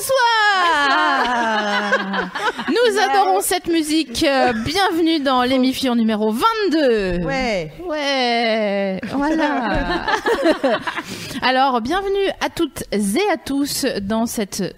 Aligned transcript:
Bonsoir 0.00 1.90
Nous 2.68 2.98
adorons 2.98 3.40
cette 3.42 3.66
musique. 3.66 4.24
Euh, 4.24 4.54
Bienvenue 4.64 5.20
dans 5.20 5.42
l'émission 5.42 5.94
numéro 5.94 6.32
22. 6.32 7.24
Ouais. 7.24 7.70
Ouais, 7.86 8.98
voilà. 9.12 10.06
Alors, 11.42 11.82
bienvenue 11.82 12.30
à 12.40 12.48
toutes 12.48 12.84
et 12.92 13.30
à 13.30 13.36
tous 13.36 13.84
dans 14.00 14.24
cette 14.24 14.74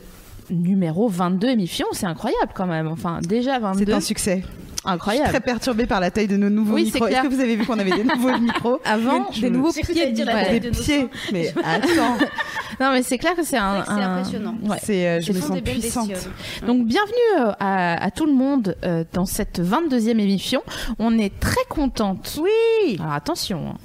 numéro 0.51 1.09
22 1.09 1.51
émission. 1.51 1.87
C'est 1.93 2.07
incroyable 2.07 2.53
quand 2.55 2.67
même. 2.67 2.89
Enfin, 2.89 3.21
déjà 3.23 3.61
22. 3.61 3.85
C'est 3.85 3.93
un 3.93 4.01
succès. 4.01 4.43
Incroyable. 4.85 5.29
Très 5.29 5.41
perturbé 5.41 5.87
par 5.87 6.01
la 6.01 6.11
taille 6.11 6.27
de 6.27 6.37
nos 6.37 6.51
nouveaux 6.51 6.75
Oui, 6.75 6.87
c'est 6.87 6.95
micros. 6.95 7.07
Est-ce 7.07 7.19
clair. 7.21 7.23
que 7.31 7.35
vous 7.35 7.41
avez 7.41 7.57
vu 7.57 7.65
qu'on 7.65 7.79
avait 7.79 7.91
des 7.93 8.05
nouveaux 8.05 8.37
micros 8.41 8.81
Avant, 8.85 9.31
Je 9.33 9.41
des 9.43 9.51
nouveaux 9.51 9.71
J'ai 9.73 9.83
pieds. 9.83 10.11
dire 10.13 10.27
la 10.27 10.45
taille 10.45 10.61
Des 10.61 10.71
de 10.71 10.77
pieds. 10.77 11.09
Mais 11.33 11.55
attends, 11.65 12.17
Non, 12.81 12.91
mais 12.93 13.03
c'est 13.03 13.19
clair 13.19 13.35
que 13.37 13.45
c'est 13.45 13.59
un. 13.59 13.85
C'est 13.85 13.91
impressionnant. 13.93 14.55
Ouais. 14.65 14.77
c'est, 14.83 15.07
euh, 15.09 15.21
je 15.21 15.33
me 15.33 15.41
sens 15.41 15.61
puissante. 15.61 16.09
bestioles. 16.09 16.33
Donc 16.67 16.85
bienvenue 16.87 17.13
euh, 17.41 17.53
à, 17.61 18.03
à 18.05 18.11
tout 18.11 18.27
le 18.27 18.33
monde 18.33 18.75
euh, 18.85 19.05
dans 19.13 19.27
cette 19.27 19.61
22e 19.61 20.19
émission. 20.19 20.63
On 20.99 21.17
est 21.19 21.39
très 21.39 21.65
contente. 21.69 22.41
Oui. 22.43 22.97
Alors 22.99 23.13
attention, 23.13 23.75
hein. 23.75 23.77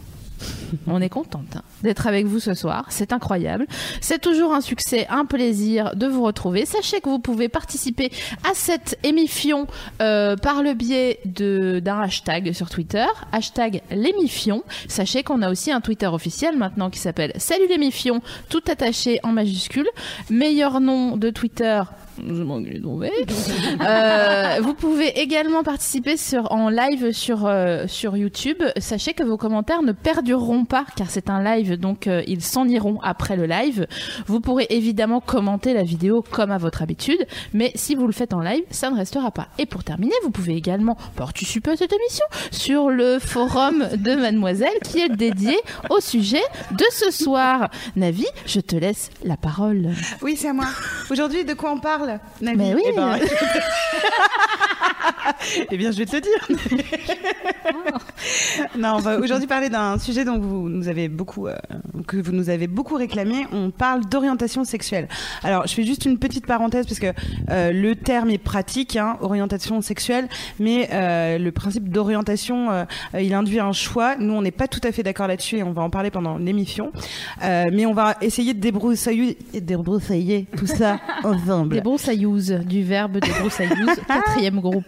on 0.88 1.02
est 1.02 1.10
contente 1.10 1.56
hein, 1.56 1.62
d'être 1.84 2.08
avec 2.08 2.26
vous 2.26 2.40
ce 2.40 2.54
soir. 2.54 2.86
C'est 2.90 3.14
incroyable. 3.14 3.68
C'est 4.02 4.20
toujours 4.20 4.54
un 4.54 4.62
succès, 4.62 5.08
un 5.10 5.26
plaisir 5.26 5.96
de 5.96 6.08
vous 6.08 6.24
retrouver. 6.24 6.66
Sachez 6.66 7.02
que 7.02 7.10
vous 7.10 7.20
pouvez 7.20 7.50
participer 7.50 8.12
à 8.44 8.54
cette 8.54 8.98
émission 9.04 9.68
euh, 10.02 10.36
par 10.36 10.64
le 10.64 10.74
biais 10.74 11.20
d'un 11.26 12.02
hashtag 12.02 12.54
sur 12.54 12.70
Twitter, 12.70 13.06
hashtag 13.32 13.82
l'émission. 13.92 14.64
Sachez 14.88 15.24
qu'on 15.24 15.42
a 15.42 15.50
aussi 15.50 15.72
un 15.72 15.82
Twitter 15.82 16.08
officiel 16.08 16.58
maintenant 16.58 16.90
qui 16.90 17.00
s'appelle 17.00 17.34
Salut 17.38 17.68
l'émission, 17.70 18.22
tout 18.50 18.64
attaché 18.68 19.20
en 19.24 19.32
majuscule. 19.32 19.88
Meilleur 20.30 20.80
nom 20.80 21.18
de 21.18 21.30
Twitter. 21.30 21.82
Je 22.26 22.44
m'en. 22.44 22.58
Euh, 23.82 24.60
vous 24.62 24.74
pouvez 24.74 25.20
également 25.20 25.64
participer 25.64 26.16
en 26.50 26.70
live 26.70 27.12
sur, 27.12 27.46
euh, 27.46 27.86
sur 27.88 28.18
YouTube. 28.18 28.62
Sachez 28.78 29.14
que 29.14 29.24
vos 29.24 29.38
commentaires 29.38 29.82
ne 29.84 29.92
perdureront 29.92 30.66
pas 30.66 30.86
car 30.96 31.10
c'est 31.10 31.30
un 31.30 31.44
live, 31.44 31.78
donc 31.78 32.08
euh, 32.08 32.24
ils 32.28 32.42
s'en 32.42 32.68
iront 32.68 33.00
après 33.02 33.36
le 33.36 33.46
live. 33.46 33.88
Vous 34.26 34.40
pourrez 34.40 34.68
évidemment 34.70 35.20
commenter 35.20 35.74
la 35.74 35.84
vidéo 35.84 36.24
comme 36.30 36.52
à 36.52 36.58
votre 36.58 36.82
habitude, 36.82 37.26
mais 37.54 37.72
si 37.76 37.96
vous 37.96 38.08
le 38.08 38.14
faites 38.14 38.34
en 38.34 38.42
live, 38.42 38.64
ça 38.72 38.90
ne 38.90 38.98
restera 38.98 39.32
pas. 39.32 39.48
Et 39.60 39.66
pour 39.66 39.84
terminer, 39.84 40.14
vous 40.24 40.32
pouvez 40.32 40.56
également 40.56 40.98
participer 41.16 41.72
à 41.72 41.78
cette 41.78 41.94
émission 41.94 42.26
sur 42.52 42.90
le 42.90 43.20
forum 43.20 43.88
de 43.96 44.16
Mademoiselle 44.16 44.80
qui 44.84 45.00
est 45.00 45.10
dédié 45.10 45.58
au 45.90 46.00
sujet 46.00 46.44
de 46.72 46.86
ce 46.92 47.12
soir. 47.12 47.70
Navi, 47.96 48.26
je 48.46 48.60
te 48.60 48.76
laisse 48.76 49.10
la 49.24 49.38
parole. 49.38 49.92
Oui, 50.22 50.36
c'est 50.38 50.50
à 50.50 50.54
moi. 50.54 50.68
Aujourd'hui, 51.10 51.46
de 51.46 51.54
quoi 51.54 51.72
on 51.72 51.80
parle? 51.80 52.07
Navi 52.42 52.58
Mais 52.58 52.74
oui. 52.74 52.82
Eh 52.88 52.96
ben, 52.96 53.18
eh 55.72 55.78
bien, 55.78 55.92
je 55.92 55.98
vais 55.98 56.06
te 56.06 56.16
le 56.16 56.22
dire. 56.22 56.48
non, 58.78 58.96
on 58.96 59.00
va 59.00 59.20
aujourd'hui 59.20 59.48
parler 59.48 59.70
d'un 59.70 59.98
sujet 59.98 60.26
dont 60.26 60.40
vous 60.40 60.70
nous 60.70 60.88
avez 60.88 61.10
beaucoup, 61.10 61.48
euh, 61.48 61.56
que 62.08 62.18
vous 62.18 62.32
nous 62.32 62.50
avez 62.50 62.68
beaucoup 62.68 62.96
réclamé. 62.96 63.46
On 63.52 63.72
parle 63.72 64.06
d'orientation 64.06 64.64
sexuelle. 64.64 65.08
Alors, 65.44 65.68
je 65.68 65.74
fais 65.74 65.84
juste 65.84 66.06
une 66.06 66.18
petite 66.18 66.46
parenthèse 66.46 66.86
parce 66.86 67.00
que 67.00 67.14
euh, 67.50 67.72
le 67.72 67.96
terme 67.96 68.30
est 68.30 68.38
pratique, 68.38 68.96
hein, 68.96 69.18
orientation 69.22 69.82
sexuelle, 69.82 70.28
mais 70.60 70.90
euh, 70.92 71.38
le 71.38 71.52
principe 71.52 71.90
d'orientation, 71.90 72.86
il 73.18 73.34
induit 73.34 73.60
un 73.60 73.74
choix. 73.74 74.16
Nous, 74.18 74.34
on 74.34 74.42
n'est 74.42 74.52
pas 74.52 74.68
tout 74.68 74.82
à 74.84 74.92
fait 74.92 75.04
d'accord 75.04 75.28
là-dessus 75.28 75.58
et 75.58 75.64
on 75.64 75.72
va 75.72 75.82
en 75.82 75.90
parler 75.90 76.12
pendant 76.12 76.38
l'émission. 76.38 76.92
Euh, 77.44 77.66
mais 77.72 77.86
on 77.86 77.94
va 77.94 78.16
essayer 78.22 78.54
de 78.54 78.60
débroussailler, 78.60 79.38
débroussailler 79.54 80.48
tout 80.58 80.68
ça 80.68 81.00
ensemble. 81.24 81.76
Broussaillouses, 81.98 82.52
du 82.66 82.84
verbe 82.84 83.18
des 83.20 83.30
broussaillouses, 83.40 83.96
quatrième 84.08 84.60
groupe. 84.60 84.86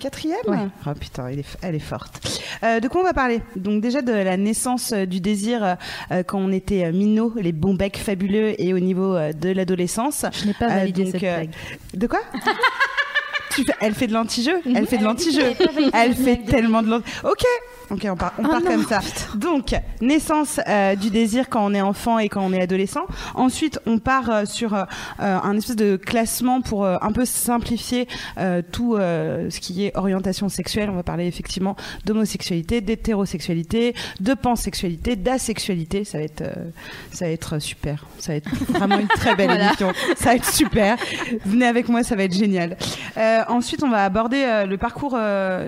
Quatrième 0.00 0.38
Ouais. 0.46 0.56
Oh 0.86 0.90
putain, 0.98 1.28
elle 1.28 1.40
est, 1.40 1.44
elle 1.62 1.74
est 1.74 1.78
forte. 1.78 2.40
Euh, 2.64 2.80
de 2.80 2.88
quoi 2.88 3.02
on 3.02 3.04
va 3.04 3.12
parler? 3.12 3.42
Donc 3.56 3.82
déjà 3.82 4.00
de 4.02 4.12
la 4.12 4.36
naissance 4.36 4.92
euh, 4.92 5.04
du 5.04 5.20
désir 5.20 5.76
euh, 6.10 6.22
quand 6.22 6.38
on 6.38 6.50
était 6.52 6.90
minot, 6.90 7.34
les 7.36 7.52
bons 7.52 7.74
becs 7.74 7.98
fabuleux 7.98 8.54
et 8.60 8.72
au 8.72 8.78
niveau 8.78 9.14
de 9.14 9.50
l'adolescence. 9.50 10.24
Je 10.32 10.46
n'ai 10.46 10.54
pas 10.54 10.68
validé 10.68 11.04
donc, 11.04 11.12
cette 11.12 11.20
blague. 11.20 11.50
De 11.94 12.06
quoi? 12.06 12.20
Tu 13.54 13.64
fais- 13.64 13.74
Elle 13.82 13.92
fait 13.94 14.06
de 14.06 14.14
l'anti-jeu? 14.14 14.62
Elle 14.74 14.86
fait 14.86 14.96
de 14.96 15.04
l'anti-jeu 15.04 15.42
Elle 15.92 16.14
fait 16.14 16.36
de 16.36 16.50
tellement 16.50 16.80
de 16.82 16.88
l'anti 16.88 17.04
Ok 17.22 17.44
Ok, 17.92 18.06
on 18.10 18.16
part, 18.16 18.32
on 18.38 18.44
Ah 18.46 18.48
part 18.48 18.62
comme 18.62 18.84
ça. 18.84 19.00
Donc, 19.34 19.74
naissance 20.00 20.60
euh, 20.66 20.94
du 20.96 21.10
désir 21.10 21.50
quand 21.50 21.62
on 21.62 21.74
est 21.74 21.82
enfant 21.82 22.18
et 22.18 22.30
quand 22.30 22.40
on 22.42 22.52
est 22.54 22.60
adolescent. 22.62 23.04
Ensuite, 23.34 23.78
on 23.84 23.98
part 23.98 24.30
euh, 24.30 24.44
sur 24.46 24.74
euh, 24.74 24.84
un 25.18 25.56
espèce 25.58 25.76
de 25.76 25.96
classement 25.96 26.62
pour 26.62 26.86
un 26.86 27.12
peu 27.12 27.24
simplifier 27.24 28.08
tout 28.72 28.96
ce 28.96 29.60
qui 29.60 29.84
est 29.84 29.96
orientation 29.96 30.48
sexuelle. 30.48 30.88
On 30.90 30.94
va 30.94 31.02
parler 31.02 31.26
effectivement 31.26 31.76
d'homosexualité, 32.06 32.80
d'hétérosexualité, 32.80 33.94
de 34.20 34.34
pansexualité, 34.34 35.16
d'asexualité. 35.16 36.04
Ça 36.04 36.18
va 36.18 36.24
être, 36.24 36.44
ça 37.12 37.26
va 37.26 37.30
être 37.30 37.58
super. 37.58 38.06
Ça 38.18 38.32
va 38.32 38.36
être 38.36 38.48
vraiment 38.68 38.98
une 38.98 39.08
très 39.08 39.34
belle 39.36 39.46
Voilà. 39.52 39.66
émission. 39.66 39.92
Ça 40.16 40.30
va 40.30 40.36
être 40.36 40.50
super. 40.50 40.96
Venez 41.44 41.66
avec 41.66 41.88
moi, 41.88 42.02
ça 42.02 42.16
va 42.16 42.24
être 42.24 42.34
génial. 42.34 42.76
Ensuite, 43.48 43.82
on 43.82 43.90
va 43.90 44.04
aborder 44.04 44.64
le 44.66 44.76
parcours 44.78 45.18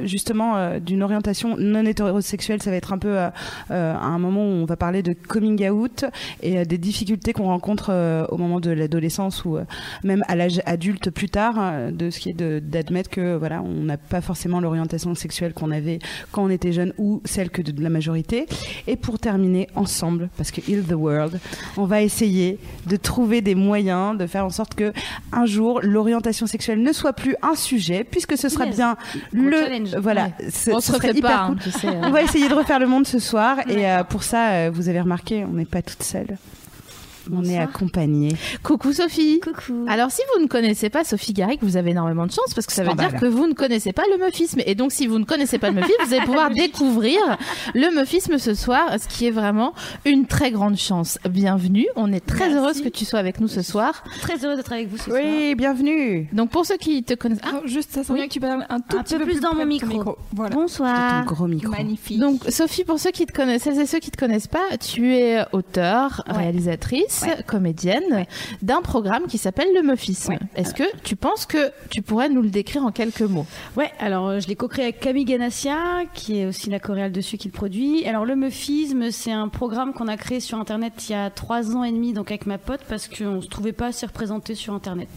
justement 0.04 0.78
d'une 0.78 1.02
orientation 1.02 1.56
non 1.58 1.84
hétérosexuelle. 1.84 2.13
Ça 2.20 2.70
va 2.70 2.76
être 2.76 2.92
un 2.92 2.98
peu 2.98 3.18
euh, 3.18 3.28
euh, 3.70 3.94
à 3.94 4.04
un 4.06 4.18
moment 4.18 4.42
où 4.42 4.50
on 4.52 4.64
va 4.64 4.76
parler 4.76 5.02
de 5.02 5.12
coming 5.12 5.68
out 5.68 6.04
et 6.42 6.58
euh, 6.58 6.64
des 6.64 6.78
difficultés 6.78 7.32
qu'on 7.32 7.44
rencontre 7.44 7.88
euh, 7.90 8.26
au 8.30 8.36
moment 8.36 8.60
de 8.60 8.70
l'adolescence 8.70 9.44
ou 9.44 9.56
euh, 9.56 9.64
même 10.02 10.22
à 10.28 10.36
l'âge 10.36 10.60
adulte 10.66 11.10
plus 11.10 11.28
tard, 11.28 11.54
euh, 11.58 11.90
de 11.90 12.10
ce 12.10 12.18
qui 12.20 12.30
est 12.30 12.34
d'admettre 12.60 13.10
que 13.10 13.36
voilà, 13.36 13.62
on 13.62 13.82
n'a 13.84 13.96
pas 13.96 14.20
forcément 14.20 14.60
l'orientation 14.60 15.14
sexuelle 15.14 15.52
qu'on 15.54 15.70
avait 15.70 15.98
quand 16.32 16.44
on 16.44 16.50
était 16.50 16.72
jeune 16.72 16.92
ou 16.98 17.20
celle 17.24 17.50
que 17.50 17.62
de, 17.62 17.82
la 17.82 17.90
majorité. 17.90 18.46
Et 18.86 18.96
pour 18.96 19.18
terminer 19.18 19.68
ensemble, 19.74 20.28
parce 20.36 20.50
que 20.50 20.60
Heal 20.70 20.84
the 20.84 20.92
World, 20.92 21.38
on 21.76 21.84
va 21.84 22.02
essayer 22.02 22.58
de 22.86 22.96
trouver 22.96 23.40
des 23.40 23.54
moyens 23.54 24.16
de 24.16 24.26
faire 24.26 24.44
en 24.44 24.50
sorte 24.50 24.74
que 24.74 24.92
un 25.32 25.46
jour 25.46 25.80
l'orientation 25.82 26.46
sexuelle 26.46 26.82
ne 26.82 26.92
soit 26.92 27.12
plus 27.12 27.36
un 27.42 27.54
sujet, 27.54 28.04
puisque 28.04 28.36
ce 28.36 28.48
sera 28.48 28.66
Yes. 28.66 28.76
bien 28.76 28.96
le 29.32 29.50
challenge. 29.52 29.96
voilà. 29.98 30.24
Ouais. 30.40 30.50
ce- 30.50 30.70
On 30.70 30.80
se 30.80 30.92
serait 30.92 31.08
refait 31.08 31.18
hyper 31.18 31.30
pas, 31.30 31.46
cool. 31.48 31.56
hein, 31.56 31.60
tu 31.62 31.70
sais. 31.70 31.88
On 32.06 32.10
va 32.10 32.22
essayer 32.22 32.48
de 32.48 32.54
refaire 32.54 32.78
le 32.78 32.86
monde 32.86 33.06
ce 33.06 33.18
soir. 33.18 33.58
Et 33.68 33.90
euh, 33.90 34.04
pour 34.04 34.22
ça, 34.22 34.50
euh, 34.50 34.70
vous 34.72 34.88
avez 34.88 35.00
remarqué, 35.00 35.44
on 35.44 35.54
n'est 35.54 35.64
pas 35.64 35.82
toute 35.82 36.02
On 37.32 37.44
est 37.44 37.58
accompagné. 37.58 38.36
Coucou 38.62 38.92
Sophie. 38.92 39.40
Coucou. 39.40 39.84
Alors 39.88 40.10
si 40.10 40.22
vous 40.34 40.42
ne 40.42 40.46
connaissez 40.48 40.90
pas 40.90 41.04
Sophie 41.04 41.32
Garrick, 41.32 41.60
vous 41.62 41.76
avez 41.76 41.90
énormément 41.92 42.26
de 42.26 42.32
chance 42.32 42.52
parce 42.54 42.66
que 42.66 42.72
ça 42.72 42.82
veut 42.82 42.88
Scandale. 42.90 43.10
dire 43.12 43.20
que 43.20 43.26
vous 43.26 43.46
ne 43.46 43.52
connaissez 43.54 43.92
pas 43.92 44.02
le 44.12 44.18
meufisme. 44.24 44.60
Et 44.66 44.74
donc 44.74 44.92
si 44.92 45.06
vous 45.06 45.18
ne 45.18 45.24
connaissez 45.24 45.58
pas 45.58 45.68
le 45.70 45.76
meufisme, 45.76 45.96
vous 46.06 46.14
allez 46.14 46.24
pouvoir 46.24 46.50
découvrir 46.54 47.18
le 47.74 47.94
meufisme 47.94 48.38
ce 48.38 48.54
soir, 48.54 48.90
ce 49.00 49.08
qui 49.08 49.26
est 49.26 49.30
vraiment 49.30 49.72
une 50.04 50.26
très 50.26 50.50
grande 50.50 50.76
chance. 50.76 51.18
Bienvenue, 51.28 51.86
on 51.96 52.12
est 52.12 52.24
très 52.24 52.48
Merci. 52.48 52.54
heureuse 52.56 52.80
que 52.82 52.88
tu 52.88 53.04
sois 53.04 53.18
avec 53.18 53.40
nous 53.40 53.48
ce 53.48 53.62
soir. 53.62 54.04
Très 54.20 54.44
heureuse 54.44 54.56
d'être 54.56 54.72
avec 54.72 54.88
vous 54.88 54.96
ce 54.98 55.04
soir. 55.04 55.20
Oui, 55.22 55.54
bienvenue. 55.54 56.28
Donc 56.32 56.50
pour 56.50 56.66
ceux 56.66 56.76
qui 56.76 57.02
te 57.02 57.14
connaissent... 57.14 57.38
Ah, 57.42 57.48
Alors, 57.50 57.66
juste, 57.66 57.92
ça 57.92 58.04
serait 58.04 58.14
bien 58.18 58.26
que 58.28 58.32
tu 58.32 58.40
parles 58.40 58.66
un 58.68 58.80
tout 58.80 58.98
Un 58.98 59.02
petit 59.02 59.16
peu 59.16 59.24
plus 59.24 59.40
dans 59.40 59.50
près 59.50 59.64
mon 59.64 59.78
ton 59.78 59.86
micro. 59.86 60.16
Voilà. 60.34 60.54
Ton 60.54 60.60
Bonsoir. 60.62 61.24
gros 61.24 61.46
micro. 61.46 61.70
Magnifique. 61.70 62.18
donc 62.18 62.40
Sophie, 62.48 62.84
pour 62.84 62.98
ceux 62.98 63.10
qui 63.10 63.26
te 63.26 63.32
connaissent, 63.32 63.62
celles 63.62 63.80
et 63.80 63.86
ceux 63.86 63.98
qui 63.98 64.10
te 64.10 64.16
connaissent 64.18 64.46
pas, 64.48 64.76
tu 64.80 65.14
es 65.14 65.42
auteure, 65.52 66.22
Ouais. 66.28 66.38
réalisatrice, 66.38 67.13
actrice, 67.22 67.44
comédienne, 67.46 68.26
d'un 68.62 68.82
programme 68.82 69.26
qui 69.26 69.38
s'appelle 69.38 69.68
le 69.74 69.82
Meufisme. 69.82 70.32
Ouais. 70.32 70.38
Est-ce 70.56 70.74
que 70.74 70.84
tu 71.02 71.16
penses 71.16 71.46
que 71.46 71.70
tu 71.90 72.02
pourrais 72.02 72.28
nous 72.28 72.42
le 72.42 72.50
décrire 72.50 72.84
en 72.84 72.92
quelques 72.92 73.22
mots? 73.22 73.46
Ouais, 73.76 73.92
alors 73.98 74.28
euh, 74.28 74.40
je 74.40 74.48
l'ai 74.48 74.56
co-créé 74.56 74.84
avec 74.84 75.00
Camille 75.00 75.24
Ganassia, 75.24 76.04
qui 76.14 76.40
est 76.40 76.46
aussi 76.46 76.70
la 76.70 76.80
coréale 76.80 77.12
dessus 77.12 77.36
qui 77.36 77.48
le 77.48 77.52
produit. 77.52 78.06
Alors 78.06 78.24
le 78.24 78.36
Meufisme, 78.36 79.10
c'est 79.10 79.32
un 79.32 79.48
programme 79.48 79.92
qu'on 79.92 80.08
a 80.08 80.16
créé 80.16 80.40
sur 80.40 80.58
Internet 80.58 80.92
il 81.08 81.12
y 81.12 81.14
a 81.14 81.30
trois 81.30 81.76
ans 81.76 81.84
et 81.84 81.92
demi, 81.92 82.12
donc 82.12 82.30
avec 82.30 82.46
ma 82.46 82.58
pote, 82.58 82.80
parce 82.88 83.08
qu'on 83.08 83.40
se 83.40 83.48
trouvait 83.48 83.72
pas 83.72 83.86
assez 83.86 84.06
représenté 84.06 84.54
sur 84.54 84.74
Internet. 84.74 85.08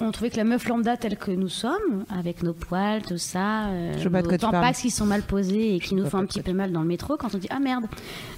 On 0.00 0.12
trouvait 0.12 0.30
que 0.30 0.36
la 0.36 0.44
meuf 0.44 0.68
lambda 0.68 0.96
telle 0.96 1.16
que 1.16 1.32
nous 1.32 1.48
sommes, 1.48 2.04
avec 2.16 2.42
nos 2.44 2.52
poils, 2.52 3.02
tout 3.02 3.18
ça, 3.18 3.66
euh, 3.66 3.94
Je 3.98 4.08
nos 4.08 4.22
tampax 4.36 4.80
qui 4.82 4.90
sont 4.90 5.04
mal 5.06 5.22
posés 5.22 5.74
et 5.74 5.80
qui 5.80 5.94
nous 5.96 6.06
font 6.06 6.18
un 6.18 6.26
petit 6.26 6.40
peu 6.40 6.52
mal 6.52 6.70
dans 6.70 6.82
le 6.82 6.86
métro, 6.86 7.16
quand 7.16 7.34
on 7.34 7.38
dit 7.38 7.48
ah 7.50 7.58
merde, 7.58 7.84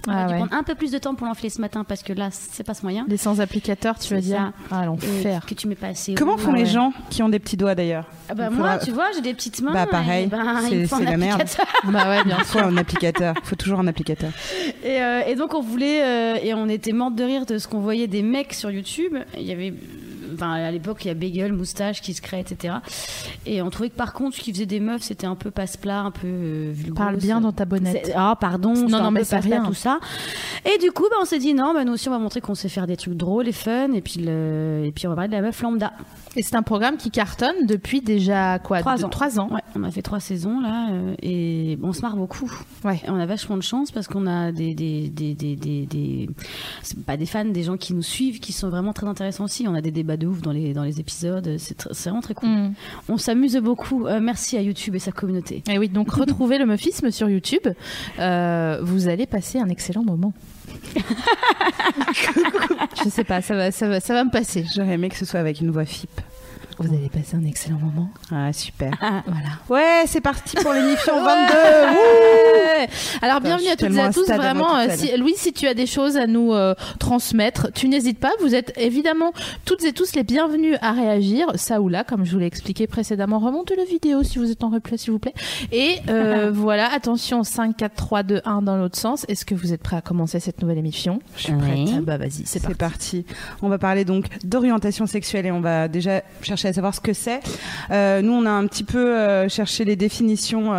on 0.09 0.11
Ah 0.11 0.25
a 0.25 0.27
dû 0.27 0.33
ouais. 0.33 0.39
prendre 0.39 0.55
un 0.55 0.63
peu 0.63 0.75
plus 0.75 0.91
de 0.91 0.97
temps 0.99 1.15
pour 1.15 1.27
l'enfiler 1.27 1.51
ce 1.51 1.61
matin 1.61 1.85
parce 1.85 2.03
que 2.03 2.15
là 2.15 2.29
c'est 2.31 2.65
pas 2.65 2.73
ce 2.73 2.83
moyen. 2.83 3.05
Les 3.09 3.19
sans 3.19 3.41
applicateurs, 3.43 3.99
tu 3.99 4.15
veux 4.15 4.21
dire 4.23 4.53
Ah, 4.71 4.87
l'enfer. 4.87 5.45
que 5.47 5.53
tu 5.55 5.69
mets 5.69 5.75
pas 5.75 5.89
assez. 5.89 6.15
Comment 6.15 6.35
haut. 6.35 6.39
font 6.39 6.53
Ah 6.53 6.57
les 6.57 6.63
ouais. 6.63 6.69
gens 6.71 6.93
qui 7.11 7.23
ont 7.23 7.29
des 7.29 7.39
petits 7.39 7.59
doigts 7.59 7.75
d'ailleurs 7.75 8.07
Ah 8.31 8.35
bah 8.35 8.49
moi, 8.49 8.71
faudra- 8.73 8.79
tu 8.79 8.91
vois, 8.93 9.07
j'ai 9.15 9.21
des 9.21 9.35
petites 9.35 9.61
mains. 9.61 9.73
Bah, 9.75 9.87
pareil. 9.87 10.29
ben, 10.29 10.43
C'est- 10.67 11.05
la 11.05 11.17
merde. 11.19 11.41
applicateur. 11.43 11.67
Bah 11.93 12.09
ouais, 12.09 12.25
bien 12.25 12.39
faut 12.39 12.59
un 12.61 12.77
applicateur. 12.79 13.35
Il 13.43 13.47
faut 13.47 13.57
toujours 13.57 13.81
un 13.81 13.87
applicateur. 13.87 14.31
Et, 14.83 15.03
euh, 15.03 15.21
et 15.27 15.35
donc 15.35 15.53
on 15.55 15.61
voulait 15.61 16.03
euh, 16.03 16.37
et 16.43 16.55
on 16.55 16.69
était 16.69 16.93
morte 16.93 17.15
de 17.17 17.25
rire 17.25 17.45
de 17.45 17.59
ce 17.59 17.69
qu'on 17.69 17.81
voyait 17.81 18.07
des 18.07 18.23
mecs 18.23 18.55
sur 18.55 18.71
YouTube. 18.71 19.15
Il 19.37 19.43
y 19.43 19.53
avait, 19.53 19.75
enfin 20.35 20.53
à 20.53 20.71
l'époque 20.71 21.05
il 21.05 21.09
y 21.09 21.11
a 21.11 21.15
Bagel, 21.15 21.53
moustache 21.53 22.01
qui 22.03 22.15
se 22.15 22.23
crée, 22.23 22.41
etc. 22.41 22.75
Et 23.47 23.63
on 23.63 23.71
trouvait 23.71 23.91
que 23.91 23.97
par 23.97 24.13
contre 24.13 24.37
ce 24.37 24.41
qui 24.43 24.53
faisait 24.53 24.67
des 24.67 24.81
meufs 24.81 25.03
c'était 25.03 25.27
un 25.27 25.35
peu 25.37 25.51
passe-plat, 25.51 26.01
un 26.01 26.11
peu 26.11 26.27
euh, 26.27 26.71
vulgose. 26.75 26.97
Parle 26.97 27.17
bien 27.17 27.41
dans 27.41 27.53
ta 27.53 27.65
bonnette. 27.65 28.13
Ah 28.15 28.37
pardon, 28.41 28.75
Non, 28.75 28.89
non, 28.89 28.99
un 28.99 29.11
mais 29.11 29.21
peu 29.21 29.27
passe-plat, 29.27 29.61
rien. 29.61 29.65
tout 29.67 29.75
ça. 29.75 30.01
Et 30.65 30.79
du 30.79 30.91
coup 30.93 31.05
bah, 31.11 31.17
on 31.21 31.25
s'est 31.25 31.39
dit 31.39 31.55
non, 31.55 31.73
bah, 31.75 31.85
nous 31.85 31.93
aussi 31.93 32.09
on 32.09 32.13
va 32.13 32.19
montrer 32.19 32.41
qu'on 32.41 32.55
sait 32.55 32.69
faire 32.69 32.87
des 32.87 32.97
trucs 32.97 33.15
drôles 33.15 33.49
et 33.49 33.53
fun 33.53 33.93
et 33.93 34.01
puis 34.01 34.21
le... 34.21 34.83
et 34.87 34.93
puis 34.93 35.07
on 35.07 35.11
va 35.11 35.17
parler 35.17 35.29
de 35.29 35.35
la 35.35 35.43
meuf 35.43 35.61
lambda. 35.63 35.93
Et 36.37 36.43
c'est 36.43 36.55
un 36.55 36.63
programme 36.63 36.97
qui 36.97 37.11
cartonne 37.11 37.67
depuis 37.67 38.01
déjà 38.03 38.59
quoi 38.61 38.81
Trois 38.81 39.05
ans. 39.05 39.09
Trois 39.09 39.41
ans. 39.41 39.49
Ouais, 39.51 39.61
on 39.75 39.83
a 39.83 39.91
fait 39.91 40.03
trois 40.03 40.21
saisons 40.21 40.61
là 40.61 40.89
euh, 40.93 41.15
et 41.23 41.77
on 41.83 41.93
se 41.93 42.03
marre 42.03 42.17
beaucoup. 42.17 42.51
Ouais. 42.85 43.01
Et 43.05 43.11
on 43.11 43.19
a 43.19 43.27
vachement 43.27 43.57
de 43.57 43.63
chance 43.63 43.91
parce 43.91 44.07
qu'on 44.07 44.27
a 44.29 44.53
des, 44.53 44.75
des, 44.75 45.09
des, 45.09 45.35
des, 45.35 45.57
des, 45.57 45.87
des- 45.87 46.31
c'est 46.83 47.05
pas 47.05 47.17
des 47.17 47.27
fans, 47.27 47.45
des 47.45 47.63
gens 47.65 47.77
qui 47.77 47.95
nous 47.95 48.03
suivent, 48.03 48.39
qui 48.39 48.53
sont 48.53 48.69
vraiment 48.69 48.93
très 48.93 49.07
intéressants 49.09 49.45
aussi. 49.45 49.67
On 49.67 49.75
a 49.75 49.81
des 49.81 49.91
débats 49.91 50.17
de 50.21 50.29
ouf 50.29 50.41
dans 50.41 50.53
les, 50.53 50.73
dans 50.73 50.85
les 50.85 51.01
épisodes. 51.01 51.57
C'est 51.59 51.83
vraiment 52.05 52.21
très 52.21 52.35
cool. 52.35 52.49
Mm. 52.49 52.75
On 53.09 53.17
s'amuse 53.17 53.57
beaucoup. 53.57 54.07
Euh, 54.07 54.21
merci 54.21 54.57
à 54.57 54.63
YouTube 54.63 54.95
et 54.95 55.01
sa 55.01 55.11
communauté. 55.11 55.65
Et 55.69 55.79
oui, 55.79 55.89
donc 55.89 56.11
retrouvez 56.13 56.59
le 56.59 56.67
Meufisme 56.67 57.11
sur 57.11 57.29
YouTube. 57.29 57.67
Euh, 58.21 58.79
vous 58.83 59.09
allez 59.09 59.27
passer 59.27 59.59
un 59.59 59.69
excellent 59.69 60.05
moment. 60.05 60.33
Je 63.05 63.09
sais 63.09 63.25
pas, 63.25 63.43
ça 63.43 63.57
va, 63.57 63.73
ça 63.73 63.89
va, 63.89 63.99
ça 64.01 64.15
va 64.15 64.25
me 64.25 64.31
passer. 64.31 64.65
J'aurais 64.77 64.93
aimé 64.93 65.09
que 65.09 65.17
ce 65.17 65.25
soit 65.25 65.41
avec 65.41 65.61
une 65.61 65.71
voix 65.71 65.85
FIP. 65.85 66.11
Vous 66.83 66.95
allez 66.95 67.11
passer 67.11 67.37
un 67.37 67.45
excellent 67.45 67.79
moment. 67.79 68.09
Ah, 68.33 68.53
super. 68.55 68.91
Voilà. 69.27 69.51
Ouais, 69.69 70.05
c'est 70.07 70.23
parti 70.23 70.57
pour 70.57 70.73
l'émission 70.73 71.13
22. 71.23 71.53
Ouais. 71.55 72.89
Alors 73.21 73.41
bienvenue 73.43 73.69
à 73.69 73.77
toutes 73.77 73.95
et 73.95 74.01
à 74.01 74.11
tous. 74.11 74.31
à 74.31 74.37
Vraiment, 74.39 74.75
euh, 74.79 74.87
si, 74.89 75.15
Louis, 75.19 75.35
si 75.37 75.53
tu 75.53 75.67
as 75.67 75.75
des 75.75 75.85
choses 75.85 76.17
à 76.17 76.27
nous 76.27 76.55
euh, 76.55 76.75
transmettre, 76.99 77.71
tu 77.75 77.87
n'hésites 77.89 78.19
pas. 78.19 78.31
Vous 78.41 78.55
êtes 78.55 78.73
évidemment 78.79 79.35
toutes 79.67 79.85
et 79.85 79.93
tous 79.93 80.15
les 80.15 80.23
bienvenus 80.23 80.79
à 80.81 80.93
réagir, 80.93 81.49
ça 81.57 81.83
ou 81.83 81.91
là, 81.91 82.03
comme 82.03 82.25
je 82.25 82.33
vous 82.33 82.39
l'ai 82.39 82.47
expliqué 82.47 82.87
précédemment. 82.87 83.39
Remontez 83.41 83.77
la 83.77 83.85
vidéo 83.85 84.23
si 84.23 84.39
vous 84.39 84.51
êtes 84.51 84.65
en 84.65 84.71
replay, 84.71 84.97
s'il 84.97 85.11
vous 85.13 85.19
plaît. 85.19 85.35
Et 85.73 85.97
euh, 86.09 86.51
voilà, 86.55 86.91
attention, 86.95 87.45
5, 87.45 87.77
4, 87.77 87.95
3, 87.95 88.23
2, 88.23 88.41
1 88.47 88.63
dans 88.63 88.79
l'autre 88.79 88.97
sens. 88.99 89.27
Est-ce 89.29 89.45
que 89.45 89.55
vous 89.55 89.75
êtes 89.75 89.83
prêts 89.83 89.97
à 89.97 90.01
commencer 90.01 90.41
cette 90.41 90.63
nouvelle 90.63 90.79
émission? 90.79 91.21
Je 91.37 91.43
suis 91.43 91.53
prête. 91.53 91.75
Oui. 91.77 91.93
Ah 91.95 92.01
Bah 92.01 92.17
vas-y, 92.17 92.47
c'est 92.47 92.59
C'est 92.61 92.61
parti. 92.77 92.77
parti. 92.79 93.27
On 93.61 93.69
va 93.69 93.77
parler 93.77 94.07
donc 94.07 94.25
d'orientation 94.45 95.07
sexuelle 95.07 95.45
et 95.45 95.51
on 95.53 95.61
va 95.61 95.87
déjà 95.89 96.23
chercher 96.41 96.69
à 96.69 96.70
savoir 96.73 96.95
ce 96.95 97.01
que 97.01 97.13
c'est. 97.13 97.41
Euh, 97.91 98.23
nous, 98.23 98.33
on 98.33 98.47
a 98.47 98.51
un 98.51 98.67
petit 98.67 98.85
peu 98.85 99.17
euh, 99.17 99.49
cherché 99.49 99.85
les 99.85 99.97
définitions 99.97 100.73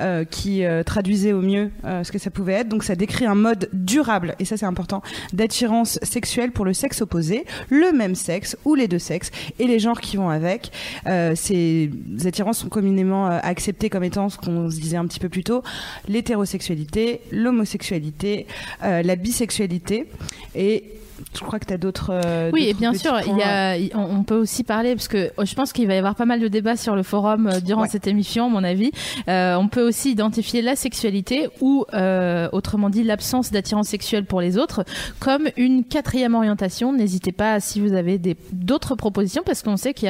euh, 0.00 0.24
qui 0.24 0.62
traduisaient 0.86 1.32
au 1.32 1.40
mieux 1.40 1.70
ce 1.84 2.10
que 2.10 2.18
ça 2.18 2.30
pouvait 2.30 2.54
être. 2.54 2.68
Donc, 2.68 2.84
ça 2.84 2.94
décrit 2.94 3.26
un 3.26 3.34
mode 3.34 3.68
durable, 3.72 4.34
et 4.38 4.44
ça 4.44 4.56
c'est 4.56 4.66
important, 4.66 5.02
d'attirance 5.32 5.98
sexuelle 6.02 6.52
pour 6.52 6.64
le 6.64 6.72
sexe 6.72 7.02
opposé, 7.02 7.44
le 7.68 7.92
même 7.92 8.14
sexe 8.14 8.56
ou 8.64 8.74
les 8.74 8.88
deux 8.88 8.98
sexes 8.98 9.30
et 9.58 9.66
les 9.66 9.78
genres 9.78 10.00
qui 10.00 10.16
vont 10.16 10.30
avec. 10.30 10.70
Ces 11.34 11.90
attirances 12.24 12.58
sont 12.58 12.68
communément 12.68 13.26
acceptées 13.26 13.90
comme 13.90 14.04
étant 14.04 14.28
ce 14.28 14.38
qu'on 14.38 14.70
se 14.70 14.80
disait 14.80 14.96
un 14.96 15.06
petit 15.06 15.20
peu 15.20 15.28
plus 15.28 15.44
tôt, 15.44 15.62
l'hétérosexualité, 16.08 17.20
l'homosexualité, 17.30 18.46
la 18.82 19.16
bisexualité 19.16 20.06
et 20.54 20.84
je 21.34 21.40
crois 21.40 21.58
que 21.58 21.66
tu 21.66 21.74
as 21.74 21.78
d'autres. 21.78 22.10
euh, 22.12 22.50
Oui, 22.52 22.64
et 22.68 22.74
bien 22.74 22.92
sûr, 22.94 23.14
il 23.26 23.36
y 23.36 23.42
a, 23.42 23.76
on 23.96 24.14
on 24.20 24.22
peut 24.22 24.36
aussi 24.36 24.64
parler, 24.64 24.94
parce 24.94 25.08
que 25.08 25.30
euh, 25.38 25.44
je 25.44 25.54
pense 25.54 25.72
qu'il 25.72 25.86
va 25.86 25.94
y 25.94 25.98
avoir 25.98 26.14
pas 26.14 26.24
mal 26.24 26.40
de 26.40 26.48
débats 26.48 26.76
sur 26.76 26.94
le 26.96 27.02
forum 27.02 27.48
euh, 27.48 27.60
durant 27.60 27.82
Ouais. 27.82 27.88
cette 27.88 28.06
émission, 28.06 28.46
à 28.46 28.48
mon 28.48 28.62
avis. 28.64 28.90
Euh, 29.28 29.56
on 29.56 29.68
peut 29.68 29.86
aussi 29.86 30.10
identifier 30.12 30.62
la 30.62 30.76
sexualité, 30.76 31.48
ou 31.60 31.84
euh, 31.94 32.48
autrement 32.52 32.90
dit 32.90 33.02
l'absence 33.02 33.50
d'attirance 33.50 33.88
sexuelle 33.88 34.24
pour 34.26 34.40
les 34.40 34.56
autres, 34.58 34.84
comme 35.20 35.48
une 35.56 35.84
quatrième 35.84 36.34
orientation. 36.34 36.92
N'hésitez 36.92 37.32
pas, 37.32 37.60
si 37.60 37.80
vous 37.80 37.92
avez 37.94 38.20
d'autres 38.52 38.94
propositions, 38.94 39.42
parce 39.44 39.62
qu'on 39.62 39.76
sait 39.76 39.94
qu'il 39.94 40.08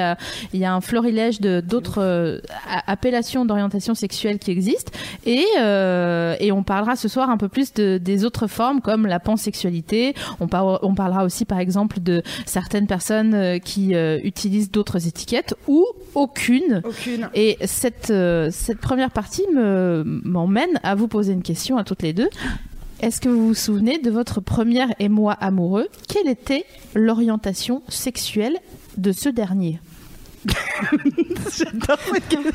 y 0.52 0.58
y 0.58 0.64
a 0.64 0.72
un 0.74 0.80
florilège 0.80 1.40
d'autres 1.40 1.98
euh, 2.02 2.38
appellations 2.86 3.44
d'orientation 3.44 3.94
sexuelle 3.94 4.38
qui 4.38 4.50
existent. 4.50 4.92
Et, 5.26 5.44
euh, 5.60 6.36
et 6.40 6.52
on 6.52 6.62
parlera 6.62 6.96
ce 6.96 7.08
soir 7.08 7.30
un 7.30 7.36
peu 7.36 7.48
plus 7.48 7.72
de, 7.74 7.98
des 7.98 8.24
autres 8.24 8.46
formes, 8.46 8.80
comme 8.80 9.06
la 9.06 9.20
pansexualité. 9.20 10.14
On, 10.40 10.48
par- 10.48 10.82
on 10.82 10.94
parlera 11.04 11.24
aussi, 11.24 11.44
par 11.44 11.58
exemple, 11.58 12.00
de 12.00 12.22
certaines 12.46 12.86
personnes 12.86 13.34
euh, 13.34 13.58
qui 13.58 13.94
euh, 13.94 14.18
utilisent 14.24 14.70
d'autres 14.70 15.06
étiquettes 15.06 15.54
ou 15.68 15.84
aucune. 16.14 16.80
Aucune. 16.84 17.28
Et 17.34 17.58
cette, 17.66 18.10
euh, 18.10 18.48
cette 18.50 18.78
première 18.78 19.10
partie 19.10 19.44
me- 19.54 20.02
m'emmène 20.24 20.80
à 20.82 20.94
vous 20.94 21.06
poser 21.08 21.32
une 21.34 21.42
question 21.42 21.76
à 21.76 21.84
toutes 21.84 22.02
les 22.02 22.14
deux. 22.14 22.30
Est-ce 23.00 23.20
que 23.20 23.28
vous 23.28 23.48
vous 23.48 23.54
souvenez 23.54 23.98
de 23.98 24.10
votre 24.10 24.40
premier 24.40 24.86
émoi 24.98 25.32
amoureux? 25.34 25.88
Quelle 26.08 26.28
était 26.28 26.64
l'orientation 26.94 27.82
sexuelle 27.88 28.56
de 28.96 29.12
ce 29.12 29.28
dernier? 29.28 29.80
J'adore 31.56 31.98
cette 32.12 32.28
question. 32.28 32.52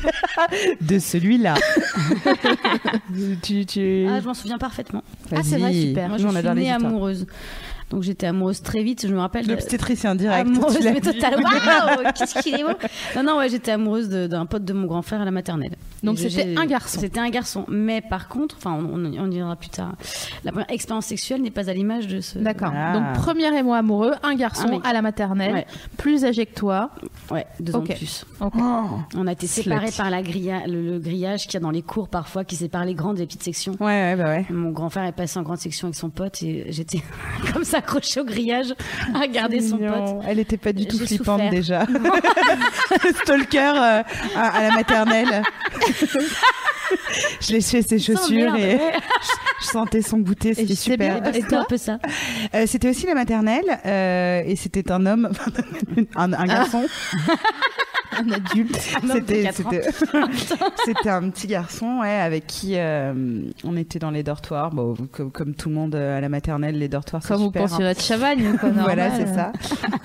De 0.80 0.98
celui-là. 0.98 1.54
tu, 3.42 3.66
tu... 3.66 4.06
Ah, 4.08 4.20
je 4.20 4.26
m'en 4.26 4.34
souviens 4.34 4.58
parfaitement. 4.58 5.02
Ah, 5.34 5.40
c'est 5.42 5.58
vrai, 5.58 5.72
super. 5.72 6.08
Moi, 6.08 6.18
suis 6.18 6.26
née 6.26 6.62
histoires. 6.62 6.84
amoureuse. 6.84 7.26
Donc 7.90 8.02
j'étais 8.02 8.26
amoureuse 8.28 8.62
très 8.62 8.82
vite, 8.82 9.06
je 9.06 9.12
me 9.12 9.18
rappelle. 9.20 9.46
de- 9.46 9.50
L'obstétricien 9.52 10.14
direct. 10.14 10.46
Amoureuse, 10.48 10.78
mais 10.84 11.00
dit. 11.00 11.12
total. 11.12 11.34
Waouh, 11.42 12.12
qu'est-ce 12.16 12.40
qu'il 12.42 12.54
est 12.54 12.62
beau. 12.62 12.70
Non, 13.16 13.22
non, 13.24 13.38
ouais, 13.38 13.48
j'étais 13.48 13.72
amoureuse 13.72 14.08
d'un 14.08 14.46
pote 14.46 14.64
de 14.64 14.72
mon 14.72 14.86
grand 14.86 15.02
frère 15.02 15.20
à 15.20 15.24
la 15.24 15.30
maternelle. 15.32 15.72
Donc 16.02 16.18
c'était 16.18 16.54
un 16.56 16.66
garçon. 16.66 17.00
C'était 17.00 17.20
un 17.20 17.28
garçon. 17.30 17.64
Mais 17.68 18.00
par 18.00 18.28
contre, 18.28 18.56
enfin, 18.58 18.72
on, 18.80 18.94
on, 18.94 19.04
on 19.06 19.12
y 19.12 19.18
reviendra 19.18 19.56
plus 19.56 19.68
tard. 19.70 19.94
La 20.44 20.52
première 20.52 20.70
expérience 20.70 21.06
sexuelle 21.06 21.42
n'est 21.42 21.50
pas 21.50 21.68
à 21.68 21.72
l'image 21.74 22.06
de 22.06 22.20
ce. 22.20 22.38
D'accord. 22.38 22.72
Ah. 22.74 22.92
Donc 22.94 23.12
premier 23.24 23.54
émoi 23.58 23.78
amoureux, 23.78 24.12
un 24.22 24.34
garçon 24.36 24.68
Un 24.68 24.70
mec. 24.70 24.80
à 24.86 24.92
la 24.92 25.02
maternelle, 25.02 25.52
Ouais. 25.52 25.66
plus 25.98 26.24
âgé 26.24 26.46
que 26.46 26.54
toi. 26.54 26.90
Ouais, 27.30 27.46
deux 27.58 27.74
ans 27.74 27.80
de 27.80 27.92
plus. 27.92 28.24
Ok. 28.40 28.54
Oh. 28.56 28.84
On 29.16 29.26
a 29.26 29.32
été 29.32 29.46
Slut. 29.46 29.64
séparés 29.64 29.90
par 29.96 30.10
la 30.10 30.22
grilla, 30.22 30.66
le, 30.66 30.82
le 30.92 30.98
grillage 31.00 31.44
qu'il 31.46 31.54
y 31.54 31.56
a 31.56 31.60
dans 31.60 31.70
les 31.70 31.82
cours 31.82 32.08
parfois, 32.08 32.44
qui 32.44 32.54
sépare 32.56 32.84
les 32.84 32.94
grandes 32.94 33.16
et 33.18 33.22
les 33.22 33.26
petites 33.26 33.42
sections. 33.42 33.72
Ouais, 33.80 33.86
ouais, 33.86 34.16
bah 34.16 34.24
ouais. 34.26 34.46
Mon 34.50 34.70
grand 34.70 34.90
frère 34.90 35.04
est 35.04 35.12
passé 35.12 35.38
en 35.38 35.42
grande 35.42 35.58
section 35.58 35.88
avec 35.88 35.96
son 35.96 36.08
pote 36.10 36.42
et 36.42 36.66
j'étais 36.70 37.02
comme 37.52 37.64
ça 37.64 37.79
accrochée 37.80 38.20
au 38.20 38.24
grillage 38.24 38.74
à 39.14 39.18
regarder 39.20 39.60
son 39.60 39.78
pote. 39.78 40.24
Elle 40.28 40.38
était 40.38 40.56
pas 40.56 40.72
du 40.72 40.86
tout 40.86 40.98
flippante 40.98 41.40
souffert. 41.40 41.50
déjà. 41.50 41.86
Stalker 43.22 43.58
euh, 43.76 44.02
à, 44.36 44.48
à 44.48 44.62
la 44.62 44.70
maternelle. 44.72 45.42
je 47.40 47.52
l'ai 47.52 47.60
fait 47.60 47.82
ses 47.82 47.98
chaussures 47.98 48.54
et 48.56 48.78
je 49.60 49.66
sentais 49.66 50.02
son 50.02 50.18
goûter, 50.18 50.54
c'était 50.54 50.74
super. 50.74 51.20
C'était 51.32 51.54
un 51.56 51.64
peu 51.64 51.76
ça. 51.76 51.98
Euh, 52.54 52.64
c'était 52.66 52.88
aussi 52.90 53.06
la 53.06 53.14
maternelle 53.14 53.78
euh, 53.86 54.42
et 54.44 54.56
c'était 54.56 54.90
un 54.90 55.06
homme, 55.06 55.30
un, 56.16 56.32
un 56.32 56.46
garçon. 56.46 56.84
Un 58.20 58.30
adulte. 58.30 58.76
C'était 59.12 59.50
c'était 60.84 61.08
un 61.10 61.28
petit 61.30 61.46
garçon 61.46 62.00
ouais 62.00 62.08
avec 62.14 62.46
qui 62.46 62.72
euh, 62.76 63.42
on 63.64 63.76
était 63.76 63.98
dans 63.98 64.10
les 64.10 64.22
dortoirs 64.22 64.70
bon 64.70 64.94
comme, 65.12 65.30
comme 65.30 65.54
tout 65.54 65.68
le 65.68 65.74
monde 65.74 65.94
euh, 65.94 66.18
à 66.18 66.20
la 66.20 66.28
maternelle 66.28 66.78
les 66.78 66.88
dortoirs 66.88 67.22
c'est 67.22 67.28
Comme 67.28 67.38
vous 67.38 67.46
super, 67.46 67.72
hein. 67.74 67.92
de 67.92 68.00
Chavagne, 68.00 68.56
quoi, 68.58 68.70
voilà 68.70 69.10
c'est 69.16 69.26
ça 69.26 69.52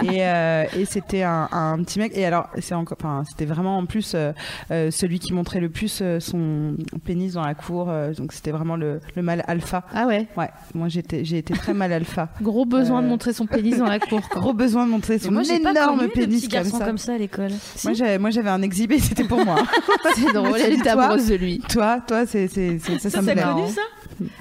et, 0.04 0.26
euh, 0.26 0.66
et 0.78 0.86
c'était 0.86 1.24
un, 1.24 1.48
un 1.52 1.78
petit 1.84 2.00
mec 2.00 2.12
et 2.16 2.26
alors 2.26 2.48
c'est 2.60 2.76
encore 2.76 2.98
enfin 3.02 3.24
c'était 3.28 3.46
vraiment 3.46 3.78
en 3.78 3.86
plus 3.86 4.16
euh, 4.16 4.92
celui 4.92 5.20
qui 5.20 5.34
montrait 5.34 5.60
le 5.60 5.70
plus 5.70 6.00
euh, 6.02 6.20
son 6.20 6.76
pénis 7.04 7.34
dans 7.34 7.46
la 7.46 7.56
cour 7.56 7.88
euh, 7.90 8.14
donc 8.14 8.32
c'était 8.34 8.52
vraiment 8.52 8.76
le, 8.76 9.00
le 9.16 9.22
mâle 9.22 9.44
alpha 9.48 9.84
Ah 9.94 10.08
ouais. 10.08 10.28
ouais 10.38 10.50
moi 10.74 10.88
j'étais 10.88 11.26
j'ai 11.26 11.38
été 11.40 11.54
très 11.54 11.74
mal 11.74 11.92
alpha 11.92 12.30
Gros 12.42 12.66
besoin 12.66 13.02
de 13.02 13.08
montrer 13.08 13.34
son 13.34 13.46
pénis 13.46 13.78
dans 13.78 13.86
la 13.88 14.00
cour. 14.00 14.28
quoi. 14.30 14.42
gros 14.42 14.54
besoin 14.54 14.86
de 14.86 14.92
montrer 14.92 15.20
son 15.20 15.32
moi, 15.32 15.44
j'ai 15.44 15.60
pas 15.60 15.72
énorme 15.72 15.98
connu 15.98 16.08
de 16.10 16.14
pénis 16.14 16.42
petit 16.42 16.50
comme 16.50 16.64
garçon 16.64 16.78
ça 16.80 16.86
comme 16.86 16.98
ça 16.98 17.14
à 17.14 17.18
l'école. 17.18 17.52
moi 17.84 17.94
j'avais 18.06 18.18
moi 18.20 18.30
j'avais 18.30 18.50
un 18.50 18.62
exhibé 18.62 19.00
c'était 19.08 19.24
pour 19.24 19.44
moi 19.44 19.58
C'est 20.16 20.32
drôle, 20.34 20.60
elle 20.60 20.74
était 20.74 20.90
amoureuse 20.90 21.28
de 21.28 21.36
lui. 21.36 21.60
toi 21.70 22.00
toi 22.08 22.26
c'est 22.26 22.48
c'est 22.48 22.80
c'est- 22.80 23.00
ça, 23.00 23.10
ça 23.10 23.22
me 23.22 23.28
connu 23.34 23.70
ça 23.74 23.82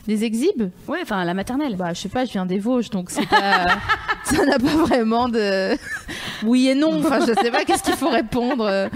Des 0.06 0.23
exhibes 0.25 0.71
Ouais, 0.87 0.99
enfin 1.02 1.25
la 1.25 1.35
maternelle. 1.35 1.75
Bah, 1.76 1.92
je 1.94 2.00
sais 2.02 2.09
pas, 2.09 2.25
je 2.25 2.30
viens 2.33 2.47
des 2.47 2.59
Vosges, 2.61 2.90
donc 2.90 3.11
c'est 3.11 3.26
pas. 3.28 3.66
ça 4.25 4.44
n'a 4.47 4.59
pas 4.59 4.76
vraiment 4.87 5.28
de 5.28 5.76
oui 6.44 6.68
et 6.68 6.75
non. 6.76 7.00
Enfin, 7.00 7.18
je 7.26 7.33
sais 7.42 7.50
pas 7.50 7.64
qu'est-ce 7.64 7.83
qu'il 7.83 7.94
faut 7.97 8.09
répondre. 8.11 8.88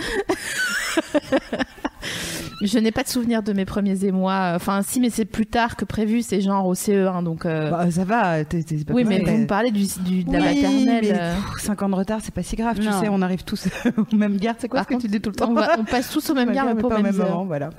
Je 2.60 2.78
n'ai 2.78 2.90
pas 2.90 3.04
de 3.04 3.08
souvenir 3.08 3.42
de 3.44 3.52
mes 3.52 3.64
premiers 3.64 4.04
émois. 4.04 4.52
Enfin, 4.56 4.82
si, 4.82 4.98
mais 5.00 5.10
c'est 5.10 5.24
plus 5.24 5.46
tard 5.46 5.76
que 5.76 5.84
prévu. 5.84 6.22
C'est 6.22 6.40
genre 6.40 6.66
au 6.66 6.74
CE1, 6.74 7.22
donc. 7.22 7.46
euh, 7.46 7.70
Bah, 7.70 7.88
ça 7.90 8.04
va, 8.04 8.44
t'es 8.44 8.62
t'es 8.64 8.76
pas 8.84 8.94
oui, 8.94 9.04
mais 9.04 9.20
vous 9.20 9.36
me 9.38 9.46
parlez 9.46 9.70
du, 9.70 9.86
du, 10.04 10.24
de 10.24 10.32
la 10.32 10.40
maternelle. 10.40 10.98
mais 11.02 11.12
euh, 11.20 11.34
5 11.58 11.82
ans 11.82 11.88
de 11.88 11.94
retard, 11.94 12.18
c'est 12.22 12.34
pas 12.34 12.42
si 12.42 12.56
grave, 12.56 12.76
tu 12.78 12.82
sais, 12.90 13.08
on 13.08 13.22
arrive 13.22 13.44
tous 13.44 13.68
aux 14.12 14.16
mêmes 14.16 14.36
gares. 14.38 14.56
C'est 14.58 14.68
quoi 14.68 14.80
Par 14.80 14.88
ce 14.90 14.96
que 14.96 15.00
tu 15.00 15.08
dis 15.08 15.20
tout 15.20 15.30
le 15.30 15.36
temps 15.36 15.50
on, 15.50 15.54
va- 15.54 15.76
on 15.78 15.84
passe 15.84 16.10
tous 16.10 16.28
au 16.30 16.34
même 16.34 16.46
Même 16.46 16.54
gare, 16.56 16.66
gare, 16.66 16.74
mais 16.74 16.82
pas 16.82 16.88
pas 16.88 16.96
au 16.96 16.98
au 16.98 17.02
même 17.02 17.12
même 17.12 17.20
heure. 17.20 17.30
moment, 17.30 17.44
voilà. 17.46 17.70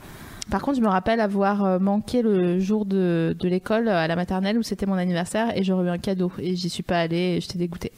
Par 0.50 0.62
contre, 0.64 0.78
je 0.78 0.82
me 0.82 0.88
rappelle 0.88 1.20
avoir 1.20 1.64
euh, 1.64 1.78
manqué 1.80 2.22
le 2.24 2.60
jour 2.60 2.86
de, 2.86 3.36
de 3.38 3.48
l'école 3.50 3.88
à 3.90 4.08
la 4.08 4.16
maternelle 4.16 4.58
où 4.58 4.64
c'était 4.64 4.86
mon 4.88 4.96
anniversaire 4.96 5.56
et 5.56 5.64
j'aurais 5.64 5.86
eu 5.86 5.90
un 5.90 5.98
cadeau 6.00 6.32
et 6.40 6.56
j'y 6.56 6.70
suis 6.70 6.82
pas 6.84 7.00
allée 7.02 7.36
et 7.38 7.42
j'étais 7.42 7.60
dégoûtée. 7.60 7.92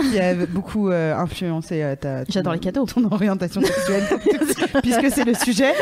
Qui 0.00 0.18
a 0.18 0.34
beaucoup 0.46 0.90
euh, 0.90 1.16
influencé 1.16 1.82
euh, 1.82 1.96
ta, 1.96 2.24
J'adore 2.28 2.52
les 2.52 2.58
cadeaux. 2.58 2.84
ton 2.84 3.04
orientation 3.10 3.62
sexuelle, 3.62 4.04
puisque 4.82 5.10
c'est 5.10 5.24
le 5.24 5.34
sujet. 5.34 5.72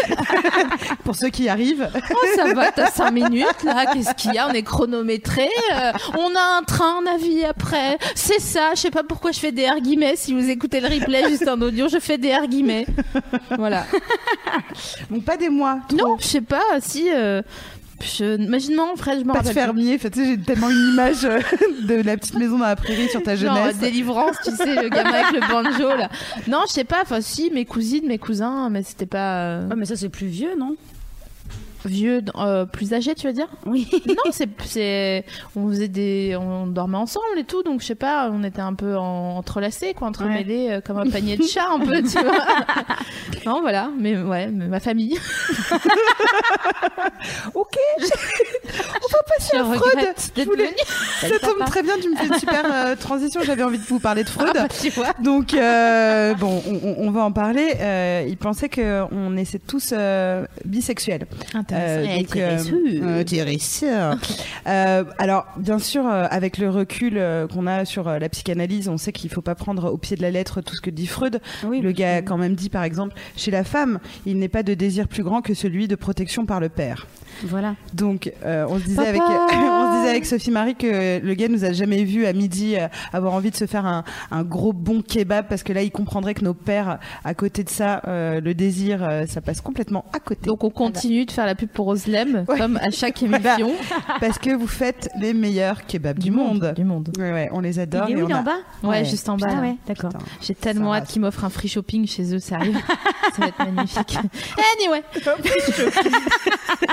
Pour 1.04 1.16
ceux 1.16 1.30
qui 1.30 1.48
arrivent, 1.48 1.88
Oh, 1.94 2.26
ça 2.36 2.54
va, 2.54 2.70
t'as 2.70 2.90
5 2.90 3.10
minutes 3.10 3.64
là, 3.64 3.86
qu'est-ce 3.92 4.14
qu'il 4.14 4.34
y 4.34 4.38
a? 4.38 4.48
On 4.48 4.52
est 4.52 4.62
chronométré, 4.62 5.48
euh, 5.72 5.92
on 6.16 6.34
a 6.36 6.58
un 6.58 6.62
train, 6.62 7.00
un 7.02 7.14
avis 7.14 7.44
après. 7.44 7.98
C'est 8.14 8.40
ça, 8.40 8.70
je 8.74 8.80
sais 8.82 8.90
pas 8.90 9.02
pourquoi 9.02 9.32
je 9.32 9.40
fais 9.40 9.52
des 9.52 9.66
R 9.68 9.80
guillemets. 9.80 10.14
Si 10.14 10.32
vous 10.32 10.48
écoutez 10.48 10.80
le 10.80 10.86
replay 10.86 11.28
juste 11.28 11.48
en 11.48 11.60
audio, 11.60 11.88
je 11.88 11.98
fais 11.98 12.18
des 12.18 12.32
R 12.32 12.46
guillemets. 12.46 12.86
Voilà. 13.56 13.84
bon, 15.10 15.20
pas 15.20 15.36
des 15.36 15.48
mois, 15.48 15.78
trop. 15.88 15.96
Non, 15.96 16.16
je 16.20 16.26
sais 16.26 16.40
pas, 16.40 16.80
si. 16.80 17.08
Je... 18.02 18.36
Imaginement, 18.40 18.96
Fred, 18.96 19.20
je 19.20 19.24
m'en 19.24 19.32
pas 19.32 19.40
de 19.40 19.48
rappelle. 19.48 19.62
fermier. 19.64 19.96
Fait, 19.98 20.10
tu 20.10 20.20
sais, 20.20 20.26
j'ai 20.30 20.38
tellement 20.38 20.70
une 20.70 20.90
image 20.92 21.24
euh, 21.24 21.38
de 21.86 21.94
la 22.02 22.16
petite 22.16 22.34
maison 22.34 22.58
dans 22.58 22.66
la 22.66 22.76
prairie 22.76 23.08
sur 23.08 23.22
ta 23.22 23.36
jeunesse. 23.36 23.76
euh, 23.76 23.80
délivrance, 23.80 24.36
tu 24.44 24.50
sais, 24.50 24.74
le 24.82 24.88
gamin 24.88 25.12
avec 25.12 25.32
le 25.40 25.48
banjo 25.48 25.96
là. 25.96 26.08
Non, 26.48 26.60
je 26.68 26.72
sais 26.72 26.84
pas, 26.84 26.98
enfin 27.02 27.20
si, 27.20 27.50
mes 27.50 27.64
cousines, 27.64 28.06
mes 28.06 28.18
cousins, 28.18 28.68
mais 28.70 28.82
c'était 28.82 29.06
pas 29.06 29.36
euh, 29.38 29.68
Ouais, 29.68 29.76
mais 29.76 29.86
ça, 29.86 29.96
c'est 29.96 30.08
plus 30.08 30.26
vieux, 30.26 30.54
non? 30.58 30.74
Vieux, 31.88 32.22
euh, 32.36 32.66
plus 32.66 32.92
âgé, 32.92 33.14
tu 33.14 33.26
veux 33.26 33.32
dire 33.32 33.48
Oui. 33.66 33.88
Non, 34.06 34.30
c'est, 34.30 35.24
on 35.56 35.68
faisait 35.68 35.88
des, 35.88 36.36
on 36.38 36.66
dormait 36.66 36.98
ensemble 36.98 37.38
et 37.38 37.44
tout, 37.44 37.62
donc 37.62 37.80
je 37.80 37.86
sais 37.86 37.94
pas, 37.94 38.30
on 38.30 38.44
était 38.44 38.60
un 38.60 38.74
peu 38.74 38.96
en, 38.96 39.36
entrelacés, 39.36 39.94
quoi, 39.94 40.08
entremêlés 40.08 40.68
euh, 40.70 40.80
comme 40.80 40.98
un 40.98 41.08
panier 41.08 41.36
de 41.36 41.42
chat 41.44 41.66
un 41.70 41.78
peu, 41.78 42.02
tu 42.02 42.18
vois. 42.18 42.46
non, 43.46 43.60
voilà, 43.60 43.88
mais 43.98 44.16
ouais, 44.16 44.48
mais 44.48 44.66
ma 44.66 44.80
famille. 44.80 45.18
Ok. 47.54 47.76
On 47.98 49.08
va 49.08 49.18
passer 49.36 49.56
à 49.56 49.60
Je 49.60 49.64
Freud. 49.64 49.80
regrette 49.80 50.32
Je 50.36 50.42
voulais-. 50.42 50.74
Ça 51.20 51.38
tombe 51.38 51.64
très 51.66 51.82
bien, 51.82 51.94
tu 52.00 52.08
me 52.10 52.16
fais 52.16 52.26
une 52.26 52.34
super 52.34 52.64
euh, 52.64 52.96
transition. 52.96 53.40
J'avais 53.44 53.62
envie 53.62 53.78
de 53.78 53.84
vous 53.84 54.00
parler 54.00 54.24
de 54.24 54.28
Freud. 54.28 54.50
Ah, 54.54 54.62
bah, 54.62 54.68
tu 54.68 54.90
vois. 54.90 55.12
Donc, 55.20 55.52
bon, 55.52 56.62
on, 56.98 57.10
va 57.10 57.22
en 57.22 57.32
parler. 57.32 58.24
Il 58.28 58.36
pensait 58.36 58.68
qu'on 58.68 59.36
était 59.36 59.58
tous 59.58 59.94
bisexuels. 60.64 61.26
Euh, 61.72 62.18
donc, 62.18 62.36
euh, 62.36 62.58
euh. 63.02 64.16
Euh, 64.68 65.04
alors, 65.18 65.46
bien 65.56 65.78
sûr, 65.78 66.06
euh, 66.06 66.26
avec 66.30 66.58
le 66.58 66.70
recul 66.70 67.14
euh, 67.16 67.48
qu'on 67.48 67.66
a 67.66 67.84
sur 67.84 68.06
euh, 68.06 68.18
la 68.18 68.28
psychanalyse, 68.28 68.88
on 68.88 68.96
sait 68.96 69.12
qu'il 69.12 69.28
faut 69.30 69.42
pas 69.42 69.56
prendre 69.56 69.92
au 69.92 69.96
pied 69.96 70.16
de 70.16 70.22
la 70.22 70.30
lettre 70.30 70.60
tout 70.60 70.74
ce 70.76 70.80
que 70.80 70.90
dit 70.90 71.06
Freud. 71.06 71.40
Oui, 71.64 71.80
le 71.80 71.90
gars 71.90 72.16
a 72.16 72.22
quand 72.22 72.38
même 72.38 72.54
dit, 72.54 72.68
par 72.68 72.84
exemple, 72.84 73.14
chez 73.36 73.50
la 73.50 73.64
femme, 73.64 73.98
il 74.24 74.38
n'est 74.38 74.48
pas 74.48 74.62
de 74.62 74.74
désir 74.74 75.08
plus 75.08 75.24
grand 75.24 75.42
que 75.42 75.54
celui 75.54 75.88
de 75.88 75.96
protection 75.96 76.46
par 76.46 76.60
le 76.60 76.68
père. 76.68 77.06
Voilà. 77.44 77.74
Donc, 77.94 78.32
euh, 78.44 78.66
on 78.68 78.78
se 78.78 78.84
disait 78.84 78.96
Papa 78.96 79.08
avec, 79.08 79.22
on 79.52 79.92
se 79.92 79.98
disait 79.98 80.10
avec 80.10 80.26
Sophie 80.26 80.50
Marie 80.50 80.74
que 80.74 81.18
le 81.18 81.34
gars 81.34 81.48
nous 81.48 81.64
a 81.64 81.72
jamais 81.72 82.04
vu 82.04 82.26
à 82.26 82.32
midi 82.32 82.76
euh, 82.76 82.88
avoir 83.12 83.34
envie 83.34 83.50
de 83.50 83.56
se 83.56 83.66
faire 83.66 83.86
un, 83.86 84.04
un 84.30 84.42
gros 84.44 84.72
bon 84.72 85.02
kebab 85.02 85.46
parce 85.48 85.62
que 85.62 85.72
là, 85.72 85.82
il 85.82 85.90
comprendrait 85.90 86.34
que 86.34 86.44
nos 86.44 86.54
pères, 86.54 86.98
à 87.24 87.34
côté 87.34 87.64
de 87.64 87.68
ça, 87.68 88.02
euh, 88.06 88.40
le 88.40 88.54
désir, 88.54 89.02
euh, 89.02 89.26
ça 89.26 89.40
passe 89.40 89.60
complètement 89.60 90.04
à 90.12 90.20
côté. 90.20 90.46
Donc 90.46 90.64
on 90.64 90.70
continue 90.70 91.24
de 91.24 91.30
faire 91.30 91.46
la 91.46 91.54
pub 91.62 91.70
pour 91.70 91.88
Oslem, 91.88 92.44
Ouais. 92.48 92.58
comme 92.58 92.76
à 92.78 92.90
chaque 92.90 93.22
émission 93.22 93.72
parce 94.20 94.38
que 94.38 94.50
vous 94.54 94.66
faites 94.66 95.08
les 95.20 95.32
meilleurs 95.34 95.86
kebabs 95.86 96.18
du, 96.18 96.30
monde. 96.30 96.72
Du 96.76 96.84
monde. 96.84 97.10
Ouais, 97.18 97.32
ouais, 97.32 97.48
on 97.52 97.60
les 97.60 97.78
adore. 97.78 98.06
Il 98.08 98.16
est 98.16 98.18
et 98.18 98.22
où, 98.22 98.26
on 98.26 98.28
il 98.28 98.32
est 98.32 98.34
a- 98.34 98.38
en 98.40 98.42
bas 98.42 98.56
Ouais, 98.82 98.88
Ouais. 98.90 99.04
juste 99.04 99.28
en 99.28 99.36
bas. 99.36 99.46
Ah 99.50 99.62
d'accord. 99.86 100.12
J'ai 100.40 100.54
tellement 100.54 100.94
hâte 100.94 101.08
qu'ils 101.08 101.20
m'offrent 101.22 101.44
un 101.44 101.50
free 101.50 101.68
shopping 101.68 102.06
chez 102.06 102.34
eux, 102.34 102.38
ça 102.38 102.56
arrive. 102.56 102.78
ça 103.34 103.42
va 103.42 103.46
être 103.48 103.58
magnifique. 103.58 104.18
Anyway, 104.78 105.02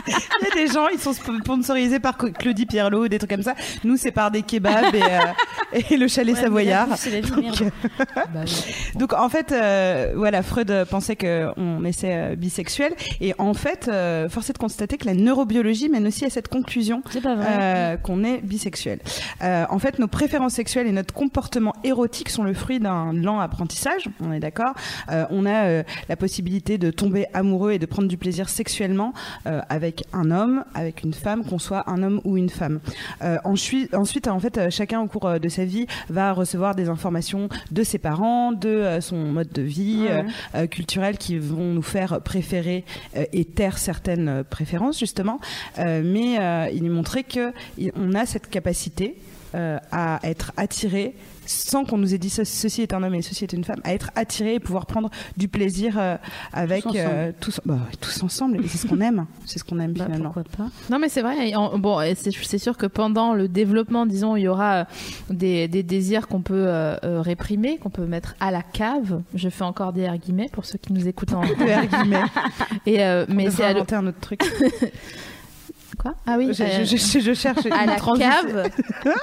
Il 0.07 0.13
y 0.43 0.51
a 0.51 0.55
des 0.65 0.71
gens, 0.71 0.87
ils 0.89 0.99
sont 0.99 1.13
sponsorisés 1.13 1.99
par 1.99 2.17
Claudie 2.17 2.65
Pierlot, 2.65 3.07
des 3.07 3.17
trucs 3.17 3.29
comme 3.31 3.43
ça. 3.43 3.55
Nous, 3.83 3.97
c'est 3.97 4.11
par 4.11 4.31
des 4.31 4.41
kebabs 4.43 4.93
et, 4.93 5.01
euh, 5.03 5.79
et 5.89 5.97
le 5.97 6.07
chalet 6.07 6.35
Ouais, 6.35 6.41
savoyard. 6.41 6.87
vie, 6.95 7.21
merde. 7.41 7.71
Bah 8.15 8.41
Donc 8.95 9.13
en 9.13 9.29
fait, 9.29 9.51
euh, 9.51 10.13
voilà, 10.15 10.43
Freud 10.43 10.85
pensait 10.89 11.15
qu'on 11.15 11.83
était 11.85 12.13
euh, 12.13 12.35
bisexuel 12.35 12.93
et 13.21 13.33
en 13.37 13.53
fait, 13.53 13.87
euh, 13.91 14.29
force 14.29 14.49
est 14.49 14.53
de 14.53 14.57
constater 14.59 14.97
que 14.97 15.05
la 15.05 15.15
neurobiologie 15.15 15.89
mène 15.89 16.05
aussi 16.05 16.25
à 16.25 16.29
cette 16.29 16.47
conclusion 16.49 17.01
euh, 17.25 17.97
qu'on 17.97 18.23
est 18.23 18.41
bisexuel. 18.41 18.99
Euh, 19.41 19.65
en 19.69 19.79
fait, 19.79 19.97
nos 19.97 20.07
préférences 20.07 20.53
sexuelles 20.53 20.85
et 20.87 20.91
notre 20.91 21.13
comportement 21.13 21.73
érotique 21.83 22.29
sont 22.29 22.43
le 22.43 22.53
fruit 22.53 22.79
d'un 22.79 23.13
lent 23.13 23.39
apprentissage, 23.39 24.07
on 24.21 24.31
est 24.31 24.39
d'accord. 24.39 24.73
Euh, 25.11 25.25
on 25.31 25.45
a 25.45 25.83
la 26.09 26.15
possibilité 26.15 26.77
de 26.77 26.91
tomber 26.91 27.25
amoureux 27.33 27.71
et 27.71 27.79
de 27.79 27.85
prendre 27.85 28.07
du 28.07 28.17
plaisir 28.17 28.49
sexuellement 28.49 29.13
avec 29.45 30.03
un 30.13 30.29
homme, 30.31 30.63
avec 30.75 31.03
une 31.03 31.13
femme, 31.13 31.43
qu'on 31.45 31.59
soit 31.59 31.89
un 31.89 32.03
homme 32.03 32.21
ou 32.25 32.37
une 32.37 32.49
femme. 32.49 32.79
Ensuite, 33.43 33.93
ensuite, 33.95 34.27
en 34.27 34.39
fait, 34.39 34.69
chacun 34.69 34.99
au 35.01 35.07
cours 35.07 35.39
de 35.39 35.49
sa 35.49 35.65
vie 35.65 35.87
va 36.09 36.33
recevoir 36.33 36.75
des 36.75 36.89
informations 36.89 37.49
de 37.71 37.83
ses 37.83 37.97
parents, 37.97 38.51
de 38.51 38.99
son 39.01 39.15
mode 39.17 39.51
de 39.51 39.61
vie 39.61 40.07
Ouais. 40.09 40.25
euh, 40.55 40.67
culturel 40.67 41.17
qui 41.17 41.37
vont 41.37 41.73
nous 41.73 41.81
faire 41.81 42.21
préférer 42.21 42.83
et 43.33 43.45
taire 43.45 43.77
certaines 43.77 44.43
préférences 44.49 44.99
justement. 44.99 45.39
Euh, 45.77 46.01
mais 46.03 46.39
euh, 46.39 46.69
il 46.73 46.85
est 46.85 46.89
montré 46.89 47.23
que 47.23 47.53
il- 47.77 47.91
on 47.95 48.13
a 48.13 48.25
cette 48.25 48.49
capacité 48.49 49.15
euh, 49.55 49.77
à 49.91 50.19
être 50.23 50.51
attiré 50.57 51.15
sans 51.49 51.83
qu'on 51.83 51.97
nous 51.97 52.13
ait 52.13 52.17
dit 52.19 52.29
ce- 52.29 52.43
ceci 52.43 52.81
est 52.83 52.93
un 52.93 53.01
homme 53.01 53.15
et 53.15 53.21
ceci 53.21 53.43
est 53.43 53.53
une 53.53 53.63
femme, 53.63 53.81
à 53.83 53.93
être 53.93 54.11
attiré 54.15 54.55
et 54.55 54.59
pouvoir 54.59 54.85
prendre 54.85 55.09
du 55.37 55.47
plaisir 55.47 55.95
euh, 55.97 56.15
avec 56.53 56.83
Tous 56.83 56.89
ensemble. 56.89 57.05
euh, 57.09 57.31
tous, 57.39 57.61
bah, 57.65 57.79
tous 57.99 58.23
ensemble. 58.23 58.63
Et 58.63 58.67
c'est 58.67 58.77
ce 58.77 58.87
qu'on 58.87 59.01
aime, 59.01 59.25
c'est 59.45 59.57
ce 59.59 59.63
qu'on 59.63 59.79
aime 59.79 59.93
Bah, 59.93 60.05
finalement. 60.05 60.31
pourquoi 60.31 60.43
pas 60.57 60.69
Non 60.91 60.99
mais 60.99 61.09
c'est 61.09 61.21
vrai. 61.21 61.55
en- 61.55 61.77
bon, 61.79 61.99
c'est 62.15 62.57
sûr 62.59 62.77
que 62.77 62.85
pendant 62.85 63.33
le 63.33 63.47
développement, 63.47 64.05
disons, 64.05 64.35
il 64.35 64.43
y 64.43 64.47
aura 64.47 64.73
euh, 64.75 64.83
des, 65.31 65.67
des 65.67 65.81
désirs 65.83 66.27
qu'on 66.27 66.41
peut 66.41 66.65
euh, 66.67 66.97
réprimer, 67.03 67.77
qu'on 67.77 67.89
peut 67.89 68.05
mettre 68.05 68.35
à 68.39 68.51
la 68.51 68.61
cave. 68.61 69.21
Je 69.33 69.49
fais 69.49 69.63
encore 69.63 69.91
des 69.93 70.07
R 70.07 70.17
guillemets 70.17 70.49
pour 70.51 70.65
ceux 70.65 70.77
qui 70.77 70.93
nous 70.93 71.07
écoutent 71.07 71.33
en. 71.33 71.41
Guillemets. 71.43 72.23
Et 72.85 72.97
mais 73.29 73.49
c'est 73.49 73.63
à 73.63 73.69
un 73.69 74.07
autre 74.07 74.19
truc. 74.19 74.41
quoi 75.99 76.15
Ah 76.25 76.35
oui. 76.37 76.49
je, 76.53 76.63
euh, 76.63 76.85
je- 76.85 76.95
je- 76.97 77.19
je 77.19 77.33
cherche 77.33 77.65
à 77.71 77.83
une 77.83 77.89
la 77.89 77.95
transition. 77.97 78.29
cave. 78.29 78.69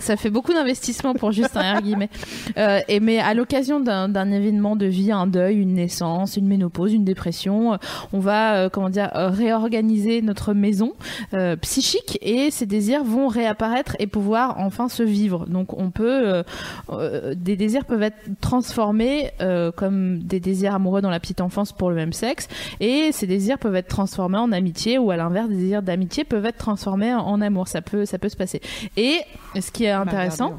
Ça 0.00 0.16
fait 0.16 0.30
beaucoup 0.30 0.52
d'investissement 0.52 1.12
pour 1.14 1.32
juste 1.32 1.56
un 1.56 1.74
R 1.78 1.82
guillemets. 1.82 2.08
Euh, 2.56 2.78
et 2.86 3.00
mais 3.00 3.18
à 3.18 3.34
l'occasion 3.34 3.80
d'un 3.80 4.30
événement 4.30 4.76
de 4.76 4.86
vie, 4.86 5.10
un 5.10 5.26
deuil, 5.26 5.56
une 5.56 5.74
naissance, 5.74 6.36
une 6.36 6.46
ménopause, 6.46 6.92
une 6.94 7.04
dépression, 7.04 7.72
euh, 7.72 7.76
on 8.12 8.20
va 8.20 8.54
euh, 8.54 8.68
comment 8.68 8.90
dire 8.90 9.10
réorganiser 9.12 10.22
notre 10.22 10.54
maison 10.54 10.92
euh, 11.34 11.56
psychique 11.56 12.16
et 12.22 12.50
ces 12.52 12.66
désirs 12.66 13.02
vont 13.02 13.26
réapparaître 13.26 13.96
et 13.98 14.06
pouvoir 14.06 14.58
enfin 14.58 14.88
se 14.88 15.02
vivre. 15.02 15.46
Donc 15.46 15.76
on 15.76 15.90
peut 15.90 16.28
euh, 16.28 16.42
euh, 16.90 17.34
des 17.36 17.56
désirs 17.56 17.84
peuvent 17.84 18.02
être 18.04 18.18
transformés 18.40 19.30
euh, 19.40 19.72
comme 19.72 20.20
des 20.20 20.38
désirs 20.38 20.74
amoureux 20.76 21.00
dans 21.00 21.10
la 21.10 21.18
petite 21.18 21.40
enfance 21.40 21.72
pour 21.72 21.90
le 21.90 21.96
même 21.96 22.12
sexe 22.12 22.46
et 22.78 23.10
ces 23.10 23.26
désirs 23.26 23.58
peuvent 23.58 23.74
être 23.76 23.88
transformés 23.88 24.38
en 24.38 24.52
amitié 24.52 24.98
ou 24.98 25.10
à 25.10 25.16
l'inverse 25.16 25.48
des 25.48 25.56
désirs 25.56 25.82
d'amitié 25.88 26.24
peuvent 26.24 26.46
être 26.46 26.58
transformés 26.58 27.14
en, 27.14 27.20
en 27.20 27.40
amour. 27.40 27.68
Ça 27.68 27.82
peut 27.82 28.04
ça 28.06 28.18
peut 28.18 28.28
se 28.28 28.36
passer. 28.36 28.60
Et 28.96 29.20
ce 29.60 29.70
qui 29.70 29.84
est 29.84 29.90
intéressant. 29.90 30.58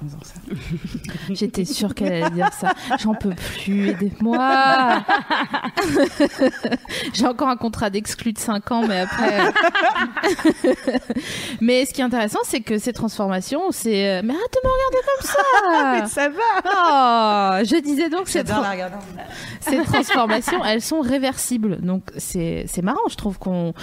J'étais 1.30 1.66
sûre 1.66 1.94
qu'elle 1.96 2.24
allait 2.24 2.30
dire 2.36 2.52
ça. 2.54 2.74
J'en 3.00 3.14
peux 3.14 3.34
plus, 3.36 3.90
aidez-moi. 3.90 4.38
J'ai 7.14 7.26
encore 7.28 7.50
un 7.50 7.58
contrat 7.58 7.90
d'exclus 7.90 8.34
de 8.34 8.40
5 8.40 8.72
ans, 8.72 8.84
mais 8.88 9.00
après. 9.02 9.42
mais 11.62 11.86
ce 11.86 11.94
qui 11.94 12.02
est 12.02 12.04
intéressant, 12.04 12.40
c'est 12.44 12.62
que 12.62 12.78
ces 12.78 12.94
transformations, 12.94 13.72
c'est. 13.72 14.10
euh, 14.10 14.22
Mais 14.24 14.34
arrête 14.34 14.54
de 14.54 14.60
me 14.68 14.74
regarder 14.74 14.98
comme 15.06 15.28
ça 15.28 15.38
ça 16.08 16.30
va 16.30 17.60
Oh 17.62 17.66
Je 17.66 17.82
disais 17.82 18.10
donc 18.10 18.28
ces, 18.28 18.44
tra- 18.44 18.62
ces 19.62 19.78
transformations, 19.84 20.64
elles 20.66 20.82
sont 20.82 21.02
réversibles. 21.02 21.80
Donc 21.82 22.04
c'est 22.18 22.66
marrant, 22.82 23.08
je 23.10 23.16
trouve 23.16 23.38
qu'on 23.40 23.74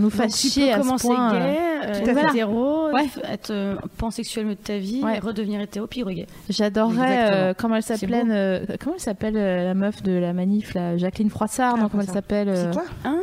nous 0.00 0.10
fasse 0.10 0.40
chier 0.40 0.61
à 0.70 0.82
ce 0.82 1.06
point. 1.06 1.32
gay, 1.32 1.38
euh, 1.38 1.86
euh, 1.86 1.98
Tout 2.00 2.14
fait. 2.18 2.28
hétéro, 2.28 2.90
Ouais. 2.92 3.06
être 3.30 3.50
euh, 3.50 3.74
pansexuel 3.98 4.48
de 4.48 4.54
ta 4.54 4.78
vie, 4.78 5.02
Ouais. 5.02 5.16
et 5.16 5.20
redevenir 5.20 5.60
hétéro, 5.60 5.86
puis 5.86 6.02
regay. 6.02 6.26
J'adorerais, 6.48 7.28
euh, 7.32 7.54
comment 7.56 7.76
elle 7.76 7.82
s'appelle, 7.82 8.28
euh, 8.30 8.64
comment 8.80 8.94
elle 8.96 9.00
s'appelle 9.02 9.36
euh, 9.36 9.64
la 9.64 9.74
meuf 9.74 10.02
de 10.02 10.12
la 10.12 10.32
manif, 10.32 10.74
là, 10.74 10.96
Jacqueline 10.96 11.30
Froissart, 11.30 11.76
non, 11.76 11.88
comment 11.88 12.02
elle 12.02 12.08
s'appelle 12.10 12.48
euh, 12.48 12.70
C'est 12.72 12.78
quoi 12.78 12.84
Hein 13.04 13.18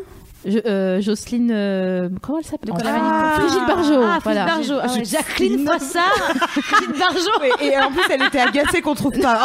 Je- 0.46 0.60
euh, 0.65 1.01
Jocelyne, 1.01 1.51
euh, 1.51 2.08
comment 2.22 2.38
elle 2.39 2.46
s'appelle 2.46 2.72
Ah, 2.86 3.36
Brigitte 3.39 3.67
Barjot. 3.67 4.01
Ah, 4.01 4.19
voilà. 4.24 4.46
Brigitte 4.46 4.74
Barjot. 4.74 4.81
Ah 4.81 4.98
ouais, 4.98 5.03
Jacqueline 5.05 5.67
Fossard, 5.67 6.34
Brigitte 6.72 6.98
Barjot. 6.98 7.55
Et, 7.62 7.65
et 7.67 7.77
en 7.77 7.91
plus, 7.91 8.01
elle 8.10 8.24
était 8.24 8.39
agacée 8.39 8.81
qu'on 8.81 8.96
trouve 8.96 9.19
pas. 9.19 9.38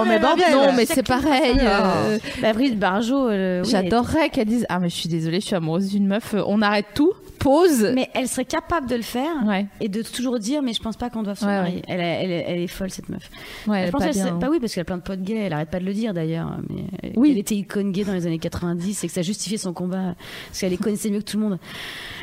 Oh, 0.00 0.04
mais 0.08 0.18
bordel. 0.18 0.46
Non, 0.52 0.72
mais 0.76 0.84
c'est 0.84 1.06
pareil. 1.06 1.58
euh, 1.60 2.18
Bah, 2.40 2.52
Brigitte 2.54 2.78
Barjot, 2.78 3.28
euh, 3.28 3.62
oui, 3.64 3.70
J'adorerais 3.70 4.30
qu'elle 4.30 4.46
dise 4.48 4.66
Ah, 4.68 4.80
mais 4.80 4.88
je 4.88 4.96
suis 4.96 5.08
désolée, 5.08 5.40
je 5.40 5.46
suis 5.46 5.54
amoureuse 5.56 5.88
d'une 5.90 6.08
meuf. 6.08 6.34
On 6.46 6.60
arrête 6.60 6.86
tout, 6.92 7.12
pause. 7.42 7.90
Mais 7.94 8.08
elle 8.14 8.28
serait 8.28 8.44
capable 8.44 8.88
de 8.88 8.96
le 8.96 9.02
faire 9.02 9.32
Ouais, 9.46 9.66
et 9.80 9.88
de 9.88 10.02
toujours 10.02 10.38
dire, 10.38 10.62
mais 10.62 10.72
je 10.72 10.80
pense 10.82 10.96
pas 10.96 11.10
qu'on 11.10 11.22
doit 11.22 11.34
se 11.34 11.44
Ouais, 11.44 11.52
marier. 11.52 11.82
Elle, 11.88 12.00
est- 12.00 12.24
elle, 12.24 12.30
est- 12.30 12.44
elle 12.48 12.58
est 12.60 12.66
folle, 12.66 12.90
cette 12.90 13.08
meuf. 13.08 13.28
ouais, 13.66 13.80
elle 13.80 13.86
je 13.86 13.90
pense 13.92 14.00
pas 14.00 14.06
qu'elle 14.06 14.14
bien. 14.14 14.26
serait- 14.28 14.38
Bah 14.38 14.48
oui, 14.50 14.60
parce 14.60 14.74
qu'elle 14.74 14.82
a 14.82 14.84
plein 14.84 14.96
de 14.98 15.02
potes 15.02 15.22
gays. 15.22 15.36
Elle 15.36 15.52
arrête 15.52 15.70
pas 15.70 15.80
de 15.80 15.84
le 15.84 15.92
dire 15.94 16.14
d'ailleurs. 16.14 16.56
Mais 16.70 17.12
Oui. 17.16 17.30
Elle 17.32 17.38
était 17.38 17.54
icône 17.56 17.92
gay 17.92 18.04
dans 18.04 18.12
les 18.12 18.26
années 18.26 18.38
90 18.38 19.02
et 19.04 19.06
que 19.06 19.12
ça 19.12 19.22
justifiait 19.22 19.58
son 19.58 19.72
combat. 19.72 20.14
Parce 20.48 20.60
qu'elle 20.60 20.70
les 20.70 20.76
connaissait 20.76 21.10
mieux 21.10 21.18
que 21.20 21.24
tout 21.30 21.36
le 21.38 21.42
monde. 21.44 21.58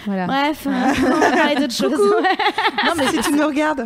Voilà. 0.06 0.26
Bref, 0.28 0.66
on 0.66 0.72
va 0.72 1.32
parler 1.32 1.56
d'autre 1.56 1.74
chose. 1.74 1.92
Non, 2.86 2.94
mais 2.98 3.08
si 3.08 3.20
tu 3.30 3.34
nous 3.36 3.46
regardes. 3.46 3.86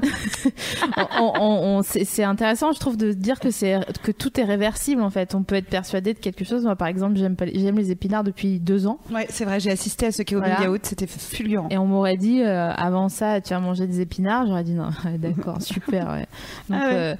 on, 0.97 1.33
on- 1.39 1.77
on- 1.79 1.81
c'est 1.83 2.23
intéressant, 2.23 2.71
je 2.71 2.79
trouve, 2.79 2.95
de 2.97 3.11
dire 3.11 3.39
que 3.39 3.49
c'est 3.51 3.79
que 4.03 4.11
tout 4.11 4.39
est 4.39 4.43
réversible 4.43 5.01
en 5.01 5.09
fait. 5.09 5.33
On 5.35 5.43
peut 5.43 5.55
être 5.55 5.67
persuadé 5.69 6.13
de 6.13 6.19
quelque 6.19 6.45
chose. 6.45 6.63
Moi, 6.63 6.75
par 6.75 6.87
exemple, 6.87 7.15
j'aime 7.17 7.35
pas 7.35 7.45
les- 7.45 7.59
j'aime 7.59 7.77
les 7.77 7.91
épinards 7.91 8.23
depuis 8.23 8.59
deux 8.59 8.85
ans, 8.87 8.99
Ouais, 9.11 9.25
c'est 9.29 9.45
vrai, 9.45 9.59
j'ai 9.59 9.71
assisté 9.71 10.05
à 10.07 10.11
ce 10.11 10.21
Kéo 10.21 10.39
Voilà. 10.39 10.61
Yaourt, 10.61 10.79
c'était 10.85 11.07
fulgurant. 11.29 11.67
et 11.69 11.77
on 11.77 11.85
m'aurait 11.85 12.17
dit 12.17 12.41
euh, 12.41 12.71
avant 12.71 13.09
ça, 13.09 13.41
tu 13.41 13.53
vas 13.53 13.59
manger 13.59 13.87
des 13.87 14.01
épinards. 14.01 14.47
J'aurais 14.47 14.63
dit 14.63 14.73
non, 14.73 14.89
ouais, 15.05 15.17
d'accord, 15.17 15.61
super. 15.61 16.07
ouais. 16.11 16.25
Donc 16.69 16.79
Ah 16.81 16.87
ouais. 16.87 16.93
euh, 16.93 17.15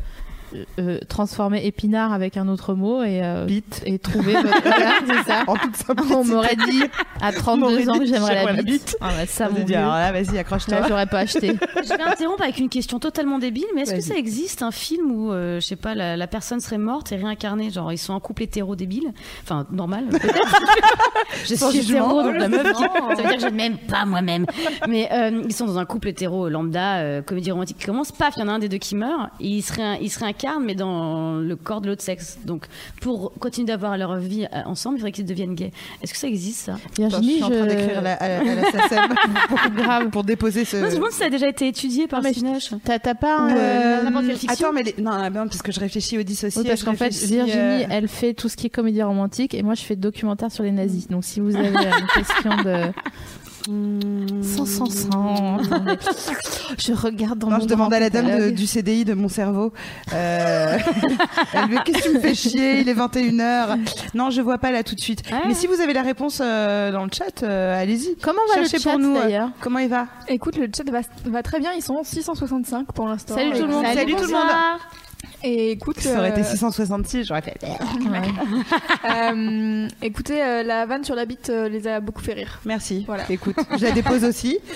euh, 0.80 1.00
transformer 1.10 1.66
épinard 1.66 2.14
avec 2.14 2.38
un 2.38 2.48
autre 2.48 2.74
mot 2.74 3.04
et 3.04 3.22
euh, 3.24 3.46
Bite. 3.46 3.82
et 3.86 4.00
trouver 4.00 4.34
votre 4.34 4.62
voilà, 4.64 4.94
c'est 5.08 5.24
ça. 5.32 5.44
En 5.48 5.56
toute 5.56 5.76
simplicité. 5.76 6.16
On 6.16 6.24
m'aurait 6.26 6.56
dit 6.56 6.84
à 7.22 7.32
On 7.48 7.58
m'aurait 7.58 7.84
32 7.84 7.90
ans 7.90 8.00
que 8.00 8.06
j'aimerais 8.06 8.46
la 8.46 8.52
la 8.54 8.62
bite. 8.62 8.98
Ah 9.02 9.10
bah, 9.18 9.26
ça, 9.28 9.50
On 9.52 9.58
mon 9.60 9.66
dit, 9.66 9.76
alors 9.76 9.94
là, 9.94 10.12
vas-y, 10.12 10.38
accroche-toi. 10.38 10.80
Là, 10.82 10.86
j'aurais 10.88 11.06
pas 11.08 11.20
acheté. 11.20 11.56
Je 11.84 11.90
vais 11.90 12.02
interrompre 12.04 12.44
avec 12.44 12.60
une 12.60 12.70
question 12.70 13.00
totalement 13.00 13.40
débile, 13.40 13.66
mais 13.76 13.82
est-ce 13.82 13.96
que 13.96 14.02
ça 14.02 14.16
existe 14.16 14.62
un 14.62 14.72
film 14.72 15.12
où, 15.12 15.32
euh, 15.32 15.60
je 15.60 15.66
sais 15.66 15.76
pas, 15.76 15.96
la, 15.96 16.16
la 16.18 16.28
personne 16.28 16.60
serait 16.60 16.78
morte 16.78 17.12
et 17.12 17.16
réincarnée? 17.16 17.70
Genre, 17.72 17.92
ils 17.92 17.98
sont 17.98 18.14
un 18.16 18.20
couple 18.20 18.44
hétéro 18.44 18.76
débile 18.76 19.12
Enfin, 19.44 19.66
normal, 19.72 20.06
peut-être. 20.10 20.34
je 21.46 21.56
Sans 21.56 21.70
suis 21.72 21.82
jugement. 21.82 22.06
hétéro, 22.22 22.24
donc 22.24 22.36
la 22.38 22.48
meuf, 22.50 22.64
ça 22.78 22.88
veut 23.10 23.16
dire 23.16 23.36
que 23.36 23.42
je 23.42 23.48
ne 23.48 23.52
m'aime 23.56 23.78
pas 23.78 24.06
moi-même. 24.06 24.46
Mais 24.88 25.10
euh, 25.12 25.42
ils 25.46 25.54
sont 25.54 25.66
dans 25.66 25.78
un 25.80 25.86
couple 25.86 26.10
hétéro 26.10 26.50
lambda, 26.50 26.98
euh, 26.98 27.22
comédie 27.22 27.52
romantique 27.52 27.78
qui 27.78 27.86
commence, 27.86 28.12
paf, 28.12 28.34
il 28.38 28.42
y 28.42 28.44
en 28.44 28.48
a 28.48 28.52
un 28.54 28.60
des 28.60 28.70
deux 28.70 28.78
qui 28.78 28.96
meurt, 28.96 29.30
et 29.40 29.48
ils 29.48 29.62
se, 29.62 29.74
réin- 29.74 29.98
ils 30.02 30.10
mais 30.62 30.76
dans 30.76 31.36
le 31.36 31.56
corps 31.56 31.82
de 31.82 31.88
l'autre 31.88 32.02
sexe. 32.02 32.38
Donc, 32.46 32.66
pour 33.02 33.32
continuer 33.40 33.68
d'avoir 33.68 33.98
leur 33.98 34.16
vie 34.18 34.46
euh, 34.46 34.62
ensemble, 34.66 34.96
il 34.98 35.00
faudrait 35.00 35.12
qu'ils 35.12 35.26
deviennent 35.26 35.56
gays. 35.56 35.72
Est-ce 36.02 36.14
que 36.14 36.20
ça 36.20 36.28
existe, 36.28 36.66
ça? 36.66 36.74
Attends, 36.74 36.82
je 36.98 37.02
Virginie, 37.02 37.34
suis 37.36 37.44
en 37.44 37.50
train 37.50 37.64
je- 37.64 37.70
d'écrire 37.70 38.02
la- 38.02 38.14
à, 38.14 38.28
la- 38.28 38.52
à 38.52 38.56
la 38.56 38.72
SACEM 38.72 39.16
pour, 39.50 39.60
grave. 39.76 40.10
pour 40.10 40.24
déposer 40.24 40.66
ce. 40.66 40.78
Moi, 40.78 40.88
je 40.90 40.94
me 40.94 40.98
demande 40.98 41.12
si 41.12 41.18
ça 41.20 41.26
a 41.26 41.30
déjà 41.30 41.48
été 41.48 41.68
étudié 41.68 42.08
par 42.08 42.24
Cinoche. 42.26 42.72
T'as 42.84 43.00
t'as 43.00 43.16
pas 43.16 43.38
un, 43.38 43.50
euh, 43.52 43.58
euh, 43.58 44.04
n'importe 44.04 44.26
quelle 44.28 44.38
fiction. 44.38 44.68
Attends, 44.68 44.74
mais 44.76 44.84
les- 44.84 44.96
non, 45.02 45.12
ah, 45.14 45.30
non, 45.30 45.48
parce 45.48 45.62
que 45.62 45.72
je 45.72 45.80
réfléchis 45.80 46.18
au 46.18 46.24
dissocié. 46.24 46.62
Oui, 46.62 46.68
parce 46.68 46.84
qu'en 46.84 46.94
fait, 46.94 47.06
réfléchis, 47.06 47.34
Virginie, 47.36 47.56
euh, 47.84 47.86
elle 47.90 48.08
fait 48.08 48.34
tout 48.34 48.50
ce 48.50 48.56
qui 48.58 48.68
est 48.68 48.70
comédie 48.70 49.02
romantique 49.04 49.54
et 49.54 49.64
moi, 49.64 49.74
je 49.76 49.82
fais 49.84 49.96
documentaire 49.96 50.52
sur 50.52 50.64
les 50.64 50.72
nazis. 50.72 51.08
Donc, 51.08 51.24
si 51.24 51.40
vous 51.40 51.56
avez 51.56 51.68
une 51.70 52.08
question 52.16 52.56
de. 52.64 52.92
Sans, 53.66 54.66
sans, 54.66 54.90
sans. 54.90 55.58
Je 56.78 56.94
regarde 56.94 57.40
dans 57.40 57.48
Non, 57.50 57.58
mon 57.58 57.62
je 57.64 57.68
demande 57.68 57.94
à 57.94 58.00
la 58.00 58.10
dame 58.10 58.40
de- 58.40 58.50
du 58.50 58.68
CDI 58.68 59.06
de 59.06 59.14
mon 59.14 59.30
cerveau. 59.30 59.72
Euh... 60.14 60.78
elle 61.54 61.68
me 61.70 61.78
dit, 61.78 61.84
Qu'est-ce 61.86 62.04
que 62.04 62.10
tu 62.10 62.14
me 62.16 62.20
fais 62.20 62.36
chier 62.36 62.80
Il 62.82 62.90
est 62.90 62.94
21h. 62.94 63.78
Non, 64.14 64.30
je 64.32 64.42
vois 64.42 64.58
pas 64.58 64.72
là 64.72 64.84
tout 64.84 64.96
de 64.96 65.00
suite. 65.00 65.24
Ouais. 65.32 65.40
Mais 65.48 65.54
si 65.54 65.68
vous 65.68 65.80
avez 65.82 65.94
la 65.94 66.02
réponse 66.02 66.42
euh, 66.44 66.92
dans 66.92 67.06
le 67.06 67.12
chat, 67.12 67.44
euh, 67.44 67.82
allez-y. 67.82 68.16
Comment 68.22 68.42
va 68.50 68.56
Cherchez 68.62 68.78
le 68.78 68.84
chat 68.84 68.90
pour 68.92 69.00
nous, 69.00 69.16
euh, 69.16 69.24
d'ailleurs 69.24 69.50
Comment 69.62 69.80
il 69.80 69.90
va 69.90 70.08
Écoute, 70.28 70.58
le 70.58 70.68
chat 70.76 70.84
va, 70.92 71.02
va 71.26 71.44
très 71.44 71.60
bien. 71.60 71.72
Ils 71.76 71.82
sont 71.84 72.02
665 72.04 72.92
pour 72.92 73.08
l'instant. 73.08 73.36
Salut 73.36 73.52
tout 73.54 73.66
le 73.66 73.72
monde. 73.74 73.86
Salut 73.94 74.16
tout 74.16 74.24
le 74.26 74.32
monde. 74.32 74.48
Bonsoir. 75.24 75.40
Et 75.44 75.72
écoute, 75.72 76.00
Ça 76.00 76.18
aurait 76.20 76.30
été 76.30 76.42
euh, 76.42 76.44
666, 76.44 77.26
j'aurais 77.26 77.42
fait. 77.42 77.58
euh, 79.10 79.88
écoutez, 80.02 80.42
euh, 80.44 80.64
la 80.64 80.86
vanne 80.86 81.04
sur 81.04 81.16
la 81.16 81.26
bite 81.26 81.50
euh, 81.50 81.70
les 81.70 81.88
a 81.88 82.00
beaucoup 82.00 82.22
fait 82.22 82.34
rire. 82.34 82.60
Merci. 82.66 83.04
Voilà. 83.08 83.26
Écoute, 83.30 83.56
je 83.78 83.84
la 83.84 83.92
dépose 83.92 84.24
aussi. 84.24 84.60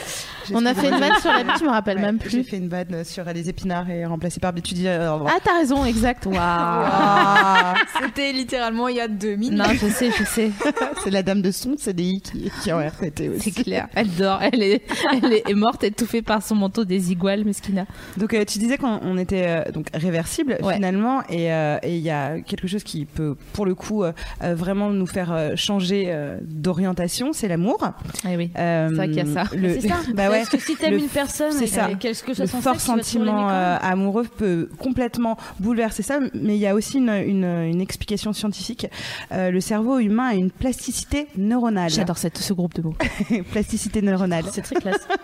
On 0.54 0.66
a 0.66 0.74
fait 0.74 0.88
une 0.90 0.98
vanne 1.00 1.20
sur 1.22 1.32
la 1.32 1.44
bite, 1.44 1.60
je 1.60 1.64
me 1.66 1.70
rappelle 1.70 1.98
Ouais, 1.98 2.04
même 2.04 2.20
J'ai 2.24 2.42
plus. 2.42 2.44
fait 2.50 2.58
une 2.58 2.70
vanne 2.70 3.04
sur 3.04 3.24
les 3.26 3.50
épinards 3.50 3.90
et 3.90 4.06
remplacé 4.06 4.40
par 4.40 4.54
tu 4.54 4.74
dis 4.74 4.88
euh. 4.88 5.18
Ah, 5.28 5.38
t'as 5.44 5.58
raison, 5.60 5.86
exact. 5.86 6.26
Waouh. 6.26 6.36
C'était 8.04 8.32
littéralement 8.32 8.88
il 8.88 8.98
y 8.98 9.02
a 9.02 9.08
deux 9.08 9.36
minutes. 9.36 9.58
Non, 9.58 9.66
je 9.74 9.88
sais, 9.88 10.10
je 10.18 10.24
sais. 10.24 10.52
c'est 11.04 11.12
la 11.12 11.24
dame 11.24 11.42
de 11.42 11.52
son 11.52 11.76
CDI 11.78 12.22
qui, 12.22 12.52
qui 12.62 12.70
est 12.70 12.74
en 12.74 12.80
RTT 12.80 13.30
aussi. 13.30 13.52
C'est 13.52 13.64
clair. 13.64 13.88
Elle 13.96 14.10
dort. 14.16 14.40
Elle 14.42 14.62
est, 14.64 14.82
elle 15.12 15.42
est 15.48 15.54
morte 15.54 15.84
étouffée 15.84 16.22
par 16.22 16.42
son 16.42 16.56
manteau 16.56 16.86
des 16.86 17.12
iguales, 17.12 17.44
Meskina. 17.46 17.86
Donc 18.18 18.34
euh, 18.34 18.46
tu 18.46 18.60
disais 18.60 18.78
qu'on 18.78 19.00
on 19.04 19.18
était 19.18 19.46
euh, 19.48 19.72
donc 19.72 19.88
réversible 19.94 20.58
Ouais. 20.62 20.76
finalement 20.76 21.22
et 21.30 21.52
euh, 21.54 21.78
et 21.84 21.96
il 21.98 22.02
y 22.04 22.10
a 22.10 22.40
quelque 22.40 22.68
chose 22.68 22.84
qui 22.84 23.06
peut 23.06 23.36
pour 23.54 23.66
le 23.66 23.76
coup 23.76 24.04
euh, 24.04 24.12
vraiment 24.42 24.90
nous 24.90 25.06
faire 25.06 25.32
euh, 25.32 25.56
changer 25.56 26.06
euh, 26.08 26.38
d'orientation, 26.42 27.32
c'est 27.34 27.48
l'amour. 27.48 27.78
Ah 27.82 28.30
oui. 28.38 28.50
Euh, 28.58 28.88
C'est 28.90 28.96
vrai 28.96 29.08
qu'il 29.08 29.18
y 29.18 29.20
a 29.22 29.26
ça. 29.26 29.44
Le, 29.56 29.80
C'est 29.80 29.88
ça. 29.88 29.96
bah 30.14 30.30
ouais. 30.30 30.37
Parce 30.38 30.50
que 30.50 30.60
si 30.60 30.76
t'aimes 30.76 30.98
une 30.98 31.08
personne, 31.08 31.52
c'est 31.52 31.66
et 31.66 31.68
ça. 31.68 31.90
qu'est-ce 32.00 32.24
que 32.24 32.40
le 32.40 32.48
fort 32.48 32.80
sentiment 32.80 33.50
euh, 33.50 33.78
amoureux 33.82 34.26
peut 34.26 34.70
complètement 34.80 35.38
bouleverser 35.60 36.04
ça, 36.04 36.20
mais 36.34 36.56
il 36.56 36.60
y 36.60 36.68
a 36.68 36.76
aussi 36.76 36.98
une, 36.98 37.10
une, 37.10 37.46
une 37.46 37.82
explication 37.82 38.34
scientifique. 38.34 38.88
Euh, 39.32 39.52
le 39.52 39.62
cerveau 39.62 40.00
humain 40.00 40.28
a 40.30 40.34
une 40.34 40.52
plasticité 40.52 41.28
neuronale. 41.38 41.90
J'adore 41.90 42.18
ce 42.18 42.54
groupe 42.54 42.74
de 42.76 42.82
mots. 42.82 42.96
plasticité 43.52 44.02
neuronale. 44.02 44.46
C'est 44.52 44.62
très 44.62 44.76
classe. 44.76 45.08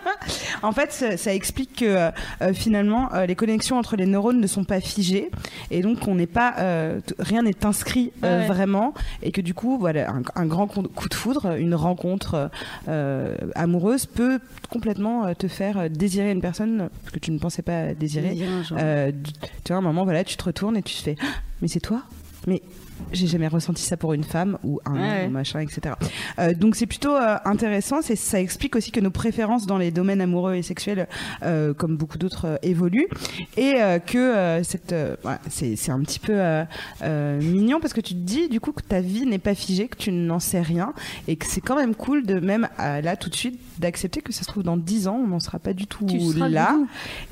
En 0.62 0.72
fait, 0.72 0.92
ça, 0.92 1.16
ça 1.18 1.34
explique 1.34 1.80
que 1.80 1.84
euh, 1.84 2.10
finalement, 2.54 3.10
les 3.26 3.34
connexions 3.34 3.76
entre 3.76 3.96
les 3.96 4.06
neurones 4.06 4.40
ne 4.40 4.46
sont 4.46 4.64
pas 4.64 4.80
figées 4.80 5.30
et 5.70 5.82
donc 5.82 6.08
on 6.08 6.14
n'est 6.14 6.26
pas, 6.26 6.54
rien 7.18 7.42
n'est 7.42 7.66
inscrit 7.66 8.12
Ouais, 8.22 8.46
vraiment 8.46 8.94
et 9.22 9.32
que 9.32 9.40
du 9.40 9.52
coup, 9.52 9.76
voilà, 9.78 10.10
un, 10.10 10.22
un 10.34 10.46
grand 10.46 10.66
coup 10.66 11.08
de 11.08 11.14
foudre, 11.14 11.56
une 11.58 11.74
rencontre 11.74 12.50
amoureuse 13.54 14.06
peut 14.06 14.38
complètement 14.70 15.03
euh, 15.06 15.34
te 15.34 15.48
faire 15.48 15.78
euh, 15.78 15.88
désirer 15.88 16.30
une 16.30 16.40
personne 16.40 16.88
que 17.12 17.18
tu 17.18 17.30
ne 17.30 17.38
pensais 17.38 17.62
pas 17.62 17.94
désirer. 17.94 18.34
Euh, 18.72 19.12
tu 19.64 19.68
vois, 19.68 19.76
à 19.76 19.78
un 19.78 19.82
moment, 19.82 20.04
voilà, 20.04 20.24
tu 20.24 20.36
te 20.36 20.44
retournes 20.44 20.76
et 20.76 20.82
tu 20.82 20.94
te 20.94 21.00
fais, 21.02 21.16
Ah, 21.20 21.26
mais 21.62 21.68
c'est 21.68 21.80
toi? 21.80 22.02
Mais 22.46 22.62
j'ai 23.12 23.26
jamais 23.26 23.48
ressenti 23.48 23.82
ça 23.82 23.96
pour 23.96 24.12
une 24.12 24.24
femme 24.24 24.58
ou 24.64 24.80
un 24.84 24.94
Ouais, 24.94 25.26
ou 25.26 25.30
machin, 25.30 25.60
etc. 25.60 25.94
Euh, 26.38 26.54
donc 26.54 26.74
c'est 26.76 26.86
plutôt 26.86 27.14
euh, 27.14 27.36
intéressant. 27.44 28.02
C'est 28.02 28.16
ça 28.16 28.40
explique 28.40 28.76
aussi 28.76 28.90
que 28.90 29.00
nos 29.00 29.10
préférences 29.10 29.66
dans 29.66 29.78
les 29.78 29.90
domaines 29.90 30.20
amoureux 30.20 30.54
et 30.54 30.62
sexuels, 30.62 31.06
euh, 31.42 31.74
comme 31.74 31.96
beaucoup 31.96 32.18
d'autres, 32.18 32.58
évoluent 32.62 33.08
et 33.56 33.74
que 34.06 34.60
cette, 34.62 34.94
c'est 35.48 35.76
c'est 35.76 35.90
un 35.92 36.00
petit 36.00 36.18
peu 36.20 36.40
mignon 37.40 37.80
parce 37.80 37.92
que 37.92 38.00
tu 38.00 38.14
te 38.14 38.18
dis 38.20 38.48
du 38.48 38.60
coup 38.60 38.72
que 38.72 38.82
ta 38.82 39.00
vie 39.00 39.26
n'est 39.26 39.38
pas 39.38 39.54
figée, 39.54 39.88
que 39.88 39.96
tu 39.96 40.12
n'en 40.12 40.40
sais 40.40 40.60
rien 40.60 40.92
et 41.28 41.36
que 41.36 41.46
c'est 41.46 41.60
quand 41.60 41.76
même 41.76 41.94
cool 41.94 42.24
de 42.26 42.40
même 42.40 42.68
là 42.78 43.16
tout 43.16 43.30
de 43.30 43.34
suite 43.34 43.58
d'accepter 43.78 44.20
que 44.20 44.32
ça 44.32 44.42
se 44.42 44.46
trouve 44.48 44.62
dans 44.62 44.76
10 44.76 45.08
ans 45.08 45.20
on 45.22 45.26
n'en 45.28 45.40
sera 45.40 45.58
pas 45.58 45.72
du 45.72 45.86
tout 45.86 46.06
là 46.48 46.76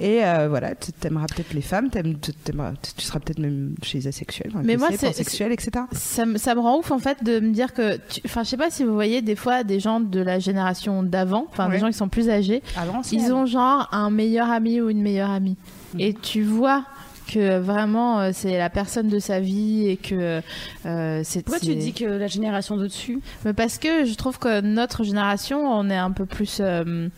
et 0.01 0.21
voilà 0.49 0.75
tu 0.75 0.91
aimeras 1.07 1.27
peut-être 1.27 1.53
les 1.55 1.61
femmes 1.63 1.91
t'aimes- 1.91 2.17
t'aimeras- 2.45 2.73
tu 2.97 3.05
seras 3.05 3.21
peut-être 3.21 3.39
même 3.39 3.75
chez 3.83 3.99
les 3.99 4.07
asexuels 4.09 4.53
Mais 4.65 4.77
moi, 4.77 4.89
c'est- 4.93 5.07
pansexuels, 5.07 5.53
etc 5.53 5.62
Ça 5.93 6.27
me, 6.27 6.39
ça 6.39 6.55
me 6.55 6.61
rend 6.61 6.79
ouf 6.79 6.91
en 6.91 6.99
fait 6.99 7.23
de 7.25 7.41
me 7.41 7.53
dire 7.53 7.73
que, 7.73 7.99
enfin, 8.25 8.43
je 8.43 8.49
sais 8.51 8.57
pas 8.57 8.71
si 8.71 8.85
vous 8.85 8.93
voyez 8.95 9.23
des 9.23 9.37
fois 9.37 9.65
des 9.65 9.81
gens 9.81 10.01
de 10.01 10.21
la 10.21 10.39
génération 10.39 11.03
d'avant, 11.03 11.47
enfin 11.51 11.67
Ouais. 11.69 11.75
des 11.75 11.79
gens 11.81 11.89
qui 11.89 11.93
sont 11.97 12.09
plus 12.09 12.29
âgés, 12.31 12.63
l'ancienne. 12.87 13.21
ils 13.25 13.33
ont 13.33 13.47
genre 13.47 13.89
un 13.93 14.11
meilleur 14.11 14.51
ami 14.51 14.81
ou 14.81 14.89
une 14.91 15.03
meilleure 15.03 15.31
amie, 15.31 15.57
et 15.99 16.15
tu 16.15 16.43
vois 16.43 16.85
que 17.33 17.59
vraiment 17.59 18.21
euh, 18.21 18.31
c'est 18.35 18.59
la 18.59 18.69
personne 18.69 19.09
de 19.09 19.19
sa 19.21 19.41
vie 19.41 19.87
et 19.89 19.97
que 19.97 20.41
euh, 20.87 21.21
c'est. 21.25 21.43
Pourquoi 21.45 21.61
tu 21.61 21.75
dis 21.77 21.93
que 21.93 22.05
la 22.05 22.27
génération 22.27 22.77
d'au-dessus? 22.77 23.21
Mais 23.45 23.53
parce 23.55 23.79
que 23.79 24.05
je 24.05 24.15
trouve 24.15 24.39
que 24.39 24.61
notre 24.61 25.05
génération, 25.05 25.61
on 25.65 25.89
est 25.89 25.97
un 25.97 26.11
peu 26.11 26.27
plus. 26.27 26.59
euh, 26.61 27.09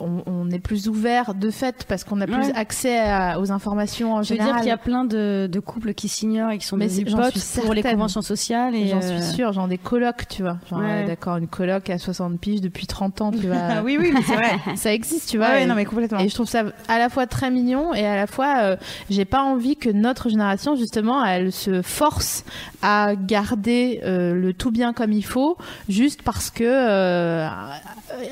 on, 0.00 0.22
on 0.26 0.50
est 0.50 0.58
plus 0.58 0.88
ouvert 0.88 1.34
de 1.34 1.50
fait 1.50 1.84
parce 1.88 2.04
qu'on 2.04 2.20
a 2.20 2.26
plus 2.26 2.34
Ouais. 2.36 2.52
accès 2.54 2.98
à- 2.98 3.38
aux 3.40 3.50
informations 3.52 4.14
en 4.14 4.22
Je 4.22 4.30
veux 4.30 4.36
général. 4.36 4.52
dire 4.54 4.60
qu'il 4.62 4.68
y 4.68 4.72
a 4.72 4.76
plein 4.76 5.04
de, 5.04 5.48
de 5.50 5.60
couples 5.60 5.94
qui 5.94 6.08
s'ignorent 6.08 6.50
et 6.50 6.58
qui 6.58 6.66
sont 6.66 6.76
Mais 6.76 6.86
devenus 6.88 7.14
potes 7.14 7.36
suis 7.38 7.60
pour 7.60 7.74
les 7.74 7.82
conventions 7.82 8.22
sociales. 8.22 8.74
Et 8.74 8.88
J'en 8.88 8.98
euh, 9.02 9.20
suis 9.20 9.34
sûre, 9.36 9.52
genre 9.52 9.68
des 9.68 9.78
colocs, 9.78 10.26
tu 10.28 10.42
vois. 10.42 10.58
Genre, 10.70 10.78
Ouais. 10.80 11.04
euh, 11.04 11.06
d'accord, 11.06 11.36
une 11.36 11.46
coloc 11.48 11.88
à 11.90 11.98
60 11.98 12.38
piges 12.40 12.60
depuis 12.60 12.86
30 12.86 13.20
ans, 13.20 13.30
tu 13.30 13.46
vois. 13.46 13.54
Oui 13.84 13.96
oui 14.00 14.10
mais 14.12 14.22
c'est 14.22 14.34
vrai 14.34 14.52
Ça 14.76 14.92
existe, 14.92 15.28
tu 15.30 15.36
vois. 15.38 15.60
et, 15.60 15.66
non 15.66 15.74
mais 15.74 15.84
complètement 15.84 16.18
et 16.18 16.28
je 16.28 16.34
trouve 16.34 16.48
ça 16.48 16.64
à 16.88 16.98
la 16.98 17.08
fois 17.08 17.26
très 17.26 17.50
mignon 17.50 17.92
et 17.94 18.06
à 18.06 18.16
la 18.16 18.26
fois, 18.26 18.56
euh, 18.62 18.76
j'ai 19.10 19.24
pas 19.24 19.42
envie 19.42 19.76
que 19.76 19.90
notre 19.90 20.28
génération, 20.28 20.76
justement, 20.76 21.24
elle 21.24 21.52
se 21.52 21.82
force 21.82 22.44
à 22.82 23.14
garder 23.16 24.00
euh, 24.04 24.34
le 24.34 24.52
tout 24.52 24.70
bien 24.70 24.92
comme 24.92 25.12
il 25.12 25.24
faut, 25.24 25.56
juste 25.88 26.22
parce 26.22 26.50
que 26.50 26.64
euh, 26.64 27.48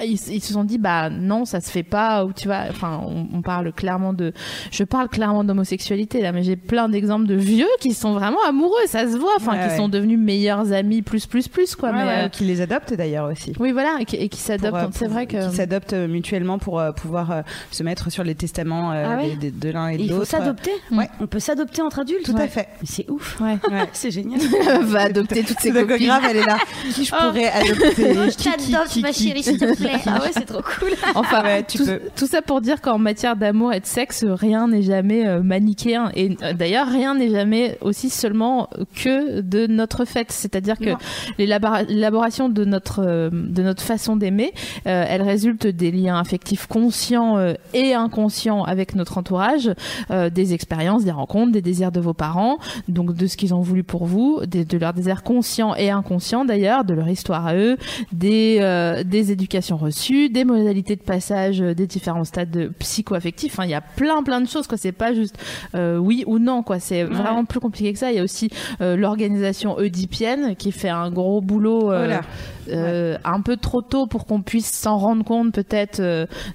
ils, 0.04 0.12
ils 0.32 0.42
se 0.42 0.52
sont 0.52 0.64
dit, 0.64 0.78
bah 0.78 1.10
non, 1.10 1.44
ça 1.52 1.60
se 1.60 1.70
fait 1.70 1.82
pas. 1.82 2.24
Ou 2.24 2.32
tu 2.32 2.48
vois, 2.48 2.64
enfin, 2.70 3.00
on, 3.06 3.26
on 3.34 3.42
parle 3.42 3.72
clairement 3.72 4.12
de, 4.12 4.32
je 4.70 4.84
parle 4.84 5.08
clairement 5.08 5.44
d'homosexualité 5.44 6.20
là, 6.20 6.32
mais 6.32 6.42
j'ai 6.42 6.56
plein 6.56 6.88
d'exemples 6.88 7.26
de 7.26 7.34
vieux 7.34 7.68
qui 7.80 7.94
sont 7.94 8.12
vraiment 8.14 8.42
amoureux, 8.48 8.74
ça 8.86 9.10
se 9.10 9.16
voit, 9.16 9.30
enfin, 9.36 9.52
Ouais, 9.52 9.64
qui 9.64 9.70
ouais. 9.70 9.76
sont 9.76 9.88
devenus 9.88 10.18
meilleurs 10.18 10.72
amis, 10.72 11.02
plus, 11.02 11.26
plus, 11.26 11.48
plus, 11.48 11.76
quoi. 11.76 11.90
Ouais, 11.90 11.96
mais, 11.96 12.04
ouais, 12.04 12.24
euh, 12.24 12.28
qui 12.28 12.44
les 12.44 12.60
adoptent 12.60 12.94
d'ailleurs 12.94 13.30
aussi. 13.30 13.52
oui, 13.60 13.72
voilà, 13.72 13.96
et 14.00 14.04
qui, 14.04 14.16
et 14.16 14.28
qui 14.28 14.38
Pour, 14.38 14.46
s'adoptent. 14.46 14.74
euh, 14.74 14.86
c'est 14.92 15.08
vrai 15.08 15.26
que. 15.26 15.48
Qui 15.50 15.56
s'adoptent 15.56 15.92
euh, 15.92 16.08
mutuellement 16.08 16.58
pour 16.58 16.80
euh, 16.80 16.92
pouvoir 16.92 17.30
euh, 17.30 17.42
se 17.70 17.82
mettre 17.82 18.10
sur 18.10 18.24
les 18.24 18.34
testaments 18.34 18.92
euh, 18.92 19.04
Ah 19.20 19.22
de 19.42 19.70
l'un 19.70 19.88
et 19.88 19.96
de 19.98 20.02
il 20.02 20.08
faut 20.10 20.16
l'autre. 20.18 20.30
s'adopter 20.30 20.70
Ouais. 20.90 21.08
On 21.20 21.26
peut 21.26 21.38
s'adopter 21.40 21.82
entre 21.82 22.00
adultes 22.00 22.24
Tout 22.24 22.36
à 22.36 22.48
fait. 22.48 22.68
C'est 22.84 23.08
ouf. 23.10 23.38
Ouais. 23.40 23.58
c'est 23.92 24.10
génial. 24.10 24.40
va 24.82 25.02
adopter 25.02 25.42
toutes 25.44 25.58
C'est 25.60 25.72
copines. 25.72 26.06
grave, 26.06 26.22
elle 26.30 26.36
est 26.38 26.46
là. 26.46 26.56
Qui 26.94 27.04
je 27.04 27.10
pourrais 27.14 27.50
adopter? 27.50 28.14
Je 28.14 28.30
Qui, 28.36 28.36
qui, 28.36 28.72
t'adopte, 28.72 28.88
qui, 28.90 29.00
ma 29.02 29.10
qui, 29.12 29.24
chérie, 29.28 29.42
qui, 29.42 29.50
s'il 29.50 29.58
te 29.58 29.72
qui, 29.74 29.82
plaît. 29.82 30.00
Ah 30.06 30.20
ouais, 30.20 30.30
c'est 30.32 30.46
trop 30.46 30.62
cool. 30.62 30.90
Enfin, 31.14 31.41
Ouais, 31.42 31.62
tu 31.64 31.78
tout, 31.78 31.84
peux. 31.86 32.00
tout 32.16 32.26
ça 32.26 32.42
pour 32.42 32.60
dire 32.60 32.80
qu'en 32.80 32.98
matière 32.98 33.36
d'amour 33.36 33.72
et 33.72 33.80
de 33.80 33.86
sexe, 33.86 34.24
rien 34.24 34.68
n'est 34.68 34.82
jamais 34.82 35.26
euh, 35.26 35.42
manichéen. 35.42 36.10
Et 36.14 36.36
euh, 36.42 36.52
d'ailleurs, 36.52 36.86
rien 36.88 37.14
n'est 37.14 37.30
jamais 37.30 37.78
aussi 37.80 38.10
seulement 38.10 38.68
que 38.94 39.40
de 39.40 39.66
notre 39.66 40.04
fait. 40.04 40.30
C'est-à-dire 40.30 40.78
que 40.78 40.90
l'élaboration 41.88 42.48
de 42.48 42.64
notre, 42.64 43.02
euh, 43.04 43.30
de 43.32 43.62
notre 43.62 43.82
façon 43.82 44.16
d'aimer, 44.16 44.52
euh, 44.86 45.04
elle 45.08 45.22
résulte 45.22 45.66
des 45.66 45.90
liens 45.90 46.18
affectifs 46.18 46.66
conscients 46.66 47.38
euh, 47.38 47.54
et 47.74 47.94
inconscients 47.94 48.62
avec 48.64 48.94
notre 48.94 49.18
entourage, 49.18 49.70
euh, 50.10 50.30
des 50.30 50.54
expériences, 50.54 51.04
des 51.04 51.10
rencontres, 51.10 51.52
des 51.52 51.62
désirs 51.62 51.92
de 51.92 52.00
vos 52.00 52.14
parents, 52.14 52.58
donc 52.88 53.14
de 53.14 53.26
ce 53.26 53.36
qu'ils 53.36 53.54
ont 53.54 53.60
voulu 53.60 53.82
pour 53.84 54.06
vous, 54.06 54.40
des- 54.46 54.64
de 54.64 54.78
leurs 54.78 54.92
désirs 54.92 55.22
conscients 55.22 55.74
et 55.74 55.90
inconscients 55.90 56.44
d'ailleurs, 56.44 56.84
de 56.84 56.94
leur 56.94 57.08
histoire 57.08 57.46
à 57.46 57.54
eux, 57.56 57.76
des, 58.12 58.58
euh, 58.60 59.02
des 59.04 59.32
éducations 59.32 59.76
reçues, 59.76 60.28
des 60.28 60.44
modalités 60.44 60.96
de 60.96 61.02
passage 61.02 61.31
euh, 61.32 61.74
des 61.74 61.86
différents 61.86 62.24
stades 62.24 62.50
de 62.50 62.68
psycho-affectifs. 62.78 63.52
Enfin, 63.54 63.64
il 63.64 63.70
y 63.70 63.74
a 63.74 63.80
plein 63.80 64.22
plein 64.22 64.40
de 64.40 64.48
choses. 64.48 64.66
Quoi. 64.66 64.78
C'est 64.78 64.92
pas 64.92 65.12
juste 65.14 65.36
euh, 65.74 65.96
oui 65.96 66.24
ou 66.26 66.38
non. 66.38 66.62
Quoi. 66.62 66.78
C'est 66.80 67.04
vraiment 67.04 67.44
plus 67.44 67.60
compliqué 67.60 67.92
que 67.92 67.98
ça. 67.98 68.10
Il 68.10 68.16
y 68.16 68.20
a 68.20 68.22
aussi 68.22 68.50
euh, 68.80 68.96
l'organisation 68.96 69.76
oedipienne 69.76 70.56
qui 70.56 70.72
fait 70.72 70.88
un 70.88 71.10
gros 71.10 71.40
boulot 71.40 71.90
euh, 71.92 72.18
euh, 72.68 73.16
un 73.24 73.40
peu 73.40 73.56
trop 73.56 73.82
tôt 73.82 74.06
pour 74.06 74.26
qu'on 74.26 74.42
puisse 74.42 74.70
s'en 74.70 74.96
rendre 74.98 75.24
compte 75.24 75.52
peut-être 75.52 76.00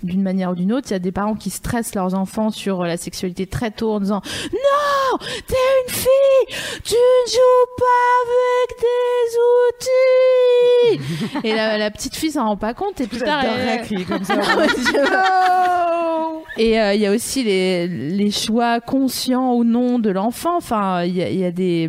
d'une 0.04 0.22
manière 0.22 0.52
ou 0.52 0.56
d'une 0.56 0.72
autre. 0.74 0.88
Il 0.90 0.94
y 0.94 0.96
a 0.96 1.00
des 1.00 1.12
parents 1.12 1.36
qui 1.36 1.50
stressent 1.50 1.96
leurs 1.96 2.14
enfants 2.16 2.50
sur 2.52 2.84
la 2.84 2.98
sexualité 2.98 3.48
très 3.48 3.72
tôt 3.72 3.92
en 3.94 4.00
disant 4.00 4.22
non, 4.54 5.18
t'es 5.48 5.56
une 5.88 5.94
fille, 5.94 6.58
tu 6.84 6.94
ne 6.96 7.32
joues 7.32 7.68
pas 7.78 8.14
avec 8.24 8.80
des 8.82 9.38
outils. 9.68 11.44
et 11.44 11.54
la, 11.54 11.78
la 11.78 11.92
petite 11.92 12.16
fille 12.16 12.32
s'en 12.32 12.46
rend 12.46 12.58
pas 12.58 12.74
compte 12.74 13.00
et 13.02 13.08
plus 13.08 13.20
tard 13.20 13.44
elle- 13.44 14.06
comme 14.06 14.24
ça. 14.24 14.36
et 16.58 16.80
euh, 16.80 16.94
il 16.94 17.02
y 17.02 17.06
a 17.06 17.12
aussi 17.12 17.44
les, 17.44 18.32
choix 18.32 18.80
conscients 18.82 19.54
ou 19.54 19.64
non 19.64 20.00
de 20.00 20.10
l'enfant. 20.10 20.58
Enfin, 20.58 21.04
il 21.04 21.16
y 21.16 21.46
a, 21.46 21.52
des, 21.52 21.88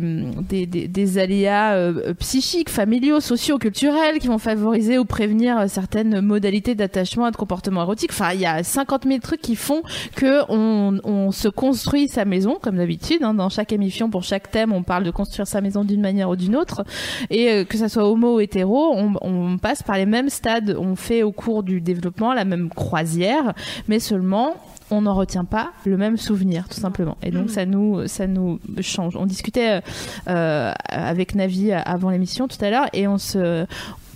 des, 0.67 1.17
aléas 1.17 1.73
euh, 1.73 2.13
psychiques, 2.15 2.69
familiaux, 2.69 3.19
sociaux, 3.19 3.57
culturels 3.57 4.19
qui 4.19 4.27
vont 4.27 4.37
favoriser 4.37 4.97
ou 4.97 5.05
prévenir 5.05 5.69
certaines 5.69 6.21
modalités 6.21 6.75
d'attachement 6.75 7.27
et 7.27 7.31
de 7.31 7.35
comportement 7.35 7.81
érotique. 7.81 8.11
Enfin, 8.11 8.31
il 8.33 8.39
y 8.39 8.45
a 8.45 8.63
50 8.63 9.05
000 9.05 9.19
trucs 9.19 9.41
qui 9.41 9.55
font 9.55 9.81
que 10.15 10.41
on, 10.49 10.99
on 11.03 11.31
se 11.31 11.49
construit 11.49 12.07
sa 12.07 12.25
maison, 12.25 12.57
comme 12.61 12.77
d'habitude. 12.77 13.23
hein. 13.23 13.33
dans 13.33 13.49
chaque 13.49 13.73
émission, 13.73 14.09
pour 14.09 14.23
chaque 14.23 14.49
thème, 14.49 14.71
on 14.71 14.83
parle 14.83 15.03
de 15.03 15.11
construire 15.11 15.47
sa 15.47 15.61
maison 15.61 15.83
d'une 15.83 16.01
manière 16.01 16.29
ou 16.29 16.35
d'une 16.35 16.55
autre. 16.55 16.83
Et 17.29 17.49
euh, 17.49 17.63
que 17.65 17.77
ça 17.77 17.89
soit 17.89 18.09
homo 18.09 18.37
ou 18.37 18.39
hétéro, 18.39 18.95
on 18.95 19.57
passe 19.57 19.83
par 19.83 19.97
les 19.97 20.05
mêmes 20.05 20.29
stades. 20.29 20.75
On 20.79 20.95
fait 20.95 21.23
au 21.23 21.31
cours 21.31 21.63
du 21.63 21.81
développement 21.81 22.33
la 22.33 22.45
même 22.45 22.68
croisière, 22.69 23.53
mais 23.87 23.99
seulement 23.99 24.55
on 24.91 25.01
n'en 25.01 25.13
retient 25.13 25.45
pas 25.45 25.71
le 25.85 25.97
même 25.97 26.17
souvenir 26.17 26.67
tout 26.67 26.79
simplement. 26.79 27.15
Et 27.21 27.29
donc 27.29 27.51
ça 27.51 27.65
nous 27.67 28.07
ça 28.07 28.25
nous 28.25 28.59
change. 28.81 29.15
On 29.15 29.27
discutait 29.27 29.81
euh, 30.27 30.73
avec 30.87 31.35
Navi 31.35 31.71
avant 31.71 32.09
l'émission 32.09 32.47
tout 32.47 32.57
à 32.65 32.71
l'heure 32.71 32.87
et 32.93 33.07
on 33.07 33.19
se 33.19 33.67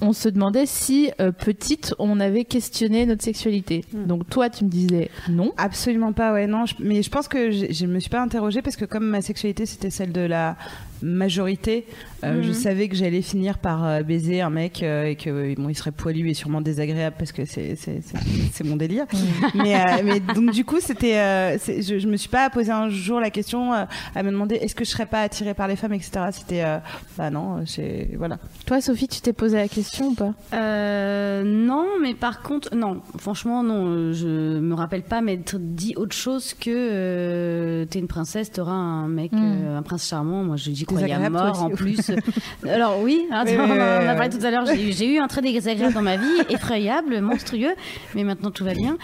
on 0.02 0.12
se 0.14 0.28
demandait 0.28 0.66
si 0.66 1.12
euh, 1.22 1.32
petite 1.32 1.94
on 2.00 2.20
avait 2.20 2.44
questionné 2.44 3.06
notre 3.06 3.24
sexualité. 3.24 3.86
Donc 3.94 4.28
toi 4.30 4.50
tu 4.50 4.66
me 4.66 4.70
disais 4.70 5.12
non. 5.30 5.52
Absolument 5.58 6.12
pas, 6.12 6.34
ouais, 6.34 6.48
non. 6.48 6.66
je- 6.66 6.74
mais 6.80 7.04
je 7.04 7.10
pense 7.12 7.28
que 7.28 7.52
je, 7.52 7.68
je 7.70 7.86
me 7.86 8.00
suis 8.00 8.10
pas 8.10 8.22
interrogée 8.22 8.64
parce 8.64 8.76
que 8.76 8.86
comme 8.86 9.06
ma 9.06 9.22
sexualité 9.22 9.68
c'était 9.68 9.92
celle 9.92 10.12
de 10.12 10.22
la 10.22 10.56
majorité, 11.04 11.86
euh, 12.24 12.42
je 12.42 12.52
savais 12.52 12.88
que 12.88 12.96
j'allais 12.96 13.22
finir 13.22 13.58
par 13.60 13.84
euh, 13.86 14.02
baiser 14.04 14.42
un 14.42 14.50
mec 14.50 14.82
euh, 14.84 15.06
et 15.06 15.16
que 15.16 15.30
euh, 15.30 15.56
bon, 15.58 15.70
il 15.70 15.76
serait 15.76 15.92
poilu 15.92 16.30
et 16.30 16.34
sûrement 16.34 16.62
désagréable 16.62 17.16
parce 17.20 17.32
que 17.32 17.46
c'est 17.46 17.76
c'est 17.76 18.02
c'est- 18.02 18.18
c'est 18.54 18.64
mon 18.64 18.76
délire. 18.76 19.06
mais, 19.54 19.76
euh, 19.76 20.02
mais 20.04 20.20
donc 20.20 20.52
du 20.52 20.66
coup 20.66 20.78
c'était, 20.80 21.18
euh, 21.18 21.58
je, 21.58 22.00
je 22.00 22.08
me 22.08 22.18
suis 22.18 22.30
pas 22.30 22.50
posé 22.50 22.72
un 22.72 22.90
jour 22.90 23.20
la 23.20 23.30
question 23.30 23.74
euh, 23.74 23.84
à 24.16 24.24
me 24.24 24.32
demander 24.32 24.56
est-ce 24.56 24.76
que 24.76 24.86
je 24.86 24.90
serais 24.90 25.06
pas 25.06 25.22
attirée 25.22 25.54
par 25.54 25.68
les 25.68 25.76
femmes, 25.76 25.94
etc. 25.94 26.12
C'était 26.32 26.64
euh, 26.64 26.78
bah 27.18 27.30
non, 27.30 27.64
c'est 27.66 28.10
voilà. 28.18 28.38
toi 28.66 28.82
Sophie 28.82 29.08
tu 29.08 29.22
t'es 29.22 29.34
posé 29.34 29.58
la 29.58 29.68
question 29.68 30.08
ou 30.10 30.14
pas? 30.16 30.34
Euh, 30.54 31.44
non, 31.44 31.86
mais 32.02 32.14
par 32.14 32.42
contre, 32.42 32.76
non, 32.76 33.02
franchement, 33.18 33.64
non, 33.64 34.14
je 34.14 34.60
me 34.60 34.74
rappelle 34.74 35.04
pas 35.04 35.22
m'être 35.22 35.58
dit 35.60 35.94
autre 35.98 36.16
chose 36.16 36.54
que 36.54 36.70
euh, 36.72 37.86
t'es 37.86 38.00
une 38.00 38.08
princesse, 38.08 38.52
t'auras 38.52 38.72
un 38.74 39.08
mec, 39.08 39.32
Mm. 39.34 39.38
euh, 39.66 39.78
un 39.78 39.82
prince 39.82 40.08
charmant. 40.08 40.44
Moi, 40.44 40.58
je 40.58 40.72
j'y 40.72 40.86
croyais 40.86 41.06
à 41.06 41.18
Désagréable, 41.18 41.36
toi 41.38 41.48
mort 41.48 41.64
en 41.64 41.70
plus. 41.70 42.12
Alors, 42.68 43.00
oui, 43.02 43.26
hein, 43.32 43.44
on 43.48 43.72
en 43.72 44.08
a 44.08 44.16
parlé 44.16 44.30
tout 44.30 44.46
à 44.46 44.52
l'heure, 44.52 44.66
j'ai 44.66 45.08
eu- 45.08 45.20
un 45.20 45.28
trait 45.28 45.42
désagréable 45.42 45.94
dans 45.94 46.02
ma 46.02 46.18
vie, 46.18 46.26
effrayable, 46.50 47.22
monstrueux, 47.22 47.74
mais 48.16 48.24
maintenant 48.24 48.52
tout 48.52 48.64
va 48.66 48.74
bien. 48.74 48.98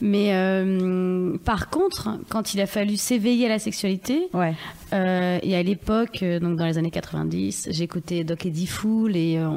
Mais 0.00 0.30
euh, 0.34 1.36
par 1.44 1.70
contre, 1.70 2.10
quand 2.28 2.54
il 2.54 2.60
a 2.60 2.66
fallu 2.66 2.96
s'éveiller 2.96 3.46
à 3.46 3.48
la 3.50 3.58
sexualité, 3.58 4.28
Ouais. 4.32 4.54
euh, 4.92 5.38
et 5.42 5.56
à 5.56 5.62
l'époque, 5.62 6.20
euh, 6.22 6.38
donc 6.40 6.56
dans 6.56 6.66
les 6.66 6.78
années 6.78 6.90
90, 6.90 7.68
j'écoutais 7.70 8.24
Doc 8.24 8.46
Eddie 8.46 8.66
Fool 8.66 9.16
et 9.16 9.38
euh, 9.38 9.50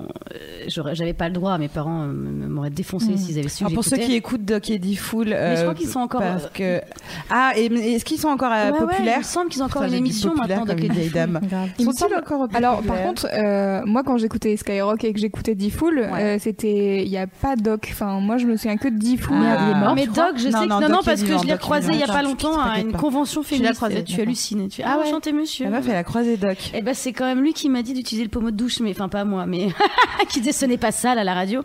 j'avais 0.94 1.14
pas 1.14 1.28
le 1.28 1.34
droit. 1.34 1.58
Mes 1.58 1.68
parents 1.68 2.06
m'auraient 2.08 2.70
défoncé 2.70 3.16
s'ils 3.18 3.38
avaient 3.40 3.48
su. 3.50 3.64
Alors 3.64 3.74
pour 3.74 3.84
ceux 3.84 3.98
qui 3.98 4.14
écoutent 4.16 4.46
Doc 4.46 4.70
Eddie 4.70 4.96
Fool, 4.96 5.28
je 5.30 5.62
crois 5.62 5.76
qu'ils 5.76 5.88
sont 5.88 6.00
encore, 6.00 6.22
parce 6.22 6.50
que 6.54 6.82
ah 7.30 7.52
et 7.56 7.66
est-ce 7.66 8.06
qu'ils 8.06 8.20
sont 8.20 8.30
encore 8.30 8.52
euh, 8.52 8.72
Ouais, 8.72 8.80
ouais, 8.80 8.86
populaires 8.88 9.16
il 9.18 9.20
me 9.20 9.24
semble 9.24 9.50
qu'ils 9.50 9.62
ont 9.62 9.66
encore 9.66 9.82
Putain, 9.84 9.94
une 9.94 10.00
émission 10.00 10.34
maintenant, 10.36 10.66
Doc 10.66 10.78
Eddie 10.80 10.90
vieille 10.90 11.10
dame. 11.10 11.40
Il 11.80 11.86
me 11.86 11.92
Sont-ils 11.92 12.00
semble- 12.00 12.16
encore 12.16 12.48
Alors, 12.54 12.82
par 12.84 12.99
populaires 13.00 13.08
contre, 13.08 13.28
euh, 13.34 13.82
moi, 13.86 14.04
quand 14.04 14.18
j'écoutais 14.18 14.56
Skyrock 14.58 15.04
et 15.04 15.14
que 15.14 15.20
j'écoutais 15.20 15.56
D-Fool, 15.56 16.00
Ouais. 16.12 16.24
euh, 16.24 16.38
c'était. 16.40 17.04
Il 17.04 17.10
n'y 17.10 17.18
a 17.18 17.28
pas 17.28 17.56
Doc. 17.56 17.90
Enfin, 17.92 18.20
moi, 18.20 18.38
je 18.38 18.46
me 18.46 18.56
souviens 18.58 18.78
que 18.78 18.88
de 18.88 18.98
D-Fool. 18.98 19.38
Ah. 19.42 19.58
il 19.68 19.72
est 19.78 19.80
mort 19.80 19.96
Mais. 19.96 20.08
Doc, 20.08 20.38
je 20.38 20.50
Non, 20.50 20.60
sais 20.60 20.66
que 20.66 20.70
non, 20.70 20.80
non, 20.82 20.88
non, 20.90 20.96
Doc 20.96 21.02
est 21.02 21.06
parce 21.06 21.24
que 21.24 21.38
je 21.38 21.46
l'ai 21.46 21.58
croisé 21.58 21.92
il 21.94 22.00
y 22.00 22.04
a 22.04 22.08
pas 22.08 22.24
longtemps 22.24 22.60
à 22.60 22.80
une 22.80 22.92
convention 22.94 23.42
Tu 23.42 23.52
l'as 23.54 23.58
féministe. 23.58 23.76
croisé, 23.78 24.04
Tu 24.04 24.22
hallucines. 24.22 24.68
Tu 24.70 24.82
Ah 24.84 24.92
ah, 24.96 25.00
ouais. 25.00 25.08
enchanté 25.08 25.32
monsieur. 25.34 25.66
La 25.66 25.72
meuf, 25.72 25.86
elle 25.90 25.96
a 25.96 26.04
croisé 26.04 26.38
Doc. 26.38 26.58
Eh 26.74 26.82
ben, 26.82 26.94
c'est 26.94 27.14
quand 27.14 27.26
même 27.26 27.42
lui 27.42 27.54
qui 27.54 27.70
m'a 27.70 27.82
dit 27.82 27.94
d'utiliser 27.94 28.24
le 28.24 28.30
pommeau 28.30 28.52
de 28.52 28.56
douche, 28.58 28.80
mais 28.80 28.92
enfin 28.92 29.10
pas 29.10 29.24
moi, 29.26 29.46
mais 29.46 29.68
qui 30.30 30.40
disait 30.40 30.52
ce 30.52 30.66
n'est 30.66 30.78
pas 30.78 30.92
sale 30.92 31.18
à 31.20 31.24
la 31.24 31.34
radio. 31.34 31.62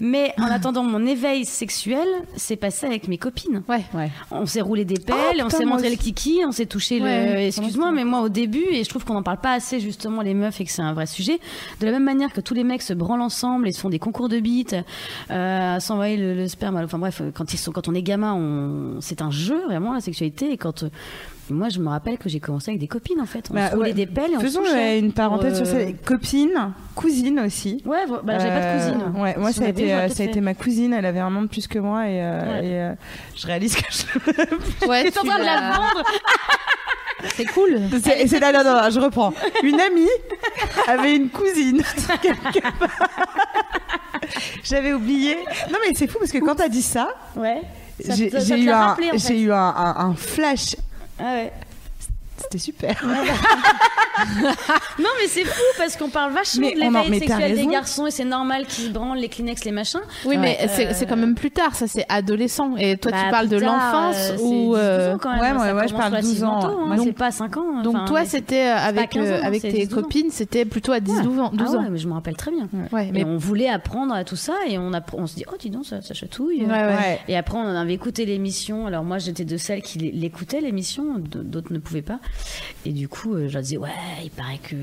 Mais 0.00 0.32
en 0.38 0.46
attendant 0.46 0.82
mon 0.82 1.04
éveil 1.06 1.44
sexuel, 1.44 2.06
c'est 2.36 2.56
passé 2.56 2.86
avec 2.86 3.08
mes 3.08 3.18
copines. 3.18 3.62
ouais 3.68 3.82
Ouais. 3.94 4.10
On 4.30 4.46
s'est 4.46 4.60
roulé 4.60 4.84
des 4.84 4.98
pelles, 4.98 5.16
Ah, 5.40 5.44
on 5.44 5.50
s'est 5.50 5.64
montré 5.64 5.90
le 5.90 5.96
kiki, 5.96 6.40
on 6.46 6.52
s'est 6.52 6.66
touché 6.66 6.98
le. 7.00 7.06
Excuse-moi, 7.48 7.90
mais 7.92 8.04
moi 8.04 8.20
au 8.20 8.28
début, 8.28 8.64
et 8.70 8.84
je 8.84 8.88
trouve 8.88 9.04
qu'on 9.04 9.14
n'en 9.14 9.22
parle 9.22 9.40
pas 9.40 9.52
assez 9.52 9.80
justement 9.80 10.22
les 10.22 10.34
meufs 10.34 10.57
que 10.64 10.70
c'est 10.70 10.82
un 10.82 10.92
vrai 10.92 11.06
sujet. 11.06 11.38
De 11.80 11.86
la 11.86 11.92
même 11.92 12.04
manière 12.04 12.32
que 12.32 12.40
tous 12.40 12.54
les 12.54 12.64
mecs 12.64 12.82
se 12.82 12.92
branlent 12.94 13.20
ensemble 13.22 13.68
et 13.68 13.72
se 13.72 13.80
font 13.80 13.88
des 13.90 13.98
concours 13.98 14.28
de 14.28 14.40
bites, 14.40 14.76
euh, 15.30 15.76
à 15.76 15.80
s'envoyer 15.80 16.16
le, 16.16 16.34
le 16.34 16.48
sperme. 16.48 16.76
Enfin 16.82 16.98
bref, 16.98 17.22
quand 17.34 17.52
ils 17.52 17.58
sont, 17.58 17.72
quand 17.72 17.88
on 17.88 17.94
est 17.94 18.02
gamin, 18.02 18.34
on... 18.34 19.00
c'est 19.00 19.22
un 19.22 19.30
jeu 19.30 19.62
vraiment 19.66 19.92
la 19.92 20.00
sexualité. 20.00 20.50
Et 20.52 20.56
quand 20.56 20.82
euh, 20.82 20.88
moi, 21.50 21.70
je 21.70 21.78
me 21.78 21.88
rappelle 21.88 22.18
que 22.18 22.28
j'ai 22.28 22.40
commencé 22.40 22.70
avec 22.70 22.78
des 22.80 22.88
copines 22.88 23.20
en 23.22 23.26
fait. 23.26 23.48
On 23.50 23.54
Bah, 23.54 23.70
se 23.70 23.74
roulait 23.76 23.88
ouais. 23.88 23.94
des 23.94 24.06
pelles 24.06 24.32
et 24.32 24.36
on 24.36 24.40
se 24.40 24.44
Faisons 24.46 24.60
euh, 24.70 24.98
une 24.98 25.12
parenthèse 25.12 25.56
sur 25.56 25.66
ça. 25.66 25.78
Copine, 26.04 26.74
cousine 26.94 27.40
aussi. 27.40 27.82
Ouais, 27.86 28.04
bah, 28.22 28.38
j'avais 28.38 28.50
pas 28.50 28.60
de 28.60 28.64
Euh, 28.66 28.92
cousine. 28.92 29.20
Ouais, 29.22 29.34
moi 29.38 29.50
Si 29.52 29.60
ça 29.60 29.64
a 29.64 29.68
été, 29.68 29.88
ça 30.10 30.22
a 30.22 30.26
été 30.26 30.40
ma 30.42 30.52
cousine. 30.52 30.92
Elle 30.92 31.06
avait 31.06 31.20
un 31.20 31.34
an 31.34 31.40
de 31.42 31.46
plus 31.46 31.66
que 31.66 31.78
moi 31.78 32.06
et, 32.06 32.22
euh, 32.22 32.40
Ouais. 32.60 32.66
et, 32.66 32.74
euh, 32.82 32.92
je 33.34 33.46
réalise 33.46 33.76
que 33.76 33.82
je. 33.90 34.86
ouais 34.88 35.10
T'es 35.10 35.18
en 35.18 35.24
train 35.24 35.38
de 35.38 35.44
la 35.44 35.70
vendre 35.72 36.02
c'est 37.36 37.44
cool 37.46 37.78
C'est, 38.02 38.26
c'est 38.26 38.40
là, 38.40 38.52
non, 38.52 38.62
non, 38.64 38.82
non, 38.82 38.90
je 38.90 39.00
reprends. 39.00 39.32
Une 39.62 39.80
amie 39.80 40.08
avait 40.86 41.16
une 41.16 41.28
cousine. 41.30 41.82
quelque 42.22 42.60
part. 42.78 42.88
J'avais 44.64 44.92
oublié. 44.92 45.36
Non 45.70 45.78
mais 45.86 45.94
c'est 45.94 46.06
fou 46.06 46.18
parce 46.18 46.30
que 46.32 46.38
quand 46.38 46.54
t'as 46.56 46.68
dit 46.68 46.82
ça, 46.82 47.08
Ouais. 47.36 47.62
Ça 48.04 48.14
j'ai, 48.14 48.30
te- 48.30 48.36
eu, 48.56 48.66
l'a 48.66 48.78
un, 48.82 48.86
rappelé, 48.88 49.08
en 49.08 49.12
fait. 49.12 49.18
j'ai 49.18 49.40
eu 49.40 49.52
un, 49.52 49.56
un- 49.56 49.96
un 50.10 50.14
flash 50.14 50.76
Ah 51.18 51.24
ouais. 51.34 51.52
C'était 52.38 52.58
super. 52.58 53.02
Non, 54.98 55.08
mais 55.20 55.28
c'est 55.28 55.44
fou 55.44 55.62
parce 55.76 55.96
qu'on 55.96 56.08
parle 56.08 56.32
vachement 56.32 56.66
Mais 56.66 56.74
de 56.74 56.80
l'éveil 56.80 57.20
sexuel 57.20 57.54
des 57.54 57.66
garçons 57.66 58.06
et 58.06 58.10
c'est 58.10 58.24
normal 58.24 58.66
qu'ils 58.66 58.92
branlent 58.92 59.18
les 59.18 59.28
Kleenex, 59.28 59.64
les 59.64 59.70
machins. 59.70 60.00
Oui, 60.24 60.36
mais 60.38 60.58
Ouais. 60.60 60.88
c'est 60.92 61.06
quand 61.06 61.16
même 61.16 61.36
plus 61.36 61.52
tard, 61.52 61.74
ça 61.76 61.86
c'est 61.86 62.04
adolescent. 62.08 62.74
Et 62.78 62.96
toi, 62.96 63.12
Bah, 63.12 63.18
tu 63.24 63.30
parles 63.30 63.48
de 63.48 63.58
l'enfance 63.58 64.30
euh, 64.32 64.36
ou. 64.40 64.74
10-12 64.74 64.76
euh, 64.76 65.14
ans 65.14 65.18
quand 65.18 65.30
même. 65.40 65.56
ouais, 65.56 65.62
ouais, 65.62 65.72
ouais, 65.72 65.88
je 65.88 65.94
parle 65.94 66.20
12 66.20 66.42
ans. 66.42 66.58
relativement 66.58 66.60
tôt, 66.60 66.80
hein, 66.90 66.96
Donc- 66.96 67.06
c'est 67.06 67.12
pas 67.12 67.30
5 67.30 67.56
ans. 67.58 67.82
Donc 67.82 68.04
toi, 68.06 68.24
c'était 68.24 68.66
euh, 68.70 68.76
avec, 68.76 69.10
15 69.10 69.22
ans, 69.28 69.32
euh, 69.34 69.40
avec 69.42 69.62
tes 69.62 69.86
12 69.86 69.92
ans. 69.98 70.02
copines, 70.02 70.30
c'était 70.30 70.64
plutôt 70.64 70.92
à 70.92 70.98
10 71.00 71.12
Ouais. 71.12 71.22
12 71.22 71.38
ans. 71.38 71.50
12 71.54 71.68
ah 71.74 71.76
ans. 71.78 71.82
ouais, 71.84 71.90
mais 71.90 71.98
je 71.98 72.08
me 72.08 72.12
rappelle 72.14 72.36
très 72.36 72.50
bien. 72.50 72.68
Ouais, 72.92 73.10
Mais 73.12 73.24
on 73.24 73.36
voulait 73.36 73.68
apprendre 73.68 74.14
à 74.14 74.24
tout 74.24 74.36
ça 74.36 74.54
et 74.68 74.78
on, 74.78 74.90
se 75.26 75.34
dit, 75.36 75.44
oh, 75.50 75.54
dis 75.58 75.70
donc, 75.70 75.86
ça, 75.86 76.02
ça 76.02 76.14
chatouille. 76.14 76.66
Et 77.28 77.36
après, 77.36 77.56
on 77.56 77.66
avait 77.68 77.94
écouté 77.94 78.24
l'émission. 78.26 78.86
Alors, 78.88 79.04
moi, 79.04 79.18
j'étais 79.18 79.44
de 79.44 79.56
celles 79.56 79.82
qui 79.82 79.98
l'é- 79.98 80.10
l'écoutaient, 80.12 80.60
l'émission. 80.60 81.04
D'autres 81.18 81.72
ne 81.72 81.78
pouvaient 81.78 82.02
pas. 82.02 82.18
Et 82.86 82.92
du 82.92 83.08
coup, 83.08 83.34
euh, 83.34 83.48
je 83.48 83.54
leur 83.54 83.62
disais, 83.62 83.76
ouais, 83.76 83.88
il 84.22 84.30
paraît 84.30 84.58
que 84.62 84.76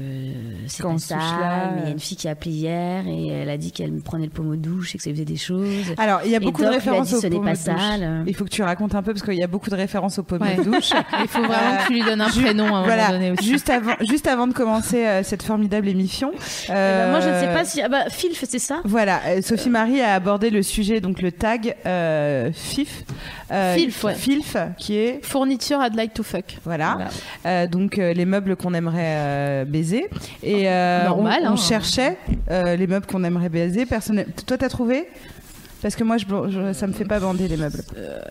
c'est 0.67 0.83
pas 0.83 0.97
ça. 0.97 1.15
touche 1.15 1.23
là, 1.39 1.71
Mais 1.75 1.81
il 1.81 1.83
y 1.83 1.85
euh. 1.85 1.87
a 1.87 1.91
une 1.91 1.99
fille 1.99 2.17
qui 2.17 2.27
a 2.27 2.31
appelé 2.31 2.51
hier 2.51 3.07
et 3.07 3.27
elle 3.27 3.49
a 3.49 3.57
dit 3.57 3.71
qu'elle 3.71 3.91
me 3.93 4.01
prenait 4.01 4.25
le 4.25 4.29
pommeau 4.31 4.55
de 4.55 4.61
douche 4.61 4.93
et 4.93 4.97
que 4.97 5.03
ça 5.03 5.09
faisait 5.11 5.25
des 5.25 5.37
choses. 5.37 5.93
Alors, 5.97 6.19
il 6.25 6.29
y 6.31 6.33
a 6.35 6.37
Et 6.37 6.39
beaucoup 6.41 6.61
Doc 6.61 6.71
de 6.71 6.75
références 6.75 7.09
pommes 7.11 7.21
pas 7.21 7.29
de 7.29 7.35
douche. 7.55 7.57
sale. 7.57 8.23
Il 8.27 8.35
faut 8.35 8.43
que 8.43 8.49
tu 8.49 8.61
racontes 8.63 8.93
un 8.95 9.01
peu 9.01 9.13
parce 9.13 9.23
qu'il 9.23 9.35
y 9.35 9.43
a 9.43 9.47
beaucoup 9.47 9.69
de 9.69 9.75
références 9.75 10.19
aux 10.19 10.23
pommes 10.23 10.41
Ouais. 10.41 10.55
de 10.57 10.63
douche. 10.63 10.89
il 11.21 11.27
faut 11.27 11.41
vraiment 11.41 11.77
que 11.81 11.87
tu 11.87 11.93
lui 11.93 12.03
donnes 12.03 12.21
un 12.21 12.29
Ju- 12.29 12.41
prénom 12.43 12.75
à 12.75 12.79
un 12.79 12.83
voilà, 12.83 13.07
moment 13.07 13.13
donné 13.19 13.31
aussi. 13.31 13.47
juste 13.49 13.69
avant, 13.69 13.93
juste 14.07 14.27
avant 14.27 14.47
de 14.47 14.53
commencer 14.53 15.05
euh, 15.05 15.23
cette 15.23 15.41
formidable 15.43 15.87
émission. 15.87 16.31
Eh 16.65 16.71
ben, 16.73 17.11
moi, 17.11 17.21
je 17.21 17.29
ne 17.29 17.33
sais 17.33 17.47
euh, 17.47 17.53
pas 17.53 17.65
si. 17.65 17.81
Ah 17.81 17.89
bah, 17.89 18.09
Phil 18.09 18.35
faisait 18.35 18.59
ça. 18.59 18.81
Voilà, 18.83 19.21
euh, 19.27 19.41
Sophie 19.41 19.69
Marie 19.69 20.01
a 20.01 20.13
abordé 20.13 20.49
le 20.49 20.61
sujet, 20.63 20.99
donc 21.01 21.21
le 21.21 21.31
tag 21.31 21.75
euh, 21.85 22.51
FIF. 22.53 23.03
Euh, 23.51 23.75
Filf, 23.75 24.03
ouais. 24.03 24.15
Filf, 24.15 24.57
qui 24.77 24.97
est. 24.97 25.19
Fourniture 25.23 25.79
I'd 25.81 25.95
like 25.95 26.13
to 26.13 26.23
fuck. 26.23 26.57
Voilà. 26.63 27.09
Euh, 27.45 27.67
donc 27.67 27.99
euh, 27.99 28.13
les 28.13 28.25
meubles 28.25 28.55
qu'on 28.55 28.73
aimerait 28.73 29.17
euh, 29.17 29.65
baiser. 29.65 30.07
Et 30.41 30.69
euh, 30.69 31.05
Normal, 31.05 31.41
on, 31.43 31.49
on 31.49 31.53
hein. 31.53 31.55
cherchait 31.55 32.17
euh, 32.49 32.75
les 32.75 32.87
meubles 32.87 33.05
qu'on 33.05 33.23
aimerait 33.23 33.49
baiser. 33.49 33.85
Personne... 33.85 34.25
Toi, 34.47 34.57
t'as 34.57 34.69
trouvé? 34.69 35.07
Parce 35.85 35.95
que 35.95 36.03
moi, 36.03 36.17
je, 36.17 36.25
je- 36.49 36.73
ça 36.73 36.87
me 36.87 36.93
fait 36.93 37.05
pas 37.05 37.19
bander 37.19 37.47
les 37.47 37.57
meubles. 37.57 37.83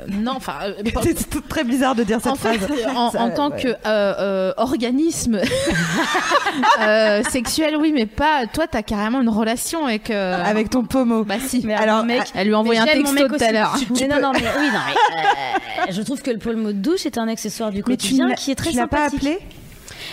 Non, 0.08 0.32
enfin. 0.34 0.54
euh, 0.64 0.72
C'est 1.04 1.30
tout 1.30 1.40
très 1.40 1.62
bizarre 1.62 1.94
de 1.94 2.02
dire 2.02 2.18
cette 2.20 2.32
en 2.32 2.34
fait, 2.34 2.58
phrase. 2.58 2.80
en, 2.96 3.12
Ça, 3.12 3.20
en 3.22 3.30
tant 3.30 3.50
ouais. 3.52 3.62
que 3.62 3.68
euh, 3.68 3.74
euh, 3.86 4.52
organisme 4.56 5.38
euh, 6.80 7.22
sexuel, 7.30 7.76
oui, 7.76 7.92
mais 7.94 8.06
pas. 8.06 8.46
Toi, 8.52 8.66
t'as 8.66 8.82
carrément 8.82 9.20
une 9.20 9.28
relation 9.28 9.86
avec. 9.86 10.10
euh, 10.10 10.42
Avec 10.44 10.70
ton 10.70 10.82
pommeau. 10.84 11.22
Bah 11.24 11.36
si. 11.46 11.62
Mais 11.64 11.74
Alors, 11.74 12.04
mec, 12.04 12.22
Elle 12.34 12.48
lui 12.48 12.54
a 12.54 12.58
envoyé 12.58 12.80
un 12.80 12.86
texto 12.86 13.28
tout 13.28 13.36
à 13.44 13.52
l'heure. 13.52 13.76
Mais 14.00 14.08
non, 14.08 14.20
non, 14.20 14.32
mais 14.32 14.40
oui, 14.58 14.66
non, 14.72 14.80
mais, 14.88 15.82
euh, 15.82 15.86
je 15.92 16.02
trouve 16.02 16.22
que 16.22 16.32
le 16.32 16.38
pommeau 16.38 16.72
de 16.72 16.78
douche 16.78 17.06
est 17.06 17.18
un 17.18 17.28
accessoire 17.28 17.70
du 17.70 17.76
mais 17.86 17.96
tu 17.96 18.08
quotidien 18.08 18.32
qui 18.34 18.50
est 18.50 18.54
très 18.56 18.70
tu 18.70 18.76
l'as 18.76 18.86
pas 18.88 19.08
sympathique. 19.08 19.20
appelé? 19.30 19.38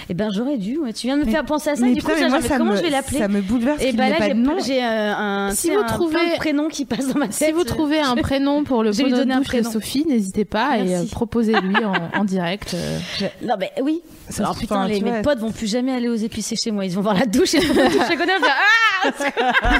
Eh 0.09 0.13
ben, 0.13 0.29
j'aurais 0.35 0.57
dû. 0.57 0.77
ouais. 0.77 0.93
Tu 0.93 1.07
viens 1.07 1.15
de 1.17 1.21
me 1.21 1.25
Mais- 1.25 1.31
faire 1.31 1.45
penser 1.45 1.69
à 1.71 1.75
ça. 1.75 1.81
mais 1.85 1.93
du 1.93 2.01
coup, 2.01 2.07
putain, 2.09 2.21
mais 2.23 2.29
moi, 2.29 2.41
ça 2.41 2.57
comment 2.57 2.71
me- 2.71 2.77
je 2.77 2.81
vais 2.81 2.89
l'appeler 2.89 3.19
Ça 3.19 3.27
me 3.27 3.41
bouleverse 3.41 3.81
Et 3.81 3.87
qu'il 3.87 3.97
bah 3.97 4.05
n'ait 4.09 4.33
là, 4.33 4.53
j'ai 4.65 4.83
euh, 4.83 5.13
un, 5.15 5.51
Si 5.53 5.69
vous 5.69 5.79
un- 5.79 5.83
trouvez- 5.83 6.13
plein 6.15 6.31
de 6.33 6.35
prénoms 6.37 6.67
qui 6.69 6.85
passent 6.85 7.07
dans 7.07 7.19
ma 7.19 7.27
tête. 7.27 7.33
Si 7.47 7.51
vous 7.51 7.63
trouvez 7.63 7.99
un 7.99 8.15
prénom 8.15 8.63
pour 8.63 8.83
le 8.83 8.91
Je 8.91 9.03
lui 9.03 9.11
donner 9.11 9.33
un 9.33 9.41
de. 9.41 9.61
Sophie, 9.63 10.05
n'hésitez 10.07 10.45
pas 10.45 10.77
et 10.77 10.83
Merci. 10.83 11.05
euh, 11.05 11.09
proposez-lui 11.11 11.75
en, 11.83 11.93
en 12.19 12.23
direct. 12.23 12.73
euh. 12.73 12.99
Non, 13.43 13.55
mais 13.59 13.71
oui. 13.81 14.01
Ça 14.29 14.43
Alors 14.43 14.57
putain, 14.57 14.87
les, 14.87 15.01
mes 15.01 15.21
potes 15.21 15.39
vont 15.39 15.51
plus 15.51 15.69
jamais 15.69 15.91
aller 15.91 16.07
aux 16.07 16.15
épicés 16.15 16.55
chez 16.55 16.71
moi. 16.71 16.85
Ils 16.85 16.93
vont 16.93 17.01
voir 17.01 17.15
la 17.15 17.25
douche 17.25 17.53
et 17.55 17.59
de 17.59 17.65
douche. 17.73 19.01
Ah 19.61 19.79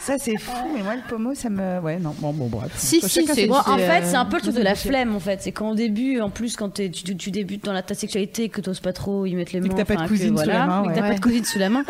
Ça, 0.00 0.14
c'est 0.18 0.36
fou, 0.38 0.52
mais 0.74 0.82
moi, 0.82 0.94
le 0.96 1.02
pommeau, 1.08 1.34
ça 1.34 1.50
me. 1.50 1.80
Ouais, 1.80 1.98
non, 1.98 2.14
bon, 2.18 2.32
bon, 2.32 2.46
bref. 2.46 2.70
Si, 2.76 3.00
si, 3.00 3.26
c'est- 3.26 3.50
en 3.50 3.62
fait, 3.76 4.02
euh, 4.02 4.04
c'est 4.04 4.16
un 4.16 4.24
peu 4.24 4.36
le 4.36 4.42
truc 4.42 4.54
de 4.54 4.62
la 4.62 4.74
flemme, 4.74 5.14
en 5.14 5.20
fait. 5.20 5.40
C'est 5.42 5.52
qu'en 5.52 5.74
début, 5.74 6.20
en 6.20 6.30
plus, 6.30 6.56
quand 6.56 6.70
tu, 6.74 6.90
tu 6.90 7.30
débutes 7.30 7.64
dans 7.64 7.72
la, 7.72 7.82
ta 7.82 7.94
sexualité, 7.94 8.48
que 8.48 8.60
t'oses 8.70 8.80
pas 8.80 8.92
trop 8.92 9.26
y 9.26 9.34
mettre 9.34 9.52
les 9.52 9.58
Et 9.58 9.60
mains. 9.62 9.68
que 9.68 9.74
t'as 9.74 9.84
pas 9.84 9.96
de 9.96 10.06
cousine 10.08 10.36
sous 10.38 10.46
la 10.46 10.66
main, 10.66 10.84
et 10.90 10.94
t'as 10.94 11.02
pas 11.02 11.14
de 11.14 11.20
cousine 11.20 11.44
sous 11.44 11.58
la 11.58 11.68
main. 11.70 11.84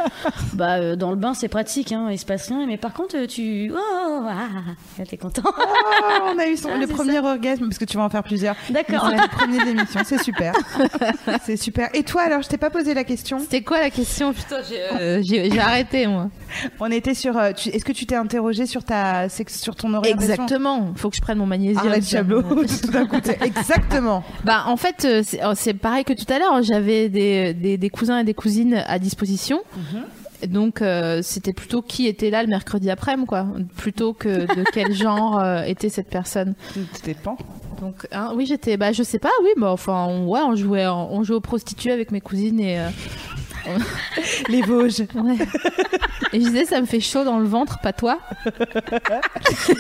bah, 0.55 0.77
euh, 0.77 0.97
dans 0.97 1.11
le 1.11 1.16
bain, 1.16 1.35
c'est 1.35 1.49
pratique, 1.49 1.93
hein, 1.93 2.09
il 2.11 2.19
se 2.19 2.25
passe 2.27 2.49
rien. 2.49 2.66
Mais 2.66 2.77
par 2.77 2.93
contre, 2.93 3.16
euh, 3.16 3.27
tu. 3.27 3.71
Oh, 3.75 4.23
ah, 4.29 4.49
là, 4.99 5.05
t'es 5.07 5.16
content. 5.16 5.43
Oh, 5.47 6.33
on 6.35 6.38
a 6.38 6.47
eu 6.47 6.57
son- 6.57 6.71
Ah, 6.75 6.79
le 6.79 6.87
premier 6.87 7.19
orgasme, 7.19 7.64
parce 7.66 7.79
que 7.79 7.85
tu 7.85 7.97
vas 7.97 8.05
en 8.05 8.09
faire 8.11 8.23
plusieurs. 8.23 8.55
D'accord. 8.71 9.09
C'est 9.11 9.16
le 9.16 9.29
premier 9.29 9.59
de 9.59 9.64
l'émission, 9.64 10.01
c'est 10.05 10.23
super. 10.23 10.53
c'est 11.45 11.57
super. 11.57 11.88
Et 11.95 12.03
toi, 12.03 12.23
alors, 12.23 12.43
je 12.43 12.49
t'ai 12.49 12.57
pas 12.59 12.71
posé 12.71 12.95
la 12.95 13.05
question. 13.05 13.38
C'était 13.40 13.62
quoi 13.62 13.81
la 13.81 13.90
question? 13.90 14.33
Putain, 14.33 14.59
j'ai 14.69 14.83
euh, 15.01 15.21
j'ai- 15.23 15.59
arrêté 15.61 16.07
moi. 16.07 16.29
On 16.81 16.90
était 16.90 17.14
sur. 17.14 17.37
euh, 17.37 17.51
Est-ce 17.51 17.85
que 17.85 17.93
tu 17.93 18.07
t'es 18.07 18.14
interrogé 18.16 18.66
sur 18.66 18.85
ta 18.85 19.29
sur 19.29 19.77
ton 19.77 19.93
orientation? 19.95 20.33
Exactement. 20.33 20.93
Faut 20.97 21.11
que 21.11 21.16
je 21.16 21.21
prenne 21.21 21.38
mon 21.38 21.47
magnésium. 21.47 21.93
Tiens. 22.01 22.19
Chabot, 22.21 22.43
tout 22.83 22.90
d'un 22.90 23.07
coup. 23.07 23.16
Exactement. 23.43 24.25
Bah 24.45 24.64
en 24.66 24.77
fait 24.77 25.07
c'est 25.23 25.40
oh, 25.45 25.53
c'est 25.55 25.75
pareil 25.75 26.05
que 26.05 26.12
tout 26.12 26.31
à 26.33 26.38
l'heure. 26.38 26.62
J'avais 26.71 27.09
des, 27.09 27.53
des, 27.53 27.77
des 27.77 27.91
cousins 27.91 28.21
et 28.21 28.25
des 28.25 28.35
cousines 28.35 28.83
à 28.87 28.99
disposition. 28.99 29.61
Donc 30.47 30.81
euh, 30.81 31.21
c'était 31.23 31.53
plutôt 31.53 31.83
qui 31.83 32.07
était 32.07 32.31
là 32.31 32.43
le 32.43 32.49
mercredi 32.49 32.91
après-midi 32.91 33.27
quoi, 33.27 33.47
plutôt 33.77 34.15
que 34.15 34.29
de 34.57 34.65
quel 34.73 34.95
genre 34.95 35.39
euh, 35.39 35.63
était 35.65 35.91
cette 35.91 36.09
personne. 36.09 36.55
T'étais 36.95 37.13
pan. 37.15 37.37
Donc 37.81 38.07
hein, 38.13 38.33
oui 38.35 38.47
j'étais 38.47 38.77
bah 38.77 38.93
je 38.93 39.03
sais 39.03 39.19
pas 39.19 39.31
oui 39.43 39.51
bah 39.59 39.71
enfin 39.71 40.07
on, 40.09 40.29
ouais 40.29 40.41
on 40.41 40.55
jouait 40.55 40.87
on 40.87 41.23
jouait 41.25 41.37
aux 41.37 41.41
prostituées 41.41 41.93
avec 41.93 42.11
mes 42.11 42.21
cousines 42.21 42.61
et 42.61 42.79
euh, 42.79 42.89
Les 44.49 44.62
Vosges. 44.62 45.01
ouais. 45.14 45.37
et 46.33 46.40
je 46.40 46.46
disais 46.46 46.64
ça 46.64 46.81
me 46.81 46.87
fait 46.87 47.01
chaud 47.01 47.25
dans 47.25 47.38
le 47.38 47.46
ventre 47.46 47.79
pas 47.81 47.92
toi. 47.92 48.18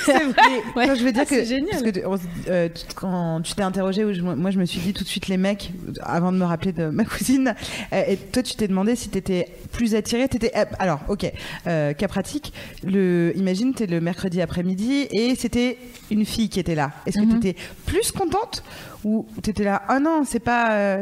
C'est 0.04 0.12
vrai. 0.24 0.34
Ouais. 0.76 0.94
Je 0.96 1.02
veux 1.04 1.12
dire 1.12 1.24
que, 1.24 1.34
c'est 1.34 1.44
génial. 1.44 1.70
parce 1.70 1.82
que 1.82 2.00
euh, 2.48 2.68
quand 2.94 3.40
tu 3.42 3.54
t'es 3.54 3.62
interrogé, 3.62 4.04
où 4.04 4.12
je- 4.12 4.20
moi 4.22 4.50
je 4.50 4.58
me 4.58 4.64
suis 4.64 4.80
dit 4.80 4.92
tout 4.92 5.04
de 5.04 5.08
suite 5.08 5.28
les 5.28 5.36
mecs, 5.36 5.72
avant 6.02 6.32
de 6.32 6.36
me 6.38 6.44
rappeler 6.44 6.72
de 6.72 6.86
ma 6.86 7.04
cousine, 7.04 7.54
euh, 7.92 8.02
et 8.06 8.16
toi 8.16 8.42
tu 8.42 8.54
t'es 8.54 8.68
demandé 8.68 8.94
si 8.96 9.08
t'étais 9.08 9.48
plus 9.72 9.94
attiré, 9.94 10.28
t'étais, 10.28 10.52
euh, 10.56 10.64
alors 10.78 11.00
ok, 11.08 11.30
cas 11.64 12.08
pratique, 12.08 12.52
le, 12.84 13.32
imagine 13.36 13.74
t'es 13.74 13.86
le 13.86 14.00
mercredi 14.00 14.40
après-midi 14.40 15.06
et 15.10 15.34
c'était 15.34 15.78
une 16.10 16.24
fille 16.24 16.48
qui 16.48 16.60
était 16.60 16.74
là. 16.74 16.92
Est-ce 17.06 17.18
que 17.18 17.24
Mhm. 17.24 17.40
t'étais 17.40 17.60
plus 17.86 18.12
contente 18.12 18.62
ou 19.04 19.26
t'étais 19.42 19.64
là, 19.64 19.82
oh 19.90 19.98
non, 20.00 20.22
c'est 20.26 20.40
pas, 20.40 20.98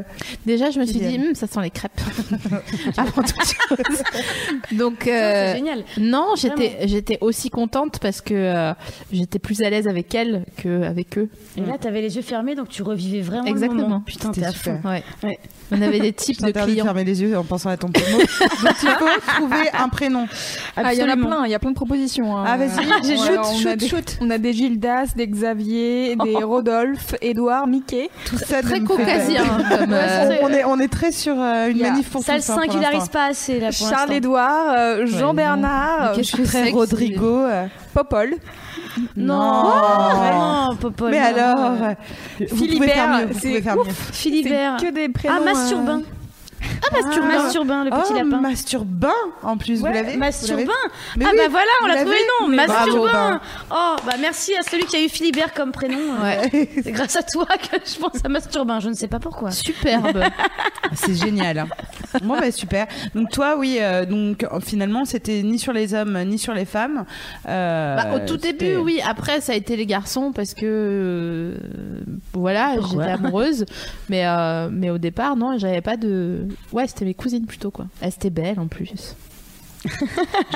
Déjà 0.46 0.70
je 0.70 0.78
me 0.80 0.84
suis 0.86 0.98
dit. 1.00 1.16
Hum, 1.18 1.34
ça 1.34 1.46
sent 1.46 1.60
les 1.62 1.70
crêpes 1.70 2.00
avant 2.96 3.22
toute 3.22 3.42
chose. 3.44 4.02
Donc 4.72 5.06
euh, 5.06 5.54
génial. 5.54 5.84
Non, 5.98 6.34
j'étais 6.36 6.86
j'étais 6.86 7.18
aussi 7.20 7.50
contente 7.50 7.98
parce 8.00 8.20
que 8.20 8.34
euh, 8.34 8.72
j'étais 9.12 9.38
plus 9.38 9.62
à 9.62 9.70
l'aise 9.70 9.88
avec 9.88 10.14
elle 10.14 10.44
qu'avec 10.56 11.18
eux. 11.18 11.28
Et 11.56 11.60
là, 11.62 11.78
t'avais 11.78 12.00
les 12.00 12.16
yeux 12.16 12.22
fermés, 12.22 12.54
donc 12.54 12.68
tu 12.68 12.82
revivais 12.82 13.20
vraiment 13.20 13.44
le 13.44 13.50
Exactement. 13.50 13.82
moment. 13.82 14.00
Putain, 14.00 14.30
t'es 14.30 14.42
C'était 14.42 14.46
à 14.46 14.52
fond. 14.52 14.80
Ouais. 14.88 15.38
On 15.70 15.82
avait 15.82 16.00
des 16.00 16.12
types 16.12 16.40
de 16.42 16.50
clients. 16.50 16.84
fermer 16.84 17.04
les 17.04 17.20
yeux 17.22 17.36
en 17.36 17.44
pensant 17.44 17.68
à 17.70 17.76
ton 17.76 17.88
pommeau. 17.88 18.18
Donc 18.18 18.74
il 18.82 18.88
faut 18.88 19.20
trouver 19.36 19.68
un 19.78 19.88
prénom. 19.88 20.26
Ah, 20.76 20.94
il 20.94 20.98
y 20.98 21.02
en 21.02 21.08
a 21.08 21.16
plein, 21.16 21.44
il 21.44 21.50
y 21.50 21.54
a 21.54 21.58
plein 21.58 21.70
de 21.70 21.74
propositions. 21.76 22.36
hein. 22.38 22.44
Ah 22.46 22.56
vas-y, 22.56 22.68
Ouais, 22.78 23.16
shoot, 23.16 23.38
on 23.38 23.40
a 23.50 23.54
shoot, 23.54 23.76
des- 23.76 23.88
shoot. 23.88 24.18
On 24.22 24.30
a 24.30 24.38
des 24.38 24.52
Gildas, 24.52 25.08
des 25.14 25.26
Xavier, 25.26 26.16
des 26.16 26.36
Rodolphe, 26.42 27.14
Édouard, 27.20 27.66
Mickey. 27.66 28.08
Tout 28.24 28.38
ça 28.38 28.62
Très 28.62 28.80
caucasien 28.80 29.44
comme, 29.68 29.92
euh, 29.92 30.36
on, 30.42 30.48
est, 30.50 30.64
on 30.64 30.78
est 30.80 30.88
très 30.88 31.12
sur 31.12 31.34
euh, 31.38 31.68
une 31.68 31.76
Il 31.76 31.82
y 31.82 31.84
a- 31.84 31.90
manif 31.90 32.08
pour 32.10 32.22
Ça 32.22 32.34
le 32.36 32.40
tous. 32.40 32.50
hein, 32.50 32.54
pour 32.54 32.64
singularise 32.64 32.98
l'instant. 33.00 33.12
pas 33.12 33.24
assez, 33.26 33.60
là, 33.60 33.68
pour 33.68 33.76
Charles 33.76 33.92
l'instant. 33.92 34.12
Édouard, 34.14 34.66
euh, 34.76 35.06
Jean 35.06 35.34
Bernard, 35.34 36.12
qu'est-ce 36.14 36.34
euh, 36.36 36.42
que 36.44 36.48
Très 36.48 36.70
Rodrigo. 36.70 37.40
euh, 37.42 37.66
Popol, 37.94 38.34
Non, 39.16 39.62
vraiment, 40.14 40.76
Popol. 40.80 41.10
Mais 41.10 41.20
non, 41.20 41.26
alors, 41.38 41.56
non. 41.72 41.84
euh, 41.84 41.94
pouvez 42.38 42.46
Philibert, 42.66 42.94
faire 42.94 43.08
mieux. 43.18 43.26
Vous 43.32 43.38
c'est 43.38 43.48
pouvez 43.48 43.62
faire 43.62 43.78
ouf. 43.78 43.86
mieux. 43.86 43.92
Philibert. 44.12 44.76
c'est 44.78 44.86
que 44.86 44.92
des 44.92 45.08
prénoms. 45.08 45.34
Ah, 45.40 45.44
Masturbin. 45.44 46.02
Ah, 46.60 46.86
Masturbin. 47.02 47.28
Masturbin, 47.28 47.84
le 47.84 47.90
petit 47.90 48.12
oh, 48.12 48.14
lapin. 48.14 48.40
Masturbin 48.40 49.12
en 49.42 49.56
plus, 49.56 49.80
Ouais, 49.82 49.88
vous 49.90 49.94
l'avez 49.94 50.16
Masturbin. 50.16 50.64
Vous 50.64 51.22
ah 51.24 51.30
oui, 51.32 51.36
bah 51.36 51.48
voilà, 51.50 51.70
on 51.82 51.86
l'a 51.86 51.96
trouvé 52.00 52.16
le 52.16 52.46
nom. 52.48 52.56
Masturbin. 52.56 53.40
Oh 53.70 53.96
bah 54.06 54.14
merci 54.20 54.54
à 54.56 54.62
celui 54.62 54.84
qui 54.84 54.96
a 54.96 55.04
eu 55.04 55.08
Philibert 55.08 55.52
comme 55.54 55.72
prénom. 55.72 55.98
Ouais. 56.22 56.68
C'est 56.82 56.92
grâce 56.92 57.16
à 57.16 57.22
toi 57.22 57.46
que 57.46 57.76
je 57.84 57.98
pense 57.98 58.24
à 58.24 58.28
Masturbin. 58.28 58.80
Je 58.80 58.88
ne 58.88 58.94
sais 58.94 59.08
pas 59.08 59.18
pourquoi. 59.20 59.50
Superbe. 59.50 60.22
C'est 60.94 61.14
génial. 61.14 61.58
hein. 61.58 61.68
Bon 62.22 62.38
bah 62.38 62.50
super. 62.50 62.86
Donc 63.14 63.30
toi 63.30 63.56
oui, 63.58 63.78
euh, 63.80 64.04
donc 64.06 64.42
euh, 64.44 64.60
finalement 64.60 65.04
c'était 65.04 65.42
ni 65.42 65.58
sur 65.58 65.72
les 65.72 65.94
hommes 65.94 66.18
ni 66.24 66.38
sur 66.38 66.54
les 66.54 66.64
femmes. 66.64 67.04
Euh, 67.48 67.96
Bah, 67.96 68.14
au 68.16 68.18
tout 68.26 68.36
début, 68.36 68.76
oui. 68.76 69.00
Après, 69.06 69.40
ça 69.40 69.52
a 69.52 69.56
été 69.56 69.76
les 69.76 69.86
garçons 69.86 70.32
parce 70.32 70.54
que 70.54 70.60
euh, 70.64 71.54
voilà, 72.32 72.74
j'étais 72.90 73.02
amoureuse. 73.10 73.64
mais 74.08 74.26
euh, 74.26 74.68
mais 74.72 74.90
au 74.90 74.98
départ, 74.98 75.36
non, 75.36 75.58
j'avais 75.58 75.80
pas 75.82 75.96
de. 75.96 76.47
Ouais, 76.72 76.86
c'était 76.86 77.04
mes 77.04 77.14
cousines 77.14 77.46
plutôt 77.46 77.70
quoi. 77.70 77.86
Elles 78.00 78.12
étaient 78.12 78.30
belles 78.30 78.60
en 78.60 78.66
plus. 78.66 79.16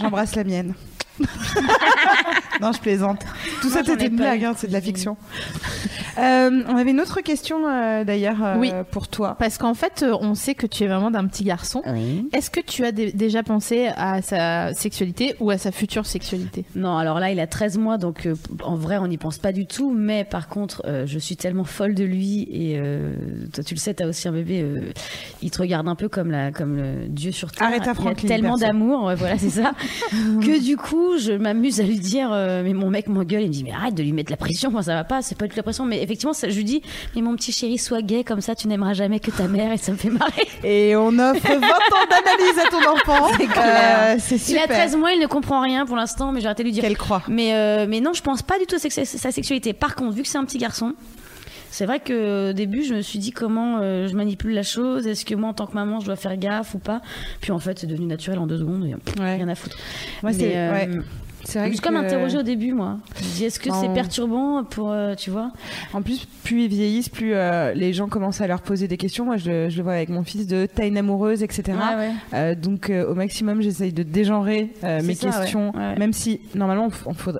J'embrasse 0.00 0.34
la 0.34 0.44
mienne. 0.44 0.74
non, 2.60 2.72
je 2.72 2.80
plaisante. 2.80 3.22
Tout 3.60 3.68
ça, 3.68 3.76
Moi, 3.82 3.84
c'était 3.86 4.04
ai 4.04 4.08
une 4.08 4.16
blague, 4.16 4.44
hein, 4.44 4.54
c'est 4.56 4.68
de 4.68 4.72
la 4.72 4.80
fiction. 4.80 5.16
Euh, 6.18 6.62
on 6.68 6.76
avait 6.76 6.90
une 6.90 7.00
autre 7.00 7.22
question 7.22 7.66
euh, 7.66 8.04
d'ailleurs 8.04 8.44
euh, 8.44 8.56
Oui. 8.58 8.70
pour 8.90 9.08
toi. 9.08 9.34
Parce 9.38 9.56
qu'en 9.56 9.72
fait, 9.72 10.04
on 10.20 10.34
sait 10.34 10.54
que 10.54 10.66
tu 10.66 10.84
es 10.84 10.86
vraiment 10.86 11.10
d'un 11.10 11.26
petit 11.26 11.42
garçon. 11.42 11.80
Est-ce 12.34 12.50
que 12.50 12.60
tu 12.60 12.84
as 12.84 12.92
dé- 12.92 13.12
déjà 13.12 13.42
pensé 13.42 13.88
à 13.96 14.20
sa 14.20 14.74
sexualité 14.74 15.34
ou 15.40 15.48
à 15.48 15.56
sa 15.56 15.72
future 15.72 16.04
sexualité? 16.04 16.66
Non, 16.76 16.98
alors 16.98 17.18
là, 17.18 17.30
il 17.32 17.40
a 17.40 17.46
13 17.46 17.78
mois, 17.78 17.96
donc 17.96 18.26
euh, 18.26 18.34
en 18.62 18.76
vrai, 18.76 18.98
on 18.98 19.06
n'y 19.08 19.16
pense 19.16 19.38
pas 19.38 19.52
du 19.52 19.64
tout. 19.64 19.90
Mais 19.90 20.24
par 20.24 20.48
contre, 20.48 20.82
euh, 20.84 21.06
je 21.06 21.18
suis 21.18 21.36
tellement 21.38 21.64
folle 21.64 21.94
de 21.94 22.04
lui. 22.04 22.46
Et 22.50 22.78
euh, 22.78 23.14
toi, 23.54 23.64
tu 23.64 23.72
le 23.72 23.80
sais, 23.80 23.94
t'as 23.94 24.06
aussi 24.06 24.28
un 24.28 24.32
bébé. 24.32 24.60
euh, 24.60 24.92
il 25.40 25.50
te 25.50 25.62
regarde 25.62 25.88
un 25.88 25.94
peu 25.96 26.10
comme, 26.10 26.30
la, 26.30 26.52
comme 26.52 26.76
le 26.76 27.08
Dieu 27.08 27.32
sur 27.32 27.50
terre. 27.52 27.68
Aretha 27.68 27.84
il 27.84 27.86
y 27.86 27.90
a 27.90 27.94
Franklin, 27.94 28.28
tellement 28.28 28.58
d'amour, 28.58 29.04
ouais, 29.04 29.14
voilà, 29.14 29.38
c'est 29.38 29.48
ça. 29.48 29.72
que 30.12 30.62
du 30.62 30.76
coup, 30.76 31.01
je 31.18 31.32
m'amuse 31.32 31.80
à 31.80 31.84
lui 31.84 31.98
dire 31.98 32.30
euh, 32.32 32.62
Mais 32.62 32.72
mon 32.72 32.90
mec 32.90 33.08
m'engueule. 33.08 33.42
Il 33.42 33.48
me 33.48 33.52
dit 33.52 33.64
Mais 33.64 33.72
arrête 33.72 33.94
de 33.94 34.02
lui 34.02 34.12
mettre 34.12 34.30
la 34.30 34.36
pression. 34.36 34.70
Moi, 34.70 34.82
ça 34.82 34.94
va 34.94 35.04
pas, 35.04 35.22
c'est 35.22 35.36
pas 35.36 35.44
du 35.46 35.50
tout 35.50 35.56
la 35.56 35.62
pression. 35.62 35.84
Mais 35.84 36.02
effectivement, 36.02 36.32
ça, 36.32 36.48
je 36.48 36.56
lui 36.56 36.64
dis 36.64 36.82
Mais 37.14 37.22
mon 37.22 37.34
petit 37.36 37.52
chéri, 37.52 37.78
sois 37.78 38.02
gay, 38.02 38.24
comme 38.24 38.40
ça, 38.40 38.54
tu 38.54 38.68
n'aimeras 38.68 38.94
jamais 38.94 39.20
que 39.20 39.30
ta 39.30 39.48
mère. 39.48 39.72
Et 39.72 39.76
ça 39.76 39.92
me 39.92 39.96
fait 39.96 40.10
marrer. 40.10 40.48
Et 40.64 40.96
on 40.96 41.08
offre 41.18 41.46
20 41.46 41.56
ans 41.56 42.06
d'analyse 42.10 42.58
à 42.64 42.70
ton 42.70 42.90
enfant. 42.90 43.28
C'est. 43.38 43.58
Euh, 43.58 44.16
c'est 44.18 44.34
Il 44.36 44.40
super. 44.40 44.64
a 44.64 44.68
13 44.68 44.96
mois, 44.96 45.12
il 45.12 45.20
ne 45.20 45.26
comprend 45.26 45.60
rien 45.60 45.86
pour 45.86 45.96
l'instant, 45.96 46.32
mais 46.32 46.40
j'ai 46.40 46.46
arrêté 46.46 46.62
de 46.62 46.68
lui 46.68 46.72
dire. 46.72 46.82
Qu'elle 46.82 46.96
croit. 46.96 47.22
Mais, 47.28 47.54
euh, 47.54 47.86
mais 47.88 48.00
non, 48.00 48.12
je 48.12 48.22
pense 48.22 48.42
pas 48.42 48.58
du 48.58 48.66
tout 48.66 48.76
à 48.76 48.78
sa 48.78 49.30
sexualité. 49.30 49.72
Par 49.72 49.94
contre, 49.94 50.14
vu 50.14 50.22
que 50.22 50.28
c'est 50.28 50.38
un 50.38 50.44
petit 50.44 50.58
garçon, 50.58 50.94
c'est 51.72 51.86
vrai 51.86 52.00
que 52.00 52.50
au 52.50 52.52
début, 52.52 52.84
je 52.84 52.94
me 52.94 53.00
suis 53.00 53.18
dit 53.18 53.30
comment 53.30 53.78
euh, 53.80 54.06
je 54.06 54.14
manipule 54.14 54.52
la 54.52 54.62
chose. 54.62 55.06
Est-ce 55.06 55.24
que 55.24 55.34
moi, 55.34 55.48
en 55.48 55.54
tant 55.54 55.66
que 55.66 55.72
maman, 55.74 56.00
je 56.00 56.04
dois 56.06 56.16
faire 56.16 56.36
gaffe 56.36 56.74
ou 56.74 56.78
pas? 56.78 57.00
Puis 57.40 57.50
en 57.50 57.58
fait, 57.58 57.78
c'est 57.78 57.86
devenu 57.86 58.04
naturel 58.06 58.38
en 58.38 58.46
deux 58.46 58.58
secondes. 58.58 58.84
et, 58.86 58.94
pff, 58.94 59.16
Ouais. 59.18 59.36
Rien 59.36 59.48
à 59.48 59.54
foutre. 59.54 59.78
Moi, 60.22 60.32
c'est 60.34 60.48
Mais, 60.48 60.56
euh, 60.56 60.72
ouais. 60.72 60.88
C'est 61.44 61.70
que 61.70 61.80
comme 61.80 61.96
interrogée 61.96 62.38
au 62.38 62.42
début, 62.42 62.72
moi. 62.72 62.98
Je 63.16 63.22
dis, 63.36 63.44
est-ce 63.44 63.58
que 63.60 63.68
Non. 63.68 63.80
c'est 63.80 63.88
perturbant 63.92 64.64
pour, 64.64 64.90
euh, 64.90 65.14
tu 65.14 65.30
vois? 65.30 65.50
En 65.92 66.02
plus, 66.02 66.26
plus 66.44 66.64
ils 66.64 66.68
vieillissent, 66.68 67.08
plus 67.08 67.32
euh, 67.34 67.72
les 67.74 67.92
gens 67.92 68.08
commencent 68.08 68.40
à 68.40 68.46
leur 68.46 68.60
poser 68.62 68.88
des 68.88 68.96
questions. 68.96 69.24
Moi, 69.24 69.36
je, 69.36 69.50
le- 69.50 69.68
je 69.70 69.76
le 69.76 69.82
vois 69.82 69.92
avec 69.94 70.08
mon 70.08 70.22
fils 70.24 70.46
de 70.46 70.66
t'as 70.72 70.86
une 70.86 70.96
amoureuse, 70.96 71.42
etc. 71.42 71.62
Ouais, 71.68 71.96
ouais. 71.96 72.10
Euh, 72.34 72.54
donc, 72.54 72.90
euh, 72.90 73.10
au 73.10 73.14
maximum, 73.14 73.60
j'essaye 73.60 73.92
de 73.92 74.02
dégenrer 74.02 74.70
euh, 74.84 75.02
mes 75.02 75.14
ça, 75.14 75.30
questions, 75.30 75.72
Ouais. 75.76 75.96
même 75.98 76.12
si 76.12 76.40
normalement, 76.54 76.88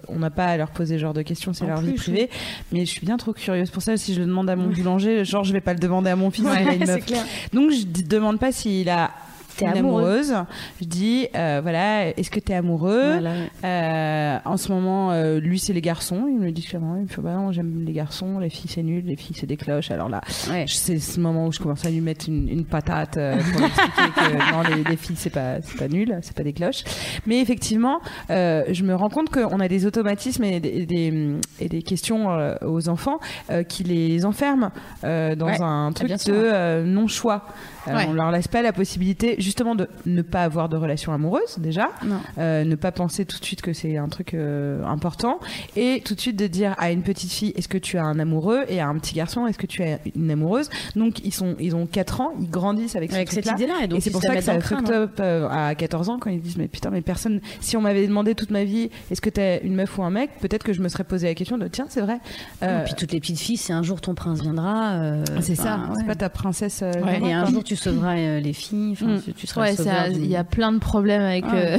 on 0.09 0.19
n'a 0.19 0.31
pas 0.31 0.47
à 0.47 0.57
leur 0.57 0.71
poser 0.71 0.97
ce 0.97 1.01
genre 1.01 1.15
de 1.15 1.23
questions, 1.23 1.53
c'est 1.53 1.67
leur 1.67 1.79
plus, 1.81 1.89
vie 1.89 1.95
privée. 1.95 2.31
Mais 2.73 2.81
je 2.85 2.91
suis 2.91 3.05
bien 3.07 3.17
trop 3.17 3.33
curieuse 3.33 3.71
pour 3.71 3.83
ça. 3.83 3.97
Si 3.97 4.15
je 4.15 4.21
le 4.21 4.27
demande 4.27 4.51
à 4.51 4.57
mon 4.57 4.69
boulanger, 4.69 5.25
genre, 5.25 5.45
je 5.45 5.53
vais 5.53 5.61
pas 5.61 5.75
le 5.75 5.79
demander 5.81 6.11
à 6.11 6.17
mon 6.17 6.31
fils. 6.31 6.45
il 6.45 6.69
a 6.69 6.75
une 6.75 6.81
c'est 6.87 6.97
meuf. 6.97 7.07
clair. 7.07 7.25
Donc, 7.53 7.71
je 7.71 7.87
ne 7.87 8.07
demande 8.09 8.39
pas 8.39 8.53
s'il 8.53 8.89
a 8.89 9.11
T'es 9.57 9.67
amoureuse. 9.67 10.35
Je 10.81 10.87
dis, 10.87 11.29
euh, 11.35 11.61
voilà, 11.63 12.09
est-ce 12.09 12.31
que 12.31 12.41
t'es 12.41 12.55
amoureux 12.55 13.13
Voilà. 13.13 13.33
Euh, 13.65 14.39
en 14.45 14.57
ce 14.57 14.73
moment, 14.73 15.13
euh, 15.13 15.39
lui, 15.41 15.59
c'est 15.59 15.73
les 15.73 15.81
garçons. 15.81 16.27
Il 16.29 16.39
me 16.39 16.45
le 16.47 16.53
dit 16.53 16.63
clairement. 16.63 16.97
Il 16.97 17.03
me 17.03 17.07
fait, 17.09 17.21
bah 17.21 17.35
non, 17.35 17.53
j'aime 17.53 17.85
les 17.85 17.93
garçons. 17.93 18.39
Les 18.39 18.51
filles, 18.51 18.71
c'est 18.73 18.83
nul. 18.83 19.05
Les 19.07 19.17
filles, 19.17 19.37
c'est 19.39 19.47
des 19.47 19.57
cloches. 19.57 19.91
Alors 19.91 20.09
là, 20.09 20.21
Ouais. 20.51 20.65
c'est 20.69 20.99
ce 20.99 21.21
moment 21.21 21.47
où 21.47 21.53
je 21.53 21.59
commence 21.61 21.85
à 21.85 21.91
lui 21.91 22.01
mettre 22.01 22.29
une, 22.29 22.49
une 22.49 22.65
patate 22.65 23.17
euh, 23.17 23.37
pour 23.53 23.65
expliquer 23.67 24.11
que 24.17 24.53
non, 24.53 24.63
les, 24.77 24.85
les 24.91 24.97
filles, 24.97 25.17
c'est 25.17 25.31
pas, 25.31 25.57
pas 25.79 25.89
nul. 25.89 26.19
C'est 26.23 26.37
pas 26.37 26.43
des 26.45 26.53
cloches. 26.53 26.85
Mais 27.27 27.41
effectivement, 27.41 28.01
euh, 28.31 28.65
je 28.71 28.83
me 28.85 28.95
rends 28.95 29.09
compte 29.11 29.31
qu'on 29.31 29.61
a 29.61 29.69
des 29.69 29.87
automatismes 29.87 30.45
et 30.45 30.61
des, 30.61 30.69
et 30.69 30.87
des, 30.87 31.37
et 31.61 31.69
des 31.69 31.83
questions 31.83 32.31
euh, 32.33 32.55
aux 32.67 32.89
enfants 32.89 33.19
euh, 33.51 33.63
qui 33.63 33.85
les 33.85 34.25
enferment 34.25 34.71
euh, 35.05 35.35
dans 35.37 35.47
Ouais. 35.47 35.61
un 35.61 35.93
truc 35.93 36.09
bien 36.09 36.17
de 36.27 36.85
non-choix. 36.85 37.45
Ouais. 37.87 38.07
On 38.09 38.13
leur 38.13 38.31
laisse 38.31 38.49
pas 38.49 38.63
la 38.63 38.73
possibilité 38.73 39.37
justement 39.43 39.75
de 39.75 39.89
ne 40.07 40.23
pas 40.23 40.45
avoir 40.45 40.69
de 40.69 40.77
relation 40.77 41.13
amoureuse 41.13 41.59
déjà, 41.59 41.91
euh, 42.39 42.65
ne 42.65 42.75
pas 42.75 42.93
penser 42.93 43.25
tout 43.25 43.39
de 43.39 43.45
suite 43.45 43.63
que 43.63 43.73
c'est 43.73 43.97
un 43.97 44.09
truc 44.09 44.35
euh, 44.35 44.85
important 44.85 45.39
et 45.77 46.03
tout 46.05 46.15
de 46.15 46.21
suite 46.21 46.37
de 46.37 46.47
dire 46.47 46.75
à 46.79 46.91
une 46.93 47.03
petite 47.03 47.33
fille 47.33 47.53
est-ce 47.57 47.69
que 47.69 47.79
tu 47.79 47.99
as 47.99 48.05
un 48.05 48.19
amoureux? 48.19 48.65
Et 48.69 48.81
à 48.81 48.89
un 48.89 48.99
petit 48.99 49.15
garçon 49.15 49.47
est-ce 49.47 49.59
que 49.59 49.67
tu 49.67 49.83
as 49.83 49.99
une 50.17 50.31
amoureuse? 50.31 50.71
Donc 50.97 51.25
ils 51.25 51.35
sont 51.35 51.57
ils 51.61 51.75
ont 51.77 51.87
4 51.87 52.21
ans 52.21 52.33
ils 52.41 52.49
grandissent 52.51 52.97
avec, 52.97 53.11
ce 53.11 53.17
Avec 53.17 53.31
cette 53.33 53.45
truc-là. 53.45 53.65
idée-là. 53.65 53.85
Et, 53.85 53.89
donc, 53.89 54.01
c'est 54.03 54.11
pour 54.11 54.23
ça 54.23 54.35
que 54.35 54.41
ça 54.43 54.61
fucked 54.61 54.91
up 54.91 55.19
euh, 55.21 55.49
à 55.51 55.75
14 55.75 56.09
ans 56.09 56.19
quand 56.19 56.31
ils 56.31 56.41
disent 56.41 56.57
mais 56.57 56.69
putain 56.69 56.91
mais 56.91 57.03
personne 57.03 57.41
si 57.61 57.77
on 57.77 57.81
m'avait 57.81 58.07
demandé 58.07 58.35
toute 58.35 58.51
ma 58.51 58.65
vie 58.65 58.91
est-ce 59.11 59.21
que 59.21 59.31
t'as 59.31 59.61
une 59.61 59.75
meuf 59.75 59.99
ou 59.99 60.03
un 60.03 60.11
mec? 60.11 60.31
Peut-être 60.41 60.63
que 60.65 60.73
je 60.73 60.81
me 60.83 60.89
serais 60.89 61.05
posé 61.05 61.27
la 61.29 61.35
question 61.35 61.59
de 61.59 61.67
tiens 61.69 61.87
c'est 61.89 62.01
vrai 62.01 62.19
Euh, 62.63 62.81
Et 62.81 62.85
puis 62.85 62.95
toutes 62.95 63.13
les 63.13 63.21
petites 63.21 63.39
filles, 63.39 63.57
c'est 63.57 63.73
un 63.73 63.83
jour 63.83 64.01
ton 64.01 64.15
prince 64.15 64.41
viendra. 64.43 64.93
euh, 64.93 65.25
c'est 65.41 65.55
ça 65.55 65.79
enfin, 65.83 65.93
c'est 65.95 66.01
ouais. 66.03 66.07
pas 66.07 66.15
ta 66.15 66.29
princesse 66.31 66.81
euh, 66.83 66.93
Ouais, 67.03 67.21
Et 67.25 67.33
un 67.33 67.47
jour, 67.47 67.65
tu 67.65 67.77
sauveras 67.77 68.17
euh, 68.17 68.41
les 68.41 68.53
filles. 68.53 68.97
Mm. 69.01 69.21
tu, 69.25 69.32
tu 69.33 69.47
seras 69.47 69.63
Ouais, 69.63 70.11
du- 70.13 70.21
il 70.21 70.27
y 70.27 70.37
a 70.37 70.45
plein 70.45 70.73
de 70.73 70.79
problèmes 70.79 71.23
avec 71.23 71.45
Ouais. 71.47 71.75
euh, 71.75 71.79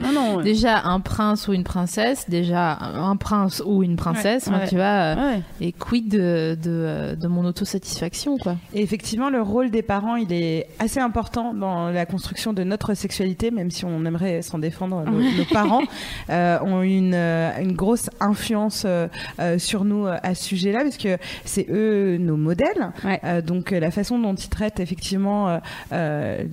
Non, 0.02 0.12
non. 0.12 0.36
ouais. 0.36 0.42
déjà 0.44 0.82
un 0.84 1.00
prince 1.00 1.48
ou 1.48 1.52
une 1.52 1.64
princesse, 1.64 2.28
déjà 2.28 2.78
un 2.80 3.16
prince 3.16 3.62
ou 3.64 3.82
une 3.82 3.96
princesse. 3.96 4.46
Ouais. 4.48 4.66
Tu 4.68 4.74
vois, 4.76 4.84
euh, 4.84 5.36
et 5.60 5.72
quid 5.72 6.08
de, 6.08 6.56
de, 6.62 7.16
de 7.20 7.28
mon 7.28 7.44
autosatisfaction, 7.44 8.38
quoi. 8.38 8.56
Et 8.74 8.82
effectivement, 8.82 9.30
le 9.30 9.42
rôle 9.42 9.70
des 9.70 9.82
parents, 9.82 10.16
il 10.16 10.32
est 10.32 10.66
assez 10.78 11.00
important 11.00 11.54
dans 11.54 11.90
la 11.90 12.06
construction 12.06 12.52
de 12.52 12.62
notre 12.64 12.94
sexualité, 12.94 13.50
même 13.50 13.70
si 13.70 13.84
on 13.84 14.04
aimerait 14.04 14.42
s'en 14.42 14.58
défendre. 14.58 15.04
Nos, 15.04 15.20
nos 15.38 15.44
parents 15.52 15.82
euh, 16.30 16.58
ont 16.62 16.82
une, 16.82 17.14
euh, 17.14 17.50
une 17.60 17.72
grosse 17.72 18.10
influence 18.20 18.84
euh, 18.86 19.08
euh, 19.40 19.58
sur 19.58 19.84
nous 19.84 20.06
euh, 20.06 20.16
à 20.22 20.34
ce 20.34 20.44
sujet-là, 20.44 20.82
parce 20.82 20.96
que 20.96 21.16
c'est 21.44 21.66
eux 21.70 22.16
nos 22.18 22.36
modèles. 22.36 22.92
Euh, 23.24 23.40
donc 23.42 23.72
euh, 23.72 23.80
la 23.80 23.90
façon 23.90 24.18
dont 24.18 24.34
ils 24.34 24.48
traitent 24.48 24.80
effectivement 24.80 25.48
euh, 25.48 25.58
euh, 25.92 26.44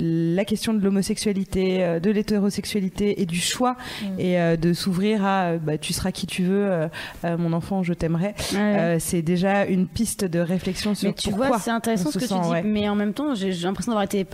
la 0.42 0.46
question 0.46 0.74
de 0.74 0.84
l'homosexualité, 0.84 1.84
euh, 1.84 2.00
de 2.00 2.10
l'hétérosexualité 2.10 3.22
et 3.22 3.28
du 3.28 3.40
choix, 3.40 3.78
et 4.18 4.40
euh, 4.40 4.58
de 4.58 4.74
s'ouvrir 4.74 5.24
à 5.24 5.44
euh, 5.44 5.58
bah, 5.60 5.78
tu 5.78 5.94
seras 5.94 6.12
qui 6.12 6.26
tu 6.26 6.42
veux, 6.42 6.90
mon 7.24 7.54
enfant, 7.54 7.84
je 7.84 7.94
t'aimerais. 7.94 8.34
Ouais. 8.54 8.98
C'est 9.00 9.22
déjà 9.22 9.66
une 9.66 9.88
piste 9.88 10.26
de 10.26 10.40
réflexion 10.40 10.96
sur 10.96 11.10
Mais 11.10 11.14
tu 11.14 11.30
pourquoi 11.30 11.50
vois, 11.50 11.60
c'est 11.60 11.70
intéressant 11.70 12.10
ce 12.10 12.18
que 12.18 12.26
tu 12.26 12.34
dis. 12.34 12.50
ouais. 12.50 12.64
Mais 12.64 12.90
en 12.90 12.96
même 12.96 13.14
temps, 13.14 13.36
j'ai 13.36 13.52
j'ai 13.52 13.68
l'impression 13.68 13.92
d'avoir 13.92 14.04
été 14.04 14.26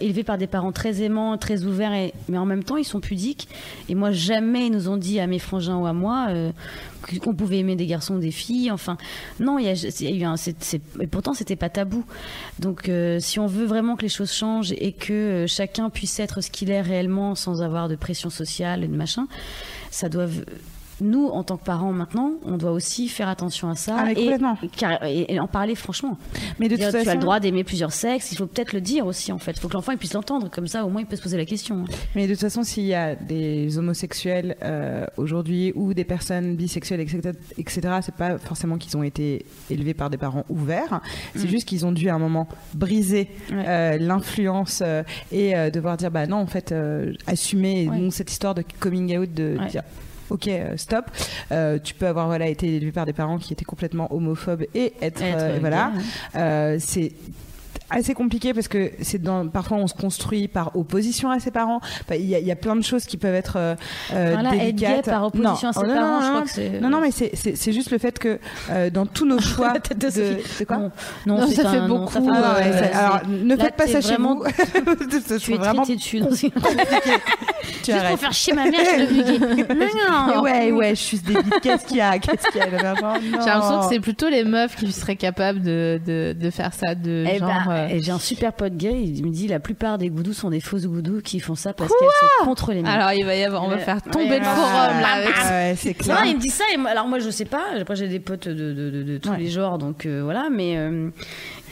élevé 0.00 0.22
par 0.22 0.36
des 0.36 0.46
parents 0.46 0.72
très 0.72 1.00
aimants, 1.02 1.38
très 1.38 1.64
ouverts, 1.64 1.94
et, 1.94 2.12
mais 2.28 2.36
en 2.36 2.46
même 2.46 2.64
temps, 2.64 2.76
ils 2.76 2.84
sont 2.84 3.00
pudiques. 3.00 3.48
Et 3.88 3.94
moi, 3.94 4.10
jamais 4.10 4.66
ils 4.66 4.72
nous 4.72 4.88
ont 4.88 4.98
dit 4.98 5.18
à 5.18 5.26
mes 5.26 5.38
frangins 5.38 5.76
ou 5.76 5.86
à 5.86 5.94
moi 5.94 6.28
qu'on 7.22 7.34
pouvait 7.34 7.58
aimer 7.58 7.76
des 7.76 7.86
garçons 7.86 8.18
des 8.18 8.30
filles. 8.30 8.70
Enfin, 8.70 8.96
non, 9.38 9.58
il 9.58 9.66
y 9.66 9.68
a, 9.68 10.10
eu 10.10 10.24
un. 10.24 10.34
et 10.36 11.06
pourtant, 11.06 11.34
c'était 11.34 11.56
pas 11.56 11.68
tabou. 11.68 12.04
Donc, 12.58 12.88
euh, 12.88 13.18
si 13.20 13.38
on 13.38 13.46
veut 13.46 13.66
vraiment 13.66 13.96
que 13.96 14.02
les 14.02 14.08
choses 14.08 14.32
changent 14.32 14.72
et 14.72 14.92
que 14.92 15.12
euh, 15.12 15.46
chacun 15.46 15.90
puisse 15.90 16.18
être 16.20 16.40
ce 16.40 16.50
qu'il 16.50 16.70
est 16.70 16.80
réellement 16.80 17.34
sans 17.34 17.62
avoir 17.62 17.88
de 17.88 17.96
pression 17.96 18.30
sociale 18.30 18.84
et 18.84 18.88
de 18.88 18.96
machin, 18.96 19.26
ça 19.90 20.08
doit. 20.08 20.26
Nous, 21.00 21.26
en 21.28 21.42
tant 21.44 21.56
que 21.56 21.64
parents 21.64 21.92
maintenant, 21.92 22.32
on 22.44 22.56
doit 22.56 22.72
aussi 22.72 23.08
faire 23.08 23.28
attention 23.28 23.68
à 23.70 23.74
ça 23.74 23.96
Ah, 23.98 24.12
et, 24.12 25.38
en 25.40 25.46
parler 25.46 25.74
franchement. 25.74 26.18
Mais 26.58 26.68
de 26.68 26.76
Dire, 26.76 26.86
toute 26.88 26.96
tu 26.96 26.98
façon, 27.04 27.10
as 27.10 27.14
le 27.14 27.20
droit 27.20 27.40
d'aimer 27.40 27.64
plusieurs 27.64 27.92
sexes, 27.92 28.32
il 28.32 28.36
faut 28.36 28.46
peut-être 28.46 28.72
le 28.72 28.80
dire 28.80 29.06
aussi 29.06 29.32
en 29.32 29.38
fait. 29.38 29.52
Il 29.52 29.60
faut 29.60 29.68
que 29.68 29.74
l'enfant 29.74 29.96
puisse 29.96 30.12
l'entendre, 30.14 30.50
comme 30.50 30.66
ça 30.66 30.84
au 30.84 30.90
moins 30.90 31.00
il 31.00 31.06
peut 31.06 31.16
se 31.16 31.22
poser 31.22 31.36
la 31.36 31.44
question. 31.44 31.84
mais 32.14 32.26
de 32.26 32.32
toute 32.32 32.40
façon, 32.42 32.62
s'il 32.62 32.84
y 32.84 32.94
a 32.94 33.14
des 33.14 33.78
homosexuels 33.78 34.56
euh, 34.62 35.06
aujourd'hui 35.16 35.72
ou 35.74 35.94
des 35.94 36.04
personnes 36.04 36.56
bisexuelles, 36.56 37.00
etc., 37.00 37.32
etc., 37.58 37.80
c'est 38.02 38.14
pas 38.14 38.38
forcément 38.38 38.76
qu'ils 38.78 38.96
ont 38.96 39.02
été 39.02 39.44
élevés 39.70 39.94
par 39.94 40.10
des 40.10 40.18
parents 40.18 40.44
ouverts. 40.48 41.00
C'est 41.34 41.48
juste 41.48 41.66
qu'ils 41.68 41.86
ont 41.86 41.92
dû 41.92 42.08
à 42.08 42.14
un 42.14 42.18
moment 42.18 42.48
briser 42.74 43.28
Mm. 43.50 43.54
Ouais. 43.56 43.64
euh, 43.68 43.98
l'influence 43.98 44.82
euh, 44.84 45.02
et 45.32 45.52
devoir 45.70 45.96
dire 45.96 46.10
bah 46.10 46.26
non, 46.26 46.36
en 46.36 46.46
fait, 46.46 46.74
assumer 47.26 47.88
Ouais. 47.88 48.10
cette 48.10 48.30
histoire 48.30 48.54
de 48.54 48.62
coming 48.80 49.16
out 49.18 49.32
de 49.32 49.56
Ouais. 49.58 49.66
dire. 49.68 49.82
Ok, 50.30 50.48
euh, 50.48 50.76
stop. 50.76 51.06
Euh, 51.52 51.78
tu 51.82 51.94
peux 51.94 52.06
avoir 52.06 52.26
voilà 52.26 52.48
été 52.48 52.76
élevé 52.76 52.92
par 52.92 53.06
des 53.06 53.12
parents 53.12 53.38
qui 53.38 53.52
étaient 53.52 53.64
complètement 53.64 54.12
homophobes 54.14 54.66
et 54.74 54.92
être, 55.02 55.22
Être, 55.22 55.36
euh, 55.38 55.56
voilà. 55.60 55.92
Euh, 56.36 56.76
c'est 56.78 57.12
assez 57.90 58.14
compliqué 58.14 58.54
parce 58.54 58.68
que 58.68 58.90
c'est 59.02 59.20
dans 59.20 59.46
parfois 59.48 59.76
on 59.78 59.86
se 59.86 59.94
construit 59.94 60.48
par 60.48 60.76
opposition 60.76 61.30
à 61.30 61.38
ses 61.40 61.50
parents 61.50 61.80
Enfin, 61.82 62.14
il 62.16 62.26
y, 62.26 62.34
a- 62.34 62.38
il 62.38 62.46
y 62.46 62.52
a 62.52 62.56
plein 62.56 62.76
de 62.76 62.82
choses 62.82 63.04
qui 63.04 63.16
peuvent 63.16 63.34
être 63.34 63.54
euh, 63.56 63.74
euh, 64.12 64.30
Voilà, 64.34 64.50
être 64.54 64.60
délicates 64.60 65.04
gay 65.04 65.10
par 65.10 65.24
opposition 65.24 65.68
à 65.68 65.72
ses 65.72 65.80
Oh, 65.82 65.86
non, 65.86 65.94
parents, 65.94 66.06
non, 66.08 66.20
je 66.20 66.24
non, 66.26 66.30
crois 66.32 66.42
que 66.42 66.50
c'est- 66.50 66.80
non 66.80 66.88
non 66.90 67.00
mais 67.00 67.10
c'est 67.10 67.30
c'est 67.34 67.56
c'est 67.56 67.72
juste 67.72 67.90
le 67.90 67.98
fait 67.98 68.18
que 68.18 68.38
euh, 68.70 68.90
dans 68.90 69.06
tous 69.06 69.26
nos 69.26 69.40
choix 69.40 69.74
de 69.74 69.94
de 69.94 70.64
quoi 70.64 70.76
Non, 70.76 70.90
non, 71.26 71.38
Non, 71.40 71.46
c'est 71.48 71.62
ça 71.62 71.70
fait 71.70 71.76
un- 71.78 71.88
non, 71.88 71.98
beaucoup, 72.00 72.12
ça 72.12 72.20
fait 72.20 72.28
euh, 72.28 72.32
Ah, 72.34 72.58
ouais, 72.58 72.90
alors 72.94 73.20
ne 73.28 73.54
là, 73.56 73.64
faites 73.64 73.76
pas 73.76 73.86
ça 73.86 74.00
chez 74.00 74.08
vraiment- 74.08 74.36
vous 74.36 74.44
Je 75.30 75.36
Tu 75.38 75.54
es 75.54 75.56
vraiment 75.56 75.82
dessus. 75.82 76.20
dans 76.20 76.30
une- 76.30 76.50
tu 76.50 76.56
Juste 77.76 77.90
arrêtes. 77.90 78.10
pour 78.10 78.18
faire 78.20 78.32
chier 78.32 78.52
ma 78.52 78.64
mère, 78.64 78.80
je 78.98 79.06
suis 79.06 79.22
gay. 79.24 79.38
Non, 79.74 80.34
non. 80.34 80.42
ouais 80.42 80.70
ouais 80.72 80.90
je 80.90 81.00
suis 81.00 81.18
débile 81.18 81.42
qu'est-ce 81.62 81.84
qu'il 81.86 81.96
y 81.96 82.00
a 82.00 82.18
qu'est-ce 82.18 82.46
qu'il 82.48 82.60
y 82.60 82.64
a. 82.64 82.68
J'ai 82.70 82.76
l'impression 83.46 83.80
que 83.80 83.86
c'est 83.94 84.00
plutôt 84.00 84.28
les 84.28 84.44
meufs 84.44 84.76
qui 84.76 84.90
seraient 84.92 85.16
capables 85.16 85.60
de, 85.62 86.00
de, 86.06 86.36
de 86.38 86.50
faire 86.50 86.72
ça, 86.74 86.94
de 86.94 87.24
Eh 87.32 87.38
genre. 87.38 87.48
Euh, 87.84 87.88
et 87.88 88.00
j'ai 88.02 88.12
un 88.12 88.18
super 88.18 88.52
pote 88.52 88.74
gay, 88.76 89.02
il 89.02 89.24
me 89.24 89.30
dit 89.30 89.48
la 89.48 89.60
plupart 89.60 89.98
des 89.98 90.08
goudous 90.10 90.32
sont 90.32 90.50
des 90.50 90.60
fausses 90.60 90.86
goudous 90.86 91.20
qui 91.22 91.40
font 91.40 91.54
ça 91.54 91.72
parce 91.72 91.90
qu'elles 91.90 92.08
sont 92.40 92.44
contre 92.44 92.72
les 92.72 92.82
mecs. 92.82 92.90
Alors 92.90 93.12
il 93.12 93.24
va 93.24 93.34
y 93.36 93.44
avoir, 93.44 93.64
on 93.64 93.68
va 93.68 93.78
faire 93.78 94.00
tomber 94.02 94.30
Ouais, 94.30 94.38
le 94.38 94.44
forum 94.44 94.62
là 95.00 95.06
Ah, 95.06 95.12
avec 95.16 95.36
ça. 95.36 95.50
ouais, 95.50 95.74
c'est 95.76 95.88
C'est 95.88 95.94
clair 95.94 96.16
vrai, 96.16 96.30
il 96.30 96.36
me 96.36 96.40
dit 96.40 96.50
ça. 96.50 96.64
Et 96.72 96.76
moi- 96.76 96.90
alors 96.90 97.06
moi, 97.06 97.18
je 97.18 97.30
sais 97.30 97.44
pas. 97.44 97.64
Après, 97.80 97.96
j'ai 97.96 98.08
des 98.08 98.20
potes 98.20 98.48
de, 98.48 98.54
de, 98.72 98.90
de, 98.90 99.02
de 99.02 99.18
tous 99.18 99.30
Ouais. 99.30 99.38
les 99.38 99.48
genres, 99.48 99.78
donc 99.78 100.06
euh, 100.06 100.20
voilà. 100.22 100.48
Mais 100.50 100.76
euh, 100.76 101.10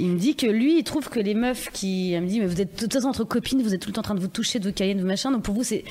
il 0.00 0.08
me 0.08 0.18
dit 0.18 0.34
que 0.36 0.46
lui, 0.46 0.78
il 0.78 0.84
trouve 0.84 1.08
que 1.08 1.20
les 1.20 1.34
meufs 1.34 1.68
qui. 1.72 2.12
Elle 2.12 2.22
me 2.22 2.28
dit, 2.28 2.40
mais 2.40 2.46
vous 2.46 2.60
êtes 2.60 2.74
de 2.74 2.80
toute 2.80 2.92
façon 2.92 3.08
entre 3.08 3.24
copines, 3.24 3.62
vous 3.62 3.74
êtes 3.74 3.80
tout 3.80 3.88
le 3.88 3.94
temps 3.94 4.00
en 4.00 4.02
train 4.02 4.14
de 4.14 4.20
vous 4.20 4.28
toucher, 4.28 4.58
de 4.58 4.66
vous 4.68 4.72
cailler, 4.74 4.94
de 4.94 5.00
vous 5.00 5.06
machin. 5.06 5.30
Donc 5.30 5.42
pour 5.42 5.54
vous, 5.54 5.62
c'est. 5.64 5.84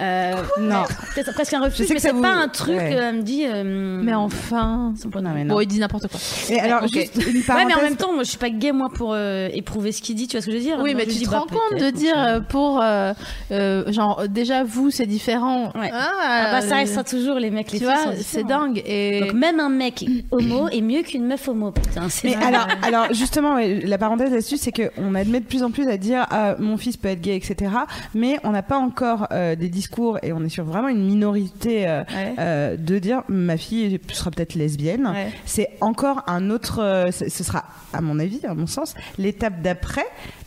euh, 0.00 0.34
Non. 0.60 0.82
Peut-être 1.14 1.32
presque 1.34 1.52
un 1.54 1.60
Je 1.60 1.64
refus, 1.64 1.84
sais 1.86 1.94
mais 1.94 2.00
c'est 2.00 2.12
vous- 2.12 2.22
pas 2.22 2.32
un 2.32 2.48
truc. 2.48 2.76
ouais. 2.76 2.96
euh, 2.96 3.08
elle 3.10 3.16
me 3.16 3.22
dit. 3.22 3.44
euh, 3.46 3.64
Mais 4.02 4.14
enfin. 4.14 4.92
Non, 5.14 5.20
mais 5.34 5.44
non. 5.44 5.54
Bon, 5.54 5.60
il 5.60 5.66
dit 5.66 5.78
n'importe 5.78 6.08
quoi. 6.08 6.20
Et 6.50 6.60
alors, 6.60 6.82
Ok. 6.82 6.90
juste 6.92 7.16
une 7.26 7.34
Ouais, 7.54 7.64
mais 7.66 7.74
en 7.74 7.82
même 7.82 7.96
temps, 7.96 8.12
moi, 8.12 8.22
je 8.22 8.28
suis 8.30 8.38
pas 8.38 8.50
gay, 8.50 8.72
moi, 8.72 8.88
pour 8.94 9.12
euh, 9.12 9.48
éprouver 9.52 9.92
ce 9.92 10.00
qu'il 10.02 10.14
dit. 10.16 10.26
Tu 10.28 10.36
vois 10.36 10.40
ce 10.40 10.46
que 10.46 10.52
je 10.52 10.56
veux 10.56 10.62
dire? 10.62 10.78
Oui, 10.80 10.90
Donc, 10.92 10.98
mais 11.02 11.06
tu 11.06 11.18
dis, 11.18 11.24
te 11.24 11.30
bah, 11.30 11.38
rends 11.40 11.46
compte 11.46 11.80
de 11.80 11.90
dire 11.90 12.14
euh, 12.16 12.40
pour 12.40 12.80
euh, 12.82 13.12
euh, 13.50 13.90
genre 13.92 14.28
déjà 14.28 14.64
vous 14.64 14.90
c'est 14.90 15.06
différent. 15.06 15.72
Ouais. 15.74 15.90
Ah, 15.92 16.10
Ah 16.22 16.48
bah, 16.52 16.60
ça 16.60 16.76
restera 16.76 17.04
toujours 17.04 17.36
les 17.36 17.50
mecs, 17.50 17.70
les 17.72 17.78
tu 17.78 17.84
filles 17.84 17.94
vois, 17.94 18.12
c'est 18.22 18.44
dingue 18.44 18.82
et 18.86 19.20
Donc 19.20 19.32
même 19.34 19.60
un 19.60 19.68
mec 19.68 20.04
homo 20.30 20.68
est 20.68 20.80
mieux 20.80 21.02
qu'une 21.02 21.26
meuf 21.26 21.48
homo, 21.48 21.70
putain. 21.72 22.08
c'est 22.08 22.28
Mais 22.28 22.36
alors 22.82 23.12
justement, 23.12 23.53
la 23.58 23.98
parenthèse 23.98 24.30
là-dessus, 24.30 24.56
c'est 24.56 24.72
qu'on 24.72 25.14
admet 25.14 25.40
de 25.40 25.44
plus 25.46 25.62
en 25.62 25.70
plus 25.70 25.88
à 25.88 25.96
dire 25.96 26.26
ah, 26.30 26.56
mon 26.58 26.76
fils 26.76 26.96
peut 26.96 27.08
être 27.08 27.20
gay, 27.20 27.36
etc. 27.36 27.72
Mais 28.14 28.38
on 28.44 28.50
n'a 28.50 28.62
pas 28.62 28.78
encore 28.78 29.26
euh, 29.32 29.54
des 29.56 29.68
discours 29.68 30.18
et 30.22 30.32
on 30.32 30.42
est 30.44 30.48
sur 30.48 30.64
vraiment 30.64 30.88
une 30.88 31.04
minorité 31.04 31.88
euh, 31.88 32.02
Ouais. 32.14 32.34
euh, 32.38 32.76
de 32.76 32.98
dire 32.98 33.22
ma 33.28 33.56
fille 33.56 33.98
sera 34.12 34.30
peut-être 34.30 34.54
lesbienne. 34.54 35.06
Ouais. 35.06 35.32
C'est 35.46 35.70
encore 35.80 36.22
un 36.26 36.50
autre. 36.50 37.06
ce 37.10 37.28
sera, 37.44 37.64
à 37.92 38.00
mon 38.00 38.18
avis, 38.18 38.40
à 38.46 38.54
mon 38.54 38.66
sens, 38.66 38.94
l'étape 39.18 39.62
d'après, 39.62 40.04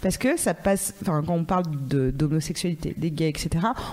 parce 0.08 0.18
que 0.18 0.38
ça 0.38 0.54
passe. 0.54 0.94
Enfin, 1.02 1.22
quand 1.26 1.34
on 1.34 1.44
parle 1.44 1.66
de- 1.90 2.12
d'homosexualité, 2.12 2.94
des 2.98 3.12
gays, 3.12 3.28
etc. 3.30 3.50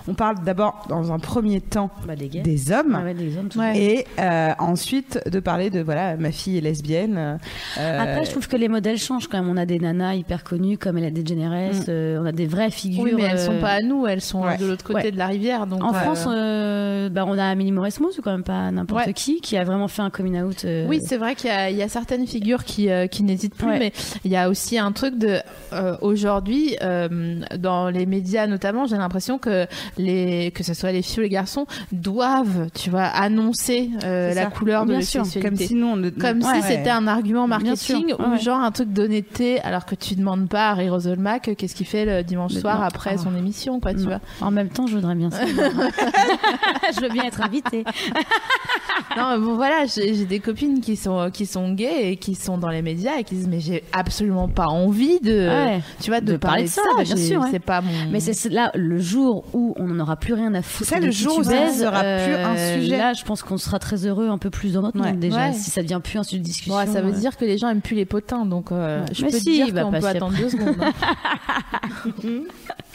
On 0.07 0.15
parle 0.15 0.37
d'abord, 0.45 0.87
dans 0.89 1.13
un 1.13 1.19
premier 1.19 1.61
temps, 1.61 1.91
Bah, 2.07 2.15
des 2.15 2.29
gays. 2.29 2.41
des 2.43 2.71
hommes. 2.71 2.97
Ah 3.01 3.05
ouais, 3.05 3.15
des 3.15 3.37
hommes, 3.37 3.49
tout 3.49 3.59
Ouais. 3.59 3.77
Et 3.77 4.07
euh, 4.21 4.53
ensuite 4.61 5.19
de 5.29 5.41
parler 5.41 5.71
de 5.71 5.81
voilà 5.81 6.17
ma 6.17 6.31
fille 6.31 6.59
est 6.59 6.61
lesbienne. 6.61 7.39
euh, 7.79 8.01
Après, 8.01 8.25
je 8.25 8.31
trouve 8.31 8.47
que 8.47 8.57
les 8.57 8.69
modèles 8.69 8.99
changent 8.99 9.27
quand 9.29 9.39
même. 9.43 9.49
On 9.49 9.57
a 9.57 9.67
des 9.67 9.81
nanas 9.81 10.15
hyper 10.15 10.45
connues 10.45 10.79
comme 10.79 10.99
Ella 10.99 11.11
DeGeneres, 11.11 11.75
Mm. 11.75 11.85
euh, 11.89 12.21
on 12.23 12.27
a 12.27 12.33
des 12.33 12.47
vraies 12.47 12.71
figures. 12.71 13.03
oui, 13.03 13.13
mais 13.17 13.23
elles 13.25 13.39
sont 13.41 13.59
pas 13.61 13.71
à 13.73 13.81
nous, 13.81 14.07
elles 14.07 14.21
sont 14.21 14.45
ouais. 14.45 14.57
de 14.57 14.67
l'autre 14.67 14.85
côté 14.85 15.07
Ouais. 15.07 15.11
de 15.11 15.19
la 15.19 15.27
rivière. 15.27 15.67
Donc 15.67 15.83
En 15.83 15.91
euh, 15.95 15.99
France, 15.99 16.27
euh, 16.29 17.09
bah, 17.09 17.25
on 17.27 17.37
a 17.39 17.45
Amélie 17.45 17.73
Mauresmo, 17.73 18.11
c'est 18.15 18.23
quand 18.23 18.31
même 18.33 18.45
pas 18.45 18.71
n'importe 18.71 19.07
Ouais. 19.07 19.13
qui, 19.13 19.41
qui 19.41 19.57
a 19.57 19.65
vraiment 19.65 19.89
fait 19.89 20.03
un 20.03 20.11
coming 20.11 20.41
out. 20.41 20.65
euh, 20.65 20.87
Oui, 20.89 21.01
c'est 21.05 21.17
vrai 21.17 21.35
qu'il 21.35 21.51
y, 21.51 21.75
y 21.75 21.83
a 21.83 21.89
certaines 21.89 22.27
figures 22.27 22.65
qui, 22.65 22.89
euh, 22.91 23.07
qui 23.07 23.23
n'hésitent 23.23 23.55
plus, 23.57 23.67
Ouais. 23.69 23.79
mais 23.79 23.93
il 24.25 24.31
y 24.31 24.37
a 24.37 24.49
aussi 24.49 24.79
un 24.79 24.93
truc 24.93 25.19
de 25.19 25.39
euh, 25.73 25.97
aujourd'hui 26.05 26.77
euh, 26.83 27.41
dans 27.59 27.89
les 27.89 28.07
médias 28.07 28.47
notamment, 28.47 28.87
j'ai 28.87 28.97
l'impression 28.97 29.39
que 29.39 29.67
les 29.99 30.51
que 30.55 30.63
ce 30.63 30.75
soit 30.75 30.93
les 30.93 31.03
filles 31.03 31.19
ou 31.21 31.23
les 31.23 31.29
garçons 31.29 31.67
doivent, 31.93 32.69
tu 32.75 32.91
vois, 32.91 33.05
annoncer 33.05 33.91
euh, 34.05 34.35
la 34.35 34.47
couleur 34.47 34.83
de 34.85 34.91
Bien 34.91 34.99
leur 34.99 35.07
sûr. 35.09 35.25
sexualité. 35.25 35.69
comme 35.69 36.03
si 36.03 36.19
Comme 36.21 36.43
Ouais. 36.43 36.61
c'était 36.63 36.91
un 36.91 37.07
argument 37.07 37.47
marketing 37.47 38.15
ou 38.19 38.23
ouais. 38.33 38.39
genre 38.39 38.61
un 38.61 38.71
truc 38.71 38.93
d'honnêteté 38.93 39.61
alors 39.63 39.87
que 39.87 39.95
tu 39.95 40.15
demandes 40.15 40.49
pas 40.49 40.71
à 40.71 40.75
Rose 40.75 41.07
Olmack 41.07 41.49
euh, 41.49 41.55
qu'est-ce 41.55 41.75
qu'il 41.75 41.87
fait 41.87 42.05
le 42.05 42.23
dimanche 42.23 42.53
soir 42.53 42.79
non. 42.81 42.85
après 42.87 43.13
Ah. 43.15 43.19
son 43.19 43.35
émission 43.37 43.81
quoi 43.81 43.93
tu 43.93 44.01
Non. 44.01 44.07
vois 44.07 44.21
En 44.41 44.51
même 44.51 44.69
temps, 44.69 44.87
je 44.87 44.95
voudrais 44.97 45.15
bien 45.15 45.31
savoir. 45.31 45.71
je 46.95 47.01
veux 47.01 47.09
bien 47.09 47.25
être 47.25 47.41
invitée. 47.43 47.85
non 49.17 49.31
mais 49.33 49.39
bon 49.45 49.55
voilà 49.57 49.87
j'ai 49.87 50.15
j'ai 50.15 50.25
des 50.25 50.41
copines 50.41 50.81
qui 50.81 50.97
sont 50.97 51.31
qui 51.33 51.47
sont 51.47 51.73
gays 51.73 52.13
et 52.13 52.17
qui 52.17 52.35
sont 52.35 52.59
dans 52.59 52.69
les 52.69 52.83
médias 52.83 53.19
et 53.19 53.25
qui 53.25 53.35
disent 53.35 53.49
mais 53.49 53.61
j'ai 53.61 53.83
absolument 53.93 54.49
pas 54.49 54.67
envie 54.67 55.21
de 55.21 55.49
Ouais. 55.49 55.81
Tu 56.01 56.11
vois 56.11 56.21
de, 56.21 56.33
De 56.33 56.37
parler 56.37 56.65
de 56.65 56.69
ça, 56.69 56.83
bah, 56.97 57.05
bien 57.05 57.17
sûr, 57.17 57.41
ouais. 57.41 57.49
c'est 57.51 57.59
pas 57.59 57.81
mon 57.81 57.91
Mais 58.11 58.21
c'est 58.21 58.49
là 58.51 58.71
le 58.75 58.99
jour 58.99 59.45
où 59.53 59.75
on 59.77 59.87
n'en 59.87 60.03
aura 60.03 60.17
plus 60.17 60.35
rien 60.35 60.55
à 60.55 60.63
foutre. 60.63 60.89
C'est 60.89 60.97
ça, 60.97 61.01
le 61.01 61.11
jour 61.11 61.39
où 61.39 61.45
ça 61.45 61.71
sera 61.71 62.01
plus 62.01 62.35
un 62.35 62.57
euh, 62.57 62.81
sujet. 62.81 62.99
Là, 62.99 63.13
je 63.13 63.25
pense 63.25 63.43
qu'on 63.43 63.59
sera 63.59 63.79
très 63.79 64.07
heureux 64.07 64.29
un 64.29 64.39
peu 64.39 64.51
plus 64.51 64.75
dans 64.75 64.83
notre 64.83 64.99
monde 64.99 65.19
déjà. 65.19 65.53
Si 65.53 65.71
ça 65.71 65.83
devient 65.83 66.01
plus 66.03 66.19
un 66.19 66.23
sujet 66.23 66.41
de 66.41 66.45
discussion. 66.45 66.75
Ça 66.87 67.01
veut 67.01 67.15
euh. 67.15 67.19
dire 67.19 67.37
que 67.37 67.45
les 67.45 67.59
gens 67.59 67.69
aiment 67.69 67.81
plus 67.81 67.97
les 67.97 68.07
potins, 68.07 68.47
donc 68.47 68.73
euh, 68.73 69.05
je 69.13 69.25
peux 69.25 69.39
dire 69.41 69.67
il 69.69 69.75
va 69.75 69.83
qu'on 69.83 69.93
peut 69.93 70.07
attendre 70.07 70.37
deux 70.37 70.51
secondes. 70.51 70.77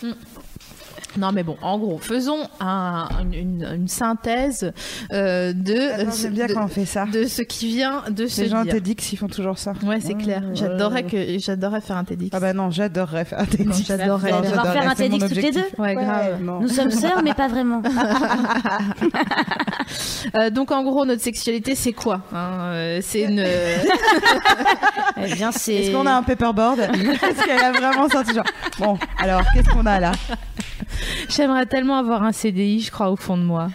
Non 1.18 1.32
mais 1.32 1.44
bon, 1.44 1.58
en 1.62 1.78
gros, 1.80 1.98
faisons 1.98 2.48
un- 2.60 3.08
une, 3.34 3.88
synthèse 3.88 4.72
euh, 5.12 5.54
de, 5.54 6.02
Attends, 6.02 6.12
J'aime 6.22 6.34
bien 6.34 6.48
de, 6.48 6.54
quand 6.54 6.66
on 6.66 6.68
fait 6.68 6.86
ça. 6.86 7.06
de 7.06 7.26
ce 7.26 7.42
qui 7.42 7.68
vient 7.68 8.04
de 8.10 8.28
se 8.28 8.42
Les 8.42 8.50
gens 8.50 8.64
dire. 8.64 8.74
TEDx 8.74 9.14
ils 9.14 9.18
font 9.18 9.28
toujours 9.28 9.58
ça. 9.58 9.74
Ouais, 9.84 10.00
c'est 10.00 10.14
clair. 10.14 10.44
J'adorerais 10.54 11.04
que 11.04 11.40
j'adorerais 11.40 11.82
faire 11.82 11.98
un 11.98 12.04
TEDx. 12.04 12.30
Ah 12.34 12.40
bah 12.40 12.54
non, 12.54 12.70
j'adorerais 12.70 13.26
faire 13.26 13.40
un 13.40 13.46
TEDx. 13.46 13.66
Non, 13.68 13.84
j'adorerais. 13.86 14.32
Va 14.32 14.42
faire 14.44 14.56
j'adorerais, 14.56 14.86
un 14.86 14.96
TEDx 14.96 15.20
toutes 15.26 15.36
les 15.36 15.48
objectif. 15.48 15.80
Ouais, 15.80 15.96
grave. 15.96 16.42
non. 16.44 16.60
Nous 16.62 16.70
sommes 16.70 16.92
sœurs, 16.92 17.22
mais 17.24 17.34
pas 17.34 17.48
vraiment. 17.48 17.82
Euh, 20.38 20.50
donc 20.52 20.72
en 20.72 20.84
gros, 20.84 21.06
notre 21.06 21.22
sexualité, 21.24 21.74
c'est 21.76 21.94
quoi 21.94 22.22
hein 22.34 22.72
Euh, 22.74 23.00
C'est 23.02 23.22
une. 23.22 23.44
Eh 25.22 25.34
bien, 25.34 25.52
c'est. 25.52 25.74
Est-ce 25.76 25.92
qu'on 25.92 26.06
a 26.06 26.14
un 26.14 26.24
paperboard? 26.24 26.80
Est-ce 26.80 27.46
qu'elle 27.46 27.60
a 27.60 27.72
vraiment 27.72 28.08
sorti 28.08 28.34
genre 28.34 28.44
Bon, 28.80 28.98
alors 29.18 29.42
qu'est-ce 29.54 29.70
qu'on 29.70 29.86
a 29.86 30.00
là? 30.00 30.12
J'aimerais 31.30 31.66
tellement 31.66 31.98
avoir 31.98 32.24
un 32.24 32.32
CDI, 32.32 32.82
je 32.82 32.92
crois, 32.92 33.10
au 33.10 33.16
fond 33.16 33.38
de 33.38 33.44
moi. 33.44 33.70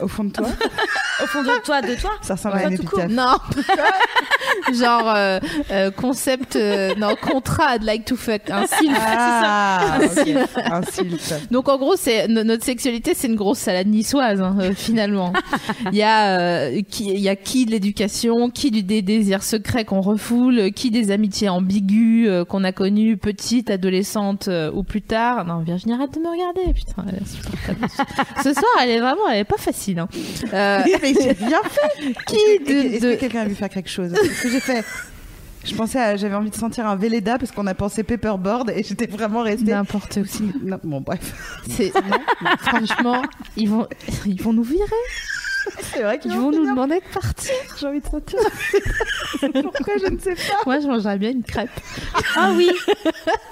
Au 0.00 0.08
fond 0.08 0.24
de 0.24 0.30
toi 0.30 0.46
au 1.22 1.26
fond 1.26 1.42
de 1.42 1.62
toi, 1.64 1.80
de 1.82 1.94
toi 1.94 2.10
Ça 2.22 2.34
ressemble 2.34 2.56
à 2.58 2.66
un 2.66 2.70
épitaphe. 2.70 3.10
Non, 3.10 3.36
genre 4.74 5.08
euh, 5.14 5.38
euh, 5.70 5.90
concept, 5.90 6.56
euh, 6.56 6.94
non 6.96 7.14
contrat, 7.16 7.76
I'd 7.76 7.82
like 7.82 8.04
to 8.04 8.16
fuck, 8.16 8.50
un 8.50 8.66
sylph. 8.66 8.96
Ah, 9.00 9.98
ok. 10.02 10.28
Un 10.66 10.82
sylph. 10.82 11.32
Donc 11.50 11.68
en 11.68 11.78
gros, 11.78 11.96
c'est 11.96 12.28
no- 12.28 12.44
notre 12.44 12.64
sexualité, 12.64 13.14
c'est 13.14 13.28
une 13.28 13.36
grosse 13.36 13.58
salade 13.58 13.86
niçoise 13.86 14.40
hein, 14.40 14.56
finalement. 14.74 15.32
Il 15.92 15.96
y 15.98 16.02
a 16.02 16.70
qui, 16.82 17.08
il 17.10 17.20
y 17.20 17.28
a 17.28 17.36
qui 17.36 17.64
de 17.66 17.70
l'éducation, 17.70 18.50
qui 18.50 18.70
du 18.70 18.82
des 18.82 19.02
désirs 19.02 19.42
secrets 19.42 19.84
qu'on 19.84 20.00
refoule, 20.00 20.72
qui 20.72 20.90
des 20.90 21.10
amitiés 21.10 21.48
ambiguës 21.48 22.44
qu'on 22.48 22.64
a 22.64 22.72
connues 22.72 23.16
petite, 23.16 23.70
adolescente 23.70 24.48
ou 24.74 24.82
plus 24.82 25.02
tard. 25.02 25.44
Non, 25.44 25.60
Virginie, 25.60 25.94
arrête 25.94 26.14
de 26.14 26.20
me 26.20 26.28
regarder, 26.28 26.72
putain. 26.74 27.04
elle 27.08 27.14
est 27.16 27.22
insupportable. 27.22 27.86
Ce 28.42 28.52
soir, 28.52 28.64
elle 28.82 28.90
est 28.90 29.00
vraiment, 29.00 29.28
elle 29.30 29.38
est 29.38 29.44
pas 29.44 29.56
facile. 29.58 29.85
Hein. 29.96 30.08
Euh, 30.52 30.80
Mais 31.02 31.14
j'ai 31.14 31.34
bien 31.34 31.60
fait 31.62 32.12
qui 32.26 32.64
de, 32.64 32.72
Est-ce 32.94 33.02
de- 33.04 33.14
que 33.14 33.20
quelqu'un 33.20 33.40
a 33.42 33.44
vu 33.46 33.54
faire 33.54 33.68
quelque 33.68 33.90
chose 33.90 34.12
Qu'est-ce 34.12 34.42
que 34.42 34.50
j'ai 34.50 34.60
fait 34.60 34.84
je 35.64 35.74
pensais, 35.74 35.98
à- 35.98 36.16
j'avais 36.16 36.36
envie 36.36 36.50
de 36.50 36.54
sentir 36.54 36.86
un 36.86 36.94
Véleda 36.94 37.38
parce 37.38 37.50
qu'on 37.50 37.66
a 37.66 37.74
pensé 37.74 38.04
paperboard 38.04 38.70
et 38.70 38.84
j'étais 38.84 39.06
vraiment 39.08 39.42
restée. 39.42 39.72
n'importe 39.72 40.18
aussi. 40.18 40.44
Non, 40.62 40.78
bon, 40.84 41.00
bref. 41.00 41.34
C'est 41.68 41.92
franchement, 42.60 43.20
ils 43.56 43.68
vont, 43.68 43.88
ils 44.26 44.40
vont 44.40 44.52
nous 44.52 44.62
virer. 44.62 44.84
C'est 45.92 46.02
vrai 46.02 46.18
Ils 46.24 46.32
vont 46.32 46.50
nous 46.50 46.66
demander 46.66 46.96
de 46.96 47.14
partir. 47.14 47.52
J'ai 47.80 47.86
envie 47.86 48.00
de 48.00 48.06
sentir. 48.06 48.38
Pourquoi 49.62 49.94
je 50.04 50.12
ne 50.12 50.18
sais 50.18 50.34
pas. 50.34 50.62
Moi, 50.66 50.80
je 50.80 50.86
mangerais 50.86 51.18
bien 51.18 51.30
une 51.30 51.42
crêpe. 51.42 51.70
Ah 52.36 52.52
oui 52.56 52.70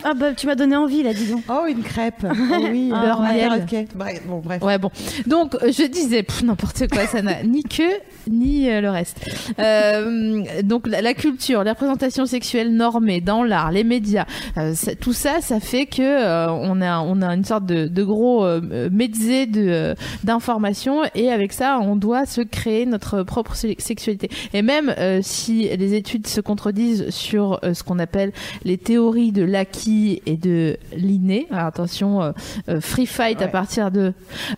Ah 0.05 0.15
bah, 0.15 0.33
tu 0.35 0.47
m'as 0.47 0.55
donné 0.55 0.77
envie, 0.77 1.03
là, 1.03 1.12
dis 1.12 1.27
donc. 1.27 1.43
Oh, 1.49 1.67
une 1.69 1.83
crêpe. 1.83 2.25
Oh 2.25 2.57
oui, 2.71 2.91
Ah, 2.95 3.01
beurre 3.03 3.21
miel. 3.23 3.53
Ok. 3.62 3.87
Bref, 3.95 4.23
bon, 4.27 4.39
bref. 4.45 4.62
Ouais, 4.62 4.79
bon. 4.79 4.91
Donc, 5.27 5.57
je 5.62 5.87
disais, 5.87 6.25
n'importe 6.43 6.89
quoi, 6.89 7.07
ça 7.07 7.23
n'a 7.23 7.43
ni 7.43 7.62
queue 7.62 7.99
ni 8.31 8.71
euh, 8.71 8.81
le 8.81 8.91
reste. 8.91 9.19
Euh, 9.59 10.43
donc, 10.62 10.87
la, 10.87 11.03
la 11.03 11.15
culture, 11.15 11.65
la 11.65 11.73
représentation 11.73 12.27
sexuelle 12.27 12.75
normée 12.75 13.21
dans 13.21 13.43
l'art, 13.43 13.71
les 13.71 13.85
médias, 13.85 14.27
euh, 14.57 14.75
ça- 14.75 14.95
tout 14.95 15.12
ça, 15.12 15.41
ça 15.41 15.61
fait 15.61 15.87
que 15.87 16.03
euh, 16.03 16.51
on 16.51 16.81
a 16.81 17.01
on 17.01 17.21
a 17.23 17.35
une 17.35 17.45
sorte 17.45 17.67
de, 17.67 17.87
de 17.87 18.03
gros 18.03 18.45
euh, 18.45 18.61
euh, 18.62 19.95
d'informations 20.25 21.03
et 21.15 21.31
avec 21.31 21.53
ça, 21.53 21.79
on 21.81 21.97
doit 21.97 22.04
se 22.27 22.41
créer 22.43 22.85
notre 22.87 23.23
propre 23.23 23.55
se- 23.57 23.75
sexualité. 23.79 24.29
Et 24.53 24.63
même 24.63 24.95
euh, 24.99 25.21
si 25.23 25.69
les 25.77 25.95
études 25.95 26.27
se 26.27 26.41
contredisent 26.41 27.09
sur 27.11 27.59
euh, 27.65 27.73
ce 27.75 27.83
qu'on 27.83 27.99
appelle 27.99 28.33
les 28.65 28.77
théories 28.79 29.33
de 29.33 29.43
l'acquis 29.43 30.21
et 30.27 30.37
de 30.37 30.77
l'inné, 30.97 31.47
attention, 31.51 32.23
euh, 32.23 32.33
euh, 32.69 32.81
free 32.81 33.07
fight 33.07 33.41
à 33.43 33.49
partir 33.49 33.91
de 33.91 34.13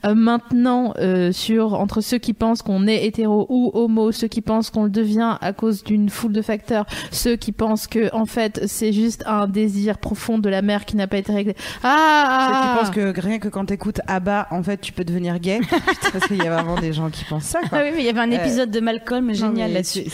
euh, 0.04 0.14
maintenant 0.14 0.92
euh, 0.98 1.30
sur 1.32 1.74
entre 1.74 2.00
ceux 2.00 2.18
qui 2.18 2.32
pensent 2.32 2.62
qu'on 2.62 2.86
est 2.86 3.04
hétéro 3.06 3.46
ou 3.48 3.70
homo, 3.74 4.10
ceux 4.12 4.28
qui 4.28 4.40
pensent 4.40 4.70
qu'on 4.70 4.84
le 4.84 4.90
devient 4.90 5.36
à 5.40 5.52
cause 5.52 5.84
d'une 5.84 6.08
foule 6.10 6.32
de 6.32 6.42
facteurs, 6.42 6.86
ceux 7.10 7.36
qui 7.36 7.52
pensent 7.52 7.86
que 7.86 8.12
en 8.14 8.26
fait 8.26 8.62
c'est 8.66 8.92
juste 8.92 9.22
un 9.26 9.46
désir 9.46 9.98
profond 9.98 10.38
de 10.38 10.48
la 10.48 10.62
mère 10.62 10.84
qui 10.84 10.96
n'a 10.96 11.06
pas 11.06 11.18
été 11.18 11.32
réglé. 11.32 11.54
Ah, 11.82 12.48
Ceux 12.48 12.52
qui 12.54 12.68
ah, 12.72 12.76
pensent 12.80 12.90
que 12.90 13.20
rien 13.20 13.38
que 13.38 13.48
quand 13.48 13.66
t'écoutes 13.66 14.00
Abba, 14.06 14.46
en 14.50 14.62
fait, 14.62 14.80
tu 14.80 14.92
peux 14.92 15.04
devenir 15.04 15.38
gay. 15.38 15.60
Parce 16.12 16.26
qu'il 16.26 16.36
y 16.38 16.46
a 16.46 16.50
vraiment 16.54 16.78
des 16.80 16.92
gens 16.92 17.10
qui 17.10 17.24
pensent 17.28 17.44
ça, 17.44 17.60
quoi. 17.60 17.78
Ah 17.78 17.82
oui, 17.84 17.90
mais 17.94 18.00
il 18.00 18.06
y 18.06 18.08
avait 18.08 18.20
un 18.20 18.30
Euh, 18.32 18.36
épisode 18.42 18.70
de 18.70 18.80
Malcolm 18.80 19.32
génial 19.34 19.68
mais 19.68 19.74
là-dessus. 19.74 20.04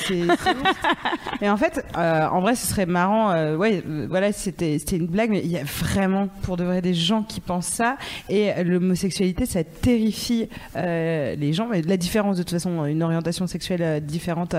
Et 1.41 1.49
en 1.51 1.57
fait, 1.57 1.85
euh, 1.97 2.27
en 2.29 2.41
vrai, 2.41 2.55
ce 2.55 2.67
serait 2.67 2.87
marrant. 2.87 3.31
euh, 3.33 3.57
ouais, 3.57 3.83
voilà, 4.09 4.33
c'était 4.33 4.79
c'était 4.79 4.97
une 4.97 5.07
blague, 5.07 5.31
mais 5.31 5.41
il 5.45 5.51
y 5.51 5.57
a 5.59 5.65
vraiment, 5.65 6.29
pour 6.43 6.57
de 6.57 6.65
vrai, 6.65 6.81
des 6.83 6.95
gens 6.95 7.23
qui 7.23 7.41
pensent 7.41 7.67
ça. 7.67 7.97
Et 8.29 8.51
l'homosexualité, 8.65 9.47
ça 9.47 9.65
terrifie 9.65 10.49
euh, 10.77 11.35
les 11.37 11.53
gens. 11.53 11.67
Mais 11.71 11.83
la 11.83 11.97
différence, 11.97 12.37
de 12.37 12.43
toute 12.43 12.51
façon, 12.53 12.85
une 12.85 13.03
orientation 13.03 13.47
sexuelle 13.47 13.83
euh, 13.83 14.01
différente, 14.01 14.55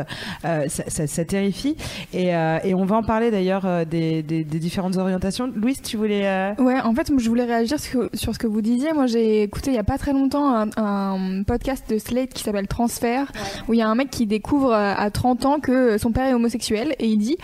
euh, 0.45 0.67
ça, 0.67 0.83
ça- 0.87 1.07
ça 1.07 1.25
terrifie. 1.25 1.75
Et, 2.13 2.35
euh, 2.35 2.59
et 2.63 2.73
on 2.73 2.85
va 2.85 2.95
en 2.97 3.03
parler 3.03 3.31
d'ailleurs 3.31 3.65
euh, 3.65 3.85
des, 3.85 4.23
des- 4.23 4.43
des 4.43 4.59
différentes 4.59 4.97
orientations. 4.97 5.51
Louise, 5.55 5.81
tu 5.81 5.97
voulais. 5.97 6.27
euh, 6.27 6.53
Ouais, 6.59 6.79
en 6.81 6.93
fait, 6.93 7.11
je 7.17 7.29
voulais 7.29 7.45
réagir 7.45 7.79
sur, 7.79 8.09
sur 8.13 8.33
ce 8.33 8.39
que 8.39 8.47
vous 8.47 8.61
disiez. 8.61 8.93
Moi, 8.93 9.07
j'ai 9.07 9.43
écouté 9.43 9.71
il 9.71 9.75
y 9.75 9.79
a 9.79 9.83
pas 9.83 9.97
très 9.97 10.13
longtemps 10.13 10.53
un, 10.55 10.69
un 10.77 11.43
podcast 11.43 11.89
de 11.89 11.97
Slate 11.97 12.33
qui 12.33 12.42
s'appelle 12.43 12.67
Transfert, 12.67 13.31
où 13.67 13.73
il 13.73 13.79
y 13.79 13.81
a 13.81 13.87
un 13.87 13.95
mec 13.95 14.09
qui 14.09 14.25
découvre 14.25 14.71
euh, 14.71 14.93
à 14.95 15.09
30 15.09 15.45
ans 15.45 15.59
que 15.59 15.97
son 15.97 16.11
père 16.11 16.27
est 16.27 16.33
homosexuel. 16.33 16.95
et 16.99 17.07
il 17.07 17.17
dit 17.17 17.37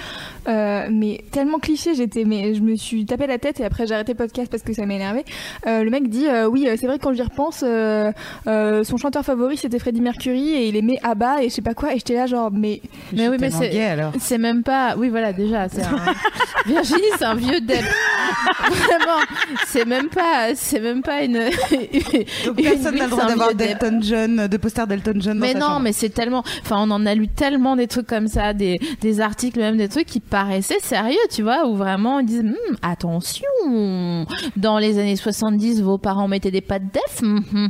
euh, 0.47 0.88
mais 0.91 1.24
tellement 1.32 1.60
cliché 1.60 1.95
j'étais 1.95 2.24
mais 2.26 2.54
je 2.56 2.62
me 2.62 2.76
suis 2.76 3.06
tapé 3.06 3.28
la 3.28 3.38
tête 3.38 3.60
et 3.60 3.66
après 3.66 3.88
j'ai 3.88 3.93
arrêté 3.93 4.14
le 4.14 4.18
podcast 4.18 4.50
parce 4.50 4.64
que 4.64 4.74
ça 4.74 4.86
m'énervait. 4.86 5.26
Euh, 5.68 5.84
le 5.84 5.89
mec 5.89 6.10
dit 6.10 6.28
euh, 6.28 6.47
oui 6.47 6.68
c'est 6.78 6.88
vrai 6.88 6.97
que 6.97 7.04
quand 7.04 7.14
j'y 7.14 7.22
repense 7.22 7.64
euh, 7.66 8.12
euh, 8.47 8.84
son 8.84 8.97
chanteur 8.97 9.24
favori 9.24 9.58
c'était 9.58 9.80
Freddie 9.80 10.02
Mercury 10.02 10.50
et 10.54 10.68
il 10.70 10.76
aimait 10.76 11.00
ABBA 11.04 11.43
et 11.43 11.50
je 11.50 11.54
sais 11.56 11.62
pas 11.62 11.74
quoi 11.74 11.93
et 11.93 11.97
j'étais 11.97 12.16
là 12.16 12.26
genre 12.28 12.52
mais 12.52 12.82
Mais 13.14 13.28
oui, 13.30 13.38
mais 13.39 13.50
c'est 13.52 13.70
c'est 14.20 14.38
même 14.38 14.64
pas. 14.64 14.95
Oui, 14.97 15.10
voilà, 15.10 15.34
déjà, 15.34 15.68
c'est 15.70 15.84
un... 15.84 15.97
Virginie, 16.66 17.02
c'est 17.18 17.26
un 17.26 17.36
vieux 17.36 17.62
dep. 17.62 17.84
Vraiment, 18.70 19.22
c'est 19.68 19.86
même 19.86 20.10
pas, 20.10 20.56
c'est 20.56 20.80
même 20.80 21.02
pas 21.02 21.24
une. 21.24 21.39
Donc 22.45 22.60
une 22.60 22.64
personne 22.64 22.95
n'a 22.95 23.06
le 23.06 23.10
droit 23.10 23.26
d'avoir 23.26 23.56
d'Elton 23.56 24.00
John, 24.02 24.47
de 24.47 24.58
poster 24.58 24.86
d'Elton 24.90 25.14
John 25.16 25.36
dans 25.40 25.46
Mais 25.46 25.54
sa 25.54 25.60
non, 25.60 25.66
chambre. 25.68 25.80
mais 25.82 25.94
c'est 25.94 26.10
tellement. 26.10 26.44
Enfin, 26.62 26.78
on 26.80 26.92
en 26.92 27.06
a 27.06 27.16
lu 27.16 27.28
tellement 27.30 27.76
des 27.78 27.88
trucs 27.88 28.08
comme 28.08 28.28
ça, 28.28 28.54
des, 28.54 28.80
des 29.02 29.22
articles, 29.22 29.58
même 29.60 29.78
des 29.78 29.88
trucs 29.88 30.08
qui 30.08 30.20
paraissaient 30.20 30.80
sérieux, 30.82 31.18
tu 31.32 31.42
vois, 31.44 31.66
où 31.68 31.76
vraiment 31.76 32.20
ils 32.20 32.26
disent 32.26 32.40
Hum, 32.44 32.76
attention, 32.82 33.46
dans 34.58 34.78
les 34.78 35.00
années 35.00 35.16
70, 35.16 35.82
vos 35.82 35.98
parents 35.98 36.28
mettaient 36.28 36.52
des 36.52 36.62
pattes 36.62 36.84
def. 36.94 37.22
hum, 37.22 37.44
hum, 37.54 37.70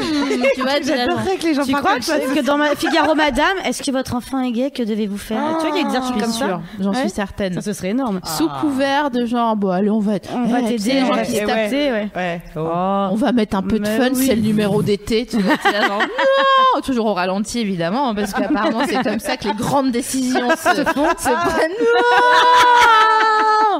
hum. 0.00 0.42
tu 0.54 0.62
vois, 0.62 0.80
J'adorerais 0.82 1.36
que 1.36 1.42
les 1.44 1.54
gens 1.54 1.64
Tu 1.64 1.72
parlent 1.72 1.84
crois 2.00 2.18
que, 2.18 2.34
que 2.40 2.44
dans 2.44 2.56
ma 2.58 2.74
Figaro 2.76 3.14
Madame, 3.14 3.56
est-ce 3.64 3.82
que 3.82 3.90
votre 3.90 4.14
enfant 4.14 4.40
est 4.40 4.52
gay 4.52 4.70
Que 4.70 4.82
devez-vous 4.82 5.18
faire 5.18 5.56
Tu 5.60 5.66
vois, 5.66 5.76
il 5.76 5.82
y 5.82 5.86
a 5.86 5.90
des 5.90 5.96
articles 5.96 6.20
comme 6.20 6.32
ça. 6.32 6.60
j'en 6.80 6.90
Ouais. 6.92 7.00
suis 7.00 7.10
certaine. 7.10 7.54
Ça, 7.54 7.60
ce 7.62 7.72
serait 7.72 7.90
énorme. 7.90 8.20
Sous 8.24 8.48
couvert 8.60 9.10
de 9.10 9.26
genre, 9.26 9.56
bon, 9.56 9.70
allez, 9.70 9.90
on 9.90 9.98
va, 10.00 10.12
On 10.34 10.44
va 10.44 10.60
Eh, 10.62 10.76
t'aider, 10.76 11.00
on 11.02 11.06
gens 11.06 11.12
va 11.14 11.22
qui 11.22 11.32
se 11.32 11.40
ouais. 11.40 11.46
tapent 11.46 11.70
t'aider, 11.70 11.90
ouais. 11.90 12.08
Ouais. 12.14 12.42
Oh. 12.56 12.60
On 13.10 13.14
va 13.16 13.32
mettre 13.32 13.56
un 13.56 13.62
peu 13.62 13.78
de 13.78 13.84
Mais 13.84 13.96
fun, 13.98 14.10
oui. 14.14 14.26
c'est 14.26 14.34
le 14.36 14.42
numéro 14.42 14.82
d'été. 14.82 15.26
Tu 15.26 15.38
vois, 15.38 15.54
là 15.72 15.86
genre, 15.88 16.02
non 16.38 16.80
Toujours 16.82 17.06
au 17.06 17.14
ralenti, 17.14 17.58
évidemment, 17.60 18.14
parce 18.14 18.32
qu'apparemment, 18.32 18.82
c'est 18.86 19.02
comme 19.02 19.18
ça 19.20 19.36
que 19.36 19.48
les 19.48 19.54
grandes 19.54 19.90
décisions 19.92 20.50
se 20.50 20.84
font. 20.84 21.08
Se 21.18 21.48
prennent. 21.48 21.72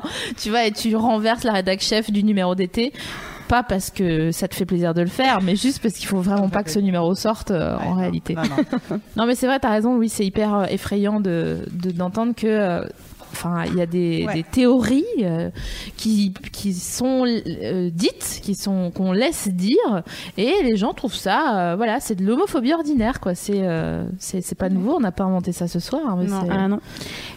Non 0.03 0.11
tu 0.37 0.51
vois, 0.51 0.65
et 0.67 0.73
tu 0.73 0.95
renverses 0.95 1.45
la 1.45 1.53
rédac 1.53 1.81
chef 1.81 2.11
du 2.11 2.23
numéro 2.23 2.55
d'été. 2.55 2.93
Pas 3.49 3.63
parce 3.63 3.91
que 3.91 4.33
ça 4.33 4.49
te 4.49 4.55
fait 4.57 4.67
plaisir 4.67 4.93
de 4.93 5.01
le 5.03 5.07
faire, 5.07 5.41
mais 5.41 5.55
juste 5.55 5.81
parce 5.81 5.95
qu'il 5.95 6.07
faut 6.09 6.21
vraiment 6.21 6.49
pas 6.49 6.65
que 6.65 6.71
ce 6.71 6.81
numéro 6.81 7.15
sorte 7.15 7.53
euh, 7.53 7.77
en 7.79 7.95
réalité. 7.95 8.35
non, 8.35 8.43
non. 8.91 9.01
Non, 9.17 9.27
mais 9.27 9.37
c'est 9.37 9.47
vrai, 9.47 9.61
t'as 9.61 9.71
raison, 9.71 9.95
oui, 9.97 10.09
c'est 10.09 10.25
hyper 10.27 10.55
euh, 10.55 10.65
effrayant 10.65 11.21
de 11.21 11.61
de- 11.71 11.93
d'entendre 11.93 12.35
que. 12.37 12.47
euh, 12.47 12.85
Enfin, 13.39 13.65
il 13.67 13.75
y 13.77 13.83
a 13.83 13.87
des, 13.87 14.25
Ouais. 14.27 14.35
des 14.35 14.43
théories 14.43 15.05
euh, 15.21 15.51
qui, 15.97 16.33
qui 16.53 16.73
sont 16.73 17.27
euh, 17.27 17.91
dites, 17.93 18.41
qui 18.43 18.55
sont 18.55 18.91
qu'on 18.91 19.13
laisse 19.13 19.49
dire, 19.49 20.03
et 20.39 20.55
les 20.63 20.77
gens 20.77 20.95
trouvent 20.95 21.15
ça, 21.15 21.59
euh, 21.73 21.77
voilà, 21.77 22.01
c'est 22.01 22.15
de 22.15 22.25
l'homophobie 22.25 22.73
ordinaire, 22.73 23.21
quoi. 23.21 23.35
C'est 23.35 23.61
euh, 23.63 24.07
c'est 24.19 24.41
c'est 24.41 24.55
pas 24.55 24.69
nouveau, 24.71 24.95
on 24.97 25.01
n'a 25.01 25.13
pas 25.13 25.25
inventé 25.25 25.53
ça 25.53 25.69
ce 25.69 25.81
soir. 25.81 26.03
hein, 26.07 26.17
mais 26.19 26.27
Non. 26.27 26.41
c'est- 26.45 26.51
Ah 26.51 26.69
non. 26.69 26.81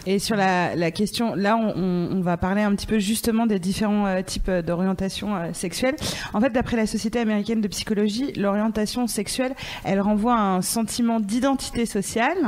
Et 0.06 0.18
sur 0.18 0.36
la, 0.36 0.74
la 0.74 0.90
question, 0.90 1.34
là, 1.34 1.56
on, 1.56 1.74
on- 1.76 2.16
on 2.16 2.20
va 2.22 2.36
parler 2.38 2.62
un 2.62 2.74
petit 2.74 2.86
peu 2.86 2.98
justement 2.98 3.46
des 3.46 3.58
différents 3.58 4.06
euh, 4.06 4.22
types 4.22 4.50
d'orientation 4.50 5.36
euh, 5.36 5.52
sexuelle. 5.52 5.96
En 6.32 6.40
fait, 6.40 6.50
d'après 6.50 6.76
la 6.78 6.86
Société 6.86 7.18
américaine 7.18 7.60
de 7.60 7.68
psychologie, 7.68 8.32
l'orientation 8.36 9.06
sexuelle, 9.06 9.54
elle 9.84 10.00
renvoie 10.00 10.34
à 10.34 10.40
un 10.56 10.62
sentiment 10.62 11.20
d'identité 11.20 11.84
sociale 11.86 12.38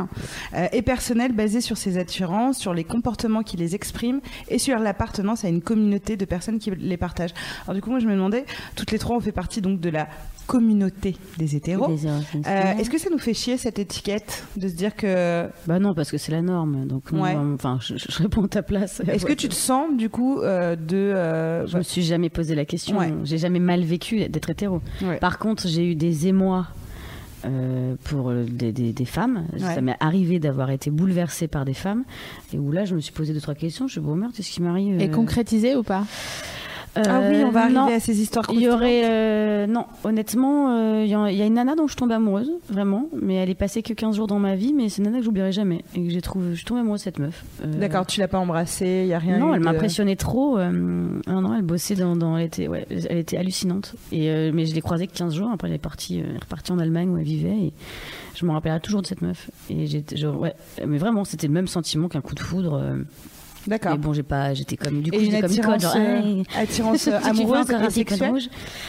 euh, 0.55 0.67
et 0.73 0.81
personnelle 0.83 1.33
basé 1.33 1.61
sur 1.61 1.77
ses 1.77 1.99
attirances, 1.99 2.59
sur 2.59 2.73
les 2.73 2.85
comportements 2.85 3.42
qui 3.43 3.57
les 3.57 3.75
expriment 3.75 4.21
et 4.49 4.59
sur 4.59 4.79
l'appartenance 4.79 5.45
à 5.45 5.49
une 5.49 5.63
communauté 5.63 6.17
de 6.17 6.25
personnes 6.25 6.59
qui 6.59 6.71
les 6.71 6.97
partagent. 6.97 7.35
Alors 7.65 7.75
du 7.75 7.81
coup, 7.81 7.91
moi, 7.91 7.99
je 8.01 8.07
me 8.07 8.13
demandais, 8.13 8.45
toutes 8.77 8.91
les 8.91 8.99
trois, 8.99 9.17
on 9.17 9.21
fait 9.21 9.33
partie 9.33 9.61
donc 9.61 9.81
de 9.81 9.89
la 9.91 10.09
communauté 10.47 11.17
des 11.39 11.55
hétéros. 11.57 11.89
Euh, 11.89 12.73
Est-ce 12.79 12.91
que 12.91 12.99
ça 12.99 13.09
nous 13.11 13.19
fait 13.19 13.33
chier 13.33 13.57
cette 13.57 13.79
étiquette 13.79 14.45
de 14.57 14.69
se 14.69 14.75
dire 14.75 14.97
que 14.97 15.47
Bah 15.67 15.79
non, 15.79 15.95
parce 15.95 16.11
que 16.11 16.19
c'est 16.19 16.33
la 16.33 16.43
norme. 16.43 16.85
Donc, 16.87 17.13
non, 17.13 17.23
Ouais. 17.23 17.37
enfin, 17.55 17.79
je, 17.81 17.95
je 17.97 18.23
réponds 18.23 18.45
à 18.45 18.49
ta 18.49 18.63
place. 18.63 19.01
Est-ce 19.07 19.25
que 19.25 19.33
tu 19.33 19.49
te 19.49 19.55
sens 19.55 19.97
du 19.97 20.09
coup 20.11 20.41
euh, 20.41 20.75
de 20.77 20.97
euh, 20.97 21.67
Je 21.69 21.79
me 21.79 21.83
suis 21.83 22.03
jamais 22.03 22.29
posé 22.29 22.55
la 22.55 22.65
question. 22.65 22.99
Ouais. 22.99 23.15
J'ai 23.25 23.39
jamais 23.39 23.61
mal 23.61 23.83
vécu 23.83 24.29
d'être 24.29 24.51
hétéro. 24.51 24.81
Par 25.21 25.39
contre, 25.39 25.69
j'ai 25.69 25.87
eu 25.91 25.95
des 25.95 26.27
émois 26.27 26.67
euh, 27.45 27.95
pour 28.05 28.33
des, 28.33 28.73
des- 28.73 28.93
des 28.93 29.05
femmes. 29.05 29.47
Ouais. 29.53 29.61
Ça 29.75 29.81
m'est 29.81 29.97
arrivé 30.01 30.39
d'avoir 30.39 30.71
été 30.71 30.91
bouleversée 30.91 31.49
par 31.49 31.65
des 31.65 31.75
femmes. 31.75 32.05
Et 32.53 32.59
où 32.59 32.71
là, 32.73 32.85
je 32.85 32.95
me 32.95 33.01
suis 33.01 33.13
posé 33.13 33.33
deux, 33.33 33.41
trois 33.41 33.55
questions. 33.55 33.87
Je 33.89 33.91
me 33.91 33.91
suis 33.93 34.01
dit, 34.01 34.07
bon, 34.07 34.15
merde, 34.17 34.33
qu'est-ce 34.35 34.51
qui 34.51 34.63
m'arrive 34.63 35.01
Et 35.01 35.09
euh, 35.09 35.13
concrétisé 35.13 35.75
ou 35.77 35.83
pas? 35.83 36.05
Ah 36.95 37.21
oui, 37.31 37.43
on 37.45 37.51
va 37.51 37.61
Euh, 37.61 37.63
arriver 37.65 37.75
non. 37.79 37.87
à 37.87 38.01
ces 38.01 38.21
histoires 38.21 38.45
Il 38.53 38.61
y 38.61 38.69
aurait. 38.69 39.03
euh, 39.05 39.67
non, 39.67 39.87
honnêtement, 40.05 40.77
euh, 40.77 41.03
il 41.05 41.11
y, 41.11 41.15
a- 41.15 41.31
il 41.31 41.37
y 41.39 41.43
a 41.43 41.47
une 41.47 41.55
nana 41.55 41.75
dont 41.75 41.87
je 41.87 41.97
tombe 41.97 42.13
amoureuse, 42.13 42.51
vraiment. 42.69 43.09
Mais 43.21 43.37
elle 43.37 43.49
est 43.49 43.55
passée 43.55 43.83
que 43.83 43.95
15 43.95 44.17
jours 44.17 44.27
dans 44.27 44.39
ma 44.39 44.57
vie. 44.57 44.75
Mais 44.75 44.89
c'est 44.91 44.99
une 44.99 45.05
nana 45.05 45.19
que 45.19 45.25
j'oublierai 45.25 45.53
jamais. 45.53 45.85
Et 45.95 46.05
que 46.05 46.11
j'ai 46.11 46.21
trouvé. 46.21 46.51
Je 46.51 46.57
suis 46.57 46.65
tombée 46.67 46.81
amoureuse 46.81 47.01
de 47.01 47.05
cette 47.05 47.19
meuf. 47.19 47.45
Euh, 47.65 47.73
D'accord, 47.81 48.07
tu 48.07 48.21
l'as 48.21 48.29
pas 48.29 48.39
embrassée, 48.39 49.03
il 49.05 49.09
y 49.09 49.15
a 49.15 49.19
rien 49.19 49.39
non, 49.39 49.55
elle 49.55 49.61
de- 49.61 49.65
m'impressionnait 49.65 50.17
trop. 50.17 50.59
euh, 50.59 50.71
non, 50.71 51.41
non, 51.41 51.55
elle 51.55 51.63
bossait 51.63 51.95
dans, 51.95 52.15
dans- 52.15 52.37
elle 52.37 52.47
était, 52.47 52.69
ouais, 52.69 52.87
elle 52.91 53.19
était 53.19 53.39
hallucinante. 53.39 53.95
Et 54.13 54.29
euh, 54.31 54.51
mais 54.53 54.67
je 54.67 54.75
l'ai 54.75 54.81
croisée 54.83 55.07
que 55.07 55.15
15 55.15 55.35
jours. 55.35 55.51
Après, 55.53 55.69
elle 55.69 55.75
est 55.75 55.79
partie, 55.79 56.21
euh, 56.21 56.25
elle 56.29 56.37
est 56.37 56.41
repartie 56.45 56.73
en 56.73 56.79
Allemagne 56.79 57.09
où 57.09 57.17
elle 57.17 57.25
vivait. 57.25 57.57
Et 57.57 57.73
je 58.35 58.45
me 58.45 58.51
rappellerai 58.53 58.81
toujours 58.81 59.01
de 59.01 59.07
cette 59.07 59.23
meuf. 59.23 59.51
Et 59.71 59.87
j'étais, 59.87 60.23
ouais, 60.27 60.55
mais 60.87 60.99
vraiment, 60.99 61.25
c'était 61.25 61.47
le 61.47 61.53
même 61.55 61.69
sentiment 61.69 62.09
qu'un 62.09 62.21
coup 62.21 62.35
de 62.35 62.41
foudre. 62.41 62.97
Euh, 63.67 63.71
D'accord. 63.71 63.93
mais 63.93 63.99
bon, 63.99 64.13
j'ai 64.13 64.23
pas, 64.23 64.55
j'étais 64.55 64.77
comme, 64.77 65.03
du 65.03 65.11
coup, 65.11 65.19
j'étais 65.21 65.41
comme 65.41 65.53
une 65.53 65.61
conne, 65.61 65.75
attirance, 65.75 65.95
genre, 65.95 66.03
euh, 66.05 66.43
attirance 66.57 67.05
fais 67.05 67.13
amoureuse 67.15 67.61
encore 67.63 67.81
un 67.83 67.87
et 67.89 67.91
sexuelle 67.91 68.31
rouge. 68.31 68.49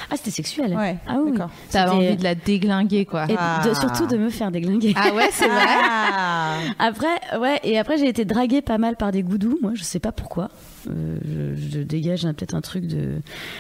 Ah, 0.10 0.16
c'était 0.18 0.32
sexuel. 0.32 0.76
Ouais, 0.76 0.98
Ah 1.08 1.18
oui. 1.24 1.32
d'accord. 1.32 1.50
T'avais 1.70 1.92
envie 1.92 2.16
de 2.18 2.24
la 2.24 2.36
déglinguer, 2.36 3.06
quoi. 3.06 3.26
Et 3.26 3.34
de- 3.34 3.38
Ah. 3.40 3.62
surtout 3.80 4.08
de 4.08 4.18
me 4.18 4.30
faire 4.30 4.52
déglinguer. 4.52 4.94
Ah 4.96 5.14
ouais, 5.14 5.30
c'est 5.32 5.48
vrai. 5.48 5.66
Ah. 5.68 6.56
Après, 6.80 7.08
ouais, 7.40 7.60
et 7.64 7.78
après 7.80 7.98
j'ai 7.98 8.08
été 8.08 8.26
draguée 8.26 8.62
pas 8.62 8.78
mal 8.78 8.96
par 8.96 9.12
des 9.12 9.24
goudous. 9.24 9.58
Moi, 9.62 9.72
je 9.76 9.84
sais 9.84 10.00
pas 10.00 10.12
pourquoi. 10.12 10.50
Euh, 10.90 11.18
je, 11.56 11.78
je 11.78 11.80
dégage 11.84 12.26
un- 12.26 12.34
peut-être 12.34 12.56
un 12.56 12.62
truc 12.62 12.86
de. 12.88 13.16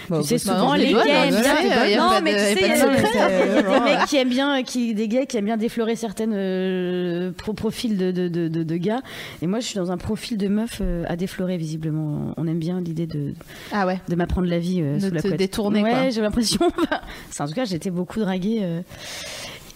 Bon, 0.10 0.22
tu 0.22 0.28
sais, 0.28 0.38
souvent 0.38 0.74
les 0.76 0.92
bonnes, 0.94 1.08
aiment 1.08 1.34
hein, 1.36 1.86
bien. 1.88 1.98
non, 1.98 2.12
mais 2.24 2.34
tu 2.34 2.40
sais, 2.40 2.72
a 2.72 2.76
des- 2.76 3.80
mecs 3.84 4.06
qui 4.08 4.18
aiment 4.18 4.30
bien, 4.30 4.64
qui, 4.64 4.94
des 4.94 5.08
qui 5.28 5.38
aiment 5.38 5.46
bien 5.46 5.58
déflorer 5.58 5.96
certaines 5.96 6.34
euh, 6.34 7.32
pro- 7.32 7.54
profils 7.54 7.98
de, 7.98 8.12
de, 8.12 8.28
de, 8.28 8.48
de- 8.48 8.64
gars. 8.78 9.02
Et 9.42 9.48
moi, 9.48 9.60
je 9.60 9.66
suis 9.68 9.76
dans 9.78 9.92
un 9.92 9.98
profil 9.98 10.38
de 10.38 10.48
meuf 10.48 10.80
euh, 10.82 11.04
à 11.08 11.16
déflorer 11.16 11.58
visiblement. 11.58 12.34
On 12.38 12.48
aime 12.48 12.60
bien 12.60 12.82
l'idée 12.82 13.08
de, 13.08 13.34
Ah 13.72 13.86
ouais. 13.88 14.02
de 14.10 14.16
m'apprendre 14.16 14.48
la 14.48 14.60
vie 14.60 14.82
euh, 14.82 15.00
sous 15.00 15.14
la 15.14 15.22
te 15.22 15.28
couette. 15.28 15.40
détourner, 15.40 15.84
Ouais, 15.84 16.12
j'ai 16.12 16.22
l'impression. 16.22 16.60
En 17.40 17.48
tout 17.48 17.54
cas, 17.54 17.66
j'ai 17.66 17.76
été 17.76 17.90
beaucoup 17.92 18.20
draguée. 18.20 18.60
euh, 18.64 18.82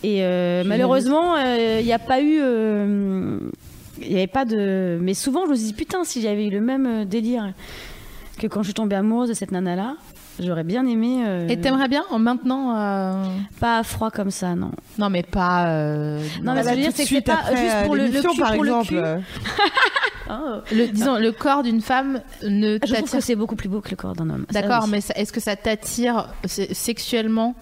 et 0.04 0.24
euh, 0.24 0.64
malheureusement, 0.66 1.36
il 1.38 1.84
n'y 1.86 1.94
a 1.94 2.00
pas 2.00 2.22
eu. 2.22 2.40
Il 4.02 4.10
n'y 4.10 4.16
avait 4.16 4.28
pas 4.28 4.46
de. 4.46 4.98
Mais 5.02 5.14
souvent, 5.14 5.46
je 5.46 5.52
me 5.52 5.56
dit, 5.56 5.74
putain, 5.74 6.04
si 6.04 6.22
j'avais 6.22 6.46
eu 6.48 6.52
le 6.52 6.62
même 6.62 6.86
euh, 6.86 7.06
délire 7.06 7.54
que 8.40 8.48
quand 8.48 8.62
je 8.62 8.68
suis 8.68 8.74
tombée 8.74 8.96
amoureuse 8.96 9.30
de 9.30 9.34
cette 9.34 9.52
nana-là, 9.52 9.96
j'aurais 10.40 10.64
bien 10.64 10.86
aimé. 10.86 11.24
euh, 11.26 11.48
Et 11.48 11.60
t'aimerais 11.60 11.88
bien 11.88 12.04
en 12.12 12.20
maintenant 12.20 12.78
euh, 12.78 13.24
Pas 13.60 13.82
froid 13.84 14.12
comme 14.12 14.30
ça, 14.30 14.54
non. 14.56 14.72
Non, 15.00 15.10
mais 15.10 15.24
pas. 15.24 15.70
euh, 15.70 16.20
Non, 16.44 16.54
mais 16.54 16.62
ce 16.64 16.70
que 16.70 16.74
je 16.74 16.76
veux 16.76 16.82
dire, 16.84 16.92
c'est 16.96 17.04
que 17.04 17.10
c'est 17.10 17.22
pas 17.22 17.42
juste 17.56 17.86
pour 17.86 17.96
le, 17.96 18.06
le 18.08 18.22
cul, 18.22 18.40
par 18.40 18.54
pour 18.54 18.64
le 18.64 18.70
exemple. 18.70 18.88
cul. 18.90 18.98
euh, 18.98 19.18
le, 20.72 20.88
disons, 20.88 21.18
le 21.18 21.32
corps 21.32 21.64
d'une 21.64 21.82
femme 21.82 22.22
ne 22.44 22.74
Je 22.74 22.78
trouve 22.78 22.90
t'attire. 22.96 23.12
que 23.18 23.24
c'est 23.24 23.36
beaucoup 23.36 23.56
plus 23.56 23.70
beau 23.70 23.82
que 23.82 23.90
le 23.90 23.96
corps 23.96 24.14
d'un 24.14 24.30
homme. 24.30 24.46
D'accord, 24.52 24.88
mais 24.88 25.00
est-ce 25.16 25.34
que 25.34 25.40
ça 25.40 25.56
t'attire 25.56 26.28
se- 26.46 26.72
sexuellement 26.74 27.56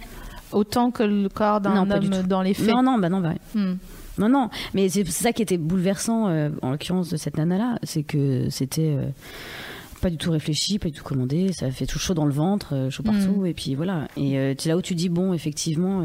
autant 0.51 0.91
que 0.91 1.03
le 1.03 1.29
corps 1.29 1.61
d'un 1.61 1.77
homme 1.77 2.23
dans 2.27 2.41
les 2.41 2.53
faits? 2.53 2.67
Non, 2.67 2.83
non, 2.83 2.97
bah 2.97 3.07
non, 3.09 3.21
bah. 3.21 3.33
Hmm. 3.53 3.75
Non, 4.17 4.29
non, 4.29 4.49
mais 4.73 4.89
c'est 4.89 5.05
ça 5.07 5.33
qui 5.33 5.41
était 5.41 5.57
bouleversant, 5.57 6.27
euh, 6.29 6.49
en 6.61 6.71
l'occurrence 6.71 7.09
de 7.09 7.17
cette 7.17 7.37
nana-là, 7.37 7.79
c'est 7.83 8.03
que 8.03 8.49
c'était 8.49 8.95
euh, 8.97 9.07
pas 10.01 10.09
du 10.09 10.17
tout 10.17 10.31
réfléchi, 10.31 10.79
pas 10.79 10.87
du 10.89 10.93
tout 10.93 11.03
commandé, 11.03 11.51
ça 11.53 11.69
fait 11.71 11.85
tout 11.85 11.99
chaud 11.99 12.13
dans 12.13 12.25
le 12.25 12.33
ventre, 12.33 12.73
euh, 12.73 12.89
chaud 12.89 13.03
partout, 13.03 13.41
Mm. 13.41 13.45
et 13.47 13.53
puis 13.53 13.75
voilà. 13.75 14.07
Et 14.17 14.55
c'est 14.57 14.69
là 14.69 14.77
où 14.77 14.81
tu 14.81 14.95
dis, 14.95 15.09
bon, 15.09 15.33
effectivement, 15.33 15.99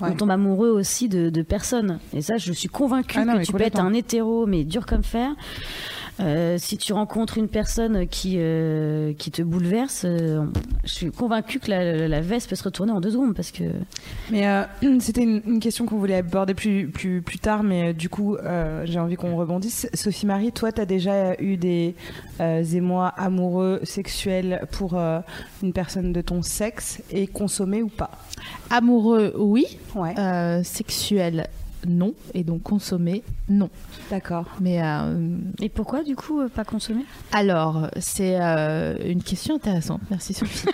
Ouais. 0.00 0.08
on 0.10 0.16
tombe 0.16 0.30
amoureux 0.30 0.70
aussi 0.70 1.08
de, 1.08 1.30
de 1.30 1.42
personnes. 1.42 2.00
Et 2.12 2.22
ça, 2.22 2.36
je 2.36 2.52
suis 2.52 2.68
convaincue 2.68 3.18
Ah 3.20 3.24
non, 3.24 3.38
que 3.38 3.44
tu 3.44 3.52
peux 3.52 3.62
être 3.62 3.78
un 3.78 3.92
hétéro, 3.94 4.46
mais 4.46 4.64
dur 4.64 4.84
comme 4.86 5.04
fer. 5.04 5.30
Euh, 6.20 6.56
si 6.58 6.76
tu 6.76 6.92
rencontres 6.92 7.38
une 7.38 7.48
personne 7.48 8.06
qui, 8.06 8.34
euh, 8.36 9.14
qui 9.14 9.30
te 9.30 9.40
bouleverse, 9.40 10.02
euh, 10.04 10.44
je 10.84 10.92
suis 10.92 11.10
convaincue 11.10 11.58
que 11.58 11.70
la, 11.70 11.82
la- 11.96 12.06
la 12.08 12.20
veste 12.20 12.50
peut 12.50 12.54
se 12.54 12.62
retourner 12.64 12.92
en 12.92 13.00
deux 13.00 13.10
secondes 13.12 13.34
parce 13.34 13.50
que 13.50 13.64
Mais 14.30 14.46
euh, 14.46 14.62
c'était 15.00 15.22
une, 15.22 15.40
une 15.46 15.58
question 15.58 15.86
qu'on 15.86 15.96
voulait 15.96 16.16
aborder 16.16 16.52
plus, 16.52 16.88
plus, 16.88 17.22
plus 17.22 17.38
tard, 17.38 17.62
mais 17.62 17.94
du 17.94 18.10
coup, 18.10 18.36
euh, 18.36 18.82
j'ai 18.84 18.98
envie 18.98 19.16
qu'on 19.16 19.36
rebondisse. 19.36 19.88
Sophie 19.94 20.26
Marie, 20.26 20.52
toi, 20.52 20.70
tu 20.70 20.82
as 20.82 20.86
déjà 20.86 21.34
eu 21.40 21.56
des 21.56 21.94
euh, 22.40 22.62
émois 22.62 23.08
amoureux, 23.08 23.80
sexuels 23.84 24.66
pour 24.70 24.98
euh, 24.98 25.20
une 25.62 25.72
personne 25.72 26.12
de 26.12 26.20
ton 26.20 26.42
sexe 26.42 27.00
et 27.10 27.26
consommé 27.26 27.82
ou 27.82 27.88
pas? 27.88 28.10
Amoureux, 28.70 29.32
oui. 29.38 29.78
Ouais, 29.94 30.14
Euh, 30.18 30.62
sexuel, 30.62 31.48
non. 31.86 32.14
Et 32.34 32.44
donc 32.44 32.62
consommé, 32.62 33.22
non. 33.48 33.70
d'accord. 34.10 34.46
Mais 34.60 34.82
euh, 34.82 35.36
Et 35.60 35.68
pourquoi, 35.68 36.02
du 36.02 36.16
coup, 36.16 36.40
euh, 36.40 36.48
pas 36.48 36.64
consommer? 36.64 37.04
Alors, 37.32 37.88
c'est 37.98 38.38
euh, 38.40 38.96
une 39.04 39.22
question 39.22 39.56
intéressante. 39.56 40.00
Merci 40.10 40.34
Sophie. 40.34 40.66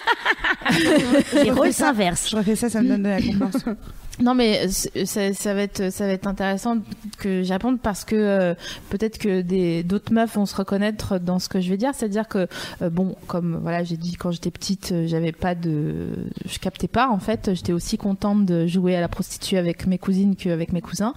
Les 1.35 1.51
rôles 1.51 1.73
s'inversent. 1.73 2.29
Je 2.31 2.37
refais 2.37 2.57
ça, 2.57 2.69
ça 2.69 2.83
me 2.83 2.89
donne 2.89 3.03
de 3.03 3.09
la 3.09 3.21
confiance. 3.23 3.65
Non 4.21 4.35
mais 4.35 4.69
c'est- 4.69 5.07
ça, 5.07 5.33
ça 5.33 5.55
va 5.55 5.63
être 5.63 5.91
ça 5.93 6.07
va 6.07 6.13
être 6.13 6.27
intéressant 6.27 6.79
que 7.19 7.43
j'apprenne 7.43 7.79
parce 7.79 8.05
que 8.05 8.17
euh, 8.17 8.55
peut-être 8.91 9.19
que 9.19 9.41
des 9.43 9.83
d'autres 9.83 10.13
meufs 10.13 10.35
vont 10.35 10.47
se 10.47 10.57
reconnaître 10.57 11.19
dans 11.19 11.39
ce 11.39 11.49
que 11.49 11.61
je 11.61 11.71
vais 11.71 11.77
dire, 11.77 11.91
c'est-à-dire 11.95 12.27
que 12.29 12.49
euh, 12.83 12.91
bon 12.91 13.15
comme 13.27 13.59
voilà 13.63 13.85
j'ai 13.85 13.97
dit 13.97 14.15
quand 14.17 14.31
j'étais 14.33 14.51
petite 14.51 14.91
euh, 14.93 15.07
j'avais 15.07 15.33
pas 15.33 15.55
de 15.55 16.09
je 16.47 16.59
captais 16.59 16.89
pas 16.89 17.09
en 17.09 17.19
fait. 17.19 17.55
J'étais 17.55 17.73
aussi 17.73 17.97
contente 17.99 18.45
de 18.45 18.67
jouer 18.67 18.97
à 18.97 19.01
la 19.01 19.09
prostituée 19.09 19.59
avec 19.59 19.87
mes 19.87 19.99
cousines 19.99 20.35
qu'avec 20.37 20.73
mes 20.73 20.81
cousins. 20.81 21.15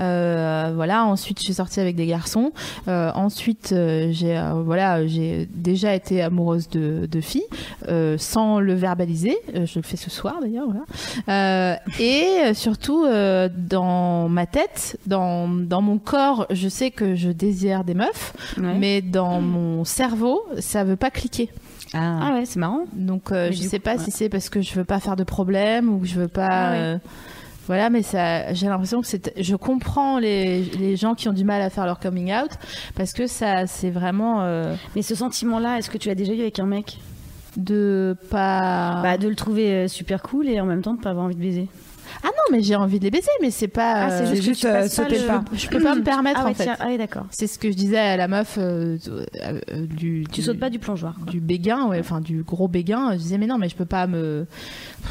Euh, 0.00 0.72
voilà 0.74 1.04
ensuite 1.04 1.38
je 1.38 1.44
suis 1.44 1.54
sortie 1.54 1.80
avec 1.80 1.96
des 1.96 2.06
garçons. 2.06 2.52
Euh, 2.88 3.10
ensuite 3.14 3.72
euh, 3.72 4.08
j'ai 4.12 4.36
euh, 4.36 4.54
voilà 4.64 5.06
j'ai 5.06 5.46
déjà 5.54 5.94
été 5.94 6.20
amoureuse 6.22 6.68
de, 6.68 7.06
de 7.06 7.20
filles 7.20 7.42
euh, 7.88 8.16
sans 8.18 8.58
le 8.60 8.74
verbaliser. 8.74 9.36
Euh, 9.54 9.66
je 9.66 9.78
le 9.78 9.84
fais 9.84 9.96
ce 9.96 10.10
soir 10.10 10.38
d'ailleurs 10.42 10.66
voilà. 10.66 10.84
Euh, 11.28 11.76
et 12.40 12.46
euh, 12.50 12.54
surtout 12.54 13.04
euh, 13.04 13.48
dans 13.54 14.28
ma 14.28 14.46
tête, 14.46 14.98
dans, 15.06 15.48
dans 15.48 15.82
mon 15.82 15.98
corps, 15.98 16.46
je 16.50 16.68
sais 16.68 16.90
que 16.90 17.14
je 17.14 17.30
désire 17.30 17.84
des 17.84 17.94
meufs, 17.94 18.32
Ouais. 18.58 18.74
mais 18.78 19.02
dans 19.02 19.40
mon 19.40 19.84
cerveau, 19.84 20.42
ça 20.58 20.84
veut 20.84 20.96
pas 20.96 21.10
cliquer. 21.10 21.50
Ah 21.92 22.32
ouais, 22.34 22.44
c'est 22.44 22.58
marrant. 22.60 22.84
Donc 22.92 23.32
euh, 23.32 23.50
je 23.50 23.56
sais 23.62 23.78
coup, 23.78 23.84
pas 23.84 23.96
ouais. 23.96 24.04
si 24.04 24.10
c'est 24.12 24.28
parce 24.28 24.48
que 24.48 24.60
je 24.60 24.72
veux 24.74 24.84
pas 24.84 25.00
faire 25.00 25.16
de 25.16 25.24
problème 25.24 25.88
ou 25.92 25.98
que 25.98 26.06
je 26.06 26.14
veux 26.20 26.28
pas. 26.28 26.46
Ah 26.48 26.70
ouais. 26.72 26.78
euh, 26.78 26.98
voilà, 27.66 27.90
mais 27.90 28.02
ça, 28.02 28.52
j'ai 28.52 28.66
l'impression 28.68 29.00
que 29.00 29.06
c'est. 29.06 29.32
Je 29.40 29.54
comprends 29.56 30.18
les, 30.18 30.62
les 30.62 30.96
gens 30.96 31.14
qui 31.14 31.28
ont 31.28 31.32
du 31.32 31.44
mal 31.44 31.60
à 31.62 31.70
faire 31.70 31.86
leur 31.86 31.98
coming 32.00 32.32
out 32.32 32.50
parce 32.96 33.12
que 33.12 33.26
ça, 33.26 33.66
c'est 33.66 33.90
vraiment 33.90 34.42
euh, 34.42 34.74
Mais 34.96 35.02
ce 35.02 35.14
sentiment-là, 35.14 35.78
est-ce 35.78 35.90
que 35.90 35.98
tu 35.98 36.08
l'as 36.08 36.14
déjà 36.14 36.32
eu 36.32 36.40
avec 36.40 36.58
un 36.58 36.66
mec? 36.66 36.98
de 37.56 38.16
pas. 38.30 39.00
Bah, 39.02 39.18
de 39.18 39.26
le 39.28 39.34
trouver 39.34 39.88
super 39.88 40.22
cool 40.22 40.48
et 40.48 40.60
en 40.60 40.66
même 40.66 40.82
temps 40.82 40.94
de 40.94 41.00
pas 41.00 41.10
avoir 41.10 41.24
envie 41.26 41.34
de 41.34 41.40
baiser. 41.40 41.66
Ah 42.22 42.26
non, 42.26 42.52
mais 42.56 42.62
j'ai 42.62 42.76
envie 42.76 42.98
de 42.98 43.04
les 43.04 43.10
baiser, 43.10 43.28
mais 43.40 43.50
c'est 43.50 43.68
pas. 43.68 43.92
Ah, 44.06 44.10
c'est 44.10 44.24
euh, 44.24 44.34
juste, 44.34 44.42
juste, 44.42 44.62
que 44.62 44.68
tu 44.68 44.74
euh, 44.74 44.88
sauter 44.88 45.16
le 45.16 45.20
le 45.22 45.26
pas. 45.26 45.44
je 45.52 45.68
peux 45.68 45.80
pas 45.80 45.94
me 45.94 46.02
permettre 46.02 46.40
ah 46.40 46.44
ouais, 46.44 46.50
en 46.50 46.54
fait. 46.54 46.64
tiens, 46.64 46.76
ah 46.80 46.86
oui, 46.88 46.98
d'accord. 46.98 47.26
C'est 47.30 47.46
ce 47.46 47.58
que 47.58 47.70
je 47.70 47.76
disais 47.76 47.98
à 47.98 48.16
la 48.16 48.28
meuf 48.28 48.56
euh, 48.58 48.96
euh, 49.08 49.24
euh, 49.70 49.86
du, 49.86 50.24
Tu 50.30 50.40
du- 50.40 50.42
sautes 50.42 50.58
pas 50.60 50.70
du 50.70 50.78
plongeoir. 50.78 51.14
quoi. 51.22 51.30
du 51.30 51.40
béguin, 51.40 51.86
ouais, 51.86 52.00
enfin 52.00 52.20
du 52.20 52.42
gros 52.42 52.68
béguin. 52.68 53.12
Je 53.12 53.18
disais 53.18 53.38
mais 53.38 53.46
non, 53.46 53.58
mais 53.58 53.68
je 53.68 53.76
peux 53.76 53.84
pas 53.86 54.06
me. 54.06 54.46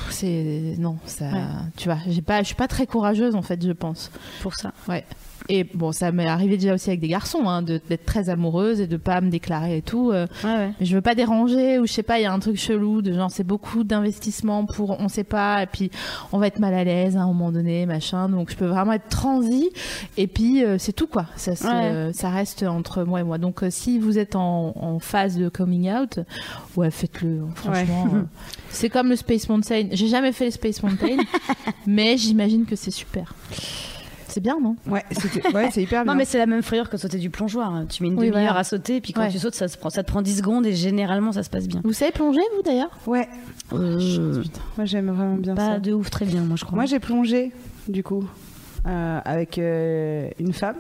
C'est 0.10 0.76
non, 0.78 0.97
ça. 1.06 1.26
Ouais. 1.26 1.41
Tu 1.78 1.88
vois, 1.89 1.97
j'ai 2.08 2.22
pas, 2.22 2.39
je 2.41 2.47
suis 2.47 2.56
pas 2.56 2.68
très 2.68 2.86
courageuse 2.86 3.36
en 3.36 3.41
fait, 3.41 3.64
je 3.66 3.72
pense. 3.72 4.12
Pour 4.41 4.56
ça. 4.56 4.72
Ouais. 4.88 5.06
Et 5.52 5.64
bon, 5.64 5.91
ça 5.91 6.12
m'est 6.12 6.28
arrivé 6.28 6.58
déjà 6.58 6.76
aussi 6.76 6.89
avec 6.91 7.00
des 7.00 7.08
garçons, 7.08 7.50
hein, 7.50 7.64
d'être 7.64 8.06
très 8.06 8.30
amoureuse 8.30 8.80
et 8.80 8.86
de 8.88 8.97
pas 8.97 9.20
me 9.20 9.30
déclarer 9.32 9.78
et 9.78 9.82
tout. 9.82 10.12
euh, 10.12 10.28
Ouais, 10.43 10.50
ouais. 10.56 10.72
mais 10.80 10.86
je 10.86 10.93
veux 10.95 11.02
pas 11.02 11.16
déranger 11.16 11.80
ou 11.80 11.88
je 11.88 11.91
sais 11.91 12.04
pas, 12.04 12.20
il 12.20 12.24
y 12.24 12.26
a 12.26 12.32
un 12.32 12.38
truc 12.39 12.56
chelou 12.58 13.02
de 13.02 13.14
genre 13.14 13.32
c'est 13.32 13.43
beaucoup 13.43 13.84
d'investissement 13.84 14.66
pour 14.66 15.00
on 15.00 15.08
sait 15.10 15.24
pas 15.24 15.64
et 15.64 15.66
puis 15.66 15.89
on 16.32 16.38
va 16.38 16.45
être 16.47 16.60
mal 16.60 16.74
à 16.76 16.84
l'aise 16.84 17.18
à 17.18 17.22
un 17.22 17.28
moment 17.28 17.52
donné, 17.52 17.86
machin. 17.88 18.30
Donc 18.30 18.52
je 18.52 18.56
peux 18.56 18.68
vraiment 18.68 18.93
être 18.93 19.10
transi 19.10 19.70
et 20.18 20.28
puis 20.28 20.64
euh, 20.64 20.78
c'est 20.78 20.93
tout 20.93 21.08
quoi. 21.08 21.26
Ça, 21.36 21.52
Ouais. 21.52 21.56
euh, 21.91 22.14
ça 22.14 22.30
reste 22.30 22.62
entre 22.64 23.04
moi 23.04 23.20
et 23.22 23.24
moi. 23.24 23.38
Donc 23.39 23.64
euh, 23.64 23.70
si 23.72 23.97
vous 23.97 24.20
êtes 24.20 24.36
en, 24.36 24.74
en 24.76 25.00
phase 25.00 25.36
de 25.38 25.50
coming 25.50 25.89
out, 25.91 26.20
ouais 26.78 26.91
faites-le. 26.91 27.39
hein, 27.41 27.50
Franchement, 27.56 28.06
euh, 28.14 28.22
c'est 28.70 28.89
comme 28.89 29.10
le 29.10 29.16
Space 29.16 29.50
Mountain. 29.50 29.88
J'ai 29.91 30.08
jamais 30.10 30.32
fait 30.32 30.45
le 30.45 30.52
Space 30.52 30.84
Mountain, 30.84 31.18
mais 31.88 32.18
j'imagine 32.18 32.66
que 32.66 32.76
c'est 32.76 32.91
super. 32.91 33.34
C'est 34.30 34.39
bien, 34.41 34.57
non 34.61 34.75
Ouais, 34.88 35.03
c'est 35.11 35.82
hyper 35.82 36.03
bien. 36.03 36.13
Non, 36.13 36.15
mais 36.17 36.23
c'est 36.25 36.38
la 36.38 36.45
même 36.45 36.61
frayeur 36.61 36.89
que 36.89 36.97
sauter 36.97 37.17
du 37.17 37.30
plongeoir. 37.30 37.84
Tu 37.89 38.03
mets 38.03 38.09
une 38.09 38.15
Oui, 38.19 38.27
demi-heure 38.30 38.43
voilà. 38.53 38.59
à 38.59 38.63
sauter, 38.63 38.97
et 38.97 39.01
puis 39.01 39.11
quand 39.11 39.21
Ouais. 39.23 39.30
tu 39.30 39.39
sautes, 39.39 39.55
ça, 39.55 39.67
se 39.67 39.77
prend, 39.77 39.89
ça 39.89 40.03
te 40.03 40.07
prend 40.11 40.21
10 40.21 40.38
secondes 40.38 40.65
et 40.65 40.73
généralement 40.73 41.32
ça 41.32 41.43
se 41.43 41.49
passe 41.49 41.67
bien. 41.67 41.82
Vous 41.84 41.93
savez 41.93 42.11
plonger, 42.11 42.39
vous 42.55 42.61
d'ailleurs 42.63 42.91
Ouais, 43.07 43.27
Euh, 43.73 44.43
moi 44.77 44.86
j'aime 44.86 45.11
vraiment 45.11 45.36
bien 45.36 45.55
pas 45.55 45.73
ça. 45.73 45.80
de 45.80 45.91
ouf, 45.93 46.09
très 46.09 46.25
bien, 46.25 46.41
moi 46.41 46.55
je 46.57 46.63
crois. 46.65 46.75
Moi 46.75 46.86
j'ai 46.86 46.99
plongé 46.99 47.51
du 47.88 48.03
coup 48.03 48.23
euh, 48.88 49.19
avec 49.25 49.57
euh, 49.57 50.30
une 50.39 50.53
femme. 50.53 50.77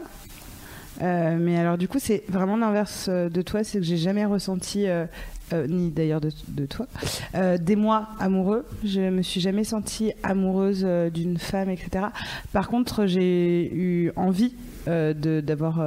Euh, 1.01 1.37
mais 1.39 1.57
alors 1.57 1.77
du 1.77 1.87
coup 1.87 1.97
c'est 1.99 2.23
vraiment 2.29 2.57
l'inverse 2.57 3.09
de 3.09 3.41
toi, 3.41 3.63
c'est 3.63 3.79
que 3.79 3.85
j'ai 3.85 3.97
jamais 3.97 4.25
ressenti, 4.25 4.87
euh, 4.87 5.05
euh, 5.53 5.67
ni 5.67 5.89
d'ailleurs 5.91 6.21
de, 6.21 6.29
de 6.49 6.65
toi, 6.65 6.87
euh, 7.35 7.57
des 7.57 7.75
mois 7.75 8.09
amoureux. 8.19 8.65
Je 8.83 9.01
me 9.09 9.21
suis 9.21 9.41
jamais 9.41 9.63
sentie 9.63 10.11
amoureuse 10.23 10.83
euh, 10.85 11.09
d'une 11.09 11.37
femme, 11.37 11.69
etc. 11.69 12.05
Par 12.53 12.67
contre 12.67 13.05
j'ai 13.05 13.73
eu 13.73 14.11
envie 14.15 14.53
euh, 14.87 15.13
de- 15.13 15.41
d'avoir 15.41 15.81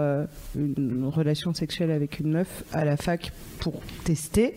une 0.57 1.07
relation 1.07 1.55
sexuelle 1.55 1.91
avec 1.91 2.21
une 2.21 2.33
meuf 2.33 2.63
à 2.73 2.85
la 2.85 2.97
fac 2.97 3.33
pour 3.59 3.81
tester. 4.05 4.55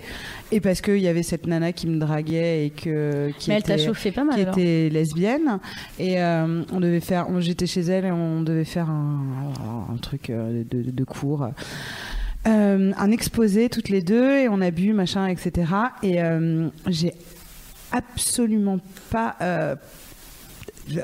Et 0.52 0.60
parce 0.60 0.82
qu'il 0.82 0.98
y 1.00 1.08
avait 1.08 1.24
cette 1.24 1.48
nana 1.48 1.72
qui 1.72 1.88
me 1.88 1.98
draguait 2.00 2.66
et 2.66 2.70
que 2.70 3.32
qui 3.40 3.50
Mais 3.50 3.58
elle 3.58 3.64
t'a 3.64 3.76
était- 3.76 3.86
chauffé 3.86 4.12
pas 4.12 4.24
mal 4.24 4.36
qui 4.36 4.42
était 4.62 4.90
lesbienne. 4.90 5.60
Et 6.00 6.18
on 6.22 6.80
devait 6.80 7.00
faire 7.00 7.28
j'étais 7.40 7.66
chez 7.68 7.82
elle 7.82 8.06
et 8.06 8.12
on 8.12 8.42
devait 8.42 8.66
faire 8.66 8.90
un, 8.90 9.54
un 9.94 9.98
truc 9.98 10.32
de, 10.32 10.66
de 10.92 11.04
cours 11.04 11.48
euh, 12.48 12.92
un 12.98 13.12
exposé 13.12 13.70
toutes 13.70 13.90
les 13.90 14.02
deux 14.02 14.38
et 14.38 14.50
on 14.50 14.62
a 14.62 14.72
bu 14.72 14.94
machin 14.94 15.28
etc 15.28 15.66
et 16.04 16.22
euh, 16.22 16.70
j'ai 16.88 17.14
absolument 17.92 18.80
pas 19.10 19.36
euh, 19.42 19.76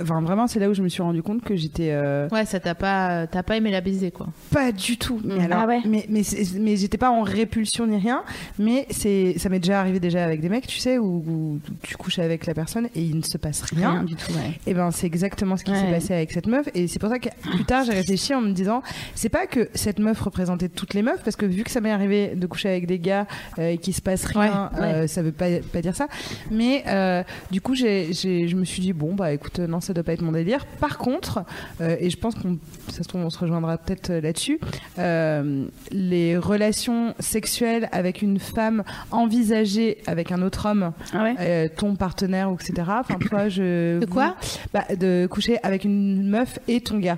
Enfin, 0.02 0.22
vraiment, 0.22 0.48
c'est 0.48 0.60
là 0.60 0.70
où 0.70 0.74
je 0.74 0.82
me 0.82 0.90
suis 0.90 1.02
rendu 1.02 1.22
compte 1.24 1.42
que 1.44 1.56
j'étais 1.56 1.90
euh, 1.92 2.28
Ouais, 2.30 2.46
ça 2.46 2.60
t'a 2.60 2.76
pas, 2.76 3.26
t'as 3.28 3.44
pas 3.44 3.58
aimé 3.58 3.72
la 3.72 3.82
baiser 3.82 4.12
quoi. 4.12 4.28
pas 4.52 4.72
du 4.72 4.98
tout. 4.98 5.20
Mais 5.24 5.36
Mm. 5.36 5.40
alors, 5.42 5.60
Ah 5.64 5.68
ouais. 5.68 5.80
mais 5.88 6.06
mais, 6.10 6.76
j'étais 6.76 6.98
pas 6.98 7.10
en 7.10 7.22
répulsion 7.24 7.88
ni 7.88 7.98
rien. 7.98 8.24
Mais 8.60 8.86
c'est 8.90 9.36
ça 9.38 9.50
m'est 9.50 9.60
déjà 9.60 9.80
arrivé 9.80 10.00
déjà 10.00 10.24
avec 10.24 10.42
des 10.42 10.50
mecs, 10.50 10.68
tu 10.68 10.80
sais, 10.80 10.98
où, 10.98 11.24
où 11.28 11.60
tu 11.84 11.96
couches 11.98 12.20
avec 12.20 12.46
la 12.46 12.54
personne 12.54 12.88
et 12.96 13.02
il 13.02 13.18
ne 13.18 13.24
se 13.24 13.38
passe 13.38 13.62
rien. 13.64 13.92
Rien 13.92 14.04
du 14.04 14.16
tout, 14.16 14.32
ouais. 14.34 14.60
Et 14.68 14.74
ben 14.74 14.92
c'est 14.92 15.08
exactement 15.08 15.58
ce 15.58 15.64
qui 15.64 15.72
Ouais. 15.72 15.80
s'est 15.80 15.92
passé 15.92 16.14
avec 16.14 16.32
cette 16.32 16.48
meuf. 16.48 16.68
Et 16.76 16.88
c'est 16.88 17.00
pour 17.00 17.10
ça 17.10 17.20
que 17.20 17.30
plus 17.52 17.66
tard 17.66 17.84
j'ai 17.86 17.94
réfléchi 17.94 18.34
en 18.36 18.42
me 18.42 18.52
disant, 18.52 18.82
c'est 19.16 19.30
pas 19.30 19.48
que 19.48 19.70
cette 19.74 20.00
meuf 20.00 20.20
représentait 20.22 20.70
toutes 20.70 20.94
les 20.94 21.02
meufs, 21.02 21.24
parce 21.24 21.36
que 21.36 21.46
vu 21.46 21.64
que 21.64 21.72
ça 21.72 21.82
m'est 21.82 21.92
arrivé 21.92 22.34
de 22.36 22.46
coucher 22.48 22.70
avec 22.70 22.88
des 22.88 23.00
gars 23.00 23.26
euh, 23.60 23.70
et 23.70 23.78
qu'il 23.78 23.94
se 23.94 24.02
passe 24.02 24.26
rien, 24.26 24.70
Ouais, 24.76 24.82
euh, 24.84 25.08
ça 25.08 25.22
veut 25.22 25.32
pas 25.32 25.48
pas 25.74 25.82
dire 25.82 25.96
ça. 25.96 26.08
Mais 26.52 26.84
euh, 26.88 27.24
du 27.52 27.62
coup 27.62 27.74
j'ai 27.76 28.14
j'ai- 28.14 28.48
je 28.48 28.56
me 28.56 28.66
suis 28.66 28.82
dit 28.82 28.94
bon 28.94 29.14
bah 29.16 29.32
écoute 29.34 29.60
non 29.72 29.82
ça 29.82 29.94
doit 29.94 30.04
pas 30.04 30.14
être 30.14 30.22
mon 30.22 30.32
délire. 30.34 30.66
Par 30.80 30.98
contre 31.00 31.44
euh, 31.82 31.96
et 32.00 32.10
je 32.12 32.18
pense 32.18 32.36
qu'on 32.36 32.60
ça 32.90 33.02
se 33.04 33.08
trouve 33.08 33.22
on 33.22 33.30
se 33.32 33.40
rejoindra 33.40 33.78
peut-être 33.80 34.12
euh, 34.12 34.22
là-dessus. 34.22 34.60
euh, 35.00 35.66
les 35.92 36.38
relations 36.38 37.16
sexuelles 37.20 37.90
avec 37.92 38.22
une 38.22 38.38
femme 38.40 38.84
envisagées 39.10 39.98
avec 40.08 40.32
un 40.32 40.42
autre 40.42 40.70
homme, 40.70 40.92
Ah 41.14 41.24
ouais 41.24 41.36
euh, 41.40 41.68
ton 41.76 41.96
partenaire 41.96 42.50
etc. 42.54 42.74
Enfin 43.00 43.18
toi 43.20 43.48
je 43.50 44.00
De 44.00 44.06
quoi? 44.06 44.36
bah, 44.74 44.84
de 44.96 45.28
coucher 45.30 45.58
avec 45.64 45.86
une 45.86 46.28
meuf 46.30 46.60
et 46.68 46.82
ton 46.82 47.00
gars. 47.00 47.18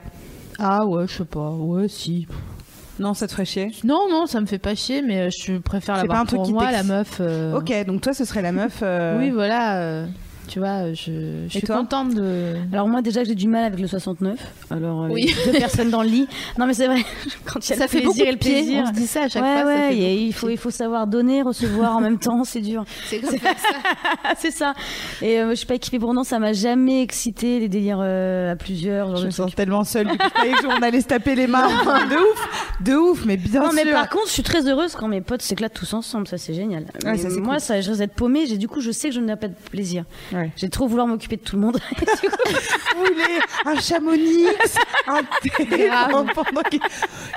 Ah 0.59 0.85
ouais, 0.85 1.07
je 1.07 1.13
sais 1.17 1.25
pas. 1.25 1.49
Ouais, 1.49 1.87
si. 1.87 2.27
Non, 2.99 3.15
ça 3.15 3.25
te 3.25 3.31
ferait 3.31 3.45
chier? 3.45 3.71
Non, 3.83 4.01
non, 4.11 4.27
ça 4.27 4.39
me 4.39 4.45
fait 4.45 4.59
pas 4.59 4.75
chier, 4.75 5.01
mais 5.01 5.31
je 5.31 5.57
préfère 5.57 5.97
l'avoir 5.97 6.27
pour 6.27 6.43
qui 6.45 6.53
moi, 6.53 6.71
la 6.71 6.83
meuf. 6.83 7.17
euh, 7.21 7.57
Ok, 7.57 7.73
donc 7.87 8.01
toi, 8.01 8.13
ce 8.13 8.23
serait 8.23 8.43
la 8.43 8.51
meuf. 8.51 8.81
euh, 8.83 9.17
Oui, 9.17 9.31
voilà. 9.31 9.77
euh, 9.81 10.05
tu 10.47 10.59
vois, 10.59 10.93
je, 10.93 11.45
je 11.47 11.57
suis 11.57 11.61
contente 11.65 12.13
de. 12.13 12.55
Alors 12.71 12.87
moi 12.87 13.01
déjà 13.01 13.23
j'ai 13.23 13.35
du 13.35 13.47
mal 13.47 13.63
avec 13.63 13.79
le 13.79 13.87
69. 13.87 14.37
Alors 14.71 15.03
euh, 15.03 15.07
Oui. 15.09 15.33
deux 15.45 15.51
personnes 15.53 15.89
dans 15.89 16.01
le 16.03 16.09
lit. 16.09 16.27
Non 16.57 16.65
mais 16.67 16.73
c'est 16.73 16.87
vrai. 16.87 17.01
Quand 17.45 17.65
il 17.65 17.69
y 17.71 17.73
a 17.73 17.77
Ça 17.77 17.83
le 17.83 17.89
fait 17.89 18.01
beaucoup 18.01 18.13
plaisir 18.17 18.27
et 18.27 18.27
de 18.27 18.31
le 18.33 18.37
pieds. 18.39 18.51
plaisir. 18.53 18.83
On 18.83 18.87
se 18.87 18.91
dit 18.93 19.07
ça 19.07 19.23
à 19.23 19.29
chaque 19.29 19.41
ouais, 19.43 19.53
fois. 19.53 19.61
ça 19.61 19.67
ouais, 19.67 19.89
fait 19.89 19.95
il 19.95 20.01
y 20.01 20.05
a- 20.05 20.09
beaucoup 20.09 20.19
de 20.19 20.27
il 20.27 20.33
faut 20.33 20.49
il 20.49 20.57
faut 20.57 20.69
savoir 20.71 21.07
donner, 21.07 21.41
recevoir 21.41 21.95
en 21.95 22.01
même 22.01 22.19
temps, 22.19 22.43
c'est 22.43 22.61
dur. 22.61 22.83
C'est 23.07 23.19
comme 23.19 23.37
ça. 23.37 23.47
c'est 24.37 24.51
ça. 24.51 24.73
Et 25.21 25.39
euh, 25.39 25.49
je 25.51 25.55
suis 25.55 25.65
pas 25.65 25.75
équipée 25.75 25.99
pour 25.99 26.13
non, 26.13 26.23
ça 26.23 26.39
m'a 26.39 26.53
jamais 26.53 27.01
excité 27.01 27.59
les 27.59 27.69
délires 27.69 27.99
euh, 28.01 28.51
à 28.51 28.55
plusieurs. 28.55 29.07
genre 29.09 29.17
Je 29.17 29.25
me 29.27 29.31
sens 29.31 29.55
tellement 29.55 29.83
seule. 29.83 30.07
du 30.07 30.17
coup, 30.17 30.25
Je 30.43 30.67
qu'on 30.67 30.81
allait 30.81 31.01
se 31.01 31.07
taper 31.07 31.35
les 31.35 31.47
mains. 31.47 31.67
de 31.67 32.15
ouf, 32.15 32.49
de 32.81 32.93
ouf, 32.95 33.25
mais 33.25 33.37
bien 33.37 33.61
Non 33.61 33.71
mais 33.73 33.83
sûr. 33.83 33.91
par 33.93 34.09
contre, 34.09 34.27
je 34.27 34.33
suis 34.33 34.43
très 34.43 34.67
heureuse 34.67 34.95
quand 34.95 35.07
mes 35.07 35.21
potes 35.21 35.41
s'éclatent 35.41 35.73
tous 35.73 35.93
ensemble, 35.93 36.27
ça 36.27 36.37
c'est 36.37 36.53
génial. 36.53 36.83
Ouais, 37.03 37.11
Mais 37.13 37.17
ça, 37.17 37.29
c'est 37.29 37.39
moi, 37.39 37.55
cool. 37.55 37.61
ça, 37.61 37.81
je 37.81 37.87
risque 37.89 37.99
d'être 37.99 38.13
paumée. 38.15 38.45
J'ai 38.47 38.57
du 38.57 38.67
coup, 38.67 38.81
je 38.81 38.91
sais 38.91 39.09
que 39.09 39.15
je 39.15 39.19
n'ai 39.21 39.35
pas 39.35 39.47
de 39.47 39.53
plaisir. 39.71 40.03
Ouais. 40.33 40.51
J'ai 40.55 40.69
trop 40.69 40.87
vouloir 40.87 41.07
m'occuper 41.07 41.37
de 41.37 41.41
tout 41.41 41.55
le 41.55 41.61
monde. 41.61 41.79
Voulez 42.97 43.39
un 43.65 43.79
chamonix, 43.79 44.45
un 45.07 45.19
thé 45.41 45.89
pendant 46.33 46.61
qu'il- 46.69 46.79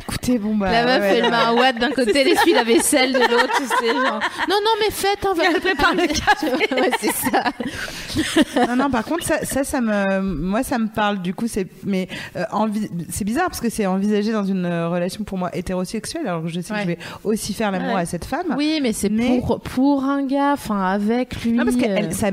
Écoutez, 0.02 0.38
bon 0.38 0.54
bah. 0.56 0.70
La 0.70 0.84
meuf, 0.84 1.00
ouais, 1.02 1.16
elle 1.18 1.24
ouais. 1.24 1.30
met 1.30 1.36
un 1.36 1.52
watt 1.54 1.78
d'un 1.78 1.90
côté, 1.90 2.12
elle 2.20 2.28
essuie 2.28 2.52
la 2.52 2.64
vaisselle 2.64 3.12
de 3.12 3.18
l'autre, 3.18 3.50
tu 3.56 3.64
sais, 3.66 3.92
genre. 3.92 4.20
Non, 4.48 4.56
non, 4.64 4.70
mais 4.80 4.90
faites, 4.90 5.24
hein, 5.24 5.34
Elle 5.42 5.60
prépare 5.60 5.94
le 5.94 6.06
café. 6.06 6.74
ouais, 6.74 6.90
c'est 7.00 7.12
ça. 7.12 8.66
Non, 8.66 8.76
non, 8.76 8.90
par 8.90 9.04
contre, 9.04 9.24
ça, 9.24 9.44
ça, 9.44 9.64
ça 9.64 9.80
me, 9.80 10.20
moi, 10.20 10.62
ça 10.62 10.78
me 10.78 10.88
parle. 10.88 11.20
Du 11.22 11.34
coup, 11.34 11.46
c'est, 11.48 11.66
mais 11.84 12.08
euh, 12.36 12.44
envi- 12.52 12.88
c'est 13.10 13.24
bizarre 13.24 13.46
parce 13.46 13.60
que 13.60 13.68
c'est 13.70 13.86
envisagé 13.86 14.32
dans 14.32 14.44
une 14.44 14.64
euh, 14.64 14.88
relation 14.88 15.24
pour 15.24 15.38
moi 15.38 15.54
hétérosexuelle. 15.54 16.26
Alors 16.26 16.42
que 16.42 16.48
je 16.48 16.60
sais 16.60 16.74
que 16.74 16.80
je 16.80 16.86
vais 16.86 16.98
aussi 17.24 17.52
faire 17.54 17.70
l'amour 17.70 17.96
à 17.96 18.06
cette 18.06 18.24
femme. 18.24 18.54
Oui, 18.56 18.80
mais 18.82 18.92
c'est 18.92 19.08
Mais- 19.10 19.40
pour, 19.40 19.60
pour 19.60 20.04
un 20.04 20.24
gars, 20.26 20.52
enfin, 20.52 20.82
avec 20.82 21.42
lui. 21.44 21.52
Non, 21.52 21.64
parce 21.64 21.76
que 21.76 21.84
euh, 21.84 21.94
elle- 21.96 22.14
ça 22.14 22.30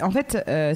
en 0.00 0.10
fait, 0.10 0.42
euh, 0.48 0.74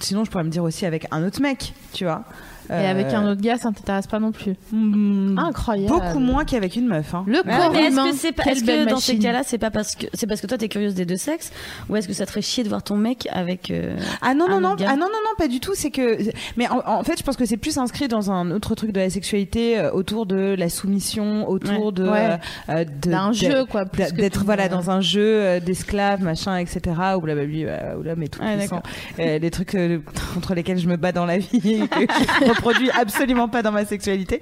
sinon 0.00 0.24
je 0.24 0.30
pourrais 0.30 0.44
me 0.44 0.50
dire 0.50 0.62
aussi 0.62 0.86
avec 0.86 1.06
un 1.10 1.24
autre 1.26 1.40
mec, 1.40 1.74
tu 1.92 2.04
vois. 2.04 2.24
Et 2.70 2.86
avec 2.86 3.06
un 3.14 3.26
autre 3.26 3.40
gars, 3.40 3.56
ça 3.56 3.70
t'intéresse 3.72 4.06
pas 4.06 4.18
non 4.18 4.32
plus. 4.32 4.54
hmm, 4.72 5.38
Incroyable. 5.38 5.88
beaucoup 5.90 6.18
moins 6.18 6.44
qu'avec 6.44 6.76
une 6.76 6.86
meuf. 6.88 7.14
hein. 7.14 7.24
Le 7.26 7.42
corps 7.42 7.72
mais 7.72 7.84
est-ce 7.86 7.96
que 8.10 8.14
c'est 8.16 8.32
pas, 8.32 8.44
est-ce 8.44 8.62
que 8.64 8.88
dans 8.88 8.98
ces 8.98 9.18
cas-là, 9.18 9.42
c'est 9.44 9.58
pas 9.58 9.70
parce 9.70 9.94
que 9.96 10.06
c'est 10.14 10.26
parce 10.26 10.40
que 10.40 10.46
toi 10.46 10.58
t'es 10.58 10.68
curieuse 10.68 10.94
des 10.94 11.04
deux 11.06 11.16
sexes, 11.16 11.50
ou 11.88 11.96
est-ce 11.96 12.06
que 12.08 12.14
ça 12.14 12.24
te 12.26 12.30
ferait 12.30 12.42
chier 12.42 12.64
de 12.64 12.68
voir 12.68 12.82
ton 12.82 12.96
mec 12.96 13.28
avec 13.32 13.70
euh, 13.70 13.96
Ah 14.22 14.34
non 14.34 14.48
non 14.48 14.56
un 14.56 14.60
non 14.60 14.76
ah 14.86 14.96
non 14.96 15.06
non 15.06 15.06
non 15.06 15.34
pas 15.38 15.48
du 15.48 15.60
tout 15.60 15.72
c'est 15.74 15.90
que 15.90 16.18
mais 16.56 16.68
en, 16.68 16.80
en 16.86 17.02
fait 17.04 17.18
je 17.18 17.22
pense 17.22 17.36
que 17.36 17.44
c'est 17.46 17.56
plus 17.56 17.78
inscrit 17.78 18.08
dans 18.08 18.30
un 18.30 18.50
autre 18.50 18.74
truc 18.74 18.92
de 18.92 19.00
la 19.00 19.10
sexualité 19.10 19.78
euh, 19.78 19.90
autour 19.92 20.26
de 20.26 20.54
la 20.58 20.68
soumission 20.68 21.48
autour 21.48 21.86
Ouais. 21.86 21.92
de 21.92 22.08
Ouais. 22.08 22.38
euh, 22.70 22.84
de- 22.84 23.10
D'un 23.10 23.32
jeu, 23.32 23.64
quoi, 23.64 23.84
plus 23.86 24.12
d'être 24.12 24.40
tout, 24.40 24.44
voilà 24.44 24.68
dans 24.68 24.90
un 24.90 25.00
jeu 25.00 25.20
euh, 25.22 25.60
d'esclaves 25.60 26.22
machin 26.22 26.56
etc 26.58 26.80
où 27.16 27.20
blablabla 27.20 27.96
où 27.98 28.02
l'homme 28.02 28.22
est 28.22 28.28
tout 28.28 28.40
Ouais, 28.42 28.56
puissant 28.58 28.82
Euh, 29.18 29.38
des 29.38 29.50
trucs 29.50 29.74
euh, 29.74 29.98
contre 30.34 30.54
lesquels 30.54 30.78
je 30.78 30.88
me 30.88 30.96
bats 30.96 31.12
dans 31.12 31.26
la 31.26 31.38
vie 31.38 31.82
reproduis 32.58 32.90
absolument 32.90 33.48
pas 33.48 33.62
dans 33.62 33.72
ma 33.72 33.84
sexualité 33.84 34.40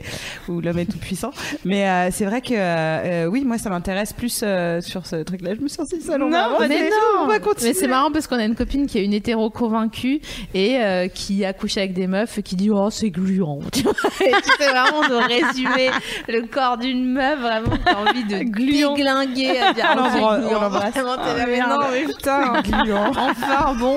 où 0.48 0.60
l'homme 0.60 0.78
est 0.78 0.86
tout 0.90 0.98
puissant 0.98 1.30
mais 1.64 1.88
euh, 1.88 2.08
c'est 2.10 2.24
vrai 2.24 2.40
que 2.40 2.54
euh, 2.54 2.56
euh, 2.56 3.26
oui 3.26 3.44
moi 3.44 3.58
ça 3.58 3.70
m'intéresse 3.70 4.12
plus 4.12 4.40
euh, 4.42 4.80
sur 4.80 5.06
ce 5.06 5.16
truc 5.22 5.42
là 5.42 5.54
je 5.54 5.60
me 5.60 5.68
sens 5.68 5.88
si 5.88 6.00
seule 6.02 6.22
on 6.22 6.28
Non, 6.30 6.58
mais 6.68 6.90
non. 6.90 7.22
on 7.22 7.26
va 7.26 7.38
continuer 7.38 7.70
Mais 7.72 7.74
c'est 7.78 7.88
marrant 7.88 8.10
parce 8.10 8.26
qu'on 8.26 8.38
a 8.38 8.44
une 8.44 8.54
copine 8.56 8.86
qui 8.86 8.98
est 8.98 9.04
une 9.04 9.12
hétéro 9.14 9.50
convaincue 9.50 10.20
et 10.54 10.78
qui 11.14 11.44
a 11.44 11.52
couché 11.52 11.80
avec 11.80 11.92
des 11.94 12.06
meufs 12.06 12.38
et 12.38 12.42
qui 12.42 12.56
dit 12.56 12.70
oh 12.70 12.90
c'est 12.90 13.10
gluant. 13.10 13.60
Tu 13.72 13.82
sais 13.82 14.68
vraiment 14.70 15.02
de 15.08 15.14
résumer 15.14 15.90
le 16.28 16.42
corps 16.46 16.76
d'une 16.78 17.04
meuf 17.12 17.38
vraiment 17.40 17.76
t'as 17.84 17.94
envie 17.96 18.24
de 18.24 18.38
déglinguer 18.38 19.58
à 19.60 19.72
dire 19.72 19.86
On 19.96 19.98
oh, 19.98 20.02
l'embrasse- 20.02 20.40
gluant. 20.40 20.56
on 20.56 20.60
l'embrasse. 20.60 20.94
Vraiment, 20.94 21.16
t'es 21.16 21.40
Ah, 21.42 21.46
merde. 21.46 21.70
non 21.70 21.86
mais 21.92 22.04
putain 22.04 22.62
Gluant. 22.62 23.12
enfin 23.14 23.74
bon. 23.74 23.96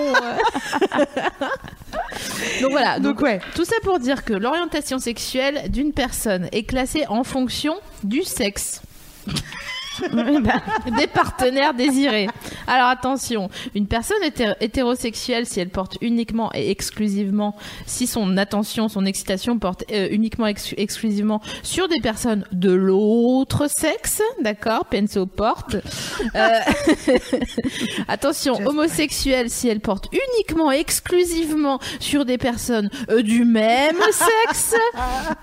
Donc 2.61 2.71
voilà. 2.71 2.99
donc 2.99 3.21
ouais 3.21 3.39
Tout 3.55 3.65
ça 3.65 3.75
pour 3.83 3.99
dire 3.99 4.23
que 4.23 4.33
l'orientation 4.33 4.99
sexuelle 4.99 5.69
d'une 5.69 5.93
personne 5.93 6.47
est 6.51 6.63
classée 6.63 7.05
en 7.07 7.23
fonction 7.23 7.75
du 8.03 8.23
sexe. 8.23 8.81
des 10.97 11.07
partenaires 11.07 11.73
désirés. 11.73 12.27
Alors 12.67 12.87
attention, 12.87 13.49
une 13.75 13.87
personne 13.87 14.21
hété- 14.23 14.53
hétérosexuelle, 14.61 15.45
si 15.45 15.59
elle 15.59 15.69
porte 15.69 15.97
uniquement 16.01 16.51
et 16.53 16.69
exclusivement, 16.71 17.55
si 17.85 18.07
son 18.07 18.37
attention, 18.37 18.87
son 18.89 19.05
excitation 19.05 19.57
porte 19.59 19.83
euh, 19.91 20.07
uniquement 20.11 20.47
ex- 20.47 20.73
exclusivement 20.77 21.41
sur 21.63 21.87
des 21.87 21.99
personnes 22.01 22.45
de 22.51 22.71
l'autre 22.71 23.67
sexe, 23.69 24.21
d'accord, 24.41 24.85
penso 24.85 25.25
porte. 25.25 25.75
Euh, 26.35 26.59
attention, 28.07 28.55
homosexuelle, 28.65 29.49
si 29.49 29.67
elle 29.67 29.79
porte 29.79 30.07
uniquement, 30.11 30.71
exclusivement 30.71 31.79
sur 31.99 32.25
des 32.25 32.37
personnes 32.37 32.89
euh, 33.09 33.21
du 33.21 33.45
même 33.45 33.97
sexe, 34.11 34.75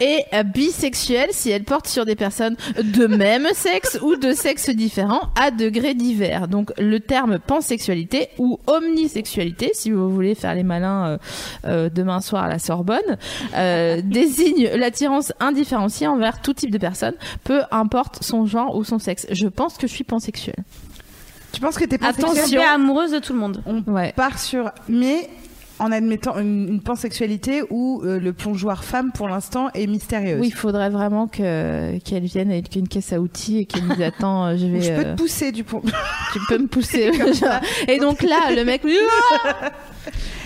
et 0.01 0.25
euh, 0.35 0.43
bisexuelle, 0.43 1.31
si 1.33 1.51
elle 1.51 1.65
porte 1.65 1.87
sur 1.89 2.05
des 2.05 2.17
personnes 2.17 2.57
de 2.83 3.07
même 3.07 3.47
sexe 3.55 3.99
ou 4.03 4.17
de 4.17 4.33
sexe 4.33 4.46
différent 4.55 5.31
à 5.35 5.51
degrés 5.51 5.95
divers. 5.95 6.49
Donc 6.49 6.73
le 6.79 7.01
terme 7.01 7.39
pansexualité 7.39 8.29
ou 8.39 8.59
omnisexualité, 8.67 9.71
si 9.75 9.91
vous 9.91 10.09
voulez 10.11 10.35
faire 10.35 10.55
les 10.55 10.63
malins 10.63 11.07
euh, 11.07 11.19
euh, 11.67 11.91
demain 11.91 12.21
soir 12.21 12.45
à 12.45 12.49
la 12.49 12.59
Sorbonne, 12.59 13.19
euh, 13.57 14.01
désigne 14.05 14.69
l'attirance 14.77 15.33
indifférenciée 15.41 16.07
envers 16.07 16.41
tout 16.41 16.53
type 16.55 16.71
de 16.71 16.79
personne, 16.79 17.15
peu 17.45 17.63
importe 17.71 18.23
son 18.23 18.47
genre 18.47 18.77
ou 18.77 18.85
son 18.85 18.99
sexe. 18.99 19.27
Je 19.31 19.49
pense 19.49 19.77
que 19.77 19.87
je 19.87 19.93
suis 19.93 20.05
pansexuelle. 20.05 20.65
tu 21.53 21.61
penses 21.61 21.77
que 21.77 21.85
t'es 21.85 21.99
pas 21.99 22.09
Attention. 22.09 22.61
amoureuse 22.73 23.13
de 23.13 23.19
tout 23.19 23.33
le 23.33 23.39
monde. 23.39 23.63
on 23.67 23.83
Ouais. 23.93 24.13
part 24.15 24.39
sur 24.39 24.71
mais 24.89 25.29
en 25.79 25.93
admettant 25.93 26.39
une, 26.39 26.69
une 26.69 26.81
pansexualité 26.81 27.63
où 27.71 28.03
euh, 28.05 28.19
le 28.19 28.33
plongeoir 28.33 28.83
femme 28.85 29.13
pour 29.13 29.29
l'instant 29.29 29.69
est 29.75 29.87
mystérieuse. 29.87 30.41
Oui, 30.41 30.49
il 30.49 30.55
faudrait 30.55 30.89
vraiment 30.91 31.27
que 31.29 31.99
qu'elle 31.99 32.25
vienne 32.25 32.51
avec 32.51 32.75
une 32.77 32.89
caisse 32.89 33.13
à 33.13 33.21
outils 33.21 33.59
et 33.59 33.65
qu'elle 33.67 33.85
nous 33.85 34.03
attend. 34.03 34.47
euh, 34.47 34.57
Je 34.57 34.67
vais. 34.67 34.81
je 34.81 34.93
peux 34.93 35.07
euh, 35.09 35.13
te 35.15 35.19
pousser 35.23 35.53
du 35.53 35.65
pont. 35.65 35.83
tu 36.33 36.39
peux 36.49 36.59
me 36.59 36.67
pousser. 36.67 37.11
et 37.89 37.99
donc 37.99 38.23
là, 38.23 38.51
le 38.55 38.65
mec. 38.65 38.83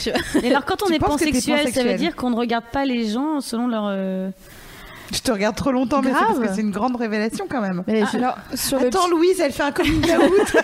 Et 0.43 0.49
alors 0.49 0.65
quand 0.65 0.83
on 0.83 0.87
Tu 0.87 0.95
est 0.95 0.99
pansexuel, 0.99 1.71
ça 1.73 1.85
veut 1.85 1.95
dire 1.95 2.17
qu'on 2.17 2.31
ne 2.31 2.37
regarde 2.37 2.65
pas 2.73 2.85
les 2.85 3.07
gens 3.09 3.41
selon 3.41 3.69
leur. 3.69 3.85
euh, 3.89 4.31
je 5.13 5.19
te 5.21 5.33
regarde 5.33 5.57
trop 5.57 5.73
longtemps, 5.73 6.03
mais 6.03 6.11
c'est 6.13 6.25
parce 6.25 6.39
que 6.39 6.55
c'est 6.55 6.61
une 6.61 6.71
grande 6.71 6.95
révélation 6.97 7.47
quand 7.51 7.61
même. 7.61 7.83
Mais 7.89 8.05
je- 8.13 8.17
Alors, 8.17 8.37
sur 8.55 8.79
le, 8.79 8.87
Attends, 8.87 9.09
Louise, 9.09 9.41
elle 9.41 9.51
fait 9.53 9.65
un 9.65 9.73
coming 9.73 10.01
out. 10.05 10.63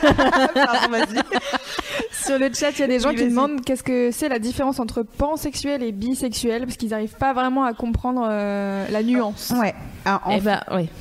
Pardon, 0.54 0.88
vas-y. 0.90 1.20
Sur 2.27 2.39
le 2.39 2.51
chat, 2.53 2.70
il 2.72 2.81
y 2.81 2.83
a 2.83 2.87
des 2.87 2.99
gens 3.01 3.11
Oui, 3.11 3.16
qui 3.16 3.24
demandent 3.29 3.64
qu'est-ce 3.64 3.83
que 3.83 4.11
c'est 4.11 4.29
la 4.29 4.39
différence 4.39 4.81
entre 4.81 5.03
pansexuel 5.03 5.83
et 5.83 5.93
bisexuel, 5.93 6.64
parce 6.64 6.77
qu'ils 6.77 6.91
n'arrivent 6.91 7.16
pas 7.18 7.33
vraiment 7.33 7.64
à 7.64 7.72
comprendre 7.72 8.27
euh, 8.29 8.87
la 8.91 9.03
nuance. 9.03 9.53
Ouais. 9.59 9.74
Ah, 10.05 10.20
en 10.24 10.37
Eh 10.37 10.41
ben, 10.41 10.61
oui. 10.72 10.89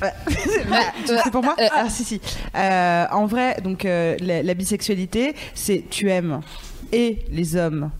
Bah, 0.70 0.78
c'est 1.22 1.30
pour 1.30 1.42
moi 1.42 1.54
Ah 1.74 1.88
si 1.88 2.02
si. 2.04 2.20
Euh, 2.56 3.04
en 3.12 3.26
vrai, 3.26 3.56
donc 3.62 3.84
euh, 3.84 4.16
la, 4.20 4.42
la 4.42 4.54
bisexualité, 4.54 5.34
c'est 5.54 5.84
tu 5.90 6.10
aimes 6.10 6.40
et 6.92 7.18
les 7.30 7.56
hommes 7.56 7.90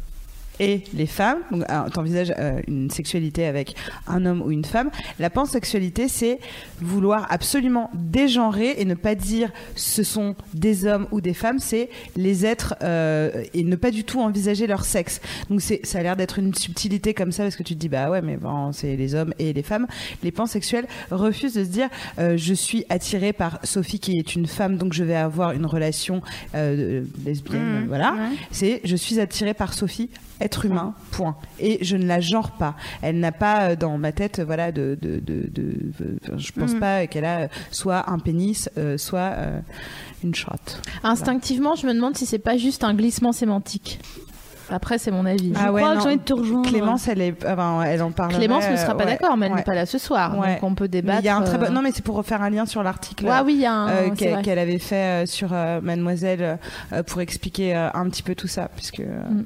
et 0.61 0.83
les 0.95 1.07
femmes. 1.07 1.39
Donc 1.51 1.65
alors, 1.69 1.91
t'envisages 1.91 2.33
euh, 2.39 2.61
une 2.67 2.91
sexualité 2.91 3.47
avec 3.47 3.75
un 4.07 4.25
homme 4.27 4.43
ou 4.43 4.51
une 4.51 4.65
femme. 4.65 4.91
La 5.19 5.31
pansexualité, 5.31 6.09
c'est 6.09 6.39
vouloir 6.81 7.27
absolument 7.31 7.91
dégenrer 7.95 8.75
et 8.79 8.85
ne 8.85 8.95
pas 8.95 9.15
dire 9.15 9.51
ce 9.75 10.03
sont 10.03 10.35
des 10.55 10.87
hommes 10.87 11.07
ou 11.11 11.21
des 11.21 11.35
femmes, 11.35 11.59
c'est 11.59 11.89
les 12.17 12.47
êtres 12.47 12.75
euh, 12.83 13.45
et 13.55 13.65
ne 13.65 13.77
pas 13.77 13.91
du 13.91 14.05
tout 14.05 14.21
envisager 14.21 14.67
leur 14.67 14.85
sexe. 14.85 15.21
Donc 15.51 15.61
c'est 15.61 15.85
ça 15.85 15.99
a 15.99 16.03
l'air 16.03 16.17
d'être 16.17 16.39
une 16.39 16.55
subtilité 16.55 17.15
comme 17.15 17.33
ça 17.33 17.43
parce 17.43 17.57
que 17.57 17.63
tu 17.63 17.75
te 17.75 17.81
dis 17.81 17.89
bah 17.89 18.11
ouais 18.11 18.23
mais 18.23 18.37
bon 18.37 18.73
c'est 18.73 18.97
les 18.97 19.15
hommes 19.15 19.35
et 19.39 19.53
les 19.53 19.63
femmes. 19.63 19.87
Les 20.23 20.31
pansexuels 20.31 20.87
refusent 21.11 21.55
de 21.55 21.65
se 21.65 21.69
dire 21.71 21.89
euh, 22.19 22.37
je 22.37 22.55
suis 22.55 22.85
attiré 22.89 23.33
par 23.33 23.59
Sophie 23.65 23.99
qui 23.99 24.13
est 24.19 24.35
une 24.35 24.47
femme 24.47 24.77
donc 24.77 24.93
je 24.93 25.05
vais 25.05 25.17
avoir 25.17 25.53
une 25.53 25.67
relation 25.67 26.21
euh, 26.55 27.03
lesbienne 27.25 27.57
Mhm. 27.57 27.89
voilà. 27.89 28.13
Ouais. 28.13 28.37
C'est 28.51 28.81
je 28.85 28.97
suis 28.97 29.21
attiré 29.21 29.55
par 29.55 29.73
Sophie 29.73 30.11
être 30.47 30.65
humain 30.65 30.95
point 31.11 31.37
et 31.61 31.79
je 31.85 31.97
ne 31.97 32.07
la 32.07 32.21
genre 32.21 32.53
pas. 32.53 32.75
Elle 33.03 33.21
n'a 33.21 33.33
pas 33.33 33.71
euh, 33.71 33.77
dans 33.77 33.99
ma 33.99 34.13
tête 34.13 34.39
euh, 34.39 34.45
voilà 34.45 34.73
de 34.73 34.97
de 35.01 35.21
de, 35.21 35.49
de- 35.51 36.19
de- 36.29 36.39
je 36.39 36.53
pense 36.53 36.73
Mhm. 36.73 36.81
pas 36.81 37.07
qu'elle 37.07 37.25
a 37.27 37.41
euh, 37.41 37.49
soit 37.71 38.11
un 38.11 38.19
pénis 38.19 38.71
euh, 38.79 38.97
soit 38.99 39.33
euh, 39.37 39.61
une 40.25 40.35
chatte. 40.35 40.81
Instinctivement, 41.05 41.75
je 41.75 41.87
me 41.87 41.93
demande 41.95 42.17
si 42.17 42.25
c'est 42.27 42.39
pas 42.39 42.57
juste 42.57 42.83
un 42.85 42.95
glissement 42.95 43.33
sémantique. 43.33 44.01
Après, 44.69 44.99
c'est 44.99 45.13
mon 45.13 45.27
avis. 45.27 45.53
Ah 45.55 45.67
je 45.67 45.71
ouais, 45.71 45.81
crois 45.81 45.95
non. 45.95 45.99
que 45.99 46.03
j'ai 46.03 46.09
envie 46.09 46.19
de 46.19 46.23
te 46.25 46.33
rejoindre. 46.33 46.69
Clémence 46.69 47.07
elle 47.07 47.21
est 47.21 47.35
enfin, 47.47 47.83
elle 47.85 48.03
en 48.03 48.11
parle 48.11 48.35
Clémence 48.35 48.69
ne 48.69 48.75
sera 48.77 48.97
pas 48.97 49.05
d'accord, 49.05 49.37
mais 49.37 49.47
elle 49.47 49.55
n'est 49.55 49.63
pas 49.63 49.77
là 49.77 49.87
ce 49.87 49.97
soir. 49.97 50.37
Ouais. 50.37 50.55
Donc 50.55 50.65
on 50.65 50.75
peut 50.75 50.89
débattre. 50.89 51.21
il 51.23 51.27
y 51.27 51.29
a 51.29 51.37
un 51.37 51.43
très 51.43 51.57
bon... 51.57 51.71
Non, 51.71 51.83
mais 51.83 51.93
c'est 51.93 52.03
pour 52.05 52.17
refaire 52.17 52.43
un 52.43 52.51
lien 52.51 52.67
sur 52.67 52.83
l'article 52.83 53.27
Ouais, 53.27 53.41
oui, 53.45 53.65
euh, 53.65 54.11
qu'elle 54.43 54.59
avait 54.59 54.81
fait 54.81 55.25
sur 55.27 55.51
euh, 55.53 55.81
Mademoiselle 55.81 56.59
euh, 56.93 57.03
pour 57.05 57.21
expliquer 57.21 57.75
un 57.75 58.09
petit 58.11 58.25
peu 58.25 58.35
tout 58.35 58.49
ça. 58.49 58.69
Puisque, 58.75 58.99
Mm. 58.99 59.45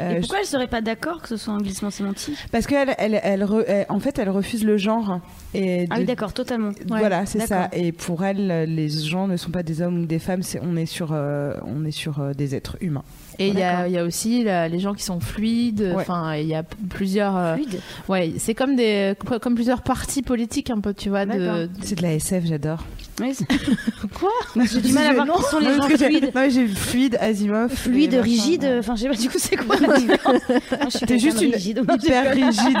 Euh, 0.00 0.10
Et 0.16 0.20
pourquoi 0.20 0.38
elle 0.40 0.46
serait 0.46 0.66
pas 0.68 0.80
d'accord 0.80 1.20
que 1.22 1.28
ce 1.28 1.36
soit 1.36 1.52
un 1.54 1.58
glissement 1.58 1.90
sémantique? 1.90 2.36
Parce 2.52 2.66
qu'elle, 2.66 2.94
elle, 2.98 3.20
elle, 3.22 3.42
re- 3.44 3.64
elle- 3.66 3.86
en 3.88 4.00
fait, 4.00 4.18
elle 4.18 4.30
refuse 4.30 4.64
le 4.64 4.76
genre. 4.76 5.20
Et 5.54 5.86
Ah 5.90 5.96
oui, 5.98 6.04
d'accord, 6.04 6.32
totalement. 6.32 6.70
Voilà, 6.86 7.26
c'est 7.26 7.40
ça. 7.46 7.68
Et 7.72 7.92
pour 7.92 8.24
elle, 8.24 8.74
les 8.74 8.88
gens 8.88 9.26
ne 9.26 9.36
sont 9.36 9.50
pas 9.50 9.62
des 9.62 9.82
hommes 9.82 10.02
ou 10.02 10.06
des 10.06 10.18
femmes. 10.18 10.42
C'est, 10.42 10.60
on 10.62 10.76
est 10.76 10.86
sur, 10.86 11.10
euh, 11.12 11.54
on 11.64 11.84
est 11.84 11.90
sur 11.90 12.20
euh, 12.20 12.32
des 12.32 12.54
êtres 12.54 12.76
humains. 12.80 13.04
Et 13.40 13.48
il 13.48 13.58
y, 13.58 13.62
a- 13.62 13.88
y 13.88 13.98
aussi 14.00 14.44
les 14.44 14.78
gens 14.78 14.94
qui 14.94 15.02
sont 15.02 15.18
fluides. 15.20 15.80
Ouais. 15.80 16.02
Enfin, 16.02 16.34
il 16.36 16.46
y 16.46 16.54
a 16.54 16.62
plusieurs. 16.62 17.36
euh, 17.36 17.54
Fluide. 17.54 17.80
ouais, 18.08 18.32
c'est 18.38 18.54
comme 18.54 18.76
des, 18.76 19.14
comme 19.40 19.54
plusieurs 19.54 19.82
partis 19.82 20.22
politiques 20.22 20.70
un 20.70 20.80
peu, 20.80 20.94
tu 20.94 21.08
vois. 21.08 21.24
De. 21.26 21.68
C'est 21.82 21.96
de 21.96 22.02
la 22.02 22.12
SF, 22.14 22.44
j'adore. 22.46 22.84
Oui, 23.20 23.36
Quoi 24.18 24.30
J'ai 24.64 24.80
du 24.80 24.92
mal 24.92 25.06
à 25.08 25.12
voir 25.24 25.36
qui 25.36 25.42
sont 25.50 25.58
les 25.58 25.74
gens 25.74 25.88
j'ai- 25.88 25.96
fluides. 25.98 26.24
Non, 26.24 26.30
mais 26.34 26.50
j'ai 26.50 26.66
fluide, 26.66 27.18
Asimov. 27.20 27.68
Fluide, 27.74 28.14
rigide, 28.14 28.76
enfin 28.78 28.94
je 28.96 29.02
sais 29.02 29.08
pas 29.08 29.14
du 29.16 29.28
coup 29.28 29.38
c'est 29.38 29.56
quoi 29.56 29.76
la 29.80 29.98
différence 29.98 30.40
Moi, 30.48 30.58
je 30.90 30.96
suis 30.96 31.06
T'es 31.06 31.18
juste 31.18 31.42
une 31.42 31.52
rigide. 31.52 31.82
hyper 32.02 32.34
rigide. 32.34 32.78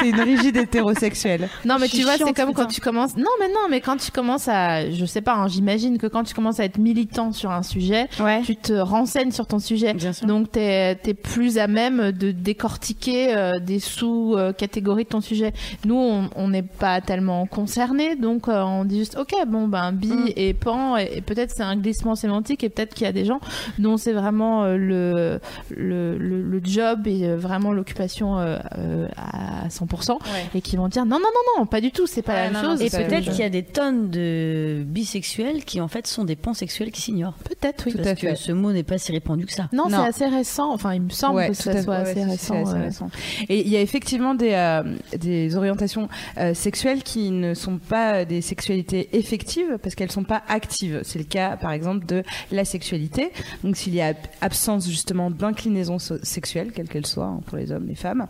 T'es 0.00 0.08
une 0.08 0.20
rigide 0.20 0.56
hétérosexuelle. 0.56 1.48
Non, 1.66 1.76
mais 1.80 1.88
tu 1.88 2.02
vois, 2.02 2.16
c'est 2.16 2.32
comme 2.32 2.52
quand 2.54 2.66
tu 2.66 2.80
commences. 2.80 3.16
Non, 3.16 3.24
mais 3.40 3.48
non, 3.48 3.68
mais 3.70 3.80
quand 3.80 3.96
tu 3.98 4.10
commences 4.10 4.48
à. 4.48 4.90
Je 4.90 5.04
sais 5.04 5.20
pas, 5.20 5.34
hein, 5.34 5.48
j'imagine 5.48 5.98
que 5.98 6.06
quand 6.06 6.24
tu 6.24 6.34
commences 6.34 6.58
à 6.60 6.64
être 6.64 6.78
militant 6.78 7.32
sur 7.32 7.50
un 7.50 7.62
sujet, 7.62 8.08
tu 8.44 8.56
te 8.56 8.72
renseignes 8.72 9.30
sur 9.32 9.46
ton 9.46 9.58
sujet. 9.58 9.94
Bien 10.02 10.12
sûr. 10.12 10.26
Donc, 10.26 10.52
tu 10.52 10.58
es, 10.60 10.94
plus 11.22 11.58
à 11.58 11.66
même 11.66 12.12
de 12.12 12.30
décortiquer 12.32 13.34
euh, 13.36 13.58
des 13.58 13.78
sous-catégories 13.80 15.04
de 15.04 15.08
ton 15.08 15.20
sujet. 15.20 15.52
Nous, 15.84 15.94
on 15.96 16.28
on 16.36 16.48
n'est 16.48 16.62
pas 16.62 17.00
tellement 17.00 17.46
concernés, 17.46 18.16
donc 18.16 18.48
euh, 18.48 18.62
on 18.62 18.84
dit 18.84 18.98
juste, 18.98 19.16
ok, 19.18 19.32
bon, 19.46 19.68
ben, 19.68 19.92
bi 19.92 20.08
Mm. 20.12 20.28
et 20.36 20.54
pan 20.54 20.96
et, 20.96 21.08
et 21.16 21.20
peut-être 21.20 21.52
c'est 21.54 21.62
un 21.62 21.76
glissement 21.76 22.14
sémantique 22.14 22.62
et 22.64 22.68
peut-être 22.68 22.94
qu'il 22.94 23.04
y 23.04 23.08
a 23.08 23.12
des 23.12 23.24
gens 23.24 23.40
dont 23.78 23.96
c'est 23.96 24.12
vraiment 24.12 24.64
euh, 24.64 24.76
le, 24.76 25.40
le, 25.70 26.18
le 26.18 26.42
le 26.42 26.60
job 26.64 27.06
et 27.06 27.24
euh, 27.26 27.36
vraiment 27.36 27.72
l'occupation 27.72 28.38
euh, 28.38 28.58
euh, 28.78 29.08
à 29.16 29.68
100% 29.68 30.18
et 30.54 30.60
qui 30.60 30.76
vont 30.76 30.88
dire 30.88 31.04
non 31.06 31.16
non 31.18 31.28
non 31.34 31.60
non 31.60 31.66
pas 31.66 31.80
du 31.80 31.92
tout 31.92 32.06
c'est 32.06 32.22
pas 32.22 32.32
Ouais, 32.32 32.38
la 32.44 32.50
même 32.50 32.62
non, 32.62 32.62
non, 32.62 32.76
chose 32.76 32.82
Et 32.82 32.90
peut-être 32.90 33.24
qu'il 33.30 33.40
y 33.40 33.42
a 33.42 33.48
des 33.50 33.62
tonnes 33.62 34.10
de 34.10 34.82
bisexuels 34.86 35.64
qui 35.64 35.80
en 35.80 35.88
fait 35.88 36.06
sont 36.06 36.24
des 36.24 36.36
pansexuels 36.36 36.90
qui 36.90 37.00
s'ignorent. 37.02 37.34
peut-être 37.44 37.84
oui 37.86 37.92
Tout 37.92 37.98
à 38.00 38.02
Parce 38.04 38.20
que 38.20 38.34
ce 38.34 38.52
mot 38.52 38.72
n'est 38.72 38.82
pas 38.82 38.98
si 38.98 39.12
répandu 39.12 39.46
que 39.46 39.52
ça. 39.52 39.68
non, 39.72 39.81
Non. 39.88 39.98
c'est 40.02 40.08
assez 40.24 40.26
récent 40.26 40.72
enfin 40.72 40.94
il 40.94 41.02
me 41.02 41.10
semble 41.10 41.36
Ouais, 41.36 41.48
que 41.48 41.54
ça 41.54 41.82
soit 41.82 41.94
Ouais, 41.96 42.00
assez 42.10 42.24
récent, 42.24 42.54
c'est 42.54 42.60
assez 42.62 42.72
ouais. 42.74 42.84
récent. 42.84 43.10
Et 43.48 43.60
il 43.60 43.68
y 43.68 43.76
a 43.76 43.80
effectivement 43.80 44.34
des, 44.34 44.52
euh, 44.52 44.82
des 45.18 45.56
orientations 45.56 46.08
euh, 46.38 46.54
sexuelles 46.54 47.02
qui 47.02 47.30
ne 47.30 47.54
sont 47.54 47.78
pas 47.78 48.14
euh, 48.16 48.24
des 48.24 48.40
sexualités 48.40 49.08
effectives 49.16 49.78
parce 49.82 49.94
qu'elles 49.94 50.10
sont 50.12 50.24
pas 50.24 50.42
actives. 50.48 51.00
C'est 51.04 51.18
le 51.18 51.24
cas, 51.24 51.56
par 51.56 51.72
exemple, 51.72 52.06
de 52.06 52.22
la 52.50 52.64
sexualité. 52.64 53.32
Donc, 53.64 53.76
s'il 53.76 53.94
y 53.94 54.00
a 54.00 54.14
absence 54.40 54.88
justement 54.88 55.30
d'inclinaison 55.30 55.98
so- 55.98 56.22
sexuelle, 56.22 56.72
quelle 56.74 56.88
qu'elle 56.88 57.06
soit, 57.06 57.24
hein, 57.26 57.40
pour 57.46 57.56
les 57.58 57.72
hommes, 57.72 57.86
les 57.86 57.94
femmes. 57.94 58.26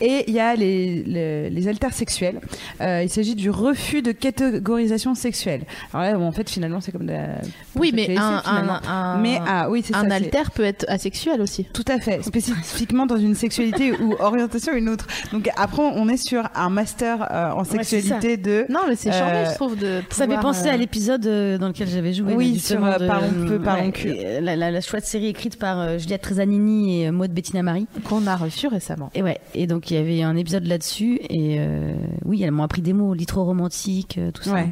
Et 0.00 0.24
il 0.28 0.34
y 0.34 0.40
a 0.40 0.54
les, 0.54 1.02
les. 1.04 1.52
Euh, 2.80 3.02
il 3.02 3.10
s'agit 3.10 3.34
du 3.34 3.50
refus 3.50 4.02
de 4.02 4.12
catégorisation 4.12 5.14
sexuelle. 5.14 5.62
Alors 5.92 6.06
là, 6.12 6.18
bon, 6.18 6.26
en 6.26 6.32
fait, 6.32 6.48
finalement, 6.48 6.80
c'est 6.80 6.92
comme 6.92 7.06
de 7.06 7.12
la 7.12 7.28
oui 7.76 7.92
mais 7.94 8.04
un, 8.16 8.32
laisser, 8.36 8.44
finalement. 8.48 8.78
un, 8.86 9.14
un- 9.14 9.18
Mais 9.18 9.38
ah 9.46 9.70
oui, 9.70 9.82
c'est 9.84 9.92
ça. 9.92 10.00
un 10.00 10.08
c'est- 10.08 10.12
alter 10.14 10.42
peut 10.54 10.64
être 10.64 10.84
asexuel 10.92 11.40
aussi 11.40 11.64
tout 11.72 11.84
à 11.88 11.98
fait, 11.98 12.22
spécifiquement 12.22 13.06
dans 13.06 13.16
une 13.16 13.34
sexualité 13.34 13.92
ou 13.92 14.14
orientation 14.20 14.72
une 14.74 14.88
autre. 14.88 15.06
Donc 15.32 15.48
après, 15.56 15.82
on 15.82 16.08
est 16.08 16.16
sur 16.16 16.48
un 16.54 16.70
master 16.70 17.26
euh, 17.30 17.50
en 17.52 17.64
sexualité 17.64 18.36
de. 18.36 18.66
non 18.68 18.80
mais 18.88 18.96
c'est 18.96 19.10
Euh, 19.12 19.50
je 19.50 19.54
trouve 19.54 19.76
de 19.76 20.00
Ça 20.10 20.26
fait 20.26 20.38
penser 20.40 20.68
euh, 20.68 20.72
à 20.74 20.76
l'épisode 20.76 21.26
euh, 21.26 21.58
dans 21.58 21.68
lequel 21.68 21.88
j'avais 21.88 22.12
joué. 22.12 22.34
Oui, 22.34 22.58
sur, 22.58 22.84
euh, 22.84 22.98
de- 22.98 23.06
Parlons 23.06 23.46
peu, 23.46 23.58
Parlons 23.60 23.84
ouais, 23.86 23.92
cul. 23.92 24.12
euh, 24.16 24.40
La, 24.40 24.56
la, 24.56 24.70
la 24.70 24.80
chouette 24.80 25.04
série 25.06 25.26
écrite 25.28 25.58
par 25.58 25.80
euh, 25.80 25.98
Juliette 25.98 26.22
Trezanini 26.22 27.02
et 27.02 27.08
euh, 27.08 27.12
Maud 27.12 27.30
Bettina 27.32 27.62
Marie. 27.62 27.86
qu'on 28.08 28.26
a 28.26 28.36
reçu 28.36 28.66
récemment 28.68 29.10
Et 29.14 29.22
ouais, 29.22 29.38
et 29.54 29.66
donc 29.66 29.90
il 29.90 29.94
y 29.94 29.96
avait 29.98 30.22
un 30.22 30.36
épisode 30.36 30.66
là-dessus. 30.66 31.18
Et 31.30 31.56
euh, 31.58 31.94
oui, 32.24 32.42
elles 32.42 32.50
m'ont 32.50 32.62
appris 32.64 32.82
des 32.82 32.92
mots, 32.92 33.14
litro-romantique, 33.14 34.16
euh, 34.18 34.30
tout 34.30 34.42
ça. 34.42 34.52
Ouais. 34.54 34.68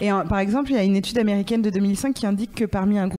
Et 0.00 0.10
euh, 0.12 0.22
par 0.24 0.38
exemple, 0.38 0.70
il 0.70 0.76
y 0.76 0.78
a 0.78 0.84
une 0.84 0.96
étude 0.96 1.18
américaine 1.18 1.62
de 1.62 1.70
2005 1.70 2.14
qui 2.14 2.26
indique 2.26 2.54
que 2.54 2.64
parmi 2.64 2.98
un 2.98 3.06
groupe 3.08 3.18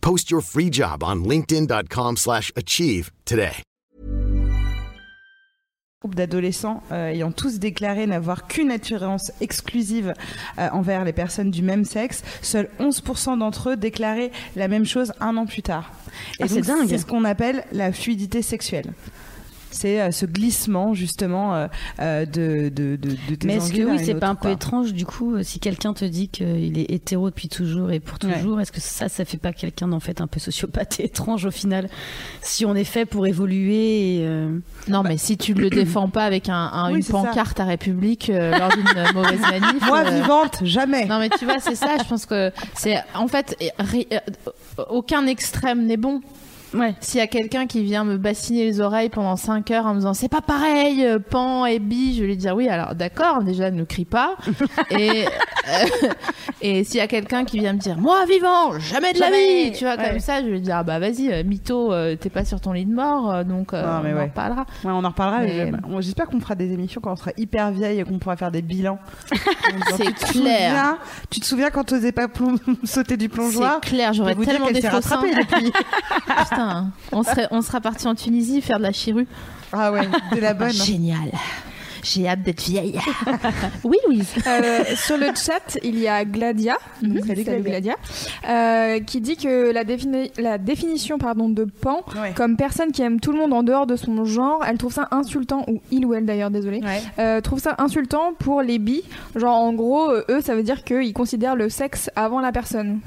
Post 0.00 0.30
your 0.30 0.42
free 0.42 0.70
job 0.70 1.02
on 1.02 1.24
linkedin.com/achieve 1.24 2.16
slash 2.16 2.52
achieve 2.56 3.10
today. 3.24 3.62
d'adolescents 6.06 6.82
euh, 6.92 7.08
ayant 7.08 7.32
tous 7.32 7.58
déclaré 7.58 8.06
n'avoir 8.06 8.46
qu'une 8.46 8.70
attirance 8.70 9.32
exclusive 9.40 10.14
euh, 10.58 10.68
envers 10.72 11.04
les 11.04 11.12
personnes 11.12 11.50
du 11.50 11.60
même 11.60 11.84
sexe, 11.84 12.22
seuls 12.40 12.70
11% 12.78 13.38
d'entre 13.38 13.70
eux 13.70 13.76
déclaraient 13.76 14.30
la 14.54 14.68
même 14.68 14.84
chose 14.84 15.12
un 15.20 15.36
an 15.36 15.46
plus 15.46 15.62
tard. 15.62 15.90
Et 16.38 16.44
Ah, 16.44 16.48
c'est 16.48 16.62
dingue. 16.62 16.88
C'est 16.88 16.98
ce 16.98 17.06
qu'on 17.06 17.24
appelle 17.24 17.64
la 17.72 17.92
fluidité 17.92 18.42
sexuelle. 18.42 18.92
C'est 19.70 20.00
euh, 20.00 20.10
ce 20.10 20.24
glissement 20.26 20.94
justement 20.94 21.54
euh, 21.54 21.66
euh, 22.00 22.24
de, 22.24 22.68
de, 22.70 22.96
de, 22.96 23.10
de 23.28 23.34
tes 23.34 23.46
Mais 23.46 23.56
est-ce 23.56 23.72
que 23.72 23.82
oui, 23.82 23.98
c'est 24.02 24.14
pas 24.14 24.28
un 24.28 24.34
peu 24.34 24.42
quoi. 24.48 24.52
étrange 24.52 24.92
du 24.94 25.04
coup 25.04 25.42
si 25.42 25.60
quelqu'un 25.60 25.92
te 25.92 26.04
dit 26.04 26.28
qu'il 26.28 26.78
est 26.78 26.90
hétéro 26.90 27.28
depuis 27.30 27.48
toujours 27.48 27.90
et 27.92 28.00
pour 28.00 28.18
Ouais. 28.24 28.34
toujours 28.34 28.60
Est-ce 28.60 28.72
que 28.72 28.80
ça, 28.80 29.08
ça 29.08 29.24
fait 29.24 29.36
pas 29.38 29.52
quelqu'un 29.52 29.88
d'en 29.88 30.00
fait 30.00 30.20
un 30.20 30.26
peu 30.26 30.40
sociopathe 30.40 31.00
et 31.00 31.04
étrange 31.04 31.44
au 31.44 31.50
final 31.50 31.88
Si 32.42 32.64
on 32.66 32.74
est 32.74 32.84
fait 32.84 33.04
pour 33.04 33.26
évoluer 33.26 34.16
et, 34.16 34.26
euh, 34.26 34.58
Non, 34.88 35.02
mais 35.02 35.18
si 35.18 35.36
tu 35.36 35.52
le 35.54 35.68
défends 35.70 36.08
pas 36.08 36.24
avec 36.24 36.48
un, 36.48 36.54
un- 36.72 36.90
Oui, 36.90 36.96
une 36.96 37.02
ça. 37.02 37.12
pancarte 37.12 37.60
à 37.60 37.64
République 37.64 38.30
euh, 38.30 38.58
lors 38.58 38.70
d'une 38.70 38.84
mauvaise 39.14 39.40
manif. 39.40 39.86
Moi 39.86 40.02
euh, 40.06 40.10
vivante, 40.20 40.58
jamais. 40.64 41.04
Non, 41.06 41.18
mais 41.18 41.28
tu 41.28 41.44
vois, 41.44 41.58
c'est 41.60 41.74
ça. 41.76 41.96
Je 42.02 42.08
pense 42.08 42.26
que 42.26 42.50
c'est 42.74 42.96
en 43.14 43.28
fait 43.28 43.56
aucun 44.90 45.26
extrême 45.26 45.84
n'est 45.86 45.96
bon. 45.96 46.20
Ouais. 46.74 46.94
S'il 47.00 47.18
y 47.18 47.22
a 47.22 47.26
quelqu'un 47.26 47.66
qui 47.66 47.82
vient 47.82 48.04
me 48.04 48.16
bassiner 48.18 48.64
les 48.64 48.80
oreilles 48.80 49.08
pendant 49.08 49.36
5 49.36 49.70
heures 49.70 49.86
en 49.86 49.90
me 49.94 49.98
disant 50.00 50.14
c'est 50.14 50.28
pas 50.28 50.40
pareil, 50.42 51.04
euh, 51.04 51.18
pan 51.18 51.64
et 51.66 51.78
bi, 51.78 52.14
je 52.14 52.20
vais 52.22 52.26
lui 52.28 52.36
dire 52.36 52.54
oui, 52.54 52.68
alors 52.68 52.94
d'accord, 52.94 53.42
déjà 53.42 53.70
ne 53.70 53.84
crie 53.84 54.04
pas. 54.04 54.36
et 54.90 55.24
euh, 55.26 56.08
et 56.60 56.84
s'il 56.84 56.96
y 56.96 57.00
a 57.00 57.06
quelqu'un 57.06 57.44
qui 57.44 57.58
vient 57.58 57.72
me 57.72 57.78
dire 57.78 57.96
moi 57.98 58.24
vivant, 58.26 58.78
jamais 58.78 59.12
de 59.12 59.20
la 59.20 59.30
vie, 59.30 59.72
tu 59.72 59.84
vois, 59.84 59.96
Ouais. 59.96 60.10
comme 60.10 60.20
ça, 60.20 60.40
je 60.40 60.46
vais 60.46 60.52
lui 60.52 60.60
dire 60.60 60.76
ah 60.78 60.82
bah 60.82 60.98
vas-y, 60.98 61.32
euh, 61.32 61.42
mytho, 61.44 61.92
euh, 61.92 62.16
t'es 62.16 62.30
pas 62.30 62.44
sur 62.44 62.60
ton 62.60 62.72
lit 62.72 62.84
de 62.86 62.94
mort, 62.94 63.44
donc 63.44 63.72
Non, 63.72 64.00
mais 64.02 64.12
on 64.14 64.18
en 64.18 64.24
reparlera. 64.24 64.66
Ouais, 64.84 64.90
on 64.92 65.04
en 65.04 65.08
reparlera. 65.08 65.40
Mais- 65.42 65.72
J'espère 66.00 66.26
qu'on 66.26 66.40
fera 66.40 66.54
des 66.54 66.72
émissions 66.72 67.00
quand 67.00 67.12
on 67.12 67.16
sera 67.16 67.30
hyper 67.36 67.70
vieille 67.70 68.00
et 68.00 68.04
qu'on 68.04 68.18
pourra 68.18 68.36
faire 68.36 68.50
des 68.50 68.62
bilans. 68.62 68.98
C'est 69.96 70.12
clair. 70.14 70.26
souviens- 70.32 70.98
Tu 71.30 71.40
te 71.40 71.46
souviens 71.46 71.70
quand 71.70 71.84
t'osais 71.84 72.12
pas 72.12 72.26
plom- 72.28 72.58
sauter 72.84 73.16
du 73.16 73.28
plongeoir? 73.28 73.80
C'est 73.82 73.90
clair, 73.90 74.12
j'aurais 74.12 74.34
tellement 74.34 74.70
des 74.70 74.82
faux 74.82 75.00
seins. 75.00 75.20
Putain, 76.58 76.90
on 77.12 77.22
serait, 77.22 77.46
on 77.52 77.62
sera 77.62 77.80
parti 77.80 78.06
en 78.08 78.14
Tunisie 78.16 78.60
faire 78.60 78.78
de 78.78 78.82
la 78.82 78.92
chirue. 78.92 79.26
Ah 79.72 79.92
ouais, 79.92 80.08
de 80.34 80.40
la 80.40 80.54
bonne. 80.54 80.72
Génial. 80.72 81.30
J'ai 82.02 82.28
hâte 82.28 82.42
d'être 82.42 82.62
vieille. 82.62 82.98
oui, 83.84 83.96
Louise. 84.08 84.32
Euh, 84.46 84.84
sur 84.96 85.16
le 85.18 85.26
chat, 85.34 85.78
il 85.82 85.98
y 85.98 86.06
a 86.08 86.24
Gladia, 86.24 86.78
Salut, 87.00 87.20
salut 87.26 87.42
Gladia. 87.44 87.60
Gladia, 87.62 87.94
euh, 88.48 89.00
qui 89.00 89.20
dit 89.20 89.36
que 89.36 89.72
la, 89.72 89.84
défini- 89.84 90.30
la 90.40 90.58
définition 90.58 91.18
pardon, 91.18 91.48
de 91.48 91.64
pan 91.64 92.00
Ouais. 92.20 92.32
comme 92.34 92.56
personne 92.56 92.92
qui 92.92 93.02
aime 93.02 93.18
tout 93.20 93.32
le 93.32 93.38
monde 93.38 93.52
en 93.52 93.62
dehors 93.64 93.86
de 93.86 93.96
son 93.96 94.24
genre, 94.24 94.64
elle 94.66 94.78
trouve 94.78 94.92
ça 94.92 95.08
insultant, 95.10 95.64
ou 95.68 95.80
il 95.90 96.06
ou 96.06 96.14
elle 96.14 96.24
d'ailleurs, 96.24 96.50
désolé, 96.50 96.80
Ouais. 96.82 97.02
euh, 97.18 97.40
trouve 97.40 97.58
ça 97.60 97.74
insultant 97.78 98.32
pour 98.38 98.62
les 98.62 98.78
bi. 98.78 99.02
Genre 99.36 99.56
en 99.56 99.72
gros, 99.72 100.10
eux, 100.12 100.40
ça 100.40 100.54
veut 100.54 100.62
dire 100.62 100.82
qu'ils 100.84 101.12
considèrent 101.12 101.56
le 101.56 101.68
sexe 101.68 102.10
avant 102.16 102.40
la 102.40 102.52
personne. 102.52 103.00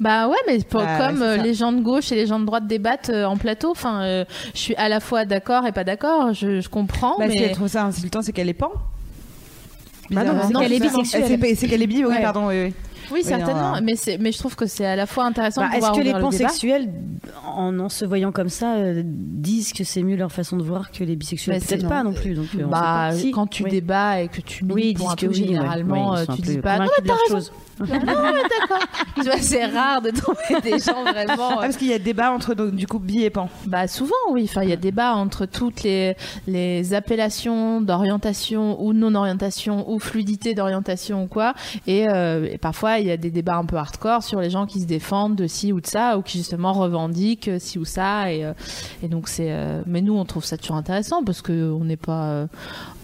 Bah 0.00 0.28
ouais, 0.28 0.36
mais 0.46 0.58
Bah, 0.72 0.98
comme 1.08 1.22
euh, 1.22 1.36
les 1.36 1.54
gens 1.54 1.72
de 1.72 1.80
gauche 1.80 2.12
et 2.12 2.14
les 2.14 2.26
gens 2.26 2.38
de 2.40 2.44
droite 2.44 2.66
débattent 2.66 3.10
euh, 3.10 3.24
en 3.24 3.36
plateau, 3.36 3.70
enfin, 3.70 4.02
euh, 4.02 4.24
je 4.54 4.58
suis 4.60 4.74
à 4.76 4.88
la 4.88 5.00
fois 5.00 5.24
d'accord 5.24 5.66
et 5.66 5.72
pas 5.72 5.84
d'accord. 5.84 6.32
Je, 6.32 6.60
je 6.60 6.68
comprends, 6.68 7.16
Bah, 7.18 7.26
mais 7.28 7.36
Si 7.36 7.42
elle 7.42 7.52
trouve 7.52 7.68
ça 7.68 7.84
insultant, 7.84 8.22
c'est 8.22 8.32
qu'elle 8.32 8.48
est 8.48 8.54
pan. 8.54 8.70
Bah 10.10 10.24
non, 10.24 10.32
Bizarrement. 10.32 10.42
c'est 10.48 10.64
qu'elle 10.64 10.72
est 10.72 10.80
bisexuelle. 10.80 11.56
C'est 11.56 11.68
qu'elle 11.68 11.82
est 11.82 11.86
bi, 11.86 12.04
oui, 12.04 12.10
Ouais. 12.14 12.20
pardon. 12.22 12.48
Oui, 12.48 12.64
oui. 12.64 12.74
oui, 13.12 13.22
certainement. 13.22 13.74
Mais 13.82 14.32
je 14.32 14.38
trouve 14.38 14.54
que 14.56 14.66
c'est 14.66 14.84
à 14.84 14.96
la 14.96 15.06
fois 15.06 15.24
intéressant 15.24 15.62
bah, 15.62 15.68
est-ce 15.76 15.86
que 15.90 15.94
les 16.00 16.10
ouvrir 16.10 16.16
le 16.16 16.20
pansexuels, 16.22 16.88
en, 17.46 17.78
en 17.78 17.88
se 17.88 18.04
voyant 18.04 18.30
comme 18.32 18.48
ça, 18.50 18.74
euh, 18.74 19.02
disent 19.04 19.72
que 19.72 19.84
c'est 19.84 20.02
mieux 20.02 20.16
leur 20.16 20.30
façon 20.30 20.56
de 20.58 20.62
voir 20.62 20.90
que 20.90 21.02
les 21.04 21.16
bisexuels? 21.16 21.58
Bah, 21.60 21.64
Peut-être 21.66 21.88
pas 21.88 22.02
non 22.02 22.12
plus. 22.12 22.34
Donc, 22.34 22.46
on 22.62 22.66
Bah, 22.68 23.08
sait 23.12 23.16
pas. 23.16 23.20
Si, 23.22 23.30
quand 23.30 23.46
tu 23.46 23.62
oui. 23.64 23.70
débats 23.70 24.20
et 24.20 24.28
que 24.28 24.40
tu 24.42 24.64
Oui, 24.68 24.92
pour 24.94 25.12
un 25.12 25.16
que 25.16 25.26
oui, 25.26 25.34
généralement, 25.34 26.12
Ouais, 26.12 26.26
sont 26.26 26.34
tu 26.36 26.42
dis 26.42 26.58
pas. 26.58 26.78
Non, 26.78 26.86
mais 27.00 27.08
t'as 27.08 27.34
raison. 27.34 27.50
Non, 27.86 27.96
d'accord. 28.04 29.36
C'est 29.40 29.66
rare 29.66 30.02
de 30.02 30.10
trouver 30.10 30.60
des 30.62 30.78
gens 30.78 31.02
vraiment. 31.04 31.50
Ah, 31.52 31.56
parce 31.62 31.76
qu'il 31.76 31.88
y 31.88 31.92
a 31.92 31.98
débat 31.98 32.30
entre 32.32 32.54
donc, 32.54 32.72
du 32.74 32.86
coup 32.86 32.98
bi 32.98 33.22
et 33.22 33.30
pan. 33.30 33.48
Bah 33.66 33.86
souvent 33.88 34.14
oui, 34.30 34.46
enfin 34.48 34.62
il 34.62 34.70
y 34.70 34.72
a 34.72 34.76
débat 34.76 35.14
entre 35.14 35.46
toutes 35.46 35.82
les 35.82 36.16
les 36.46 36.94
appellations 36.94 37.80
d'orientation 37.80 38.82
ou 38.82 38.92
non 38.92 39.14
orientation 39.14 39.90
ou 39.90 39.98
fluidité 39.98 40.54
d'orientation 40.54 41.24
ou 41.24 41.26
quoi 41.26 41.54
et, 41.86 42.08
euh, 42.08 42.46
et 42.50 42.58
parfois 42.58 42.98
il 42.98 43.06
y 43.06 43.10
a 43.10 43.16
des 43.16 43.30
débats 43.30 43.56
un 43.56 43.64
peu 43.64 43.76
hardcore 43.76 44.22
sur 44.22 44.40
les 44.40 44.50
gens 44.50 44.66
qui 44.66 44.80
se 44.80 44.86
défendent 44.86 45.36
de 45.36 45.46
ci 45.46 45.72
ou 45.72 45.80
de 45.80 45.86
ça 45.86 46.18
ou 46.18 46.22
qui 46.22 46.38
justement 46.38 46.72
revendiquent 46.72 47.50
ci 47.58 47.78
ou 47.78 47.84
ça 47.84 48.32
et 48.32 48.44
euh, 48.44 48.52
et 49.02 49.08
donc 49.08 49.28
c'est 49.28 49.50
euh, 49.50 49.82
mais 49.86 50.00
nous 50.00 50.14
on 50.16 50.24
trouve 50.24 50.44
ça 50.44 50.56
toujours 50.56 50.76
intéressant 50.76 51.22
parce 51.24 51.42
que 51.42 51.70
on 51.72 51.84
n'est 51.84 51.96
pas 51.96 52.24
euh, 52.30 52.46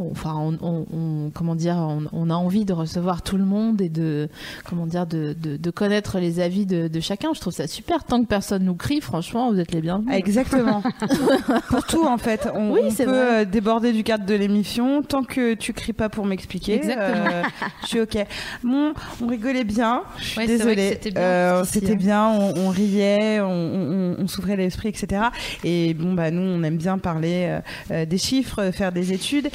on- 0.01 0.11
enfin 0.11 0.35
on, 0.37 0.59
on- 0.63 0.87
on- 0.93 1.31
comment 1.35 1.55
dire 1.55 1.77
on, 1.77 2.05
on 2.13 2.31
a 2.31 2.35
envie 2.35 2.65
de 2.65 2.73
recevoir 2.73 3.23
tout 3.23 3.37
le 3.37 3.45
monde 3.45 3.81
et 3.81 3.89
de 3.89 4.29
comment 4.69 4.87
dire 4.87 5.07
de, 5.07 5.35
de, 5.41 5.57
de 5.57 5.71
connaître 5.71 6.19
les 6.19 6.41
avis 6.41 6.67
de, 6.67 6.89
de 6.89 7.01
chacun 7.01 7.31
je 7.35 7.41
trouve 7.41 7.53
ça 7.53 7.67
super 7.67 8.05
tant 8.05 8.21
que 8.23 8.27
personne 8.29 8.65
nous 8.65 8.75
crie 8.75 9.01
franchement 9.01 9.51
vous 9.53 9.59
êtes 9.59 9.73
les 9.73 9.81
bienvenus 9.81 10.15
Exactement. 10.15 10.83
pour 11.69 11.85
tout, 11.87 12.05
en 12.07 12.19
fait. 12.19 12.49
On, 12.55 12.73
Oui, 12.73 12.81
on 12.85 12.95
peut 12.95 13.05
vrai. 13.05 13.41
euh, 13.41 13.45
déborder 13.45 13.93
du 13.93 14.03
cadre 14.05 14.27
de 14.27 14.35
l'émission 14.35 15.03
tant 15.03 15.23
que 15.23 15.55
tu 15.55 15.73
cries 15.73 15.93
pas 15.93 16.09
pour 16.09 16.27
m'expliquer. 16.27 16.75
Exactement. 16.75 17.27
euh, 17.31 17.43
je 17.83 17.87
suis 17.87 18.01
OK. 18.01 18.17
Bon, 18.63 18.93
on 19.23 19.27
rigolait 19.27 19.65
bien. 19.65 20.03
Je 20.19 20.25
suis 20.25 20.39
Ouais, 20.41 20.47
désolée. 20.47 20.89
c'était 20.91 21.11
bien 21.11 21.23
Euh, 21.23 21.63
hein. 21.63 21.95
bien. 21.97 22.27
On, 22.29 22.55
on 22.57 22.69
riait, 22.71 23.41
on, 23.41 24.17
on, 24.19 24.27
s'ouvrait 24.27 24.57
l'esprit, 24.57 24.89
etc. 24.89 25.23
Et 25.65 25.95
bon, 25.95 26.15
bah 26.15 26.31
nous, 26.31 26.43
on 26.43 26.63
aime 26.63 26.77
bien 26.77 26.99
parler 26.99 27.59
euh, 27.91 28.05
des 28.05 28.19
chiffres, 28.19 28.71
faire 28.73 28.93
des 28.93 29.13
études. 29.13 29.49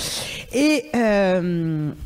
Et 0.54 0.86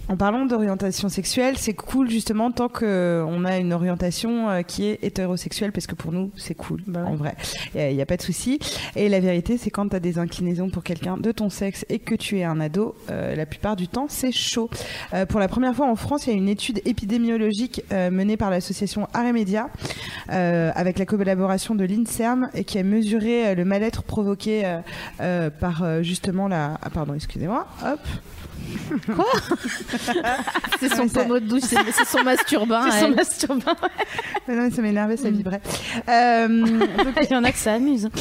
en 0.09 0.17
parlant 0.17 0.45
d'orientation 0.45 1.09
sexuelle, 1.09 1.55
c'est 1.57 1.73
cool 1.73 2.09
justement 2.09 2.51
tant 2.51 2.67
que 2.69 2.85
on 3.27 3.45
a 3.45 3.57
une 3.57 3.73
orientation 3.73 4.49
euh, 4.49 4.61
qui 4.61 4.85
est 4.85 4.99
hétérosexuelle, 5.03 5.71
parce 5.71 5.87
que 5.87 5.95
pour 5.95 6.11
nous, 6.11 6.31
c'est 6.35 6.55
cool. 6.55 6.83
En 6.95 7.15
vrai, 7.15 7.35
il 7.75 7.95
n'y 7.95 8.01
a, 8.01 8.05
pas 8.05 8.17
de 8.17 8.21
souci. 8.21 8.59
Et 8.95 9.09
la 9.09 9.19
vérité, 9.19 9.57
c'est 9.57 9.69
quand 9.69 9.89
tu 9.89 9.95
as 9.95 9.99
des 9.99 10.19
inclinaisons 10.19 10.69
pour 10.69 10.83
quelqu'un 10.83 11.17
de 11.17 11.31
ton 11.31 11.49
sexe 11.49 11.85
et 11.89 11.99
que 11.99 12.15
tu 12.15 12.39
es 12.39 12.43
un 12.43 12.59
ado, 12.59 12.95
euh, 13.09 13.35
la 13.35 13.45
plupart 13.45 13.75
du 13.75 13.87
temps, 13.87 14.07
c'est 14.09 14.31
chaud. 14.31 14.69
Euh, 15.13 15.25
pour 15.25 15.39
la 15.39 15.47
première 15.47 15.75
fois 15.75 15.89
en 15.89 15.95
France, 15.95 16.27
il 16.27 16.31
y 16.31 16.33
a 16.33 16.37
une 16.37 16.49
étude 16.49 16.81
épidémiologique 16.85 17.81
euh, 17.91 18.09
menée 18.09 18.37
par 18.37 18.49
l'association 18.49 19.07
Aremedia 19.13 19.69
euh, 20.31 20.71
avec 20.75 20.99
la 20.99 21.05
collaboration 21.05 21.75
de 21.75 21.83
l'INSERM 21.83 22.49
et 22.53 22.63
qui 22.63 22.77
a 22.77 22.83
mesuré 22.83 23.49
euh, 23.49 23.55
le 23.55 23.65
mal-être 23.65 24.03
provoqué 24.03 24.65
euh, 24.65 24.79
euh, 25.21 25.49
par 25.49 25.83
euh, 25.83 26.01
justement 26.01 26.47
la. 26.47 26.77
Ah, 26.81 26.89
pardon, 26.89 27.13
excusez-moi. 27.13 27.67
Hop. 27.85 27.99
C'est 30.79 30.89
son 30.89 31.07
ça- 31.07 31.21
pommeau 31.21 31.39
de 31.39 31.45
douche, 31.45 31.63
c'est 31.63 32.05
son 32.05 32.23
masturbin. 32.23 32.89
C'est 32.91 33.01
son 33.01 33.09
masturbin. 33.09 33.75
Non, 34.47 34.63
mais 34.63 34.71
ça 34.71 34.81
m'énervait, 34.81 35.17
ça 35.17 35.29
vibrait. 35.29 35.61
Euh, 36.07 36.47
donc, 36.47 37.13
Il 37.29 37.33
y 37.33 37.35
en 37.35 37.43
a 37.43 37.51
que 37.51 37.57
ça 37.57 37.73
amuse. 37.73 38.09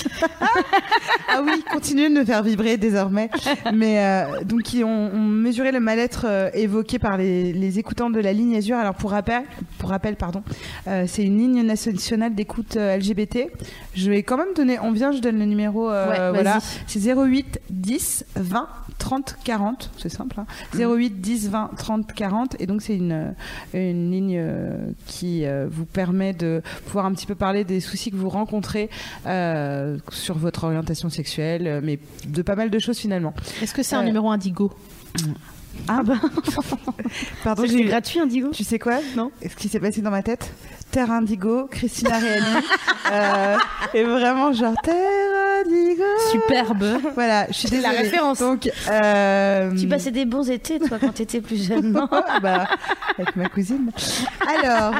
Ah 1.28 1.42
oui, 1.44 1.62
continuez 1.70 2.08
de 2.08 2.14
me 2.14 2.24
faire 2.24 2.42
vibrer 2.42 2.76
désormais. 2.76 3.30
Mais 3.74 3.98
euh, 3.98 4.44
donc 4.44 4.72
ils 4.72 4.84
ont, 4.84 5.10
mesuré 5.18 5.72
le 5.72 5.80
mal-être 5.80 6.24
euh, 6.26 6.50
évoqué 6.54 6.98
par 6.98 7.16
les, 7.18 7.52
les 7.52 7.78
écoutants 7.78 8.10
de 8.10 8.20
la 8.20 8.32
ligne 8.32 8.56
Azur. 8.56 8.76
Alors 8.76 8.94
pour 8.94 9.10
rappel, 9.10 9.42
pour 9.78 9.90
rappel 9.90 10.16
pardon, 10.16 10.42
c'est 11.06 11.24
une 11.24 11.38
ligne 11.38 11.62
nationale 11.62 12.34
d'écoute 12.34 12.76
LGBT. 12.76 13.48
Je 13.96 14.10
vais 14.10 14.22
quand 14.22 14.36
même 14.36 14.54
donner, 14.54 14.78
on 14.78 14.92
vient, 14.92 15.10
je 15.10 15.20
donne 15.20 15.38
le 15.38 15.46
numéro. 15.46 15.90
euh, 15.90 16.08
Ouais, 16.08 16.30
voilà, 16.34 16.58
c'est 16.86 17.00
08 17.00 17.60
10 17.70 18.24
20 18.36 18.68
30 18.98 19.36
40. 19.44 19.90
C'est 19.98 20.08
simple. 20.08 20.36
Hein. 20.40 20.46
08 20.78 21.20
10 21.20 21.48
20 21.50 21.70
30 21.76 22.12
40. 22.12 22.56
Et 22.60 22.66
donc 22.66 22.82
c'est 22.82 22.94
une 22.96 23.34
une 23.74 24.10
ligne 24.10 24.36
euh, 24.38 24.76
qui 25.06 25.44
euh, 25.44 25.66
vous 25.70 25.84
permet 25.86 26.32
de 26.32 26.62
pouvoir 26.86 27.06
un 27.06 27.12
petit 27.12 27.26
peu 27.26 27.34
parler 27.34 27.64
des 27.64 27.80
soucis 27.80 28.10
que 28.10 28.16
vous 28.16 28.28
rencontrez 28.28 28.88
euh, 29.26 29.98
sur 30.10 30.36
votre 30.38 30.64
orientation 30.64 31.08
sexuelle, 31.10 31.66
euh, 31.66 31.80
mais 31.82 31.98
de 32.28 32.42
pas 32.42 32.54
mal 32.56 32.70
de 32.70 32.78
choses 32.78 32.98
finalement. 32.98 33.34
Est-ce 33.62 33.74
que 33.74 33.82
c'est 33.82 33.96
un 33.96 34.02
Euh, 34.02 34.04
numéro 34.04 34.30
indigo? 34.30 34.72
Ah 35.88 36.02
bah 36.02 36.14
Pardon, 37.44 37.62
C'est 37.62 37.68
j'ai 37.72 37.82
eu- 37.82 37.86
gratuit, 37.88 38.18
Indigo 38.20 38.48
Tu 38.52 38.64
sais 38.64 38.78
quoi 38.78 38.98
Non. 39.16 39.30
Ce 39.42 39.54
qui 39.54 39.68
s'est 39.68 39.80
passé 39.80 40.00
dans 40.00 40.10
ma 40.10 40.22
tête 40.22 40.52
Terre 40.90 41.10
Indigo, 41.10 41.66
Christina 41.70 42.16
Reali. 42.18 42.64
euh, 43.12 43.56
et 43.92 44.04
vraiment 44.04 44.52
genre 44.52 44.74
Terre 44.82 44.94
Indigo. 45.66 46.02
Superbe. 46.30 47.00
Voilà, 47.14 47.46
je 47.48 47.52
suis 47.54 47.68
C'est 47.68 47.80
la 47.80 47.90
désolée. 47.90 48.04
référence. 48.08 48.38
Donc, 48.38 48.70
euh, 48.88 49.72
Tu 49.76 49.88
passais 49.88 50.10
des 50.12 50.24
bons 50.24 50.48
étés, 50.50 50.78
toi, 50.78 50.98
quand 51.00 51.12
t'étais 51.12 51.40
plus 51.40 51.66
jeune, 51.66 51.92
non 51.92 52.08
bah, 52.42 52.68
avec 53.18 53.34
ma 53.36 53.48
cousine. 53.48 53.90
Alors, 54.62 54.94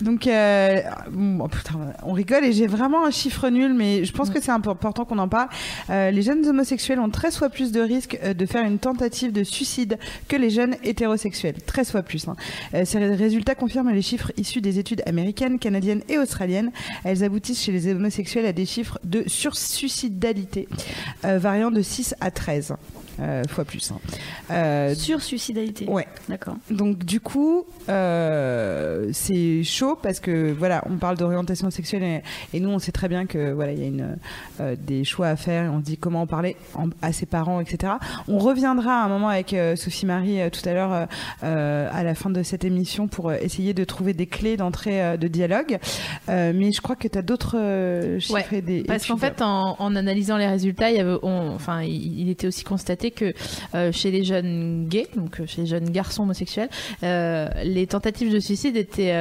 donc, 0.00 0.26
euh, 0.26 0.80
bon, 1.10 1.44
oh, 1.44 1.48
putain, 1.48 1.74
on 2.04 2.12
rigole 2.12 2.44
et 2.44 2.52
j'ai 2.52 2.66
vraiment 2.66 3.04
un 3.04 3.10
chiffre 3.10 3.48
nul, 3.50 3.74
mais 3.74 4.04
je 4.04 4.12
pense 4.12 4.30
que 4.30 4.40
c'est 4.40 4.50
impo- 4.52 4.70
important 4.70 5.04
qu'on 5.04 5.18
en 5.18 5.28
parle. 5.28 5.48
Les 5.88 6.22
jeunes 6.22 6.44
homosexuels 6.46 7.00
ont 7.00 7.10
13 7.10 7.36
fois 7.36 7.48
plus 7.50 7.70
de 7.70 7.80
risques 7.80 8.18
de 8.24 8.46
faire 8.46 8.64
une 8.64 8.78
tentative 8.78 9.30
de 9.32 9.44
suicide 9.44 9.98
que 10.28 10.36
les 10.36 10.50
jeunes 10.50 10.76
hétérosexuels. 10.84 11.54
13 11.66 11.90
fois 11.90 12.02
plus. 12.02 12.26
hein. 12.28 12.36
Euh, 12.74 12.84
ces 12.84 12.98
ré- 12.98 13.14
résultats 13.14 13.54
confirment 13.54 13.90
les 13.92 14.02
chiffres 14.02 14.32
issus 14.36 14.60
des 14.60 14.78
études 14.78 15.02
américaines, 15.06 15.58
canadiennes 15.58 16.02
et 16.08 16.18
australiennes. 16.18 16.70
Elles 17.04 17.24
aboutissent 17.24 17.62
chez 17.62 17.72
les 17.72 17.88
homosexuels 17.92 18.46
à 18.46 18.52
des 18.52 18.66
chiffres 18.66 18.98
de 19.04 19.24
sursuicidalité 19.26 20.68
euh, 21.24 21.38
variant 21.38 21.70
de 21.70 21.82
6 21.82 22.14
à 22.20 22.30
13 22.30 22.72
euh, 22.72 22.74
fois 23.48 23.64
plus. 23.64 23.90
hein. 23.90 23.98
Euh, 24.50 24.94
Sur 24.94 25.20
suicidalité. 25.22 25.86
Ouais. 25.86 26.06
D'accord. 26.28 26.56
donc 26.70 26.98
du 27.04 27.20
coup, 27.20 27.64
euh, 27.88 29.10
c'est 29.12 29.62
chaud 29.64 29.98
parce 30.00 30.20
que 30.20 30.52
voilà, 30.52 30.82
on 30.88 30.96
parle 30.96 31.16
d'orientation 31.16 31.70
sexuelle 31.70 32.02
et, 32.02 32.22
et 32.54 32.60
nous 32.60 32.70
on 32.70 32.78
sait 32.78 32.92
très 32.92 33.08
bien 33.08 33.26
que 33.26 33.52
voilà, 33.52 33.72
il 33.72 33.78
y 33.78 33.82
a 33.82 33.86
une, 33.86 34.16
euh, 34.60 34.76
des 34.78 35.04
choix 35.04 35.28
à 35.28 35.36
faire 35.36 35.64
et 35.64 35.68
on 35.68 35.78
se 35.80 35.84
dit 35.84 35.96
comment 35.96 36.22
en 36.22 36.26
parler 36.26 36.56
en- 36.74 36.88
à 37.02 37.12
ses 37.12 37.26
parents, 37.26 37.60
etc. 37.60 37.94
On 38.28 38.38
reviendra 38.38 39.02
à 39.02 39.04
un 39.04 39.08
moment 39.08 39.28
avec 39.28 39.52
euh, 39.52 39.76
Sophie 39.76 40.06
Marie 40.06 40.40
euh, 40.40 40.50
tout 40.50 40.66
à 40.68 40.72
l'heure 40.72 40.92
euh, 40.92 41.06
euh, 41.44 41.88
à 41.92 42.02
la 42.04 42.14
fin 42.14 42.30
de 42.30 42.42
cette 42.42 42.64
émission 42.64 43.08
pour 43.08 43.28
euh, 43.30 43.36
essayer 43.40 43.74
de 43.74 43.84
trouver 43.84 44.12
des 44.14 44.26
clés 44.26 44.56
d'entrée 44.56 45.02
euh, 45.02 45.16
de 45.16 45.28
dialogue. 45.28 45.78
Euh, 46.28 46.52
mais 46.54 46.72
je 46.72 46.80
crois 46.80 46.96
que 46.96 47.08
tu 47.08 47.18
as 47.18 47.22
d'autres 47.22 47.56
euh, 47.58 48.18
chiffres 48.20 48.34
Ouais, 48.34 48.58
et 48.58 48.62
des 48.62 48.82
Parce 48.82 49.06
qu'en 49.06 49.16
fait, 49.16 49.42
en, 49.42 49.76
en 49.78 49.96
analysant 49.96 50.36
les 50.36 50.46
résultats, 50.46 50.90
il, 50.90 50.96
y 50.96 51.00
avait, 51.00 51.18
on- 51.22 51.54
enfin, 51.54 51.82
il, 51.82 52.20
il 52.20 52.28
était 52.30 52.46
aussi 52.46 52.64
constaté 52.64 53.07
que 53.10 53.32
euh, 53.74 53.92
chez 53.92 54.10
les 54.10 54.24
jeunes 54.24 54.86
gays, 54.88 55.06
donc 55.16 55.40
euh, 55.40 55.46
chez 55.46 55.62
les 55.62 55.66
jeunes 55.66 55.90
garçons 55.90 56.22
homosexuels, 56.24 56.68
euh, 57.02 57.48
les 57.64 57.86
tentatives 57.86 58.32
de 58.32 58.40
suicide 58.40 58.76
étaient 58.76 59.14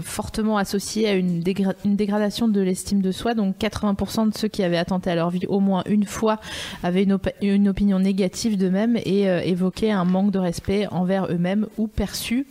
fortement 0.00 0.56
associées 0.58 1.08
à 1.08 1.14
une, 1.14 1.40
dégra- 1.42 1.74
une 1.84 1.96
dégradation 1.96 2.48
de 2.48 2.60
l'estime 2.60 3.00
de 3.02 3.12
soi. 3.12 3.34
Donc 3.34 3.56
80% 3.58 4.32
de 4.32 4.36
ceux 4.36 4.48
qui 4.48 4.62
avaient 4.62 4.76
attenté 4.78 5.10
à 5.10 5.14
leur 5.14 5.30
vie 5.30 5.46
au 5.48 5.60
moins 5.60 5.82
une 5.86 6.04
fois 6.04 6.40
avaient 6.82 7.02
une, 7.04 7.12
op- 7.14 7.30
une 7.42 7.68
opinion 7.68 7.98
négative 7.98 8.56
d'eux-mêmes 8.56 8.96
et 9.04 9.22
évoquaient 9.48 9.90
un 9.90 10.04
manque 10.04 10.30
de 10.30 10.38
respect 10.38 10.86
envers 10.90 11.26
eux-mêmes 11.30 11.66
ou 11.76 11.86
perçu 11.86 12.46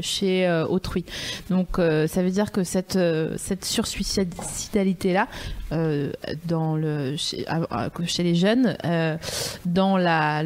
chez 0.00 0.64
autrui. 0.68 1.04
Donc 1.50 1.76
ça 1.78 2.22
veut 2.22 2.30
dire 2.30 2.52
que 2.52 2.64
cette, 2.64 2.98
cette 3.36 3.64
sursuicidalité-là, 3.64 5.28
euh, 5.72 7.16
chez, 7.16 8.22
les 8.22 8.34
jeunes, 8.34 8.76
euh, 8.84 9.16
dans 9.64 9.96
la, 9.96 10.42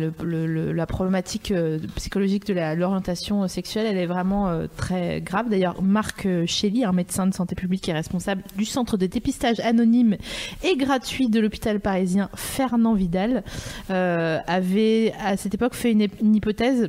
problématique 0.87 1.51
euh, 1.51 1.79
psychologique 1.97 2.47
de 2.47 2.55
l'orientation 2.74 3.49
sexuelle, 3.49 3.87
elle 3.87 3.99
est 3.99 4.07
vraiment 4.07 4.66
très 4.77 5.20
grave. 5.20 5.49
D'ailleurs, 5.49 5.83
Marc 5.83 6.29
Chély, 6.47 6.85
un 6.85 6.93
médecin 6.93 7.27
de 7.27 7.35
santé 7.35 7.55
publique 7.55 7.89
est 7.89 7.93
responsable 7.93 8.43
du 8.57 8.64
centre 8.64 8.97
de 8.97 9.07
dépistage 9.07 9.61
anonyme 9.61 10.16
et 10.62 10.77
gratuit 10.77 11.29
de 11.29 11.41
l'hôpital 11.41 11.81
parisien 11.81 12.29
Fernand 12.35 12.95
Vidal, 12.95 13.43
avait 13.89 15.12
à 15.22 15.37
cette 15.37 15.55
époque 15.55 15.74
fait 15.74 15.93
une 15.93 16.35
hypothèse 16.35 16.89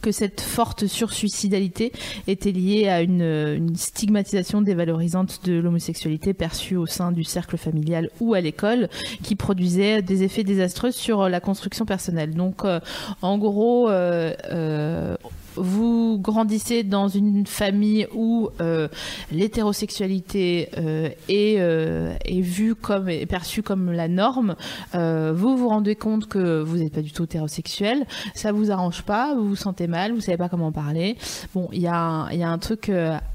que 0.00 0.12
cette 0.12 0.40
forte 0.40 0.86
sursuicidalité 0.86 1.92
était 2.26 2.52
liée 2.52 2.88
à 2.88 3.02
une, 3.02 3.22
une 3.22 3.76
stigmatisation 3.76 4.62
dévalorisante 4.62 5.44
de 5.44 5.58
l'homosexualité 5.58 6.34
perçue 6.34 6.76
au 6.76 6.86
sein 6.86 7.12
du 7.12 7.24
cercle 7.24 7.56
familial 7.56 8.10
ou 8.20 8.34
à 8.34 8.40
l'école, 8.40 8.88
qui 9.22 9.36
produisait 9.36 10.02
des 10.02 10.22
effets 10.22 10.44
désastreux 10.44 10.90
sur 10.90 11.28
la 11.28 11.40
construction 11.40 11.84
personnelle. 11.84 12.34
Donc, 12.34 12.64
euh, 12.64 12.80
en 13.22 13.38
gros, 13.38 13.88
euh, 13.88 14.34
euh, 14.50 15.16
vous 15.60 16.18
grandissez 16.18 16.82
dans 16.82 17.08
une 17.08 17.46
famille 17.46 18.06
où 18.14 18.50
euh, 18.60 18.88
l'hétérosexualité 19.32 20.68
euh, 20.78 21.08
est, 21.28 21.56
euh, 21.58 22.14
est 22.24 22.40
vue 22.40 22.74
comme 22.74 23.08
est 23.08 23.26
perçue 23.26 23.62
comme 23.62 23.92
la 23.92 24.08
norme, 24.08 24.56
vous 24.94 25.56
vous 25.56 25.68
rendez 25.68 25.94
compte 25.94 26.28
que 26.28 26.62
vous 26.62 26.78
n'êtes 26.78 26.92
pas 26.92 27.02
du 27.02 27.12
tout 27.12 27.24
hétérosexuel, 27.24 28.06
ça 28.34 28.52
vous 28.52 28.70
arrange 28.70 29.02
pas, 29.02 29.34
vous 29.34 29.48
vous 29.48 29.56
sentez 29.56 29.86
mal, 29.86 30.12
vous 30.12 30.20
savez 30.20 30.36
pas 30.36 30.48
comment 30.48 30.72
parler. 30.72 31.16
Bon, 31.54 31.68
il 31.72 31.80
y, 31.80 31.82
y 31.82 31.88
a 31.88 32.48
un 32.50 32.58
truc 32.58 32.90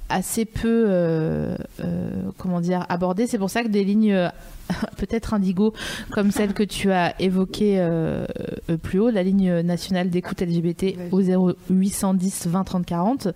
assez 0.09 0.45
peu, 0.45 1.55
comment 2.37 2.61
dire, 2.61 2.85
abordé. 2.89 3.27
C'est 3.27 3.37
pour 3.37 3.49
ça 3.49 3.63
que 3.63 3.69
des 3.69 3.83
lignes 3.83 4.29
peut-être 4.97 5.33
indigo 5.33 5.73
comme 6.11 6.31
celle 6.31 6.53
que 6.53 6.63
tu 6.63 6.91
as 6.91 7.19
évoquée 7.21 7.79
euh, 7.79 8.25
euh, 8.69 8.77
plus 8.77 8.99
haut, 8.99 9.09
la 9.09 9.23
ligne 9.23 9.61
nationale 9.61 10.09
d'écoute 10.09 10.41
LGBT 10.41 10.95
au 11.11 11.21
0810 11.21 12.47
20 12.47 12.63
30 12.63 12.85
40, 12.85 13.27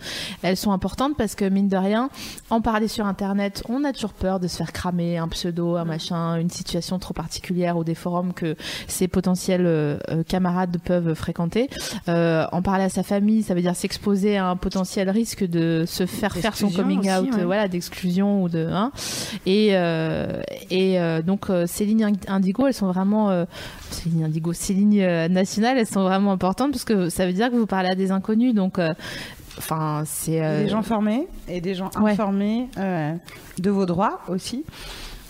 elles 0.42 0.58
sont 0.58 0.72
importantes 0.72 1.16
parce 1.18 1.36
que 1.36 1.46
mine 1.46 1.68
de 1.68 1.78
rien, 1.78 2.10
en 2.50 2.62
parler 2.62 2.88
sur 2.88 3.06
internet, 3.06 3.64
on 3.70 3.84
a 3.84 3.94
toujours 3.94 4.14
peur 4.14 4.40
de 4.40 4.48
se 4.48 4.58
faire 4.58 4.72
cramer 4.72 5.18
un 5.18 5.28
pseudo, 5.28 5.76
un 5.76 5.86
machin, 5.86 6.36
une 6.36 6.50
situation 6.50 7.00
trop 7.00 7.14
particulière 7.14 7.78
ou 7.78 7.84
des 7.84 7.96
forums 7.96 8.34
que 8.34 8.56
ses 8.88 9.08
potentiels 9.08 9.66
euh, 9.66 9.98
euh, 10.10 10.24
camarades 10.24 10.78
peuvent 10.84 11.14
fréquenter. 11.14 11.70
Euh, 12.08 12.46
en 12.52 12.62
parler 12.62 12.86
à 12.86 12.90
sa 12.90 13.04
famille, 13.04 13.44
ça 13.44 13.54
veut 13.54 13.62
dire 13.62 13.76
s'exposer 13.76 14.38
à 14.38 14.48
un 14.48 14.56
potentiel 14.56 15.10
risque 15.10 15.44
de 15.44 15.86
se 15.88 16.06
faire 16.06 16.36
faire 16.36 16.56
son 16.56 16.70
coming 16.70 17.00
aussi, 17.00 17.10
out, 17.10 17.36
ouais. 17.36 17.44
voilà, 17.44 17.68
d'exclusion 17.68 18.44
ou 18.44 18.50
de 18.50 18.68
hein. 18.72 18.92
et 19.46 19.70
euh, 19.72 20.42
et 20.70 21.00
euh, 21.00 21.22
donc 21.28 21.50
euh, 21.52 21.66
ces 21.68 21.86
lignes 21.86 22.14
indigo, 22.28 22.66
elles 22.66 22.74
sont 22.74 22.88
vraiment 22.88 23.30
euh, 23.30 23.46
ces 23.92 24.10
lignes 24.10 24.24
indigo, 24.24 24.54
ces 24.54 24.74
lignes 24.74 25.02
euh, 25.02 25.28
nationales, 25.28 25.78
elles 25.78 25.86
sont 25.86 26.02
vraiment 26.04 26.32
importantes 26.32 26.72
parce 26.72 26.86
que 26.86 27.10
ça 27.10 27.28
veut 27.28 27.34
dire 27.34 27.52
que 27.52 27.56
vous 27.56 27.68
parlez 27.68 27.90
à 27.90 27.96
des 27.96 28.10
inconnus, 28.12 28.56
donc 28.56 28.80
enfin 29.60 30.04
c'est 30.06 30.40
des 30.64 30.70
gens 30.70 30.82
formés 30.82 31.28
et 31.48 31.62
des 31.62 31.76
gens 31.76 31.90
Ouais. 32.02 32.12
informés 32.14 32.68
de 33.60 33.70
vos 33.70 33.86
droits 33.86 34.22
aussi. 34.30 34.64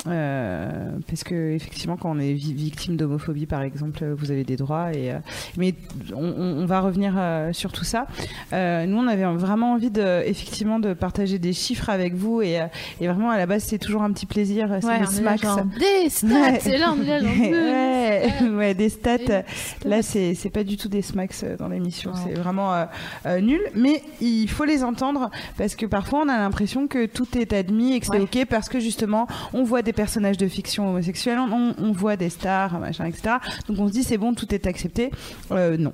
Euh, 0.06 0.90
parce 1.08 1.24
que 1.24 1.52
effectivement, 1.54 1.98
quand 1.98 2.12
on 2.12 2.20
est 2.20 2.34
vi- 2.34 2.54
victime 2.54 2.96
d'homophobie, 2.98 3.46
par 3.46 3.62
exemple, 3.62 4.06
vous 4.18 4.32
avez 4.32 4.44
des 4.44 4.56
droits. 4.56 4.94
Et 4.94 5.12
euh, 5.12 5.18
mais 5.58 5.74
on, 6.16 6.24
on- 6.24 6.66
va 6.68 6.82
revenir 6.82 7.14
euh, 7.18 7.54
sur 7.54 7.72
tout 7.72 7.84
ça. 7.86 8.08
Euh, 8.54 8.86
nous, 8.86 8.98
on 8.98 9.08
avait 9.08 9.24
vraiment 9.26 9.74
envie 9.74 9.90
de, 9.90 10.22
effectivement, 10.26 10.80
de 10.80 10.94
partager 10.94 11.40
des 11.40 11.54
chiffres 11.54 11.90
avec 11.90 12.14
vous 12.14 12.42
et, 12.42 12.60
euh, 12.62 12.66
et 13.02 13.08
vraiment 13.08 13.30
à 13.32 13.38
la 13.38 13.46
base, 13.46 13.64
c'est 13.64 13.78
toujours 13.80 14.04
un 14.04 14.12
petit 14.12 14.26
plaisir. 14.26 14.68
C'est 14.82 14.88
Ouais, 14.88 15.00
des 15.00 15.22
là, 15.22 15.36
genre, 15.38 15.62
des 15.66 16.10
stats, 16.10 16.28
Ouais. 16.28 16.60
c'est 16.62 16.78
là, 16.78 16.94
on 16.98 17.02
est 17.02 17.08
là, 17.08 17.20
genre, 17.20 17.30
ouais, 17.52 18.50
ouais, 18.58 18.74
des 18.74 18.90
stats. 18.90 19.18
Des 19.18 19.44
Là, 19.86 20.02
c'est 20.02 20.34
c'est 20.36 20.50
pas 20.50 20.64
du 20.64 20.78
tout 20.78 20.90
des 20.90 21.02
smacks 21.02 21.32
euh, 21.44 21.56
dans 21.58 21.68
l'émission. 21.70 22.12
C'est 22.16 22.34
vraiment 22.34 22.74
euh, 22.74 22.86
euh, 23.26 23.40
nul. 23.42 23.62
Mais 23.76 24.04
il 24.22 24.50
faut 24.50 24.66
les 24.66 24.84
entendre 24.84 25.30
parce 25.58 25.76
que 25.76 25.86
parfois, 25.86 26.22
on 26.26 26.30
a 26.30 26.38
l'impression 26.38 26.88
que 26.88 27.06
tout 27.06 27.28
est 27.38 27.54
admis 27.54 27.94
et 27.94 28.00
que 28.00 28.06
c'est 28.06 28.20
ok 28.20 28.46
parce 28.50 28.70
que 28.70 28.80
justement, 28.80 29.28
on 29.54 29.64
voit 29.64 29.82
des 29.82 29.94
personnages 29.98 30.38
de 30.38 30.48
fiction 30.48 30.90
homosexuels, 30.90 31.40
on, 31.40 31.74
on 31.78 31.92
voit 31.92 32.16
des 32.16 32.30
stars, 32.30 32.80
machin, 32.80 33.06
etc. 33.06 33.38
Donc 33.68 33.80
on 33.80 33.88
se 33.88 33.94
dit 33.94 34.04
c'est 34.04 34.20
bon, 34.20 34.36
tout 34.36 34.54
est 34.54 34.68
accepté. 34.68 35.12
Euh, 35.52 35.76
non. 35.76 35.92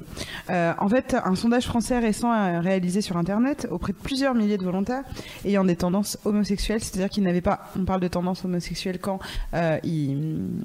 Euh, 0.49 0.73
en 0.77 0.89
fait, 0.89 1.15
un 1.23 1.35
sondage 1.35 1.65
français 1.65 1.97
récent 1.99 2.29
a 2.29 2.59
réalisé 2.59 3.01
sur 3.01 3.15
Internet 3.17 3.67
auprès 3.71 3.93
de 3.93 3.97
plusieurs 3.97 4.35
milliers 4.35 4.57
de 4.57 4.63
volontaires 4.63 5.03
ayant 5.45 5.63
des 5.63 5.77
tendances 5.77 6.17
homosexuelles, 6.25 6.83
c'est-à-dire 6.83 7.09
qu'ils 7.09 7.23
n'avaient 7.23 7.41
pas, 7.41 7.71
on 7.79 7.85
parle 7.85 8.01
de 8.01 8.09
tendances 8.09 8.43
homosexuelles 8.43 8.99
quand 8.99 9.19
euh, 9.53 9.79
ils 9.83 10.17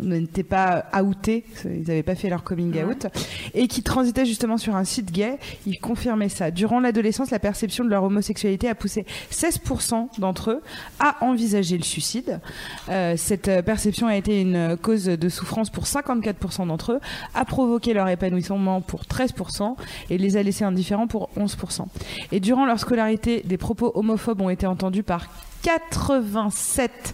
n'étaient 0.03 0.43
pas 0.43 0.87
outés, 1.03 1.45
ils 1.65 1.87
n'avaient 1.87 2.03
pas 2.03 2.17
fait 2.17 2.29
leur 2.29 2.43
coming 2.43 2.83
out, 2.83 3.07
et 3.55 3.69
qui 3.69 3.85
transitaient 3.85 4.27
justement 4.27 4.59
sur 4.59 4.75
un 4.75 4.85
site 4.85 5.13
gay, 5.13 5.39
ils 5.65 5.79
confirmaient 5.79 6.29
ça. 6.29 6.51
Durant 6.51 6.81
l'adolescence, 6.81 7.31
la 7.31 7.39
perception 7.39 7.85
de 7.85 7.91
leur 7.91 8.03
homosexualité 8.03 8.69
a 8.69 8.75
poussé 8.75 9.07
16% 9.31 10.19
d'entre 10.19 10.51
eux 10.51 10.63
à 10.99 11.25
envisager 11.25 11.79
le 11.79 11.85
suicide. 11.85 12.41
Euh, 12.89 13.15
cette 13.19 13.49
euh, 13.49 13.61
perception 13.63 14.07
a 14.07 14.17
été 14.17 14.41
une 14.41 14.77
cause 14.81 15.05
de 15.05 15.29
souffrance 15.29 15.69
pour 15.69 15.85
54% 15.85 16.67
d'entre 16.67 16.93
eux, 16.93 17.01
a 17.35 17.45
provoqué 17.45 17.93
leur 17.93 18.09
épanouissement 18.09 18.81
pour 18.81 19.03
13% 19.03 19.77
et 20.11 20.17
les 20.19 20.37
a 20.37 20.43
laissés 20.43 20.65
indifférents 20.65 21.07
pour 21.07 21.29
11%. 21.37 21.85
Et 22.33 22.41
durant 22.41 22.65
leur 22.65 22.79
scolarité, 22.79 23.43
des 23.45 23.59
propos 23.59 23.93
homophobes 23.95 24.41
ont 24.41 24.51
été 24.51 24.67
entendus 24.67 25.03
par 25.03 25.27
87% 25.65 27.13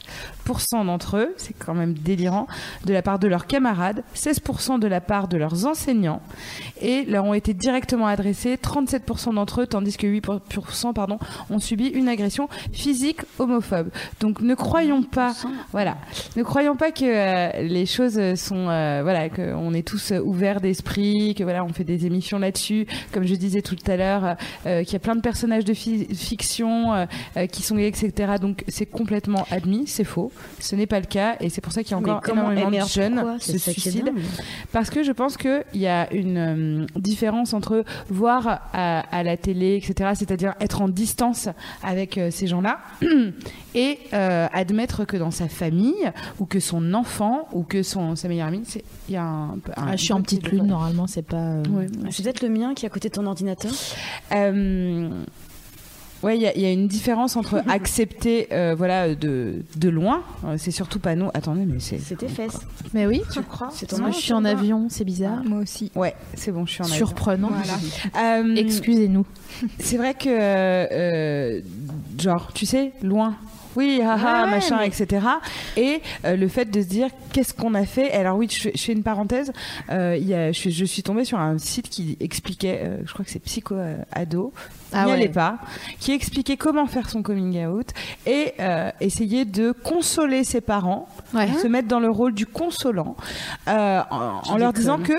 d'entre 0.85 1.17
eux, 1.17 1.35
c'est 1.37 1.55
quand 1.59 1.75
même 1.75 1.95
délirant, 1.95 2.47
de 2.85 2.93
la 2.93 3.03
part 3.03 3.19
de 3.19 3.27
leurs 3.29 3.47
camarades, 3.47 4.03
16% 4.15 4.79
de 4.79 4.87
la 4.87 5.01
part 5.01 5.29
de 5.29 5.37
leurs 5.37 5.67
enseignants, 5.67 6.21
et 6.81 7.05
leur 7.05 7.25
ont 7.25 7.35
été 7.35 7.55
directement 7.55 8.07
adressés 8.07 8.57
37% 8.57 9.35
d'entre 9.35 9.63
eux, 9.63 9.67
tandis 9.67 9.97
que 9.97 10.07
8% 10.07 10.93
pardon, 10.93 11.19
ont 11.51 11.59
subi 11.59 11.87
une 11.89 12.09
agression 12.09 12.49
physique 12.73 13.21
homophobe. 13.39 13.89
Donc 14.21 14.41
ne 14.41 14.55
croyons 14.55 15.03
pas, 15.03 15.35
voilà, 15.73 15.97
ne 16.37 16.43
croyons 16.43 16.77
pas 16.77 16.91
que 16.93 17.05
euh, 17.05 17.63
les 17.63 17.87
choses 17.87 18.35
sont, 18.35 18.69
euh, 18.69 19.01
voilà, 19.03 19.29
qu'on 19.29 19.73
est 19.75 19.87
tous 19.87 20.13
ouverts 20.25 20.61
d'esprit, 20.61 21.35
que 21.35 21.43
voilà, 21.43 21.65
on 21.65 21.73
fait 21.73 21.85
des 21.85 22.07
émissions 22.07 22.39
là-dessus, 22.39 22.87
comme 23.13 23.25
je 23.25 23.35
disais 23.35 23.63
tout 23.63 23.77
à 23.87 23.97
l'heure, 23.97 24.25
euh, 24.25 24.35
euh, 24.67 24.83
qu'il 24.85 24.93
y 24.93 24.97
a 24.97 25.01
plein 25.01 25.17
de 25.17 25.21
personnages 25.21 25.65
de 25.65 25.75
fi- 25.75 26.07
fiction 26.15 26.93
euh, 26.95 27.07
euh, 27.37 27.47
qui 27.47 27.63
sont 27.63 27.77
gays, 27.77 27.89
etc. 27.89 28.35
Donc 28.41 28.65
c'est 28.69 28.87
complètement 28.87 29.47
admis, 29.51 29.87
c'est 29.87 30.05
faux, 30.05 30.31
ce 30.61 30.77
n'est 30.77 30.87
pas 30.87 31.01
le 31.01 31.07
cas, 31.07 31.37
et 31.41 31.49
c'est 31.51 31.61
pour 31.61 31.73
ça 31.73 31.83
qu'il 31.83 31.93
y 31.93 31.95
a 31.95 31.99
encore 31.99 32.21
énormément 32.33 32.71
de 32.85 32.89
jeunes 32.89 33.19
qui 33.39 33.53
se 33.53 33.59
suicident. 33.73 34.13
Parce 34.73 34.91
que 34.91 35.03
je 35.03 35.13
pense 35.13 35.37
qu'il 35.37 35.65
y 35.75 35.87
a 35.87 36.13
une 36.13 36.39
euh, 36.39 36.87
différence 36.97 37.53
entre 37.55 37.85
voir 38.09 38.69
à, 38.73 39.01
à 39.01 39.23
la 39.23 39.37
télé, 39.37 39.77
etc., 39.77 40.11
c'est-à-dire 40.15 40.55
être 40.61 40.81
en 40.83 40.89
distance 40.89 41.49
avec 41.83 42.19
euh, 42.19 42.31
ces 42.31 42.47
gens-là, 42.47 42.79
et 43.75 43.99
euh, 44.13 44.47
admettre 44.53 45.05
que 45.05 45.17
dans 45.17 45.31
sa 45.31 45.49
famille, 45.49 46.11
ou 46.39 46.47
que 46.47 46.61
son 46.61 46.95
enfant, 46.95 47.49
ou 47.53 47.63
que 47.63 47.83
son, 47.83 48.17
sa 48.17 48.29
meilleure 48.29 48.49
amie, 48.49 48.63
il 49.09 49.15
y 49.15 49.17
a 49.17 49.23
un, 49.25 49.51
un- 49.55 49.59
Ah, 49.77 49.97
je 49.97 50.05
suis 50.05 50.13
en 50.13 50.23
petite 50.23 50.49
lune, 50.49 50.67
normalement, 50.67 51.07
c'est 51.07 51.23
pas. 51.27 51.57
Ouais. 51.71 51.87
C'est 52.11 52.23
peut-être 52.23 52.43
le 52.43 52.49
mien 52.49 52.75
qui 52.75 52.87
est 52.87 52.89
à 52.89 52.91
côté 52.91 53.09
de 53.09 53.15
ton 53.15 53.27
ordinateur? 53.27 53.73
Ouais, 56.25 56.37
il 56.37 56.43
y, 56.43 56.47
a- 56.47 56.55
il 56.57 56.63
y 56.63 56.65
a 56.67 56.73
une 56.73 56.89
différence 56.89 57.37
entre 57.37 57.63
accepter, 57.69 58.49
euh, 58.53 58.75
voilà, 58.77 59.15
de, 59.15 59.57
de 59.77 59.89
loin. 59.89 60.23
euh, 60.47 60.57
C'est 60.59 60.71
surtout 60.71 60.99
pas 60.99 61.15
nous. 61.15 61.29
Attendez, 61.35 61.65
mais 61.67 61.79
c'est. 61.81 61.99
C'est 61.99 62.17
tes 62.17 62.29
fesses. 62.29 62.59
Mais 62.95 63.07
oui, 63.07 63.21
Tu 63.33 63.41
crois 63.43 63.69
ton 63.89 63.99
moi 63.99 64.11
je 64.11 64.17
suis 64.17 64.33
en 64.33 64.45
avion, 64.45 64.87
c'est 64.89 65.05
bizarre. 65.05 65.45
Moi 65.45 65.59
aussi. 65.61 65.93
Ouais, 65.95 66.15
c'est 66.35 66.51
bon, 66.51 66.65
je 66.67 66.73
suis 66.73 66.83
en 66.83 66.87
avion. 66.87 66.97
Surprenant. 66.97 67.51
Euh, 68.17 68.55
Excusez-nous. 68.57 69.27
C'est 69.79 69.97
vrai 69.99 70.15
que, 70.15 70.29
euh, 70.29 70.87
euh, 70.93 71.61
genre, 72.21 72.53
tu 72.55 72.67
sais, 72.67 72.93
loin. 73.03 73.37
Oui, 73.77 74.01
haha, 74.01 74.17
Ouais, 74.17 74.45
ouais, 74.45 74.51
machin, 74.53 74.77
mais- 74.79 74.87
etc. 74.87 75.27
Et 75.77 76.01
euh, 76.25 76.37
le 76.37 76.47
fait 76.47 76.67
de 76.71 76.81
se 76.81 76.87
dire 76.87 77.09
qu'est-ce 77.33 77.53
qu'on 77.53 77.75
a 77.75 77.85
fait? 77.85 78.13
Alors 78.13 78.37
oui, 78.37 78.47
je, 78.49 78.61
fais- 78.61 78.73
je 78.73 78.81
fais 78.81 78.93
une 78.93 79.03
parenthèse. 79.03 79.53
Euh, 79.91 80.17
il 80.17 80.29
y 80.29 80.33
a, 80.35 80.53
je, 80.53 80.71
je 80.71 80.85
suis 80.85 81.03
tombée 81.03 81.25
sur 81.25 81.39
un 81.41 81.59
site 81.59 81.89
qui 81.89 82.17
expliquait, 82.21 82.83
euh, 82.85 82.99
je 83.05 83.13
crois 83.13 83.25
que 83.25 83.33
c'est 83.33 83.41
Psycho 83.41 83.75
Ado, 84.13 84.53
Ah 84.95 85.05
n'y 85.05 85.11
ouais. 85.11 85.17
allez 85.17 85.29
pas, 85.29 85.59
qui 86.01 86.13
expliquait 86.13 86.57
comment 86.57 86.87
faire 86.87 87.09
son 87.11 87.23
coming 87.23 87.65
out 87.67 87.89
et 88.27 88.55
euh, 88.61 88.91
essayer 89.01 89.45
de 89.45 89.73
consoler 89.73 90.45
ses 90.45 90.61
parents, 90.61 91.09
Ouais. 91.35 91.49
se 91.61 91.67
mettre 91.67 91.89
dans 91.89 92.01
le 92.01 92.09
rôle 92.11 92.33
du 92.33 92.47
consolant, 92.47 93.17
euh, 93.69 94.01
en, 94.11 94.41
en 94.49 94.57
leur 94.57 94.73
disant 94.73 94.99
que 94.99 95.13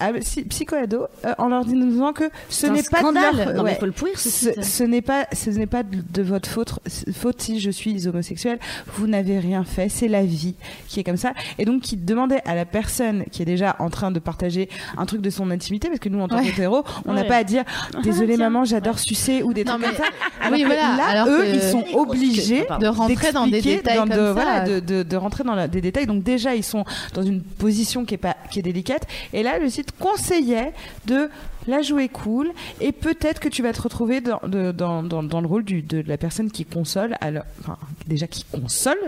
ah, 0.00 0.10
si- 0.20 0.42
psychoado, 0.44 1.06
euh, 1.24 1.34
en 1.38 1.48
leur 1.48 1.64
disant 1.64 2.12
que 2.12 2.24
ce 2.50 2.66
n'est 2.66 2.82
pas 2.82 2.98
de 2.98 3.04
scandale. 3.06 3.36
leur- 3.36 3.54
Non, 3.54 3.62
mais 3.62 3.70
ouais. 3.70 3.76
faut 3.80 3.86
le 3.86 3.92
pourrir, 3.92 4.18
ce 4.18 4.28
ce, 4.28 4.52
site. 4.52 4.64
ce 4.64 4.82
n'est 4.84 5.00
pas 5.02 5.26
ce 5.32 5.50
n'est 5.50 5.66
pas 5.66 5.82
de, 5.82 6.02
de 6.12 6.22
votre 6.22 6.48
faute 6.48 6.78
faute 7.14 7.40
si 7.40 7.58
je 7.60 7.70
suis 7.70 8.06
homosexuel 8.06 8.58
vous 8.94 9.06
n'avez 9.06 9.38
rien 9.38 9.64
fait 9.64 9.88
c'est 9.88 10.08
la 10.08 10.24
vie 10.24 10.54
qui 10.88 11.00
est 11.00 11.04
comme 11.04 11.16
ça 11.16 11.32
et 11.58 11.64
donc 11.64 11.80
qui 11.82 11.96
demandait 11.96 12.42
à 12.46 12.54
la 12.54 12.64
personne 12.64 13.24
qui 13.30 13.40
est 13.42 13.46
déjà 13.46 13.76
en 13.78 13.88
train 13.90 14.10
de 14.10 14.18
partager 14.18 14.68
un 14.98 15.06
truc 15.06 15.20
de 15.22 15.30
son 15.30 15.50
intimité 15.50 15.88
parce 15.88 16.00
que 16.00 16.08
nous 16.08 16.20
en 16.20 16.28
tant 16.28 16.36
Ouais. 16.36 16.44
qu'hétéro 16.46 16.82
on 17.06 17.12
n'a 17.14 17.24
pas 17.24 17.36
à 17.36 17.44
dire 17.44 17.64
désolé 18.02 18.36
maman 18.36 18.64
j'adore 18.64 18.98
sucer 18.98 19.21
ou 19.42 19.52
des 19.52 19.64
Non, 19.64 19.72
trucs 19.72 19.82
mais- 19.82 19.86
comme 19.88 19.96
ça 19.96 20.10
alors 20.40 20.52
oui, 20.54 20.64
voilà, 20.64 20.96
là 20.96 21.04
alors 21.08 21.28
eux 21.28 21.42
que- 21.42 21.54
ils 21.54 21.62
sont 21.62 21.84
obligés 21.94 22.66
De 22.80 22.86
rentrer 22.86 23.32
dans 23.32 23.46
des 23.46 23.60
détails 23.60 23.96
dans 23.96 24.02
comme 24.02 24.10
de, 24.10 24.16
ça. 24.26 24.32
voilà, 24.32 24.60
de, 24.60 24.80
de- 24.80 25.02
de 25.02 25.16
rentrer 25.16 25.44
dans 25.44 25.54
la- 25.54 25.68
des 25.68 25.80
détails. 25.80 26.06
Donc 26.06 26.22
déjà, 26.22 26.54
ils 26.54 26.64
sont 26.64 26.84
dans 27.14 27.22
une 27.22 27.40
position 27.42 28.04
qui 28.04 28.14
est 28.14 28.18
pas 28.18 28.36
qui 28.50 28.58
est 28.58 28.62
délicate. 28.62 29.06
Et 29.32 29.42
là, 29.42 29.58
le 29.58 29.68
site 29.68 29.92
conseillait 29.98 30.72
de 31.06 31.28
la 31.66 31.82
jouer 31.82 32.08
cool 32.08 32.50
et 32.80 32.92
peut-être 32.92 33.40
que 33.40 33.48
tu 33.48 33.62
vas 33.62 33.72
te 33.72 33.80
retrouver 33.82 34.20
dans, 34.20 34.40
de- 34.46 34.72
dans, 34.72 35.02
dans, 35.02 35.22
dans 35.22 35.40
le 35.40 35.46
rôle 35.46 35.64
du, 35.64 35.82
de 35.82 36.02
la 36.06 36.16
personne 36.16 36.50
qui 36.50 36.64
console. 36.64 37.16
Alors, 37.20 37.44
enfin, 37.60 37.76
déjà 38.06 38.26
qui 38.26 38.44
console. 38.44 38.98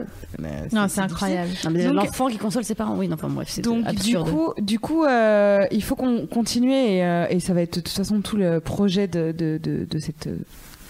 Non, 0.72 0.86
c'est 0.88 1.00
incroyable. 1.00 1.50
L'enfant 1.92 2.28
qui 2.28 2.38
console 2.38 2.64
ses 2.64 2.74
parents, 2.74 2.96
oui, 2.96 3.08
non, 3.08 3.14
enfin 3.14 3.28
bref, 3.28 3.48
c'est 3.50 3.62
Donc 3.62 3.84
absurde. 3.86 4.26
du 4.26 4.32
coup, 4.32 4.52
du 4.58 4.78
coup, 4.78 5.04
euh, 5.04 5.66
il 5.70 5.82
faut 5.82 5.96
qu'on 5.96 6.26
continue 6.26 6.72
et, 6.72 7.04
euh, 7.04 7.26
et 7.30 7.40
ça 7.40 7.54
va 7.54 7.62
être 7.62 7.76
de 7.76 7.80
toute 7.80 7.88
façon 7.94 8.20
tout 8.20 8.36
le 8.36 8.60
projet 8.60 9.08
de, 9.08 9.32
de, 9.32 9.58
de, 9.62 9.84
de 9.88 9.98
cette 9.98 10.26
euh, 10.28 10.36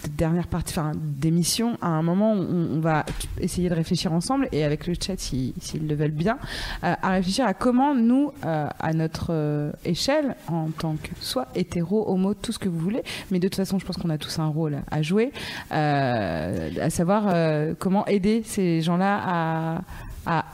dernière 0.09 0.47
partie, 0.47 0.73
enfin 0.77 0.91
d'émission. 0.95 1.77
À 1.81 1.87
un 1.87 2.01
moment, 2.03 2.33
on, 2.33 2.75
on 2.77 2.79
va 2.79 3.05
essayer 3.39 3.69
de 3.69 3.73
réfléchir 3.75 4.13
ensemble 4.13 4.47
et 4.51 4.63
avec 4.63 4.87
le 4.87 4.93
chat, 4.93 5.17
si- 5.19 5.53
s'ils 5.59 5.87
le 5.87 5.95
veulent 5.95 6.11
bien, 6.11 6.37
euh, 6.83 6.93
à 7.01 7.09
réfléchir 7.11 7.45
à 7.45 7.53
comment 7.53 7.93
nous, 7.95 8.31
euh, 8.45 8.67
à 8.79 8.93
notre 8.93 9.27
euh, 9.31 9.71
échelle, 9.83 10.35
en 10.47 10.69
tant 10.69 10.95
que 10.95 11.09
soit 11.19 11.47
hétéro, 11.55 12.09
homo, 12.09 12.33
tout 12.33 12.51
ce 12.51 12.59
que 12.59 12.69
vous 12.69 12.79
voulez, 12.79 13.03
mais 13.31 13.39
de 13.39 13.47
toute 13.47 13.55
façon, 13.55 13.79
je 13.79 13.85
pense 13.85 13.97
qu'on 13.97 14.09
a 14.09 14.17
tous 14.17 14.39
un 14.39 14.47
rôle 14.47 14.77
à 14.91 15.01
jouer, 15.01 15.31
à 15.71 16.89
savoir 16.89 17.33
comment 17.79 18.05
aider 18.05 18.43
ces 18.45 18.81
gens-là 18.81 19.81
à 20.25 20.45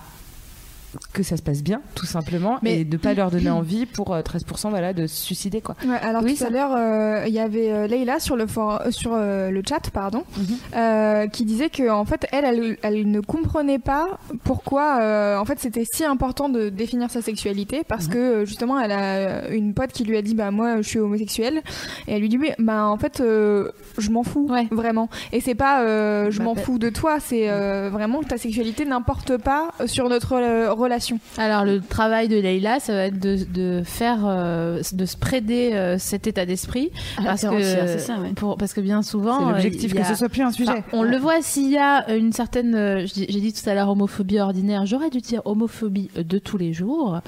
que 1.12 1.24
ça 1.24 1.38
se 1.38 1.41
passe 1.41 1.64
bien, 1.64 1.82
tout 1.95 2.05
simplement, 2.05 2.57
Mais- 2.62 2.80
et 2.80 2.86
de 2.86 2.97
pas 2.97 3.14
leur 3.14 3.32
donner 3.32 3.49
envie 3.49 3.86
pour 3.86 4.14
euh, 4.14 4.22
13% 4.22 4.70
voilà, 4.70 4.93
de 4.93 5.07
se 5.07 5.16
suicider. 5.16 5.62
Quoi. 5.62 5.76
Ouais, 5.86 5.97
alors 6.01 6.24
Oui, 6.24 6.36
tout 6.36 6.43
à 6.45 6.49
l'heure, 6.49 6.74
euh, 6.76 7.26
il 7.28 7.34
y 7.34 7.39
avait 7.39 7.72
euh, 7.72 7.88
Leïla 7.88 8.20
sur 8.20 8.36
le 8.36 8.47
for- 8.47 8.82
euh, 8.86 8.91
sur 8.91 9.12
euh, 9.14 9.49
le 9.49 9.62
chat, 9.68 9.89
pardon, 9.93 10.24
Mhm. 10.38 10.45
euh, 10.76 11.28
qui 11.28 11.45
disait 11.45 11.70
que 11.70 11.89
en 11.89 12.05
fait, 12.05 12.28
elle, 12.32 12.45
elle, 12.45 12.78
elle 12.82 13.09
ne 13.12 13.20
comprenait 13.20 13.80
pas 13.80 14.20
pourquoi, 14.43 14.99
euh, 15.01 15.38
en 15.38 15.45
fait, 15.45 15.59
c'était 15.59 15.86
si 15.91 16.03
important 16.03 16.49
de 16.49 16.70
définir 16.70 17.09
sa 17.12 17.22
sexualité, 17.22 17.84
parce 17.88 18.07
Mhm. 18.07 18.14
que 18.14 18.18
euh, 18.18 18.45
justement, 18.45 18.80
elle 18.80 18.91
a 18.91 19.49
une 19.49 19.74
pote 19.74 19.91
qui 19.91 20.03
lui 20.03 20.18
a 20.18 20.22
dit, 20.22 20.36
bah 20.36 20.51
moi, 20.51 20.78
je 20.78 20.88
suis 20.88 20.99
homosexuelle, 20.99 21.62
et 22.07 22.14
elle 22.14 22.22
lui 22.22 22.30
dit, 22.30 22.38
mais 22.38 22.55
bah 22.59 22.86
en 22.88 22.97
fait, 22.97 23.20
euh, 23.20 23.72
je 23.97 24.09
m'en 24.12 24.24
fous, 24.24 24.47
Ouais. 24.49 24.68
vraiment. 24.72 25.09
Et 25.34 25.41
c'est 25.41 25.55
pas, 25.55 25.82
euh, 25.84 26.32
je 26.32 26.38
Bah, 26.39 26.45
m'en 26.45 26.53
bah- 26.55 26.62
fous 26.62 26.80
de 26.80 26.89
toi, 26.89 27.20
c'est 27.20 27.49
euh, 27.49 27.89
vraiment 27.91 28.20
que 28.22 28.28
ta 28.28 28.38
sexualité 28.38 28.86
n'importe 28.86 29.38
pas 29.38 29.72
sur 29.86 30.07
notre 30.09 30.34
euh, 30.34 30.72
relation 30.74 31.01
relation. 31.02 31.20
Alors 31.38 31.66
le 31.66 31.82
travail 31.82 32.28
de 32.28 32.38
Leïla, 32.39 32.80
ça 32.80 32.93
va 32.93 33.06
être 33.06 33.20
de, 33.20 33.38
de 33.54 33.82
faire, 33.84 34.20
euh, 34.26 34.82
de 34.93 35.06
spreader 35.06 35.72
euh, 35.74 35.97
cet 35.97 36.28
état 36.28 36.45
d'esprit, 36.45 36.91
parce 37.24 37.41
que 37.41 37.97
ça, 37.99 38.20
ouais. 38.20 38.34
pour, 38.36 38.58
parce 38.58 38.74
que 38.74 38.82
bien 38.82 39.02
souvent, 39.02 39.38
C'est 39.39 39.45
euh, 39.45 39.49
l'objectif 39.52 39.91
y 39.91 39.95
que 39.95 40.02
a- 40.02 40.06
ce 40.06 40.16
soit 40.16 40.30
plus 40.30 40.41
un 40.43 40.52
sujet. 40.52 40.70
Enfin, 40.72 40.84
on 40.93 41.04
le 41.04 41.18
voit 41.18 41.41
s'il 41.41 41.70
y 41.70 41.78
a 41.78 42.14
une 42.16 42.32
certaine, 42.34 42.76
euh, 42.76 43.06
j'ai 43.14 43.26
dit 43.28 43.54
tout 43.54 43.68
à 43.70 43.74
l'heure 43.74 43.89
homophobie 43.89 44.39
ordinaire, 44.39 44.86
j'aurais 44.86 45.10
dû 45.10 45.20
dire 45.20 45.41
homophobie 45.45 46.10
de 46.16 46.38
tous 46.38 46.58
les 46.58 46.74
jours, 46.74 47.20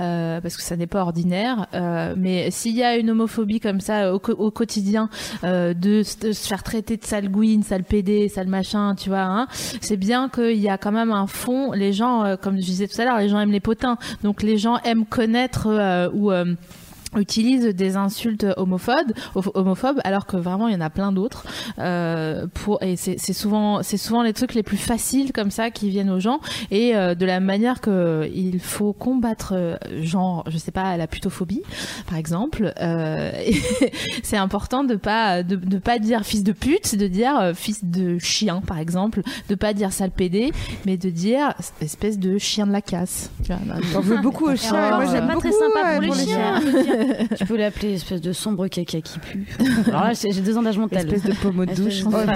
euh, 0.00 0.40
parce 0.40 0.56
que 0.56 0.62
ça 0.62 0.76
n'est 0.76 0.86
pas 0.86 1.02
ordinaire, 1.02 1.66
euh, 1.74 2.14
mais 2.16 2.50
s'il 2.50 2.76
y 2.76 2.82
a 2.82 2.96
une 2.96 3.10
homophobie 3.10 3.60
comme 3.60 3.80
ça 3.80 4.14
au, 4.14 4.18
co- 4.18 4.32
au 4.32 4.50
quotidien, 4.50 5.08
euh, 5.44 5.74
de, 5.74 6.02
se 6.02 6.32
faire 6.32 6.62
traiter 6.62 6.96
de 6.96 7.04
sale 7.04 7.28
gouine, 7.30 7.62
sale 7.62 7.84
pédé, 7.84 8.28
sale 8.28 8.48
machin, 8.48 8.94
tu 8.94 9.08
vois, 9.08 9.20
hein, 9.22 9.46
c'est 9.80 9.96
bien 9.96 10.28
qu'il 10.28 10.58
y 10.58 10.68
a 10.68 10.78
quand 10.78 10.92
même 10.92 11.12
un 11.12 11.26
fond, 11.26 11.72
les 11.72 11.92
gens, 11.92 12.24
euh, 12.24 12.36
comme 12.36 12.56
je 12.56 12.64
disais 12.66 12.88
tout 12.88 13.00
à 13.00 13.04
l'heure, 13.04 13.20
les 13.22 13.28
gens 13.28 13.40
aiment 13.40 13.52
les 13.52 13.60
potins, 13.60 13.96
donc 14.22 14.42
les 14.42 14.58
gens 14.58 14.78
aiment 14.84 15.06
connaître 15.06 15.68
euh, 15.68 16.08
ou... 16.12 16.32
euh, 17.14 17.20
utilisent 17.20 17.66
des 17.66 17.96
insultes 17.96 18.46
homophobes, 18.56 19.12
homophobes 19.54 20.00
alors 20.04 20.26
que 20.26 20.36
vraiment 20.36 20.68
il 20.68 20.74
y 20.74 20.76
en 20.76 20.80
a 20.80 20.90
plein 20.90 21.12
d'autres 21.12 21.44
euh, 21.78 22.46
pour 22.54 22.82
et 22.82 22.96
c'est 22.96 23.16
c'est 23.18 23.32
souvent 23.32 23.82
c'est 23.82 23.96
souvent 23.96 24.22
les 24.22 24.32
trucs 24.32 24.54
les 24.54 24.62
plus 24.62 24.76
faciles 24.76 25.32
comme 25.32 25.50
ça 25.50 25.70
qui 25.70 25.88
viennent 25.88 26.10
aux 26.10 26.20
gens 26.20 26.40
et 26.70 26.96
euh, 26.96 27.14
de 27.14 27.24
la 27.26 27.40
manière 27.40 27.80
que 27.80 28.30
il 28.34 28.60
faut 28.60 28.92
combattre 28.92 29.52
euh, 29.54 29.76
genre 30.00 30.44
je 30.48 30.58
sais 30.58 30.70
pas 30.72 30.96
la 30.96 31.06
putophobie 31.06 31.62
par 32.08 32.18
exemple 32.18 32.72
euh, 32.80 33.30
c'est 34.22 34.36
important 34.36 34.84
de 34.84 34.96
pas 34.96 35.42
de, 35.42 35.56
de 35.56 35.78
pas 35.78 35.98
dire 35.98 36.24
fils 36.24 36.42
de 36.42 36.52
pute 36.52 36.96
de 36.96 37.06
dire 37.06 37.38
euh, 37.38 37.54
fils 37.54 37.84
de 37.84 38.18
chien 38.18 38.62
par 38.66 38.78
exemple 38.78 39.22
de 39.48 39.54
pas 39.54 39.72
dire 39.74 39.92
sale 39.92 40.10
pédé 40.10 40.52
mais 40.86 40.96
de 40.96 41.10
dire 41.10 41.54
espèce 41.80 42.18
de 42.18 42.38
chien 42.38 42.66
de 42.66 42.72
la 42.72 42.82
casse 42.82 43.30
tu 43.44 43.52
vois, 43.52 43.58
T'en 43.92 44.00
veux 44.00 44.18
beaucoup 44.18 44.46
aux 44.46 44.56
chiens. 44.56 44.96
moi, 44.96 45.06
c'est 45.06 45.12
j'aime 45.12 45.26
pas 45.26 45.34
beaucoup 45.34 45.48
très 45.48 45.58
sympa 45.58 46.06
pour 46.06 46.14
les 46.14 46.24
chiens. 46.24 46.60
tu 47.36 47.44
peux 47.46 47.56
l'appeler 47.56 47.94
espèce 47.94 48.20
de 48.20 48.32
sombre 48.32 48.66
caca 48.68 49.00
qui 49.00 49.18
pue. 49.18 49.46
Alors 49.88 50.04
là, 50.04 50.12
j'ai 50.14 50.56
ans 50.56 50.62
d'âge 50.62 50.78
mental. 50.78 51.06
Espèce 51.06 51.24
de 51.24 51.34
pommeau 51.40 51.64
de 51.66 51.74
douche. 51.74 52.00
De- 52.00 52.06
Oh, 52.06 52.10
non. 52.10 52.32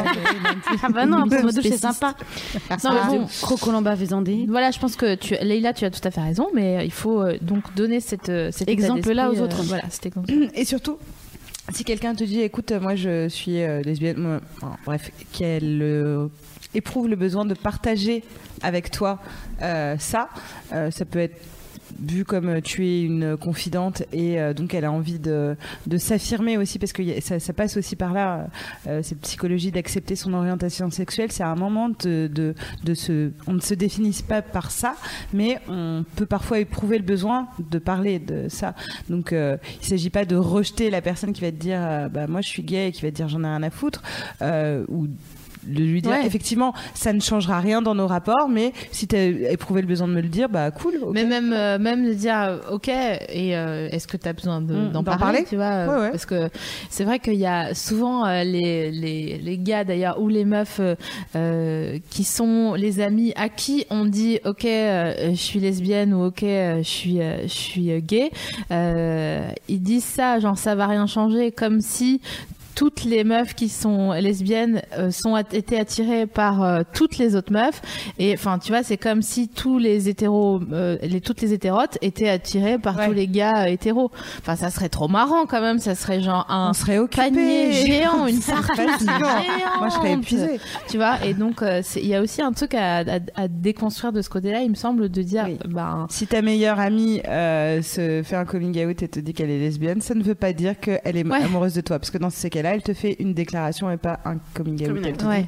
Ah 0.83 0.89
bah 0.91 1.07
non, 1.07 1.19
un 1.19 1.29
peu 1.29 1.43
de 1.43 1.51
douche, 1.53 1.63
c'est 1.65 1.77
sympa. 1.79 2.15
Non, 2.85 2.91
mais 2.93 3.19
bon. 3.19 3.25
de 3.25 3.41
crocolamba 3.43 3.97
faisandé. 3.97 4.47
Voilà, 4.49 4.71
je 4.71 4.79
pense 4.79 4.97
que 4.97 5.15
tu, 5.15 5.35
Leïla, 5.43 5.73
tu 5.73 5.85
as 5.85 5.91
tout 5.91 6.01
à 6.07 6.11
fait 6.11 6.21
raison, 6.21 6.49
mais 6.55 6.85
il 6.85 6.93
faut 6.93 7.21
euh, 7.23 7.37
donc 7.41 7.75
donner 7.75 8.01
cette, 8.01 8.29
euh, 8.29 8.51
cet 8.53 8.69
Exemple-là 8.69 9.31
aux 9.31 9.41
autres. 9.41 9.63
voilà, 9.65 9.85
cet 9.91 10.07
exemple. 10.07 10.33
Et 10.55 10.65
surtout, 10.65 10.99
si 11.73 11.85
quelqu'un 11.85 12.15
te 12.15 12.25
dit, 12.25 12.41
écoute, 12.41 12.73
moi 12.73 12.95
je 12.95 13.29
suis 13.29 13.63
euh, 13.63 13.83
lesbienne, 13.83 14.41
enfin, 14.57 14.77
bref, 14.85 15.11
qu'elle 15.33 15.81
euh, 15.83 16.29
éprouve 16.75 17.09
le 17.09 17.17
besoin 17.17 17.45
de 17.45 17.55
partager 17.55 18.23
avec 18.63 18.91
toi 18.91 19.19
euh, 19.63 19.97
ça, 19.99 20.29
euh, 20.73 20.91
ça 20.91 21.05
peut 21.05 21.19
être 21.19 21.37
vu 22.01 22.25
comme 22.25 22.49
euh, 22.49 22.61
tu 22.61 22.87
es 22.87 23.03
une 23.03 23.37
confidente 23.37 24.03
et 24.13 24.41
euh, 24.41 24.55
donc 24.55 24.75
elle 24.75 24.85
a 24.85 24.93
envie 24.93 25.19
de, 25.19 25.57
de 25.87 25.99
s'affirmer 25.99 26.57
aussi 26.57 26.79
parce 26.79 26.93
que 26.93 27.03
ça, 27.21 27.53
passe 27.53 27.77
aussi 27.77 27.97
par 27.97 28.13
là 28.13 28.49
euh, 28.87 29.03
cette 29.03 29.21
psychologie 29.21 29.71
d'accepter 29.71 30.17
son 30.17 30.35
orientation 30.35 30.91
sexuelle. 30.91 31.33
C'est 31.33 31.43
un 31.43 31.55
moment 31.55 31.89
de, 31.89 32.29
de, 32.33 32.55
de 32.85 32.95
se 32.95 33.31
on 33.47 33.55
ne 33.55 33.61
se 33.61 33.75
définit 33.75 34.17
pas 34.27 34.43
par 34.43 34.71
ça 34.71 34.95
mais 35.33 35.59
on 35.69 36.05
peut 36.17 36.27
parfois 36.27 36.59
éprouver 36.59 36.99
le 36.99 37.05
besoin 37.05 37.49
de 37.59 37.79
parler 37.79 38.19
de 38.19 38.49
ça. 38.49 38.75
Donc 39.09 39.33
euh, 39.33 39.57
il 39.81 39.87
s'agit 39.87 40.11
pas 40.11 40.25
de 40.25 40.37
rejeter 40.37 40.91
la 40.91 41.01
personne 41.01 41.33
qui 41.33 41.41
va 41.41 41.51
te 41.51 41.57
dire 41.57 42.09
bah 42.11 42.27
moi 42.27 42.41
je 42.41 42.49
suis 42.49 42.63
gay 42.63 42.89
et 42.89 42.93
qui 42.93 43.03
va 43.03 43.11
te 43.11 43.17
dire 43.17 43.29
j'en 43.29 43.43
ai 43.43 43.47
rien 43.47 43.63
à 43.63 43.71
foutre 43.71 44.03
ou 44.89 45.09
de 45.67 45.79
lui 45.83 46.03
dire 46.03 46.13
Ouais. 46.13 46.27
effectivement 46.27 46.73
ça 46.95 47.13
ne 47.13 47.21
changera 47.21 47.61
rien 47.61 47.83
dans 47.83 47.95
nos 47.95 48.07
rapports 48.07 48.49
mais 48.49 48.73
si 48.93 49.07
tu 49.09 49.17
as 49.17 49.25
éprouvé 49.51 49.81
le 49.83 49.87
besoin 49.87 50.09
de 50.09 50.13
me 50.13 50.21
le 50.21 50.29
dire 50.29 50.49
bah 50.49 50.71
cool. 50.71 50.95
Mais 51.13 51.25
même, 51.25 51.53
euh, 51.53 51.79
même 51.79 52.07
de 52.07 52.13
dire, 52.15 52.37
euh, 52.41 52.59
ok, 52.73 52.89
et 52.89 53.57
euh, 53.57 53.89
est-ce 53.91 54.07
que 54.07 54.17
tu 54.17 54.29
as 54.29 54.33
besoin 54.33 54.61
de- 54.61 54.75
Mm, 54.75 54.91
d'en 54.93 55.03
d'en 55.03 55.05
parler, 55.05 55.19
parler 55.21 55.45
tu 55.49 55.57
vois 55.57 55.87
Ouais, 55.87 56.01
ouais. 56.03 56.11
Parce 56.11 56.27
que 56.27 56.49
c'est 56.91 57.05
vrai 57.05 57.19
qu'il 57.19 57.35
y 57.35 57.47
a 57.47 57.75
souvent 57.75 58.25
euh, 58.27 58.45
les, 58.45 58.91
les, 58.91 59.39
les 59.39 59.59
gars 59.59 59.85
d'ailleurs 59.85 60.21
ou 60.21 60.29
les 60.29 60.45
meufs 60.45 60.81
qui 62.11 62.25
sont 62.25 62.75
les 62.75 63.01
amis 63.01 63.33
à 63.37 63.49
qui 63.49 63.87
on 63.91 64.05
dit, 64.05 64.39
ok, 64.45 64.63
je 64.65 65.35
suis 65.35 65.61
lesbienne 65.61 66.15
ou 66.15 66.25
ok, 66.27 66.41
je 66.43 66.81
suis, 66.83 67.19
je 67.19 67.47
suis 67.49 68.03
gay. 68.03 68.31
Ils 68.71 69.83
disent 69.83 70.05
ça, 70.05 70.39
genre 70.41 70.59
ça 70.59 70.75
va 70.75 70.87
rien 70.87 71.07
changer, 71.07 71.51
comme 71.53 71.81
si 71.81 72.21
toutes 72.77 73.03
les 73.05 73.25
meufs 73.25 73.55
qui 73.55 73.69
sont 73.69 74.13
lesbiennes 74.13 74.83
euh, 74.97 75.11
sont 75.11 75.35
at- 75.35 75.43
été 75.53 75.77
attirées 75.81 76.27
par 76.27 76.63
euh, 76.63 76.83
toutes 76.93 77.19
les 77.19 77.35
autres 77.35 77.53
meufs 77.53 77.83
et 78.19 78.35
enfin 78.35 78.59
tu 78.61 78.71
vois 78.71 78.83
c'est 78.85 78.99
comme 78.99 79.23
si 79.23 79.49
tous 79.49 79.79
les 79.79 80.09
hétéros 80.09 80.61
euh, 80.73 80.97
les 81.03 81.21
toutes 81.21 81.41
les 81.41 81.53
hétérotes 81.53 81.99
étaient 82.03 82.29
attirées 82.29 82.79
par 82.79 82.97
Ouais. 82.99 83.07
tous 83.07 83.13
les 83.13 83.27
gars 83.29 83.63
euh, 83.65 83.69
hétéros 83.69 84.11
enfin 84.41 84.55
ça 84.57 84.71
serait 84.71 84.89
trop 84.91 85.09
marrant 85.09 85.47
quand 85.47 85.61
même 85.61 85.79
ça 85.81 85.95
serait 85.95 86.21
genre 86.21 86.47
un 86.51 86.69
on 86.71 86.73
serait 86.75 86.99
occupé 86.99 87.23
panier 87.31 87.73
géant 87.87 88.27
une 88.27 88.39
tartine 88.41 88.77
géante 89.09 89.23
moi 89.79 89.89
je 89.89 89.95
serais 89.95 90.13
épuisée 90.13 90.61
tu 90.89 90.99
vois 90.99 91.25
et 91.25 91.33
donc 91.35 91.63
il 91.97 92.07
y 92.07 92.15
a 92.15 92.21
aussi 92.21 92.43
un 92.43 92.53
truc 92.53 92.75
à, 92.75 92.99
à- 92.99 93.03
à 93.35 93.49
déconstruire 93.49 94.13
de 94.13 94.21
ce 94.23 94.29
côté-là 94.29 94.61
il 94.61 94.69
me 94.71 94.75
semble 94.77 95.09
de 95.09 95.23
dire 95.23 95.45
Oui. 95.47 95.59
ben 95.67 96.07
si 96.11 96.27
ta 96.27 96.43
meilleure 96.43 96.79
amie 96.79 97.21
se 97.83 98.23
fait 98.23 98.37
un 98.37 98.45
coming 98.45 98.87
out 98.87 99.03
et 99.03 99.09
te 99.09 99.21
dit 99.21 99.33
qu'elle 99.33 99.51
est 99.51 99.59
lesbienne, 99.59 100.01
ça 100.01 100.15
ne 100.15 100.23
veut 100.23 100.35
pas 100.35 100.53
dire 100.53 100.79
qu'elle 100.79 101.17
est 101.17 101.27
Ouais. 101.27 101.43
amoureuse 101.43 101.75
de 101.75 101.81
toi. 101.81 101.99
Parce 101.99 102.11
que 102.11 102.19
dans 102.19 102.31
ces 102.31 102.51
cas-là, 102.67 102.75
elle 102.75 102.83
te 102.83 102.93
fait 102.95 103.17
une 103.19 103.35
déclaration 103.35 103.91
et 103.91 103.97
pas 103.97 104.21
un 104.25 104.37
coming 104.55 104.89
out. 104.91 105.23
Ouais 105.25 105.47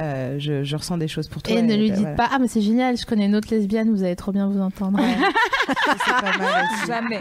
euh, 0.00 0.36
je, 0.38 0.64
je 0.64 0.76
ressens 0.76 0.96
des 0.98 1.08
choses 1.08 1.28
pour 1.28 1.42
toi. 1.42 1.56
et 1.56 1.62
ne 1.62 1.74
lui 1.74 1.88
bah, 1.90 1.94
dites 1.96 2.02
voilà. 2.04 2.16
pas 2.16 2.28
ah 2.32 2.38
mais 2.38 2.48
c'est 2.48 2.60
génial 2.60 2.96
je 2.96 3.04
connais 3.06 3.26
une 3.26 3.34
autre 3.36 3.48
lesbienne 3.50 3.90
vous 3.90 4.02
allez 4.04 4.16
trop 4.16 4.32
bien 4.32 4.46
vous 4.48 4.60
entendre 4.60 4.98
pas 4.98 6.38
mal. 6.38 6.64
Jamais. 6.86 7.20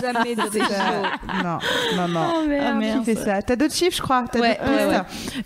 Jamais 0.00 0.34
de 0.34 0.40
ça. 0.40 0.84
Non, 1.42 1.58
non, 1.96 2.08
non. 2.08 2.32
Oh, 2.36 2.46
merde. 2.48 2.64
Ah, 2.68 2.74
merde. 2.74 2.98
Qui 3.00 3.14
fait 3.14 3.24
ça 3.24 3.42
T'as 3.42 3.56
d'autres 3.56 3.74
chiffres, 3.74 3.96
je 3.96 4.02
crois 4.02 4.24
T'as 4.30 4.40
Ouais, 4.40 4.58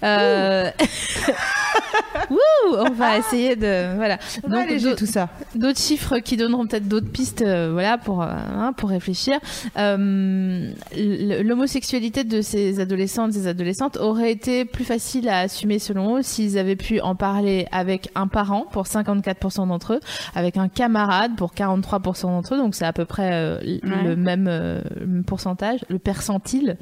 Euh... 0.03 0.71
Wouh, 2.31 2.77
on 2.77 2.91
va 2.91 3.19
essayer 3.19 3.57
de 3.57 3.95
voilà. 3.97 4.19
On 4.43 4.49
va 4.49 4.61
alléger 4.61 4.91
d'au- 4.91 4.97
tout 4.97 5.07
ça. 5.07 5.29
d'autres 5.55 5.79
chiffres 5.79 6.19
qui 6.19 6.37
donneront 6.37 6.67
peut-être 6.67 6.89
d'autres 6.89 7.11
pistes, 7.11 7.43
euh, 7.43 7.71
voilà, 7.73 7.97
pour 7.97 8.23
euh, 8.23 8.27
hein, 8.29 8.73
pour 8.77 8.91
réfléchir. 8.91 9.39
Euh, 9.77 10.71
L'homosexualité 10.97 12.25
de 12.25 12.43
ces 12.43 12.81
adolescents, 12.81 13.08
de 13.09 13.33
ces 13.33 13.47
adolescentes 13.47 13.97
aurait 13.97 14.31
été 14.31 14.65
plus 14.65 14.85
facile 14.85 15.29
à 15.29 15.39
assumer 15.41 15.79
selon 15.79 16.19
eux 16.19 16.23
s'ils 16.23 16.59
avaient 16.59 16.77
pu 16.77 17.01
en 17.01 17.15
parler 17.15 17.67
avec 17.73 18.11
un 18.15 18.27
parent 18.29 18.67
pour 18.71 18.85
54% 18.85 19.67
d'entre 19.69 19.95
eux, 19.95 20.01
avec 20.35 20.57
un 20.57 20.69
camarade 20.69 21.35
pour 21.37 21.53
43% 21.55 22.23
d'entre 22.23 22.55
eux, 22.55 22.59
donc 22.59 22.75
c'est 22.75 22.85
à 22.85 22.93
peu 22.93 23.05
près 23.05 23.31
euh, 23.33 23.59
Ouais. 23.59 23.81
le 24.05 24.17
même 24.17 24.47
euh, 24.49 24.81
pourcentage, 25.27 25.81
le 25.89 25.99
percentile, 25.99 26.77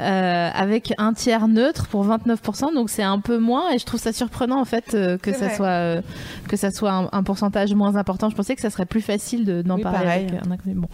euh, 0.00 0.50
avec 0.54 0.92
un 0.98 1.12
tiers 1.12 1.48
neutre 1.48 1.86
pour 1.88 2.06
29%, 2.06 2.74
donc 2.74 2.90
c'est 2.90 3.02
un 3.02 3.18
peu 3.20 3.38
moins 3.38 3.70
et 3.72 3.78
je 3.78 3.84
trouve 3.84 4.00
ça 4.00 4.12
surprenant 4.12 4.60
en 4.60 4.64
fait 4.64 4.96
que 5.22 5.32
ça 5.32 5.50
soit 5.50 6.02
que 6.48 6.56
ça 6.56 6.70
soit 6.70 6.92
un, 6.92 7.08
un 7.12 7.22
pourcentage 7.22 7.74
moins 7.74 7.96
important. 7.96 8.30
Je 8.30 8.34
pensais 8.36 8.54
que 8.54 8.60
ça 8.62 8.70
serait 8.70 8.86
plus 8.86 9.00
facile 9.00 9.44
de- 9.44 9.62
d'en 9.62 9.76
Oui, 9.76 9.82
parler 9.82 9.98
pareil. 9.98 10.26
avec 10.28 10.46
un 10.46 10.50
inconnu. 10.50 10.74
Bon. 10.76 10.88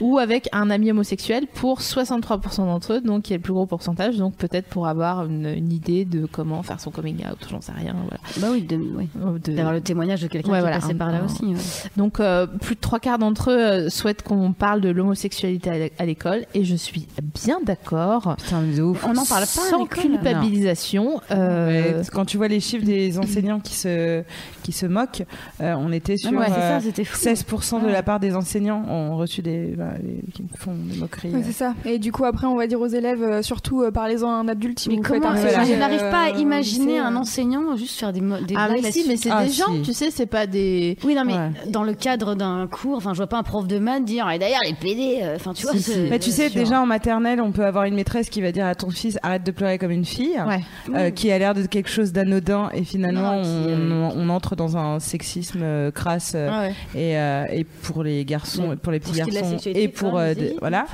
Ou 0.00 0.18
avec 0.18 0.48
un 0.52 0.70
ami 0.70 0.90
homosexuel 0.90 1.46
pour 1.52 1.80
63% 1.80 2.66
d'entre 2.66 2.94
eux, 2.94 3.00
donc 3.00 3.22
qui 3.22 3.32
est 3.32 3.36
le 3.36 3.42
plus 3.42 3.52
gros 3.52 3.66
pourcentage, 3.66 4.16
donc 4.20 4.36
peut-être 4.36 4.66
pour 4.68 4.86
avoir 4.86 5.24
une, 5.26 5.46
une 5.46 5.72
idée 5.72 6.04
de 6.04 6.26
comment 6.26 6.62
faire 6.62 6.78
son 6.80 6.90
coming 6.92 7.16
out, 7.28 7.38
j'en 7.50 7.60
sais 7.60 7.72
rien. 7.72 7.94
Voilà. 8.00 8.20
Bah 8.38 8.48
oui. 8.52 8.66
Euh, 8.70 9.38
de- 9.38 9.52
d'avoir 9.52 9.72
le 9.74 9.80
témoignage 9.80 10.22
de 10.22 10.28
quelqu'un 10.28 10.50
Ouais, 10.52 10.58
qui 10.58 10.60
voilà, 10.62 10.76
est 10.76 10.80
passé 10.80 10.92
un- 10.92 10.96
par 10.96 11.10
là 11.10 11.18
un- 11.22 11.24
aussi. 11.24 11.44
ouais. 11.46 11.56
Donc 11.96 12.20
euh, 12.20 12.46
plus 12.46 12.76
de 12.76 12.80
trois 12.80 13.00
quarts 13.00 13.18
d'entre 13.18 13.50
eux 13.50 13.58
euh, 13.58 13.90
souhaitent 13.90 14.22
qu'on 14.22 14.52
parle 14.52 14.80
de 14.80 14.90
l'homosexualité 14.90 15.70
à 15.70 15.78
l'é- 15.78 15.92
à 15.98 16.04
l'école, 16.06 16.44
et 16.54 16.64
je 16.64 16.76
suis 16.76 17.08
bien 17.42 17.58
d'accord. 17.64 18.36
Putain, 18.38 18.60
mais 18.60 18.76
de 18.76 18.82
ouf. 18.82 19.04
On 19.04 19.12
n'en 19.14 19.24
parle 19.24 19.42
pas 19.42 19.62
à 19.62 19.70
Sans 19.70 19.82
l'école. 19.82 19.98
culpabilisation. 20.02 21.20
euh, 21.30 21.98
Ouais, 21.98 22.02
quand 22.12 22.24
tu 22.24 22.36
vois 22.36 22.48
les 22.48 22.60
chiffres 22.60 22.84
des 22.84 23.18
enseignants 23.18 23.60
qui 23.60 23.74
se, 23.74 24.22
qui 24.62 24.72
se 24.72 24.86
moquent, 24.86 25.24
euh, 25.60 25.74
on 25.78 25.92
était 25.92 26.16
sur 26.16 26.32
Ouais, 26.32 26.46
euh, 26.50 26.78
ça, 26.78 26.80
c'était 26.80 27.04
fou. 27.04 27.16
16% 27.16 27.80
de 27.82 27.88
la 27.88 28.02
part 28.02 28.20
des 28.20 28.34
enseignants 28.34 28.84
ont 28.88 29.16
reçu 29.16 29.42
des, 29.42 29.74
bah, 29.76 29.92
qui 30.34 30.44
font 30.56 30.74
des 30.74 30.98
moqueries. 30.98 31.30
Ouais, 31.34 31.42
c'est 31.44 31.52
ça. 31.52 31.74
Et 31.84 31.98
du 31.98 32.12
coup, 32.12 32.24
après, 32.24 32.46
on 32.46 32.56
va 32.56 32.66
dire 32.66 32.80
aux 32.80 32.86
élèves, 32.86 33.22
euh, 33.22 33.42
surtout, 33.42 33.82
euh, 33.82 33.90
parlez-en 34.10 34.28
à 34.30 34.34
un 34.34 34.48
adulte 34.48 34.86
vous. 34.86 35.02
Je 35.02 35.74
n'arrive 35.78 35.98
pas 36.10 36.24
à 36.24 36.28
euh, 36.34 36.38
imaginer 36.38 36.86
lycée, 36.94 36.98
un 36.98 37.14
euh. 37.14 37.18
enseignant 37.18 37.76
juste 37.76 37.98
faire 37.98 38.12
des, 38.12 38.20
des 38.20 38.54
Ah 38.56 38.68
blagues 38.68 38.80
mais 38.82 38.92
si, 38.92 39.04
mais 39.06 39.16
c'est 39.16 39.30
Ah, 39.30 39.44
des 39.44 39.50
gens, 39.52 39.72
si. 39.76 39.82
tu 39.82 39.92
sais, 39.92 40.10
c'est 40.10 40.26
pas 40.26 40.46
des. 40.46 40.96
Oui, 41.04 41.14
non, 41.14 41.24
mais 41.24 41.34
Ouais. 41.34 41.50
dans 41.68 41.82
le 41.84 41.94
cadre 41.94 42.34
d'un 42.34 42.66
cours, 42.66 42.96
enfin, 42.96 43.12
je 43.12 43.18
vois 43.18 43.26
pas 43.28 43.38
un 43.38 43.42
prof 43.42 43.66
de 43.66 43.78
maths 43.78 44.04
dire 44.04 44.28
et 44.30 44.38
d'ailleurs 44.38 44.60
les 44.66 44.74
PD, 44.74 45.20
euh, 45.22 45.36
enfin, 45.36 45.52
tu 45.54 45.62
vois. 45.62 45.72
Si, 45.72 45.80
c'est- 45.82 45.92
si. 45.92 46.10
Mais 46.10 46.18
tu 46.18 46.30
sais, 46.30 46.48
sûr. 46.48 46.60
déjà 46.60 46.80
en 46.80 46.86
maternelle, 46.86 47.40
on 47.40 47.52
peut 47.52 47.64
avoir 47.64 47.84
une 47.84 47.94
maîtresse 47.94 48.28
qui 48.30 48.40
va 48.40 48.52
dire 48.52 48.66
à 48.66 48.74
ton 48.74 48.90
fils 48.90 49.18
arrête 49.22 49.44
de 49.44 49.50
pleurer 49.52 49.78
comme 49.78 49.90
une 49.92 50.04
fille, 50.04 50.38
Ouais. 50.46 50.60
euh, 50.94 51.10
qui 51.10 51.30
a 51.30 51.38
l'air 51.38 51.54
de 51.54 51.62
quelque 51.66 51.88
chose 51.88 52.12
d'anodin, 52.12 52.68
et 52.74 52.84
finalement 52.84 53.36
Non, 53.36 53.42
qui, 53.42 53.48
on, 53.48 53.90
euh, 53.90 54.08
on 54.16 54.28
entre 54.28 54.56
dans 54.56 54.76
un 54.76 54.98
sexisme 55.00 55.60
euh, 55.62 55.90
crasse, 55.90 56.34
Ah 56.34 56.62
ouais. 56.62 56.74
et, 56.94 57.16
euh, 57.18 57.44
et 57.52 57.64
pour 57.64 58.02
les 58.02 58.24
garçons, 58.24 58.76
pour 58.82 58.92
les 58.92 59.00
petits 59.00 59.12
garçons, 59.18 59.56
et 59.66 59.88
pour 59.88 60.12
vas-y. 60.12 60.56
voilà. 60.60 60.84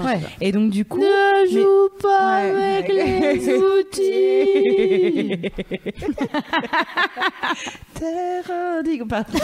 Et 0.40 0.52
donc 0.52 0.70
du 0.70 0.84
coup, 0.84 1.01
Ne 1.01 1.51
joue 1.51 1.88
pas 2.02 2.36
avec. 2.38 2.93
Les 2.97 3.48
outils. 3.55 5.43
terre 7.98 8.51
indigne. 8.78 9.06
Pardon. 9.09 9.32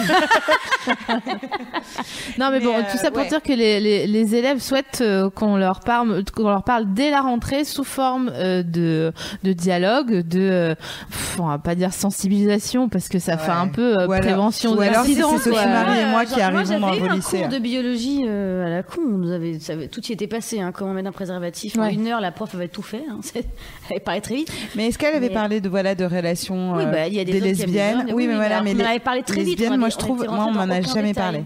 Non, 2.38 2.50
mais, 2.50 2.58
Mais, 2.58 2.64
bon, 2.64 2.74
euh, 2.74 2.82
tout 2.90 2.96
ça 2.96 3.10
pour 3.10 3.20
ouais. 3.22 3.28
dire 3.28 3.42
que 3.42 3.52
les, 3.52 3.78
les, 3.80 4.06
les 4.06 4.34
élèves 4.34 4.58
souhaitent 4.60 5.00
euh, 5.02 5.28
qu'on 5.30 5.56
leur 5.56 5.80
parle, 5.80 6.24
qu'on 6.34 6.48
leur 6.48 6.64
parle 6.64 6.92
dès 6.92 7.10
la 7.10 7.20
rentrée 7.20 7.64
sous 7.64 7.84
forme 7.84 8.30
euh, 8.34 8.62
de, 8.62 9.12
de 9.42 9.52
dialogue, 9.52 10.20
de, 10.26 10.40
euh, 10.40 10.74
pff, 11.10 11.38
on 11.40 11.46
va 11.46 11.58
pas 11.58 11.74
dire 11.74 11.92
sensibilisation 11.92 12.88
parce 12.88 13.08
que 13.08 13.18
ça 13.18 13.36
fait 13.38 13.50
un 13.52 13.68
peu 13.68 13.98
euh, 13.98 14.06
Ou 14.06 14.12
alors- 14.12 14.20
prévention 14.20 14.72
ou 14.72 14.80
alors 14.80 15.04
si 15.04 15.14
d'accident, 15.14 15.38
c'est 15.38 15.50
Sophie. 15.50 15.66
Marie 15.68 16.00
et 16.00 16.06
moi 16.06 16.24
genre, 16.24 16.34
qui 16.34 16.40
arrivons 16.40 16.78
dans 16.80 16.86
un 17.10 17.14
lycées. 17.14 17.38
cours 17.40 17.48
de 17.48 17.58
biologie 17.58 18.24
euh, 18.26 18.66
à 18.66 18.70
la 18.70 18.82
con. 18.82 19.00
On 19.06 19.18
nous 19.18 19.30
avait, 19.30 19.58
ça 19.60 19.74
avait- 19.74 19.88
tout 19.88 20.02
y 20.06 20.12
était 20.12 20.26
passé. 20.26 20.60
Hein, 20.60 20.72
comment 20.72 20.92
mettre 20.94 21.08
un 21.08 21.12
préservatif 21.12 21.76
en 21.78 21.86
une 21.86 22.06
heure, 22.08 22.20
la 22.20 22.32
prof 22.32 22.54
avait 22.54 22.68
tout 22.68 22.82
fait. 22.82 23.04
Hein, 23.10 23.20
elle 23.90 24.00
parlait 24.00 24.20
très 24.20 24.34
vite. 24.36 24.52
Mais 24.76 24.88
est-ce 24.88 24.98
qu'elle 24.98 25.14
avait 25.14 25.28
Mais- 25.28 25.34
parlé 25.34 25.60
de 25.60 25.68
voilà 25.68 25.94
de 25.94 26.04
relations 26.04 26.72
Oui, 26.76 26.84
euh, 26.84 26.90
bah, 26.90 27.08
y 27.08 27.18
a 27.20 27.24
des, 27.24 27.32
des 27.32 27.40
des 27.40 27.48
lesbiennes 27.48 28.00
hommes, 28.00 28.14
Oui, 28.14 28.26
mais 28.26 28.34
voilà, 28.36 28.56
alors, 28.56 28.64
mais 28.64 28.72
on 28.74 28.78
les 28.78 28.84
avait 28.84 28.98
parlé 28.98 29.22
très 29.22 29.36
vite. 29.42 29.58
lesbiennes, 29.58 29.74
on 29.74 29.78
moi 29.78 29.88
je 29.88 29.96
trouve, 29.96 30.24
moi 30.26 30.46
on 30.48 30.52
m'en 30.52 30.60
a 30.62 30.80
jamais 30.80 31.14
parlé. 31.14 31.44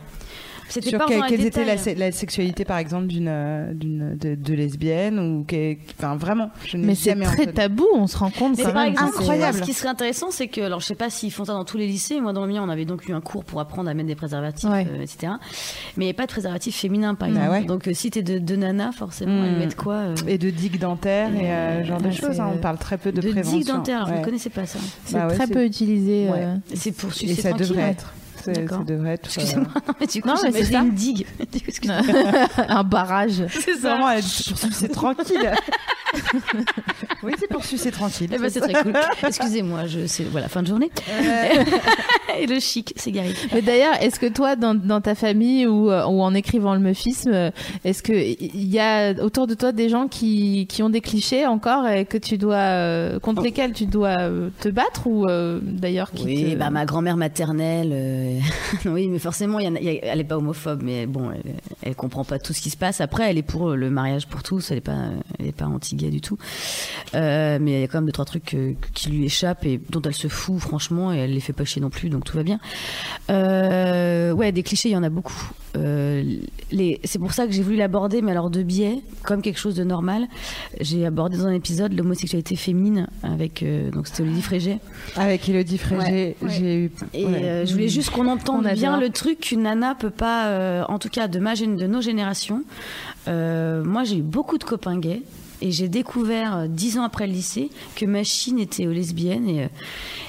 C'était 0.69 0.91
Sur 0.91 0.99
pas 0.99 1.07
les 1.09 1.21
quelle 1.29 1.45
était 1.47 1.65
la, 1.95 2.13
sexualité 2.13 2.65
par 2.65 2.79
exemple 2.79 3.07
d'une 3.07 3.29
euh, 3.29 3.73
d'une 3.73 4.17
de, 4.17 4.35
de 4.35 4.55
lesbienne 4.55 5.19
ou 5.19 5.45
que- 5.47 5.77
enfin 5.99 6.17
vraiment 6.17 6.51
je 6.65 6.77
Mais 6.77 6.95
c'est 6.95 7.15
très 7.15 7.43
entendu. 7.43 7.53
tabou, 7.55 7.87
on 7.95 8.07
se 8.07 8.17
rend 8.19 8.31
compte 8.31 8.57
que 8.57 8.63
c'est- 8.63 8.69
incroyable. 8.69 9.59
ce 9.59 9.63
qui 9.63 9.73
serait 9.73 9.89
intéressant, 9.89 10.31
c'est 10.31 10.49
que, 10.49 10.61
alors 10.61 10.81
je 10.81 10.87
sais 10.87 10.95
pas 10.95 11.09
s'ils 11.11 11.31
font 11.33 11.45
ça 11.45 11.53
dans 11.53 11.65
tous 11.65 11.77
les 11.79 11.87
lycées, 11.87 12.21
moi 12.21 12.33
dans 12.33 12.45
le 12.45 12.53
mien, 12.53 12.63
on 12.65 12.69
avait 12.69 12.85
donc 12.85 13.09
eu 13.09 13.13
un 13.13 13.21
cours 13.21 13.45
pour 13.45 13.61
apprendre 13.61 13.89
à 13.91 13.95
mettre 13.95 14.09
des 14.09 14.15
préservatifs, 14.17 14.69
Ouais. 14.69 14.87
euh, 14.91 15.03
etc. 15.03 15.33
Mais 15.97 16.05
il 16.05 16.09
n'y 16.09 16.11
a 16.11 16.15
pas 16.15 16.25
de 16.27 16.33
préservatif 16.33 16.77
féminin, 16.77 17.15
par 17.15 17.29
Ah 17.29 17.31
exemple. 17.33 17.51
ouais. 17.51 17.65
Donc 17.65 17.89
euh, 17.89 17.95
si 17.95 18.11
t'es 18.11 18.23
de, 18.23 18.39
de 18.39 18.57
nana, 18.57 18.91
forcément, 18.93 19.41
Hmm. 19.43 19.45
elles 19.45 19.59
mettent 19.59 19.77
quoi 19.77 19.95
euh, 19.95 20.15
et 20.27 20.39
de 20.39 20.51
digues 20.51 20.79
dentaires 20.79 21.31
et 21.35 21.51
euh, 21.53 21.83
ce 21.83 21.89
genre 21.89 22.01
de 22.01 22.07
Ouais, 22.07 22.13
choses. 22.13 22.41
hein, 22.41 22.51
on 22.55 22.59
parle 22.59 22.79
très 22.79 22.99
peu 22.99 23.13
de, 23.13 23.21
de 23.21 23.31
prévention. 23.31 23.59
digue 23.59 23.67
dentaire, 23.69 23.97
alors 23.99 24.09
je 24.09 24.13
Ouais. 24.15 24.21
ne 24.21 24.25
connaissais 24.25 24.51
pas 24.51 24.67
ça. 24.67 24.79
C'est 25.05 25.15
Bah 25.17 25.29
ouais, 25.29 25.35
très 25.35 25.47
peu 25.47 25.65
utilisé. 25.65 26.29
Ouais. 26.29 26.47
Et 26.73 26.77
C'est 26.77 26.93
pour 26.93 27.11
Et 27.11 27.15
sucer 27.15 27.41
ça 27.43 27.53
devrait 27.53 27.91
être. 27.91 28.13
Ça 28.55 28.85
devrait 28.85 29.15
être. 29.15 29.27
Excusez-moi, 29.27 29.69
euh, 29.77 29.81
non, 29.89 29.95
mais 30.01 30.07
du 30.07 30.23
coup, 30.23 30.29
Non, 30.29 30.35
mais 30.43 30.51
j'imagine 30.51 30.67
c'est 30.67 30.79
une 30.79 30.95
digue. 30.95 31.27
Un 32.69 32.85
barrage. 32.85 33.45
C'est 33.51 33.79
vraiment 33.79 34.09
pour 34.15 34.59
sucer 34.59 34.89
tranquille. 34.89 35.53
oui, 37.23 37.33
c'est 37.39 37.49
pour 37.49 37.65
sucer 37.65 37.91
tranquille. 37.91 38.31
Eh 38.33 38.39
ben, 38.39 38.51
c'est 38.51 38.61
très 38.61 38.83
cool. 38.83 38.95
Excusez-moi, 39.27 39.87
je 39.87 40.07
c'est 40.07 40.25
voilà 40.25 40.49
fin 40.49 40.63
de 40.63 40.69
journée. 40.69 40.91
Et 42.39 42.47
le 42.47 42.61
chic, 42.61 42.93
c'est 42.97 43.13
Gary. 43.13 43.35
Mais 43.53 43.63
d'ailleurs, 43.63 43.95
est-ce 44.03 44.21
que 44.21 44.27
toi, 44.27 44.57
dans, 44.57 44.75
dans 44.75 45.01
ta 45.01 45.15
famille 45.15 45.67
ou, 45.67 45.91
euh, 45.91 46.05
ou 46.07 46.23
en 46.23 46.35
écrivant 46.35 46.75
le 46.75 46.81
meufisme, 46.81 47.31
euh, 47.33 47.51
est-ce 47.85 48.03
que 48.03 48.13
il 48.13 48.69
y 48.69 48.79
a 48.79 49.13
autour 49.23 49.47
de 49.47 49.55
toi 49.55 49.73
des 49.73 49.89
gens 49.89 50.09
qui, 50.09 50.67
qui 50.69 50.83
ont 50.83 50.91
des 50.91 51.01
clichés 51.01 51.47
encore 51.47 51.87
et 51.89 52.05
que 52.05 52.19
tu 52.19 52.39
dois 52.39 52.57
euh, 52.57 53.19
contre 53.21 53.43
lesquels 53.43 53.73
tu 53.73 53.87
dois 53.87 54.17
euh, 54.21 54.51
te 54.61 54.69
battre 54.69 55.07
ou 55.07 55.27
euh, 55.29 55.61
d'ailleurs 55.63 56.11
qui 56.13 56.25
Oui, 56.25 56.53
te... 56.53 56.57
bah 56.57 56.71
ma 56.71 56.85
grand-mère 56.85 57.17
maternelle. 57.17 58.36
Euh, 58.37 58.91
oui, 58.93 59.09
mais 59.09 59.19
forcément, 59.19 59.59
elle 59.59 59.77
est 59.77 60.25
pas 60.25 60.37
homophobe, 60.37 60.83
mais 60.83 61.07
bon, 61.07 61.31
elle, 61.31 61.55
elle 61.83 61.95
comprend 61.95 62.25
pas 62.25 62.39
tout 62.39 62.53
ce 62.53 62.61
qui 62.61 62.71
se 62.71 62.77
passe. 62.77 63.01
Après, 63.01 63.31
elle 63.31 63.39
est 63.39 63.43
pour 63.43 63.71
le 63.71 63.91
mariage 63.91 64.27
pour 64.27 64.43
tous. 64.43 64.71
Elle 64.71 64.79
est 64.79 64.83
pas, 64.83 65.11
elle 65.39 65.47
est 65.47 65.53
pas 65.53 65.67
anti-gay 65.67 66.11
du 66.11 66.21
tout. 66.21 66.39
Euh, 67.15 67.59
mais 67.61 67.73
il 67.73 67.81
y 67.81 67.85
a 67.85 67.89
quand 67.89 67.99
même 67.99 68.07
deux 68.07 68.13
trois 68.13 68.25
trucs 68.25 68.55
euh, 68.55 68.75
qui 68.95 69.11
lui 69.11 69.25
échappent 69.25 69.65
et 69.65 69.81
dont 69.91 70.03
elle 70.03 70.15
se 70.15 70.29
fout 70.29 70.59
franchement 70.59 71.13
et 71.13 71.19
elle 71.19 71.33
les 71.33 71.41
fait 71.41 71.53
pas 71.53 71.65
chier 71.65 71.81
non 71.81 71.91
plus, 71.91 72.09
donc 72.09 72.25
tout 72.25 72.37
va 72.37 72.43
bien. 72.43 72.59
Euh, 73.31 74.33
ouais, 74.33 74.53
des 74.53 74.63
clichés, 74.63 74.89
il 74.89 74.93
y 74.93 74.97
en 74.97 75.03
a 75.03 75.09
beaucoup. 75.09 75.51
Euh, 75.77 76.23
les, 76.73 77.01
c'est 77.05 77.19
pour 77.19 77.33
ça 77.33 77.47
que 77.47 77.53
j'ai 77.53 77.63
voulu 77.63 77.77
l'aborder, 77.77 78.23
mais 78.23 78.31
alors 78.33 78.51
de 78.51 78.63
biais, 78.63 78.99
comme 79.23 79.43
quelque 79.43 79.59
chose 79.59 79.75
de 79.75 79.85
normal. 79.85 80.27
J'ai 80.81 81.05
abordé 81.07 81.37
dans 81.37 81.47
un 81.47 81.53
épisode 81.53 81.93
l'homosexualité 81.93 82.57
féminine 82.57 83.07
avec 83.23 83.63
euh, 83.63 83.91
donc 83.91 84.07
c'était 84.07 84.23
Olivier 84.23 84.43
Frégé. 84.43 84.79
Avec 85.17 85.49
Elodie 85.49 85.79
Frégé, 85.79 86.37
Ouais. 86.41 86.49
j'ai 86.49 86.77
eu. 86.85 86.91
Et 87.15 87.25
ouais. 87.27 87.45
euh, 87.45 87.67
je 87.67 87.73
voulais 87.73 87.89
juste 87.89 88.11
qu'on 88.11 88.27
entende 88.27 88.67
On 88.69 88.75
bien 88.75 88.99
le 88.99 89.11
truc 89.11 89.41
qu'une 89.41 89.63
nana 89.63 89.95
peut 89.95 90.11
pas, 90.11 90.49
euh, 90.49 90.85
en 90.89 90.99
tout 90.99 91.09
cas 91.11 91.29
de 91.29 91.39
ma 91.39 91.55
de 91.55 91.87
nos 91.87 92.01
générations. 92.01 92.63
Euh, 93.29 93.83
moi, 93.85 94.05
j'ai 94.05 94.19
eu 94.19 94.23
beaucoup 94.23 94.59
de 94.59 94.65
copains 94.65 94.99
gays. 94.99 95.23
Et 95.63 95.71
j'ai 95.73 95.89
découvert 95.89 96.57
euh, 96.57 96.67
dix 96.69 96.99
ans 96.99 97.03
après 97.05 97.27
le 97.27 97.33
lycée 97.33 97.71
que 97.95 98.05
Machine 98.05 98.59
était 98.59 98.85
lesbienne 98.85 99.49
et, 99.49 99.65
euh, 99.65 99.69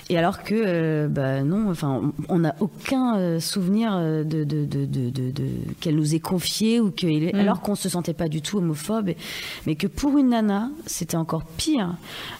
et 0.09 0.17
alors 0.17 0.41
que 0.41 0.55
euh, 0.55 1.07
bah 1.09 1.41
non 1.43 1.69
enfin 1.69 2.01
on- 2.29 2.39
n'a 2.39 2.55
aucun 2.61 3.17
euh, 3.17 3.39
souvenir 3.41 3.91
euh, 3.93 4.23
de, 4.23 4.45
de, 4.45 4.63
de, 4.65 4.85
de, 4.85 5.09
de- 5.09 5.31
de- 5.31 5.49
qu'elle 5.81 5.95
nous 5.95 6.15
ait 6.15 6.19
confié 6.21 6.79
ou 6.79 6.91
que 6.91 7.07
Mm. 7.07 7.39
alors 7.39 7.59
qu'on 7.61 7.75
se 7.75 7.89
sentait 7.89 8.13
pas 8.13 8.29
du 8.29 8.41
tout 8.41 8.57
homophobe 8.59 9.09
et- 9.09 9.17
mais 9.65 9.75
que 9.75 9.87
pour 9.87 10.17
une 10.17 10.29
nana 10.29 10.69
c'était 10.85 11.17
encore 11.17 11.43
pire 11.43 11.95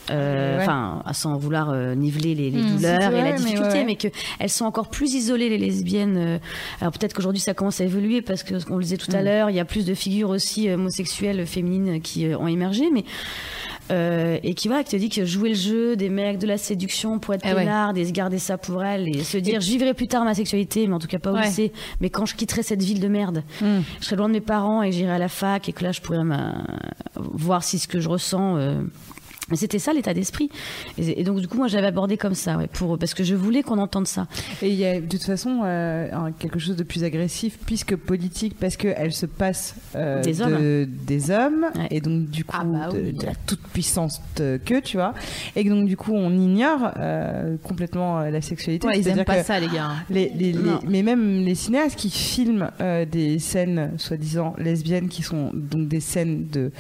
Euh, 0.09 0.57
Ouais. 0.57 0.64
enfin 0.64 1.03
sans 1.14 1.35
vouloir 1.38 1.69
euh, 1.69 1.93
niveler 1.93 2.34
les, 2.34 2.49
les 2.49 2.61
Mm. 2.64 2.76
douleurs 2.77 3.11
et 3.11 3.15
la 3.18 3.23
mais 3.23 3.34
difficulté 3.34 3.64
ouais, 3.68 3.73
ouais. 3.80 3.84
mais 3.85 3.95
que 3.97 4.07
elles 4.39 4.49
sont 4.49 4.64
encore 4.64 4.89
plus 4.89 5.14
isolées 5.15 5.49
les 5.49 5.57
lesbiennes. 5.57 6.15
euh, 6.18 6.38
Alors 6.80 6.93
peut-être 6.93 7.14
qu'aujourd'hui 7.14 7.41
ça 7.41 7.53
commence 7.53 7.81
à 7.81 7.84
évoluer 7.84 8.22
parce 8.22 8.43
que 8.43 8.53
on 8.72 8.77
le 8.77 8.84
disait 8.84 8.95
tout 8.95 9.11
à 9.14 9.22
l'heure, 9.22 9.49
il 9.49 9.57
y 9.57 9.59
a 9.59 9.65
plus 9.65 9.85
de 9.85 9.93
figures 9.93 10.30
aussi 10.30 10.69
euh, 10.69 10.76
homosexuelles 10.76 11.45
féminines 11.45 11.99
qui 12.01 12.26
euh, 12.26 12.38
ont 12.38 12.47
émergé, 12.47 12.76
mais 12.93 13.03
euh, 13.89 14.37
et 14.43 14.53
qui 14.53 14.67
voilà, 14.67 14.83
qui 14.83 14.91
te 14.91 14.95
dit 14.97 15.07
que 15.09 15.23
jouer 15.25 15.49
le 15.49 15.55
jeu 15.55 15.95
des 15.95 16.09
mecs 16.09 16.39
de 16.39 16.47
la 16.47 16.57
séduction 16.57 17.19
pour 17.19 17.33
être 17.33 17.45
Eh 17.45 17.53
ouais. 17.53 17.65
et 17.95 18.05
se 18.05 18.11
garder 18.11 18.37
ça 18.37 18.57
pour 18.57 18.83
elle 18.83 19.07
et 19.07 19.23
se 19.23 19.37
dire 19.37 19.61
je 19.61 19.67
vivrai 19.69 19.93
plus 19.93 20.07
tard 20.09 20.25
ma 20.25 20.33
sexualité, 20.33 20.85
mais 20.87 20.93
en 20.93 20.99
tout 20.99 21.07
cas 21.07 21.19
pas 21.19 21.31
au 21.31 21.35
Ouais. 21.35 21.45
lycée, 21.45 21.71
mais 22.01 22.09
quand 22.09 22.25
je 22.25 22.35
quitterai 22.35 22.63
cette 22.63 22.83
ville 22.83 22.99
de 22.99 23.07
merde, 23.07 23.43
Mm. 23.61 23.79
je 24.01 24.05
serai 24.05 24.15
loin 24.17 24.27
de 24.27 24.33
mes 24.33 24.41
parents 24.41 24.83
et 24.83 24.91
j'irai 24.91 25.11
à 25.13 25.17
la 25.19 25.29
fac 25.29 25.69
et 25.69 25.71
que 25.73 25.83
là 25.83 25.91
je 25.93 26.01
pourrais 26.01 26.17
voir 27.15 27.63
si 27.63 27.79
ce 27.79 27.87
que 27.87 27.99
je 28.01 28.09
ressens. 28.09 28.57
euh, 28.57 28.81
mais 29.49 29.56
c'était 29.57 29.80
ça 29.80 29.94
l'état 29.94 30.14
d'esprit. 30.14 30.49
Et, 30.98 31.24
donc 31.24 31.40
du 31.40 31.48
coup 31.48 31.57
moi 31.57 31.68
j'avais 31.68 31.88
abordé 31.88 32.18
comme 32.18 32.34
ça, 32.36 32.57
ouais, 32.57 32.68
pour 32.68 32.98
parce 32.98 33.14
que 33.14 33.24
je 33.24 33.36
voulais 33.36 33.64
qu'on 33.64 33.78
entende 33.78 34.07
ça. 34.07 34.28
Et 34.61 34.69
il 34.69 34.76
y 34.76 34.86
a 34.86 34.99
de 34.99 35.06
toute 35.07 35.24
façon 35.24 35.61
euh, 35.64 36.10
quelque 36.40 36.60
chose 36.60 36.76
de 36.76 36.84
plus 36.84 37.03
agressif 37.03 37.57
puisque 37.65 37.95
politique 37.95 38.56
parce 38.60 38.76
qu'elle 38.78 39.14
se 39.14 39.26
passe 39.26 39.76
euh, 39.95 40.22
Des 40.24 40.34
de- 40.36 40.44
hommes. 40.44 40.86
des 41.06 41.32
hommes 41.32 41.65
Ouais. 41.76 41.88
et 41.91 42.02
donc 42.02 42.30
du 42.30 42.44
coup 42.44 42.56
Ah 42.60 42.64
bah 42.64 42.90
de, 42.91 42.99
oui. 42.99 43.14
de 43.14 43.26
la 43.26 43.34
toute 43.45 43.61
puissance 43.61 44.22
que 44.36 44.80
tu 44.80 44.98
vois 44.98 45.14
et 45.56 45.64
donc 45.64 45.88
du 45.88 45.98
coup 45.98 46.14
on 46.14 46.32
ignore 46.32 46.91
euh, 46.98 47.56
complètement 47.64 48.19
la 48.22 48.41
sexualité. 48.41 48.88
Ouais, 48.88 48.99
ils 48.99 49.07
aiment 49.07 49.24
pas 49.26 49.44
ça, 49.44 49.60
les 49.60 49.68
gars. 49.68 49.91
les- 50.10 50.30
les- 50.36 50.52
les- 50.53 50.60
Non. 50.60 50.80
mais 50.88 51.03
même 51.03 51.44
les 51.44 51.56
cinéastes 51.56 51.98
qui 51.98 52.10
filment 52.10 52.69
des 53.11 53.40
scènes 53.40 53.91
soi-disant 53.98 54.56
lesbiennes 54.57 55.10
qui 55.10 55.24
sont 55.24 55.52
donc 55.53 55.88
des 55.88 55.99
scènes 55.99 56.48
de 56.52 56.72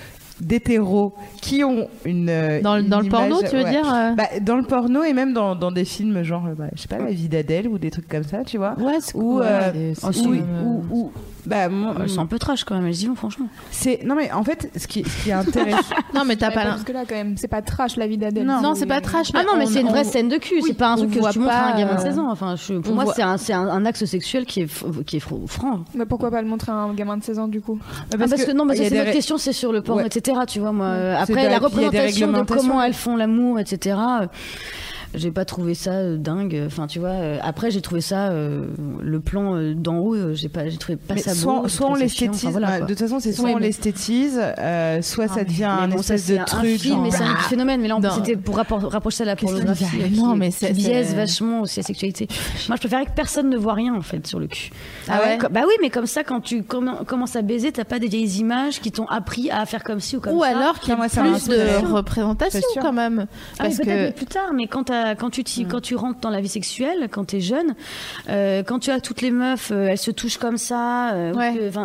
d'hétéros 0.41 1.13
qui 1.41 1.63
ont 1.63 1.87
une 2.05 2.29
euh, 2.29 2.61
Dans, 2.61 2.75
le- 2.75 2.81
une 2.83 2.89
dans 2.89 2.99
le 3.01 3.09
porno, 3.09 3.39
tu 3.41 3.55
veux 3.55 3.63
ouais. 3.63 3.69
dire 3.71 3.93
euh 3.93 4.11
Bah, 4.15 4.27
dans 4.41 4.55
le 4.57 4.63
porno 4.63 5.03
et 5.03 5.13
même 5.13 5.33
dans, 5.33 5.55
dans 5.55 5.71
des 5.71 5.85
films 5.85 6.21
genre 6.23 6.45
euh, 6.47 6.53
bah, 6.55 6.65
je 6.75 6.81
sais 6.81 6.87
pas 6.87 6.99
la 6.99 7.11
vie 7.11 7.27
d'Adèle 7.29 7.67
ou 7.67 7.77
des 7.77 7.91
trucs 7.91 8.07
comme 8.07 8.23
ça 8.23 8.43
tu 8.43 8.57
vois 8.57 8.75
Ouais, 8.79 8.97
c'est 8.99 9.15
ou, 9.15 9.39
ouais, 9.39 9.45
euh, 9.47 9.93
euh, 10.03 10.63
ou- 10.91 11.11
bah 11.47 11.69
moi, 11.69 11.95
Elles 12.01 12.09
sont 12.09 12.21
un 12.21 12.25
peu 12.25 12.37
trash 12.37 12.63
quand 12.63 12.75
même, 12.75 12.85
elles 12.85 13.01
y 13.01 13.05
vont 13.07 13.15
franchement. 13.15 13.47
c'est 13.71 14.01
non 14.05 14.15
mais 14.15 14.31
en 14.31 14.43
fait 14.43 14.69
ce 14.75 14.85
qui, 14.87 15.03
ce 15.03 15.23
qui 15.23 15.29
est 15.29 15.33
intéressant 15.33 15.95
Non, 16.13 16.23
mais 16.25 16.35
t'as 16.35 16.51
pas 16.51 16.63
l'im- 16.65 16.75
jusque 16.75 16.89
là 16.89 17.03
quand 17.07 17.15
même. 17.15 17.37
C'est 17.37 17.47
pas 17.47 17.61
trash 17.61 17.95
la 17.95 18.07
vie 18.07 18.17
d'Adèle. 18.17 18.45
Non, 18.45 18.73
c'est 18.75 18.85
pas 18.85 19.01
trash. 19.01 19.27
Ah 19.33 19.43
non, 19.43 19.57
mais 19.57 19.65
c'est 19.65 19.81
une 19.81 19.87
vraie 19.89 20.05
on- 20.05 20.11
scène 20.11 20.29
de 20.29 20.37
cul, 20.37 20.55
Oui, 20.55 20.63
c'est 20.67 20.73
pas 20.73 20.89
un 20.89 20.95
truc 20.97 21.11
que 21.11 21.19
voit 21.19 21.31
tu 21.31 21.39
montres 21.39 21.53
à 21.53 21.73
un 21.73 21.77
gamin 21.77 21.95
de 21.95 21.99
euh, 21.99 22.03
16 22.03 22.19
ans. 22.19 22.29
Enfin, 22.29 22.55
je- 22.55 22.73
pour 22.73 22.91
on 22.91 22.95
moi, 22.95 23.03
voit- 23.05 23.13
c'est 23.13 23.21
un, 23.21 23.37
c'est 23.37 23.53
un, 23.53 23.67
un 23.67 23.85
axe 23.85 24.03
sexuel 24.05 24.45
qui 24.45 24.61
est, 24.61 24.65
f- 24.65 25.03
qui 25.05 25.17
est 25.17 25.25
fr- 25.25 25.47
franc. 25.47 25.81
Mais 25.95 26.05
pourquoi 26.05 26.31
pas 26.31 26.41
le 26.41 26.47
montrer 26.47 26.71
à 26.71 26.75
un 26.75 26.93
gamin 26.93 27.17
de 27.17 27.23
16 27.23 27.39
ans 27.39 27.47
du 27.47 27.61
coup? 27.61 27.79
Ah, 28.13 28.17
parce, 28.17 28.43
que, 28.43 28.51
non, 28.51 28.65
mais 28.65 28.75
il 28.75 28.77
y 28.77 28.79
ça, 28.81 28.85
a 28.87 28.89
c'est 28.89 28.97
notre 28.97 29.11
question, 29.11 29.37
c'est 29.37 29.53
sur 29.53 29.71
le 29.71 29.81
porno, 29.81 30.01
Ouais. 30.01 30.07
etc. 30.07 30.39
Tu 30.47 30.59
vois, 30.59 30.71
moi. 30.71 30.87
euh, 30.87 31.15
Après, 31.17 31.49
la 31.49 31.59
représentation 31.59 32.31
de 32.31 32.41
comment 32.41 32.81
elles 32.81 32.93
font 32.93 33.15
l'amour, 33.15 33.59
etc. 33.59 33.95
J'ai 35.13 35.31
pas 35.31 35.45
trouvé 35.45 35.73
ça 35.73 35.91
euh, 35.91 36.17
dingue. 36.17 36.61
Enfin, 36.65 36.87
tu 36.87 36.99
vois. 36.99 37.09
euh, 37.09 37.37
Après, 37.41 37.71
j'ai 37.71 37.81
trouvé 37.81 38.01
ça 38.01 38.29
euh, 38.29 38.65
le 39.01 39.19
plan 39.19 39.55
euh, 39.55 39.73
d'en 39.73 39.97
haut. 39.99 40.33
J'ai 40.33 40.49
pas, 40.49 40.67
j'ai 40.69 40.77
trouvé 40.77 40.97
pas 40.97 41.15
mais 41.15 41.21
ça 41.21 41.31
beau. 41.31 41.37
soit, 41.37 41.61
j'ai 41.65 41.69
soit 41.69 41.89
on 41.89 41.95
l'esthétise 41.95 42.43
enfin, 42.45 42.51
voilà, 42.51 42.67
quoi. 42.77 42.79
de 42.81 42.93
toute 42.93 42.99
façon 42.99 43.19
c'est 43.19 43.31
soit 43.33 43.49
on 43.49 43.57
l'esthétise 43.57 44.39
euh, 44.59 45.01
soit 45.01 45.27
ça 45.27 45.43
devient 45.43 45.69
Mais 45.87 45.93
un 45.95 45.97
espèce 45.97 46.23
c'est 46.23 46.35
de 46.35 46.39
un 46.41 46.43
truc 46.45 46.77
film, 46.79 46.95
genre, 46.95 47.03
mais 47.03 47.11
c'est 47.11 47.23
un 47.23 47.33
bah, 47.33 47.39
phénomène. 47.49 47.81
Mais 47.81 47.87
là, 47.87 47.97
c'était 48.15 48.35
pour 48.35 48.57
rapprocher 48.57 49.17
ça 49.17 49.23
à 49.23 49.27
la 49.27 49.35
pornographie. 49.35 49.85
ça 49.85 50.21
Non, 50.21 50.35
mais 50.35 50.51
c'est- 50.51 50.73
biaise 50.73 51.15
vachement 51.15 51.61
aussi 51.61 51.79
la 51.79 51.83
sexualité. 51.85 52.27
Moi, 52.67 52.75
je 52.75 52.81
préférais 52.81 53.05
que 53.05 53.11
personne 53.15 53.49
ne 53.49 53.57
voit 53.57 53.73
rien 53.73 53.95
en 53.95 54.01
fait 54.01 54.25
sur 54.27 54.39
le 54.39 54.47
cul. 54.47 54.71
Ah 55.07 55.19
ouais 55.23 55.37
Bah 55.51 55.61
oui, 55.65 55.73
mais 55.81 55.89
comme 55.89 56.05
ça, 56.05 56.23
quand 56.23 56.41
tu 56.41 56.61
commen- 56.61 57.05
commences 57.05 57.35
à 57.35 57.41
baiser, 57.41 57.71
t'as 57.71 57.85
pas 57.85 57.99
des 57.99 58.07
vieilles 58.07 58.37
images 58.39 58.79
qui 58.81 58.91
t'ont 58.91 59.05
appris 59.07 59.49
à 59.51 59.65
faire 59.65 59.83
comme 59.83 59.99
ci 59.99 60.17
ou 60.17 60.19
comme 60.19 60.33
Ou 60.33 60.41
ça. 60.41 60.49
alors 60.49 60.79
qu'il 60.79 60.89
y 60.89 60.91
a 60.93 60.97
plus 61.07 61.47
de 61.47 61.93
représentation 61.93 62.61
quand 62.81 62.93
même. 62.93 63.25
Ah, 63.59 63.63
Parce 63.63 63.77
que 63.77 64.11
plus 64.11 64.25
tard, 64.25 64.51
mais 64.53 64.67
quand, 64.67 64.89
quand, 65.17 65.29
tu 65.29 65.43
t'y- 65.43 65.65
quand 65.65 65.81
tu 65.81 65.95
rentres 65.95 66.19
dans 66.19 66.29
la 66.29 66.41
vie 66.41 66.47
sexuelle, 66.47 67.07
quand 67.11 67.25
t'es 67.25 67.39
jeune, 67.41 67.75
euh, 68.29 68.63
quand 68.63 68.79
tu 68.79 68.91
as 68.91 68.99
toutes 68.99 69.21
les 69.21 69.31
meufs, 69.31 69.71
euh, 69.71 69.87
elles 69.89 69.97
se 69.97 70.11
touchent 70.11 70.37
comme 70.37 70.57
ça. 70.57 71.11
euh, 71.13 71.33
Ouais. 71.33 71.53
que- 71.55 71.77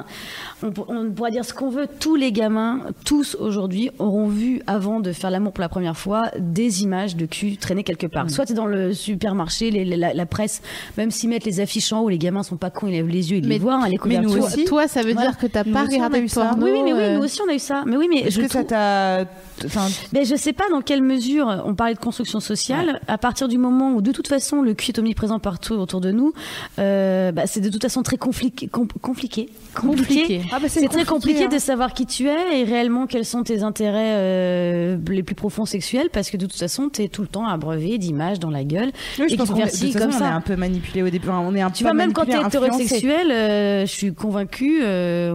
on, 0.66 0.70
pour- 0.70 0.89
on 0.90 1.10
pourra 1.10 1.30
dire 1.30 1.44
ce 1.44 1.52
qu'on 1.55 1.70
veut. 1.70 1.86
Tous 2.01 2.16
les 2.16 2.32
gamins, 2.32 2.80
tous 3.05 3.36
aujourd'hui, 3.39 3.90
auront 3.98 4.28
vu 4.28 4.62
avant 4.66 5.01
de 5.01 5.12
faire 5.12 5.30
l'amour 5.30 5.52
pour 5.52 5.62
la 5.62 5.68
première 5.68 5.97
fois 5.97 6.22
des 6.39 6.82
images 6.82 7.16
de 7.16 7.26
cul 7.26 7.56
traîner 7.56 7.82
quelque 7.84 8.06
part. 8.06 8.30
Soit 8.30 8.47
t'es 8.47 8.55
dans 8.55 8.66
le 8.66 8.93
supermarché, 8.93 9.70
les- 9.70 9.84
les- 9.84 9.97
la, 9.97 10.14
la 10.14 10.26
presse, 10.26 10.62
même 10.97 11.10
s'ils 11.10 11.28
mettent 11.30 11.44
les 11.44 11.60
affiches 11.60 11.93
en 11.93 12.01
haut, 12.01 12.09
les 12.09 12.18
gamins 12.18 12.43
sont 12.43 12.56
pas 12.56 12.70
cons, 12.70 12.86
ils 12.86 12.93
lèvent 12.93 13.09
les 13.09 13.30
yeux, 13.30 13.39
ils 13.39 13.43
Mais- 13.47 13.55
les 13.55 13.59
voient, 13.59 13.74
hein, 13.82 13.89
les 13.89 13.98
mais 14.05 14.18
nous 14.18 14.36
aussi. 14.39 14.64
toi, 14.64 14.89
ça 14.89 15.02
veut 15.02 15.12
Voilà. 15.12 15.30
dire 15.30 15.39
que 15.39 15.47
t'as 15.47 15.64
pas 15.64 15.82
regardé 15.84 16.18
eu 16.18 16.22
le 16.22 16.28
ça. 16.28 16.44
porno. 16.47 16.64
Oui, 16.66 16.70
oui, 16.72 16.82
mais 16.84 16.93
oui, 16.93 17.01
euh, 17.01 17.16
nous 17.16 17.24
aussi 17.24 17.40
on 17.47 17.51
a 17.51 17.55
eu 17.55 17.59
ça. 17.59 17.82
Mais 17.86 17.97
oui, 17.97 18.06
mais 18.09 18.20
est-ce 18.20 18.36
je 18.36 18.40
que 18.43 18.48
ça 18.48 18.59
trouve- 18.60 18.66
t'a 18.70 19.24
enfin 19.64 19.86
mais 20.12 20.24
je 20.24 20.34
sais 20.34 20.52
pas 20.52 20.64
dans 20.70 20.80
quelle 20.80 21.02
mesure 21.02 21.62
on 21.66 21.74
parlait 21.74 21.94
de 21.94 21.98
construction 21.98 22.40
sociale. 22.40 23.01
À 23.09 23.19
partir 23.19 23.49
du 23.49 23.59
moment 23.59 23.93
où 23.95 24.03
de 24.03 24.12
toute 24.12 24.29
façon 24.29 24.62
le 24.62 24.74
cul 24.74 24.91
est 24.93 24.99
omniprésent 24.99 25.39
partout 25.39 25.74
autour 25.74 26.01
de 26.01 26.11
nous, 26.12 26.33
euh, 26.79 27.33
bah, 27.33 27.43
c'est 27.47 27.61
de 27.61 27.69
toute 27.69 27.83
façon 27.83 28.03
très 28.03 28.16
compliqué, 28.16 28.69
com- 28.69 28.87
compliqué, 29.01 29.49
compliqué. 29.74 30.43
Ah 30.53 30.59
bah, 30.61 30.69
C'est 30.69 30.89
très 30.89 31.05
compliqué 31.05 31.45
hein. 31.45 31.49
de 31.49 31.59
savoir 31.59 31.95
qui 31.95 32.07
tu 32.07 32.29
es 32.29 32.61
et 32.61 32.65
réellement 32.65 33.07
quels 33.07 33.24
sont 33.24 33.43
tes 33.43 33.62
intérêts 33.62 34.15
euh, 34.16 34.97
les 35.09 35.23
plus 35.23 35.35
profonds 35.35 35.65
sexuels 35.66 36.09
parce 36.12 36.31
que 36.31 36.37
de 36.37 36.47
toute 36.47 36.59
façon 36.59 36.89
t'es 36.89 37.09
tout 37.09 37.23
le 37.23 37.29
temps 37.29 37.47
abreuvé 37.47 37.99
d'images 37.99 38.39
dans 38.39 38.51
la 38.51 38.65
gueule 38.65 38.91
Oui, 39.19 39.27
je 39.29 39.35
et 39.35 39.37
pense 39.37 39.51
qu'on 39.51 39.57
est- 39.57 39.93
comme 39.99 40.11
on 40.15 40.20
est 40.20 40.23
un 40.24 40.41
peu 40.41 40.57
manipulé 40.57 41.03
au 41.03 41.11
début. 41.11 41.29
On 41.29 41.55
est 41.55 41.61
un 41.61 41.70
Tu 41.70 41.85
peu 41.85 41.89
vois, 41.91 41.95
même 41.95 42.12
quand 42.12 42.27
manipulé, 42.27 42.45
influencé. 42.47 42.83
hétérosexuel, 42.85 43.31
euh, 43.31 43.81
je 43.87 43.91
suis 43.93 44.15
convaincue. 44.15 44.83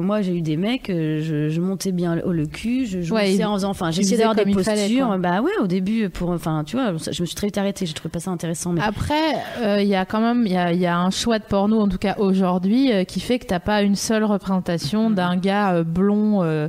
moi, 0.02 0.22
j'ai 0.22 0.34
eu 0.36 0.42
des 0.42 0.58
mecs, 0.58 0.88
je, 0.88 1.50
je 1.50 1.62
montais 1.62 1.92
bien 1.92 2.16
le, 2.16 2.46
cul, 2.46 2.86
je 2.86 3.02
jouais 3.02 3.18
Ouais, 3.38 3.44
en 3.46 3.54
faisant, 3.56 3.70
enfin, 3.70 3.90
tu 3.90 3.98
j'essayais 3.98 4.18
d'avoir 4.18 4.36
des 4.36 4.44
fallait, 4.64 4.82
postures. 4.84 5.18
bah 5.18 5.42
ouais, 5.42 5.52
au 5.62 5.68
début, 5.68 6.10
pour, 6.10 6.30
enfin, 6.30 6.64
tu 6.66 6.76
vois, 6.76 6.94
je 7.12 7.22
me 7.22 7.26
suis 7.26 7.36
très 7.36 7.48
vite 7.48 7.57
arrêtée. 7.58 7.86
J'ai 7.86 7.94
trouvé 7.94 8.12
pas 8.12 8.20
ça 8.20 8.32
intéressant. 8.32 8.72
Mais 8.74 8.82
Après, 8.82 9.36
euh, 9.62 9.82
il 9.82 9.88
y 9.88 9.96
a 9.96 10.06
quand 10.06 10.20
même 10.22 10.44
il 10.46 10.52
y 10.52 10.58
a, 10.58 10.72
il 10.74 10.80
y 10.80 10.86
a 10.86 10.98
un 10.98 11.10
choix 11.10 11.40
de 11.40 11.44
porno, 11.44 11.80
en 11.82 11.88
tout 11.88 11.98
cas 11.98 12.16
aujourd'hui, 12.20 12.92
euh, 12.92 13.04
qui 13.04 13.20
fait 13.20 13.40
que 13.40 13.46
t'as 13.46 13.60
pas 13.60 13.82
une 13.82 13.96
seule 13.96 14.24
représentation 14.24 15.10
d'un 15.10 15.36
gars 15.38 15.74
euh, 15.74 15.84
blond 15.84 16.44
euh, 16.44 16.68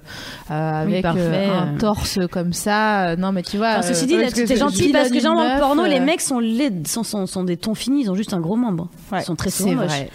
euh, 0.50 0.84
Oui, 0.86 0.92
avec 0.96 1.04
euh, 1.04 1.50
un 1.60 1.74
euh. 1.74 1.78
torse 1.78 2.18
comme 2.30 2.52
ça. 2.52 3.08
Euh, 3.10 3.16
Non, 3.16 3.32
mais 3.32 3.42
tu 3.42 3.56
vois. 3.56 3.70
Enfin, 3.78 3.82
ceci 3.82 4.04
euh, 4.04 4.24
dit, 4.30 4.46
je- 4.46 4.54
gentil 4.56 4.92
parce 4.92 5.10
que 5.10 5.26
en 5.26 5.36
meuf, 5.36 5.60
porno, 5.60 5.84
les 5.84 5.98
euh, 6.00 6.04
mecs 6.04 6.20
sont 6.20 6.38
laids, 6.38 6.82
sont, 6.86 7.02
sont, 7.02 7.26
sont 7.26 7.44
des 7.44 7.56
tons 7.56 7.74
finis, 7.74 8.02
ils 8.02 8.10
ont 8.10 8.14
juste 8.14 8.32
un 8.34 8.40
gros 8.40 8.56
membre. 8.56 8.88
Ouais, 9.12 9.20
ils 9.20 9.24
sont 9.24 9.36
très 9.36 9.50
souvent 9.50 9.68
C'est 9.70 9.74
moches. 9.76 9.86
vrai. 9.86 10.10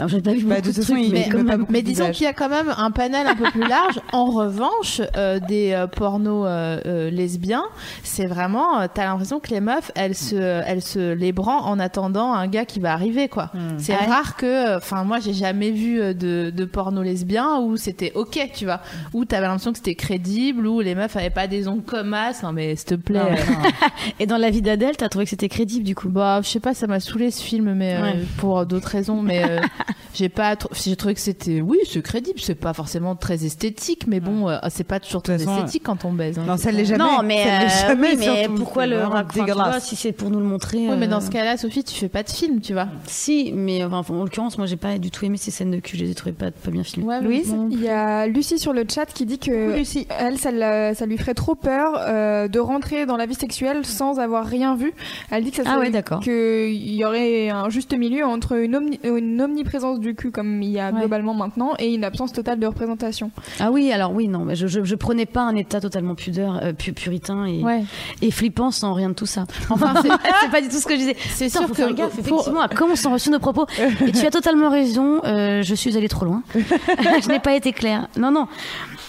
Enfin, 0.00 0.06
j'ai 0.08 0.20
pas 0.22 0.32
vu 0.32 0.44
Bah, 0.44 0.56
beaucoup 0.56 0.68
de 0.68 0.72
de 0.72 0.74
toute 0.74 0.84
façon, 0.84 0.92
trucs, 0.94 1.06
il- 1.06 1.12
mais 1.12 1.42
même. 1.42 1.82
disons 1.82 2.10
qu'il 2.10 2.24
y 2.24 2.26
a 2.28 2.32
quand 2.32 2.48
même 2.48 2.72
un 2.76 2.90
panel 2.90 3.26
un 3.26 3.34
peu 3.34 3.50
plus 3.50 3.66
large. 3.66 4.00
En 4.12 4.26
revanche, 4.26 5.00
euh, 5.16 5.38
des 5.40 5.72
euh, 5.72 5.86
pornos 5.86 6.46
euh, 6.46 6.80
euh, 6.86 7.10
lesbiens, 7.10 7.64
c'est 8.04 8.26
vraiment, 8.26 8.80
euh, 8.80 8.86
t'as 8.92 9.04
l'impression 9.06 9.40
que 9.40 9.50
les 9.50 9.60
meufs, 9.60 9.90
elles 9.96 10.14
se, 10.14 10.36
elles 10.36 10.82
se 10.82 11.12
les 11.14 11.32
branlent 11.32 11.64
en 11.64 11.78
attendant 11.78 12.32
un 12.32 12.46
gars 12.46 12.64
qui 12.64 12.80
va 12.80 12.92
arriver, 12.92 13.28
quoi. 13.28 13.50
C'est 13.78 13.94
Ah 13.94 14.02
ouais 14.02 14.06
rare 14.06 14.36
que, 14.36 14.76
enfin, 14.76 15.04
moi, 15.04 15.18
j'ai 15.20 15.32
jamais 15.32 15.70
vu 15.70 15.98
de, 16.14 16.50
de 16.54 16.64
porno 16.64 17.02
lesbien 17.02 17.58
où 17.60 17.76
c'était 17.76 18.12
ok, 18.14 18.50
tu 18.54 18.64
vois, 18.66 18.80
où 19.14 19.24
t'avais 19.24 19.46
l'impression 19.46 19.72
que 19.72 19.78
c'était 19.78 19.94
crédible, 19.94 20.66
où 20.66 20.80
les 20.80 20.94
meufs 20.94 21.16
avaient 21.16 21.30
pas 21.30 21.46
des 21.46 21.66
ongles 21.68 21.82
comme 21.82 22.14
as. 22.14 22.42
Non, 22.42 22.52
mais 22.52 22.76
s'il 22.76 22.86
te 22.86 22.94
plaît. 22.94 23.18
Non, 23.18 23.26
euh. 23.30 23.68
Et 24.20 24.26
dans 24.26 24.36
la 24.36 24.50
vie 24.50 24.62
d'Adèle, 24.62 24.96
t'as 24.96 25.08
trouvé 25.08 25.24
que 25.24 25.30
c'était 25.30 25.48
crédible 25.48 25.84
du 25.84 25.94
coup? 25.94 26.08
Bah, 26.08 26.40
je 26.42 26.48
sais 26.48 26.60
pas, 26.60 26.74
ça 26.74 26.86
m'a 26.86 27.00
saoulé 27.00 27.30
ce 27.30 27.42
film, 27.42 27.74
mais 27.74 27.94
euh, 27.96 28.02
Ouais. 28.02 28.14
pour 28.38 28.64
d'autres 28.66 28.88
raisons. 28.88 29.22
Mais 29.22 29.42
euh, 29.44 29.60
j'ai 30.14 30.28
pas, 30.28 30.56
j'ai 30.74 30.96
trouvé 30.96 31.14
que 31.14 31.20
c'était, 31.20 31.60
oui, 31.60 31.78
c'est 31.88 32.02
crédible. 32.02 32.40
C'est 32.40 32.54
pas 32.54 32.72
forcément 32.72 33.14
très 33.16 33.44
esthétique, 33.44 34.06
mais 34.06 34.20
bon, 34.20 34.48
euh, 34.48 34.58
c'est 34.70 34.84
pas 34.84 35.00
toujours 35.00 35.22
très 35.22 35.38
façon, 35.38 35.56
esthétique 35.58 35.82
quand 35.84 36.04
on 36.04 36.12
baise. 36.12 36.38
hein. 36.38 36.44
Non, 36.46 36.56
ça 36.56 36.70
l'est 36.70 36.84
jamais. 36.84 36.98
Non, 37.04 37.22
mais, 37.24 37.44
euh, 37.46 37.68
jamais, 37.88 38.16
oui, 38.16 38.16
mais 38.18 38.48
pourquoi 38.56 38.86
le 38.86 38.98
raconter 39.02 39.52
si 39.80 39.96
c'est 39.96 40.12
pour 40.12 40.30
nous 40.30 40.38
le 40.40 40.44
montrer 40.46 40.78
Oui, 40.88 40.96
mais 40.98 41.06
euh, 41.06 41.10
dans 41.10 41.20
ce 41.20 41.30
cas-là, 41.30 41.56
Sophie, 41.56 41.84
tu 41.84 41.94
fais 41.94 42.08
pas 42.08 42.22
de 42.22 42.30
film, 42.30 42.60
tu 42.60 42.72
vois. 42.72 42.88
Si, 43.06 43.52
mais 43.54 43.84
enfin, 43.84 44.02
en 44.14 44.24
l'occurrence, 44.24 44.58
moi 44.58 44.66
j'ai 44.66 44.76
pas 44.76 44.98
du 44.98 45.10
tout 45.10 45.24
aimé 45.24 45.36
ces 45.36 45.50
scènes 45.50 45.70
de 45.70 45.78
cul, 45.78 45.96
je 45.96 46.04
les 46.04 46.10
ai 46.10 46.14
trouvées 46.14 46.32
pas, 46.34 46.50
pas 46.50 46.70
bien 46.70 46.82
filmées. 46.84 47.06
Ouais, 47.08 47.20
Louise, 47.20 47.54
il 47.70 47.80
y 47.82 47.88
a 47.88 48.26
Lucie 48.26 48.58
sur 48.58 48.72
le 48.72 48.84
chat 48.88 49.06
qui 49.06 49.26
dit 49.26 49.38
que 49.38 49.74
elle, 50.18 50.38
ça, 50.38 51.06
lui 51.06 51.18
ferait 51.18 51.34
trop 51.34 51.54
peur 51.54 51.92
euh, 51.98 52.48
de 52.48 52.58
rentrer 52.58 53.06
dans 53.06 53.16
la 53.16 53.26
vie 53.26 53.34
sexuelle 53.34 53.84
sans 53.86 54.18
avoir 54.18 54.44
rien 54.46 54.74
vu. 54.76 54.92
Elle 55.30 55.44
dit 55.44 55.50
que 55.50 55.56
ça 55.62 55.62
Ah 55.66 55.78
ouais, 55.78 55.90
d'accord. 55.90 56.20
qu'il 56.20 56.94
y 56.94 57.04
aurait 57.04 57.48
un 57.50 57.68
juste 57.70 57.96
milieu 57.96 58.24
entre 58.24 58.52
une, 58.58 58.74
omni- 58.76 59.00
une 59.04 59.40
omniprésence 59.40 59.77
du 60.00 60.14
cul 60.14 60.30
comme 60.30 60.62
il 60.62 60.70
y 60.70 60.78
a 60.80 60.90
Ouais. 60.90 61.00
globalement 61.00 61.34
maintenant 61.34 61.74
et 61.78 61.92
une 61.94 62.04
absence 62.04 62.32
totale 62.32 62.58
de 62.58 62.66
représentation. 62.66 63.30
Ah 63.60 63.70
oui, 63.70 63.92
alors 63.92 64.12
oui, 64.12 64.28
non, 64.28 64.40
mais 64.44 64.56
je, 64.56 64.66
je, 64.66 64.82
je 64.84 64.94
prenais 64.94 65.26
pas 65.26 65.42
un 65.42 65.54
état 65.56 65.80
totalement 65.80 66.14
pudeur, 66.14 66.60
euh, 66.62 66.72
pu- 66.72 66.92
puritain 66.92 67.44
et, 67.46 67.62
Ouais. 67.62 67.84
et 68.22 68.30
flippant 68.30 68.70
sans 68.70 68.94
rien 68.94 69.10
de 69.10 69.14
tout 69.14 69.26
ça. 69.26 69.44
Enfin, 69.70 69.94
c'est- 70.02 70.08
pas 70.50 70.60
du 70.60 70.68
tout 70.68 70.76
ce 70.78 70.86
que 70.86 70.94
je 70.94 70.98
disais. 70.98 71.16
c'est 71.30 71.48
sûr 71.48 71.62
faut 71.62 71.68
que 71.68 71.74
faire 71.74 71.92
gaffe, 71.94 72.18
effectivement, 72.18 72.60
à 72.62 72.68
comment 72.68 72.96
sont 72.96 73.12
reçus 73.12 73.30
nos 73.30 73.38
propos. 73.38 73.66
Et 74.06 74.12
tu 74.12 74.24
as 74.26 74.30
totalement 74.30 74.70
raison, 74.70 75.20
euh, 75.24 75.62
je 75.62 75.74
suis 75.74 75.96
allée 75.96 76.08
trop 76.08 76.24
loin. 76.24 76.42
je 76.54 77.28
n'ai 77.28 77.38
pas 77.40 77.54
été 77.54 77.72
claire. 77.72 78.08
Non, 78.18 78.30
non. 78.30 78.46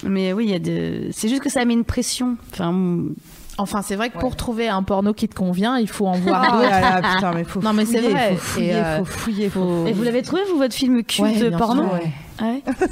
Mais 0.04 0.32
oui, 0.34 0.46
il 0.46 0.52
y 0.52 0.56
a 0.56 0.60
de... 0.60 1.10
c'est 1.12 1.28
juste 1.30 1.42
que 1.42 1.50
ça 1.50 1.64
met 1.66 1.74
une 1.74 1.84
pression. 1.84 2.38
Enfin, 2.54 2.74
Enfin, 3.60 3.82
c'est 3.82 3.96
vrai 3.96 4.10
que 4.10 4.18
pour 4.18 4.36
trouver 4.36 4.68
un 4.70 4.84
porno 4.84 5.14
qui 5.14 5.28
te 5.28 5.36
convient, 5.36 5.78
il 5.78 5.88
faut 5.90 6.08
en 6.08 6.14
voir 6.18 6.44
Ah 6.48 6.52
d'autres. 6.58 6.70
là 6.70 6.82
là, 7.02 7.14
putain, 7.16 7.32
mais 7.34 7.44
faut 7.44 7.62
Non, 7.62 7.74
mais 7.74 7.86
c'est 7.86 7.98
fouiller, 8.00 8.10
vrai. 8.14 8.30
Faut 8.36 8.38
fouiller, 8.38 8.70
Et, 8.70 8.76
euh, 8.76 8.98
faut 9.00 9.06
fouiller, 9.06 9.50
faut. 9.50 9.86
Et 9.88 9.94
vous 9.94 10.04
l'avez 10.04 10.22
trouvé, 10.22 10.42
vous, 10.52 10.58
votre 10.58 10.74
film 10.76 11.04
culte 11.04 11.42
Ouais, 11.42 11.52
porno 11.52 11.84
sûr, 11.84 11.94
ouais. 11.94 12.12
Ah 12.42 12.46
ouais 12.46 12.62
on 12.82 12.86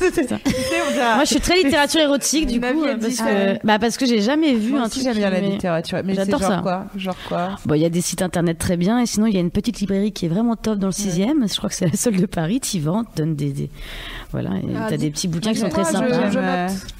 dirait- 0.94 1.16
Moi, 1.16 1.24
je 1.24 1.30
suis 1.30 1.40
très 1.40 1.56
littérature 1.62 2.02
érotique, 2.02 2.48
du 2.48 2.60
coup, 2.60 2.84
euh, 2.84 2.96
parce 3.00 3.16
que, 3.18 3.66
bah, 3.66 3.80
parce 3.80 3.98
que 3.98 4.06
j'ai 4.06 4.22
jamais 4.22 4.54
vu 4.54 4.72
Moi 4.72 4.82
un 4.82 4.86
aussi, 4.86 5.02
truc. 5.02 5.04
j'aime 5.04 5.18
bien 5.18 5.30
qui 5.32 5.42
la 5.42 5.50
littérature. 5.50 6.00
Mais 6.04 6.14
c'est 6.16 6.26
J'adore 6.26 6.40
genre 6.42 6.50
ça. 6.50 6.60
quoi? 6.62 6.86
Genre 6.96 7.16
quoi? 7.28 7.50
Bon, 7.66 7.76
il 7.76 7.82
y 7.82 7.86
a 7.86 7.90
des 7.90 8.02
sites 8.02 8.22
internet 8.22 8.58
très 8.58 8.78
bien, 8.78 9.00
et 9.00 9.06
sinon, 9.06 9.26
il 9.28 9.34
y 9.34 9.38
a 9.38 9.40
une 9.40 9.52
petite 9.52 9.80
librairie 9.80 10.12
qui 10.12 10.26
est 10.26 10.30
vraiment 10.30 10.56
top 10.56 10.80
dans 10.80 10.88
le 10.88 10.94
6ème. 10.94 11.52
Je 11.52 11.58
crois 11.58 11.70
que 11.70 11.76
c'est 11.76 11.88
la 11.88 11.98
seule 11.98 12.18
de 12.18 12.26
Paris. 12.26 12.60
T'y 12.60 12.82
te 12.82 12.88
donne 13.18 13.36
des, 13.36 13.52
des- 13.52 13.70
Voilà, 14.32 14.50
et 14.58 14.64
Ah, 14.76 14.88
t'as 14.90 14.98
dis- 14.98 15.06
des 15.06 15.12
petits 15.12 15.28
bouquins 15.28 15.54
qui 15.54 15.60
sont 15.60 15.70
très 15.70 15.84
sympas. 15.84 16.30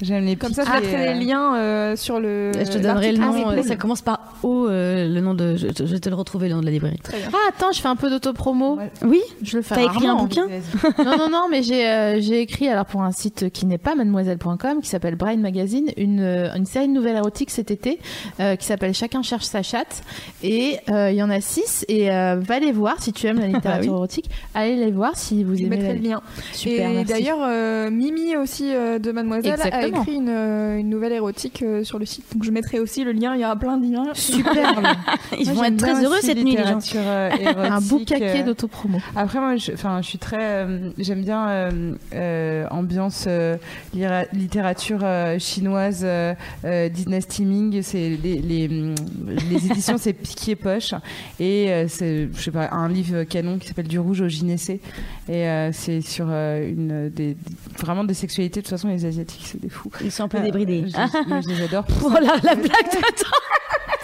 J'aime 0.02 0.22
euh, 0.22 0.26
les 0.26 0.36
Comme 0.36 0.52
ça, 0.52 0.64
je 0.64 0.70
mettrai 0.72 1.08
euh, 1.08 1.12
les 1.14 1.24
liens 1.24 1.54
euh, 1.56 1.96
sur 1.96 2.20
le. 2.20 2.52
Je 2.54 2.64
te 2.70 2.78
donnerai 2.78 3.12
le 3.12 3.18
nom, 3.18 3.34
euh, 3.34 3.44
replay. 3.50 3.62
ça 3.62 3.76
commence 3.76 4.02
par 4.02 4.20
O, 4.42 4.66
euh, 4.68 5.08
le 5.08 5.20
nom 5.20 5.34
de. 5.34 5.56
Je, 5.56 5.66
vais 5.66 6.00
te 6.00 6.08
le 6.08 6.14
retrouver, 6.14 6.48
le 6.48 6.54
nom 6.54 6.60
de 6.60 6.66
la 6.66 6.72
librairie. 6.72 6.98
Ah, 7.32 7.36
attends, 7.48 7.72
je 7.72 7.80
fais 7.80 7.88
un 7.88 7.96
peu 7.96 8.10
d'autopromo. 8.10 8.76
Ouais. 8.76 8.90
Oui 9.04 9.20
Je 9.42 9.56
le 9.56 9.62
fais 9.62 9.74
T'as 9.74 9.82
écrit 9.84 10.06
un 10.06 10.16
bouquin 10.16 10.46
non, 10.98 11.16
non, 11.18 11.28
non, 11.30 11.46
mais 11.50 11.62
j'ai 11.62 11.86
euh, 11.88 12.20
j'ai 12.38 12.42
écrit 12.44 12.68
alors 12.68 12.86
pour 12.86 13.02
un 13.02 13.10
site 13.10 13.50
qui 13.50 13.66
n'est 13.66 13.78
pas 13.78 13.96
mademoiselle.com, 13.96 14.80
qui 14.80 14.88
s'appelle 14.88 15.16
Brain 15.16 15.36
Magazine, 15.38 15.90
une, 15.96 16.20
euh, 16.20 16.54
une 16.54 16.66
série 16.66 16.86
de 16.86 16.92
nouvelles 16.92 17.16
érotiques 17.16 17.50
cet 17.50 17.72
été 17.72 17.98
euh, 18.38 18.54
qui 18.54 18.64
s'appelle 18.64 18.94
Chacun 18.94 19.22
cherche 19.22 19.44
sa 19.44 19.62
chatte. 19.64 20.02
Et 20.44 20.76
euh, 20.88 21.10
il 21.10 21.16
y 21.16 21.22
en 21.22 21.30
a 21.30 21.40
six. 21.40 21.84
Et 21.88 22.12
euh, 22.12 22.36
va 22.40 22.60
les 22.60 22.70
voir 22.70 23.02
si 23.02 23.12
tu 23.12 23.26
aimes 23.26 23.40
la 23.40 23.46
littérature 23.48 23.90
oui. 23.92 23.96
érotique. 23.98 24.30
Allez 24.54 24.76
les 24.76 24.92
voir 24.92 25.16
si 25.16 25.42
vous 25.42 25.56
Je 25.56 25.62
aimez. 25.62 25.70
mettrai 25.70 25.88
la- 25.88 25.94
le 25.94 26.00
lien. 26.00 26.20
Super, 26.52 26.90
et 26.90 27.04
d'ailleurs, 27.04 27.90
Mimi 27.90 28.36
aussi 28.36 28.70
de 28.70 29.10
Mademoiselle 29.10 29.54
Exactement. 29.54 29.98
a 29.98 30.00
écrit 30.02 30.14
une, 30.14 30.28
une 30.28 30.88
nouvelle 30.88 31.12
érotique 31.12 31.64
sur 31.82 31.98
le 31.98 32.06
site. 32.06 32.24
Donc 32.34 32.44
je 32.44 32.50
mettrai 32.52 32.78
aussi 32.78 33.02
le 33.02 33.10
lien. 33.12 33.34
Il 33.34 33.40
y 33.40 33.44
aura 33.44 33.56
plein 33.56 33.78
de 33.78 33.90
liens. 33.92 34.04
Super. 34.14 34.80
Ils 35.38 35.44
Moi, 35.46 35.54
vont 35.54 35.64
être 35.64 35.76
très 35.76 36.04
heureux 36.04 36.18
cette 36.20 36.38
nuit, 36.38 36.52
les 36.54 36.62
gens. 36.62 36.70
érotique, 36.78 36.96
un 36.96 37.80
boucaquet 37.80 38.42
euh, 38.42 38.44
d'autopromo. 38.44 38.98
Après, 39.16 39.40
moi, 39.40 39.56
je, 39.56 39.72
je 39.72 40.02
suis 40.06 40.18
très. 40.18 40.66
J'aime 40.98 41.22
bien 41.22 41.70
ambiance 42.70 43.24
euh, 43.28 43.56
littérature 44.32 45.00
euh, 45.02 45.38
chinoise, 45.38 46.02
euh, 46.04 46.34
euh, 46.64 46.88
Dynasty 46.88 47.44
Ming. 47.44 47.82
C'est 47.82 48.10
les, 48.22 48.38
les, 48.38 48.68
les 48.68 49.66
éditions, 49.70 49.96
c'est 49.98 50.12
Piquet 50.12 50.56
Poche. 50.56 50.94
Et 51.40 51.70
euh, 51.70 51.86
c'est, 51.88 52.28
je 52.34 52.40
sais 52.40 52.50
pas, 52.50 52.68
un 52.72 52.88
livre 52.88 53.24
canon 53.24 53.58
qui 53.58 53.68
s'appelle 53.68 53.88
Du 53.88 53.98
rouge 53.98 54.20
au 54.20 54.28
gynécée. 54.28 54.80
Et 55.28 55.46
euh, 55.46 55.70
c'est 55.72 56.00
sur 56.00 56.26
euh, 56.28 56.68
une 56.68 57.08
des, 57.10 57.36
vraiment 57.78 58.04
des 58.04 58.14
sexualités. 58.14 58.60
De 58.60 58.64
toute 58.66 58.70
façon, 58.70 58.88
les 58.88 59.04
Asiatiques, 59.04 59.44
c'est 59.44 59.60
des 59.60 59.68
fous. 59.68 59.90
Ils 60.02 60.12
sont 60.12 60.24
un 60.24 60.28
peu 60.28 60.38
Euh, 60.38 60.42
débridés. 60.42 60.84
je, 60.88 61.48
les 61.48 61.62
adore. 61.64 61.84
Oh 62.04 62.10
la, 62.12 62.20
la 62.42 62.54
blague 62.54 62.60
de 62.92 62.98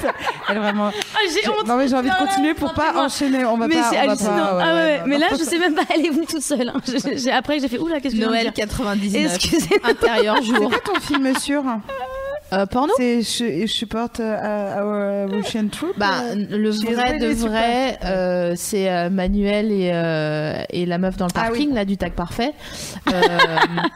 Elle, 0.51 0.59
vraiment. 0.59 0.90
Ah, 1.14 1.18
j'ai 1.32 1.48
honte 1.48 1.66
Non 1.66 1.76
mais 1.78 1.88
j'ai 1.88 1.94
envie 1.96 2.10
de 2.10 2.14
continuer 2.26 2.52
pour 2.52 2.74
pas 2.74 3.02
enchaîner. 3.06 3.44
On 3.46 3.56
va 3.56 3.68
mais 3.68 3.76
pas. 3.76 3.90
c'est 3.90 3.96
on 3.96 4.01
va 4.05 4.10
hallucinant. 4.10 4.28
pas- 4.28 4.56
ouais, 4.56 4.62
ah 4.62 4.74
ouais, 4.74 4.80
ouais, 4.80 4.84
ouais. 4.92 4.98
non, 5.01 5.06
mais 5.06 5.18
là, 5.18 5.26
je 5.30 5.44
sais 5.44 5.59
même 5.59 5.74
pas, 5.74 5.82
elle 5.94 6.05
est 6.05 6.10
venue 6.10 6.26
toute 6.26 6.42
seule. 6.42 6.68
hein. 6.68 6.80
Après, 7.32 7.59
j'ai 7.59 7.68
fait 7.68 7.78
oula, 7.78 8.01
qu'est-ce 8.01 8.14
Noël 8.20 8.43
dire 8.45 8.55
99. 8.55 9.35
Excusez. 9.35 9.81
Intérieur 9.82 10.36
C'est 10.41 10.45
jour. 10.55 10.69
quoi 10.70 10.78
ton 10.81 11.01
film 11.01 11.36
sûr 11.39 11.62
Euh, 12.59 12.66
porno? 12.66 12.93
C'est 12.97 13.22
je, 13.22 13.66
je 13.66 13.85
porte 13.85 14.20
euh, 14.20 15.26
Our 15.26 15.31
Russian 15.31 15.68
Troop. 15.68 15.93
Bah, 15.97 16.10
euh, 16.24 16.35
le 16.51 16.70
vrai 16.70 17.18
de 17.18 17.28
vrai, 17.35 17.98
euh, 18.05 18.52
c'est 18.56 18.90
euh, 18.90 19.10
Manuel 19.10 19.70
et, 19.72 19.90
euh, 19.93 20.62
et 20.70 20.86
la 20.86 20.98
meuf 20.98 21.16
dans 21.16 21.26
le 21.26 21.32
Ah 21.35 21.40
parking, 21.48 21.68
oui. 21.70 21.74
là, 21.74 21.85
du 21.85 21.97
tag 21.97 22.12
parfait. 22.12 22.52
Euh, 23.12 23.20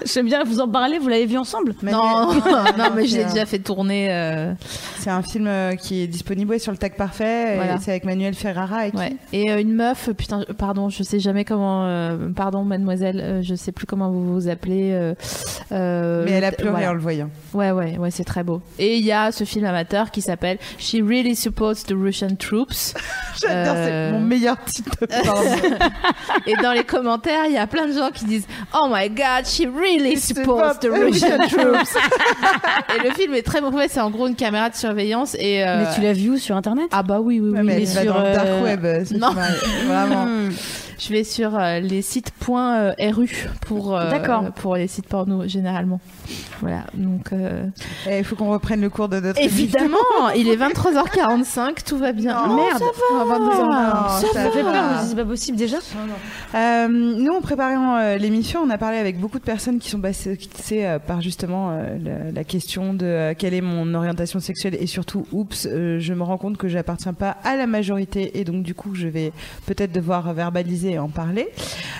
J'aime 0.04 0.26
bien 0.26 0.44
vous 0.44 0.60
en 0.60 0.68
parler, 0.68 0.98
vous 0.98 1.08
l'avez 1.08 1.24
vu 1.26 1.38
ensemble? 1.38 1.74
Non, 1.82 2.28
Manuel- 2.34 2.74
non, 2.78 2.84
mais 2.94 3.06
je 3.06 3.16
l'ai 3.16 3.24
déjà 3.24 3.46
fait 3.46 3.58
tourner. 3.58 4.08
euh, 4.12 4.52
C'est 4.98 5.10
un 5.10 5.22
film 5.22 5.48
qui 5.80 6.02
est 6.02 6.06
disponible 6.06 6.50
ouais, 6.50 6.58
sur 6.58 6.72
le 6.72 6.78
tag 6.78 6.94
parfait. 6.94 7.56
Voilà. 7.56 7.78
C'est 7.80 7.90
avec 7.90 8.04
Manuel 8.04 8.34
Ferrara 8.34 8.86
et 8.86 8.90
qui 8.90 8.96
ouais. 8.98 9.16
Et 9.32 9.50
euh, 9.50 9.60
une 9.60 9.72
meuf, 9.74 10.10
putain, 10.16 10.44
pardon, 10.58 10.88
je 10.90 11.02
sais 11.02 11.18
jamais 11.20 11.44
comment. 11.44 11.86
euh, 11.86 12.28
pardon, 12.36 12.64
mademoiselle, 12.64 13.20
euh, 13.20 13.42
je 13.42 13.54
sais 13.54 13.72
plus 13.72 13.86
comment 13.86 14.10
vous 14.10 14.34
vous 14.34 14.48
appelez. 14.48 14.92
Mais 15.70 16.30
elle 16.30 16.44
a 16.44 16.50
le- 16.50 16.56
pleuré 16.56 16.70
voilà. 16.70 16.90
en 16.90 16.94
le 16.94 17.00
voyant. 17.00 17.30
Ouais, 17.54 17.70
ouais, 17.70 17.96
ouais, 17.98 18.10
c'est 18.10 18.24
très 18.24 18.44
beau. 18.48 18.62
Et 18.78 18.96
il 18.96 19.04
y 19.04 19.12
a 19.12 19.30
ce 19.32 19.44
film 19.44 19.64
amateur 19.64 20.10
qui 20.10 20.22
s'appelle 20.22 20.58
She 20.78 20.96
Really 21.02 21.36
Supports 21.36 21.84
the 21.86 21.92
Russian 21.92 22.34
Troops. 22.38 22.94
J'adore, 23.40 23.74
Euh, 23.76 24.08
c'est 24.10 24.12
mon 24.18 24.24
meilleur 24.24 24.56
titre. 24.64 24.96
Et 26.46 26.54
dans 26.62 26.72
les 26.72 26.84
commentaires, 26.84 27.44
il 27.46 27.52
y 27.52 27.58
a 27.58 27.66
plein 27.66 27.86
de 27.86 27.92
gens 27.92 28.10
qui 28.12 28.24
disent 28.24 28.46
Oh 28.74 28.88
my 28.90 29.08
god, 29.10 29.44
she 29.46 29.62
really 29.66 30.16
supports 30.18 30.78
the 30.80 30.88
Russian 30.90 31.38
troops. 31.48 31.94
et 32.96 33.06
le 33.08 33.14
film 33.14 33.34
est 33.34 33.42
très 33.42 33.60
mauvais, 33.60 33.88
c'est 33.88 34.00
en 34.00 34.10
gros 34.10 34.26
une 34.26 34.34
caméra 34.36 34.70
de 34.70 34.74
surveillance. 34.76 35.34
Et, 35.38 35.64
euh, 35.64 35.84
Mais 35.84 35.94
tu 35.94 36.00
l'as 36.00 36.12
vu 36.12 36.30
où? 36.30 36.38
Sur 36.38 36.56
internet? 36.56 36.86
Ah 36.92 37.02
bah 37.02 37.20
oui, 37.20 37.40
oui, 37.40 37.50
oui. 37.52 37.60
Mais 37.64 37.84
sur, 37.86 38.04
dans 38.12 38.22
le 38.22 38.32
dark 38.32 38.46
euh, 38.48 38.62
web. 38.62 38.84
euh, 38.84 39.04
non. 39.18 39.30
Vraiment. 39.86 40.26
Je 40.98 41.10
vais 41.12 41.22
sur 41.24 41.56
euh, 41.58 41.78
les 41.80 42.02
sites 42.02 42.32
.ru 42.46 43.28
pour 43.66 43.96
euh, 43.96 44.10
D'accord. 44.10 44.44
pour 44.56 44.76
les 44.76 44.88
sites 44.88 45.06
porno 45.06 45.46
généralement. 45.46 46.00
Voilà, 46.60 46.84
donc 46.94 47.32
euh, 47.32 47.66
Eh, 48.08 48.18
Il 48.18 48.24
faut 48.24 48.34
qu'on 48.36 48.50
reprenne 48.50 48.80
le 48.80 48.90
cours 48.90 49.08
de 49.08 49.20
notre 49.20 49.40
évidemment, 49.40 49.96
il 50.36 50.48
est 50.48 50.56
23h45, 50.56 51.84
tout 51.86 51.98
va 51.98 52.12
bien. 52.12 52.46
Non, 52.46 52.56
Merde, 52.56 52.78
ça 52.78 52.84
va. 52.84 52.90
Ah, 53.12 53.38
22h. 53.38 53.64
Non, 53.64 54.08
Ça 54.20 54.26
ça 54.32 54.44
va. 54.44 54.50
fait 54.50 54.62
peur, 54.62 55.00
c'est 55.06 55.14
pas 55.16 55.24
possible 55.24 55.56
déjà. 55.56 55.76
Euh, 56.54 56.88
nous, 56.88 57.32
en 57.32 57.40
préparant 57.40 57.96
euh, 57.98 58.16
l'émission, 58.16 58.60
on 58.64 58.70
a 58.70 58.78
parlé 58.78 58.98
avec 58.98 59.20
beaucoup 59.20 59.38
de 59.38 59.44
personnes 59.44 59.78
qui 59.78 59.90
sont 59.90 60.00
passées 60.00 60.36
euh, 60.72 60.98
par 60.98 61.20
justement 61.20 61.70
euh, 61.70 61.96
la, 62.02 62.32
la 62.32 62.44
question 62.44 62.94
de 62.94 63.06
euh, 63.06 63.34
quelle 63.38 63.54
est 63.54 63.60
mon 63.60 63.94
orientation 63.94 64.40
sexuelle 64.40 64.76
et 64.80 64.86
surtout, 64.86 65.26
oups, 65.32 65.66
euh, 65.70 65.98
je 66.00 66.12
me 66.14 66.22
rends 66.22 66.38
compte 66.38 66.56
que 66.56 66.66
j'appartiens 66.68 67.12
pas 67.12 67.36
à 67.44 67.56
la 67.56 67.66
majorité 67.66 68.38
et 68.40 68.44
donc 68.44 68.62
du 68.62 68.74
coup, 68.74 68.94
je 68.94 69.06
vais 69.06 69.32
peut-être 69.66 69.92
devoir 69.92 70.32
verbaliser 70.34 70.87
et 70.88 70.98
en 70.98 71.08
parler. 71.08 71.48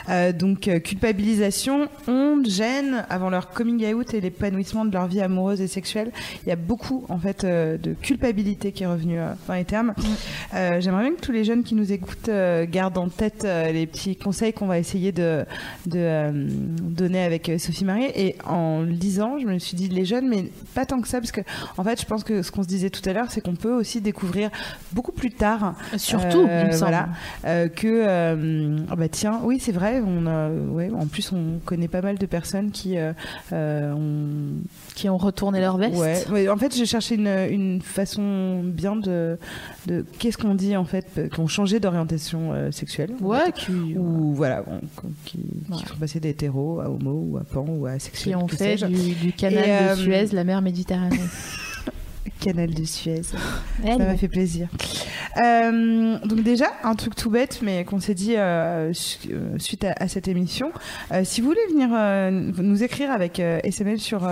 Euh, 0.08 0.32
donc, 0.32 0.68
euh, 0.68 0.78
culpabilisation, 0.78 1.88
honte, 2.06 2.48
gêne 2.48 3.04
avant 3.10 3.30
leur 3.30 3.50
coming 3.50 3.92
out 3.92 4.14
et 4.14 4.20
l'épanouissement 4.20 4.84
de 4.84 4.92
leur 4.92 5.06
vie 5.06 5.20
amoureuse 5.20 5.60
et 5.60 5.66
sexuelle. 5.66 6.10
Il 6.44 6.48
y 6.48 6.52
a 6.52 6.56
beaucoup 6.56 7.04
en 7.08 7.18
fait 7.18 7.44
euh, 7.44 7.76
de 7.78 7.94
culpabilité 7.94 8.72
qui 8.72 8.84
est 8.84 8.86
revenue 8.86 9.18
dans 9.46 9.54
les 9.54 9.64
termes. 9.64 9.94
J'aimerais 10.52 11.02
bien 11.02 11.14
que 11.14 11.20
tous 11.20 11.32
les 11.32 11.44
jeunes 11.44 11.62
qui 11.62 11.74
nous 11.74 11.92
écoutent 11.92 12.30
gardent 12.70 12.98
en 12.98 13.08
tête 13.08 13.44
les 13.44 13.86
petits 13.86 14.16
conseils 14.16 14.52
qu'on 14.52 14.66
va 14.66 14.78
essayer 14.78 15.12
de, 15.12 15.44
de 15.86 16.30
donner 16.80 17.22
avec 17.22 17.50
Sophie 17.58 17.84
Marie. 17.84 18.10
Et 18.14 18.36
en 18.44 18.80
le 18.80 18.92
disant, 18.92 19.38
je 19.38 19.46
me 19.46 19.58
suis 19.58 19.76
dit 19.76 19.88
les 19.88 20.04
jeunes, 20.04 20.28
mais 20.28 20.50
pas 20.74 20.86
tant 20.86 21.00
que 21.00 21.08
ça, 21.08 21.20
parce 21.20 21.32
que 21.32 21.40
en 21.76 21.84
fait, 21.84 22.00
je 22.00 22.06
pense 22.06 22.24
que 22.24 22.42
ce 22.42 22.50
qu'on 22.50 22.62
se 22.62 22.68
disait 22.68 22.90
tout 22.90 23.06
à 23.08 23.12
l'heure, 23.12 23.30
c'est 23.30 23.40
qu'on 23.40 23.56
peut 23.56 23.72
aussi 23.72 24.00
découvrir 24.00 24.50
beaucoup 24.92 25.12
plus 25.12 25.30
tard, 25.30 25.74
Surtout, 25.96 26.46
euh, 26.48 26.62
il 26.62 26.66
me 26.68 26.72
semble. 26.72 26.90
voilà, 26.90 27.08
euh, 27.44 27.68
que 27.68 27.86
euh, 27.86 28.77
ah 28.90 28.96
bah 28.96 29.08
tiens, 29.08 29.40
oui, 29.42 29.58
c'est 29.60 29.72
vrai. 29.72 30.00
On 30.04 30.26
a, 30.26 30.50
ouais, 30.50 30.90
en 30.90 31.06
plus, 31.06 31.32
on 31.32 31.60
connaît 31.64 31.88
pas 31.88 32.02
mal 32.02 32.18
de 32.18 32.26
personnes 32.26 32.70
qui 32.70 32.96
euh, 32.98 33.12
euh, 33.52 33.92
ont 33.92 34.62
qui 34.94 35.08
ont 35.08 35.16
retourné 35.16 35.60
leur 35.60 35.76
veste. 35.76 36.28
Ouais, 36.30 36.48
en 36.48 36.56
fait, 36.56 36.74
j'ai 36.74 36.86
cherché 36.86 37.14
une, 37.14 37.28
une 37.28 37.80
façon 37.82 38.62
bien 38.64 38.96
de, 38.96 39.38
de 39.86 40.04
qu'est-ce 40.18 40.38
qu'on 40.38 40.54
dit 40.54 40.76
en 40.76 40.84
fait, 40.84 41.30
qui 41.32 41.40
ont 41.40 41.46
changé 41.46 41.80
d'orientation 41.80 42.52
euh, 42.52 42.70
sexuelle. 42.70 43.10
Ouais, 43.20 43.52
qui, 43.54 43.96
Ou 43.96 44.34
voilà, 44.34 44.64
qui, 45.24 45.40
sont 45.70 45.96
passés 45.98 46.20
d'hétéro 46.20 46.80
à 46.80 46.90
homo 46.90 47.26
ou 47.30 47.36
à 47.38 47.44
pan 47.44 47.64
ou 47.68 47.86
à 47.86 47.92
asexuel. 47.92 48.34
qui 48.36 48.42
ont 48.42 48.48
fait 48.48 48.76
du, 48.76 49.14
du 49.14 49.32
canal 49.32 49.64
Et, 49.64 49.70
euh, 49.70 49.94
de 49.94 50.00
Suez, 50.00 50.26
la 50.32 50.44
mer 50.44 50.62
Méditerranée. 50.62 51.18
Canal 52.40 52.74
de 52.74 52.84
Suez. 52.84 53.22
Ça 53.22 53.98
m'a 53.98 54.16
fait 54.16 54.28
plaisir. 54.28 54.68
Euh, 55.36 56.18
donc 56.24 56.42
déjà, 56.42 56.66
un 56.82 56.94
truc 56.94 57.14
tout 57.14 57.30
bête, 57.30 57.60
mais 57.62 57.84
qu'on 57.84 58.00
s'est 58.00 58.14
dit 58.14 58.34
euh, 58.36 58.92
euh, 59.30 59.58
suite 59.58 59.84
à, 59.84 59.94
à 59.98 60.08
cette 60.08 60.28
émission. 60.28 60.72
Euh, 61.12 61.22
si 61.24 61.40
vous 61.40 61.48
voulez 61.48 61.66
venir 61.70 61.88
nous 62.62 62.82
écrire 62.82 63.10
avec 63.10 63.38
SMS 63.38 64.00
sur 64.00 64.28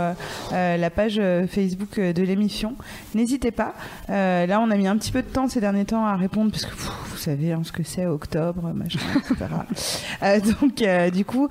la 0.51 0.91
page 0.91 1.21
Facebook 1.49 1.99
de 2.01 2.23
l'émission, 2.23 2.75
n'hésitez 3.15 3.51
pas. 3.51 3.75
Là, 4.09 4.61
on 4.61 4.71
a 4.71 4.77
mis 4.77 4.87
un 4.87 4.97
petit 4.97 5.13
peu 5.13 5.23
de 5.23 5.29
temps 5.29 5.49
ces 5.49 5.61
derniers 5.61 5.85
temps 5.85 6.05
à 6.05 6.17
répondre, 6.17 6.51
parce 6.51 6.65
que 6.65 6.71
pff, 6.71 6.91
vous 7.11 7.19
savez 7.19 7.53
hein, 7.53 7.63
ce 7.65 7.73
que 7.73 7.83
c'est, 7.83 8.07
octobre, 8.07 8.73
machin, 8.75 9.01
etc. 9.17 10.43
Donc, 10.61 11.13
du 11.13 11.25
coup, 11.25 11.49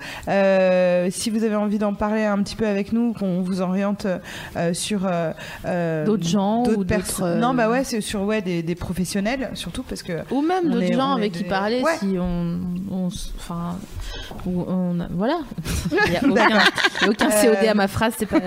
si 1.09 1.30
vous 1.30 1.43
avez 1.43 1.55
envie 1.55 1.80
d'en 1.80 1.93
parler 1.93 2.23
un 2.23 2.41
petit 2.41 2.55
peu 2.55 2.67
avec 2.67 2.93
nous, 2.93 3.13
qu'on 3.13 3.41
vous 3.41 3.61
oriente 3.61 4.07
sur 4.73 5.07
euh, 5.65 6.05
euh, 6.36 6.64
D'autres 6.66 6.72
gens 6.72 6.80
ou 6.82 6.86
pers- 6.86 6.99
d'autres, 6.99 7.24
euh, 7.24 7.40
Non, 7.40 7.53
bah 7.53 7.70
ouais, 7.70 7.84
c'est 7.84 8.02
sur 8.02 8.22
ouais, 8.24 8.41
des, 8.41 8.62
des 8.64 8.76
professionnels, 8.76 9.49
surtout 9.53 9.84
parce 9.84 10.03
que. 10.03 10.14
Ou 10.32 10.41
même 10.41 10.70
d'autres 10.70 10.94
gens 10.94 11.14
avec 11.14 11.32
qui 11.34 11.44
parler 11.44 11.82
Ouais. 11.82 11.98
si 11.99 12.16
on, 12.20 12.60
enfin, 13.38 13.78
on 14.45 14.98
voilà. 15.12 15.40
Il 16.07 16.14
y 16.14 16.18
a 16.18 16.24
aucun, 16.24 16.60
aucun 17.10 17.30
COD 17.30 17.57
Euh, 17.64 17.72
à 17.72 17.74
ma 17.74 17.88
phrase, 17.88 18.14
c'est 18.18 18.26
pas. 18.26 18.40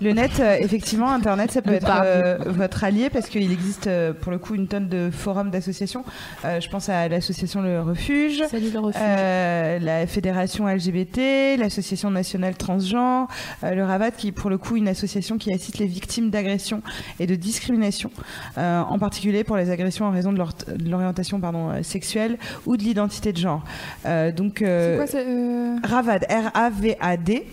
Le 0.00 0.12
net, 0.12 0.32
euh, 0.40 0.56
effectivement, 0.60 1.10
Internet, 1.12 1.52
ça 1.52 1.62
peut 1.62 1.72
être 1.72 1.90
euh, 2.04 2.38
votre 2.46 2.84
allié 2.84 3.10
parce 3.10 3.28
qu'il 3.28 3.50
existe 3.52 3.86
euh, 3.86 4.12
pour 4.12 4.32
le 4.32 4.38
coup 4.38 4.54
une 4.54 4.68
tonne 4.68 4.88
de 4.88 5.10
forums 5.12 5.50
d'associations. 5.50 6.04
Euh, 6.44 6.60
je 6.60 6.68
pense 6.68 6.88
à 6.88 7.08
l'association 7.08 7.62
Le 7.62 7.80
Refuge. 7.82 8.42
Salut 8.50 8.70
le 8.72 8.80
refuge. 8.80 9.00
Euh, 9.02 9.78
la 9.78 10.06
fédération 10.06 10.66
LGBT, 10.68 11.56
l'association 11.58 12.10
nationale 12.10 12.54
transgenre, 12.56 13.28
euh, 13.62 13.74
le 13.74 13.84
Ravat 13.84 14.10
qui 14.10 14.28
est 14.28 14.32
pour 14.32 14.50
le 14.50 14.58
coup 14.58 14.76
une 14.76 14.88
association 14.88 15.38
qui 15.38 15.52
assiste 15.52 15.78
les 15.78 15.86
victimes 15.86 16.30
d'agressions 16.30 16.82
et 17.20 17.23
de 17.26 17.34
discrimination, 17.34 18.10
euh, 18.58 18.80
en 18.80 18.98
particulier 18.98 19.44
pour 19.44 19.56
les 19.56 19.70
agressions 19.70 20.06
en 20.06 20.10
raison 20.10 20.32
de, 20.32 20.42
l'orientation 20.88 21.40
pardon, 21.40 21.70
euh, 21.70 21.82
sexuelle 21.82 22.38
ou 22.66 22.76
de 22.76 22.82
l'identité 22.82 23.32
de 23.32 23.38
genre. 23.38 23.62
Euh, 24.06 24.32
donc 24.32 24.56
C'est 24.60 24.96
quoi 24.96 25.88
Ravad, 25.88 26.26
R-A-V-A-D. 26.28 27.46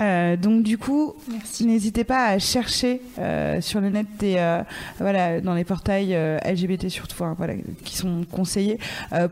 Euh, 0.00 0.36
donc 0.36 0.62
du 0.62 0.78
coup, 0.78 1.14
n'hésitez 1.60 2.04
pas 2.04 2.26
à 2.26 2.38
chercher 2.38 3.00
euh, 3.18 3.60
sur 3.60 3.80
le 3.80 3.90
net 3.90 4.06
des, 4.18 4.36
euh, 4.36 4.62
voilà, 4.98 5.40
dans 5.40 5.54
les 5.54 5.64
portails 5.64 6.16
LGBT 6.46 6.88
surtout, 6.88 7.14
enfin, 7.14 7.34
voilà, 7.36 7.54
qui 7.84 7.96
sont 7.96 8.24
conseillés 8.30 8.78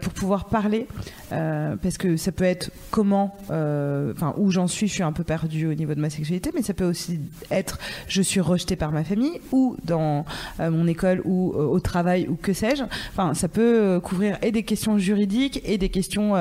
pour 0.00 0.12
pouvoir 0.12 0.46
parler, 0.46 0.86
parce 1.30 1.98
que 1.98 2.16
ça 2.16 2.32
peut 2.32 2.44
être 2.44 2.70
comment, 2.90 3.36
enfin 3.48 4.34
où 4.36 4.50
j'en 4.50 4.66
suis, 4.66 4.88
je 4.88 4.94
suis 4.94 5.02
un 5.02 5.12
peu 5.12 5.24
perdue 5.24 5.66
au 5.66 5.74
niveau 5.74 5.94
de 5.94 6.00
ma 6.00 6.10
sexualité, 6.10 6.50
mais 6.54 6.62
ça 6.62 6.74
peut 6.74 6.84
aussi 6.84 7.20
être 7.50 7.78
je 8.08 8.22
suis 8.22 8.40
rejetée 8.40 8.76
par 8.76 8.92
ma 8.92 9.04
famille 9.04 9.40
ou 9.52 9.76
dans 9.84 10.24
mon 10.58 10.86
école 10.86 11.22
ou 11.24 11.52
au 11.52 11.80
travail 11.80 12.26
ou 12.28 12.34
que 12.34 12.52
sais-je. 12.52 12.82
Enfin, 13.10 13.34
ça 13.34 13.48
peut 13.48 14.00
couvrir 14.02 14.38
et 14.42 14.52
des 14.52 14.62
questions 14.62 14.98
juridiques 14.98 15.60
et 15.64 15.78
des 15.78 15.88
questions 15.88 16.34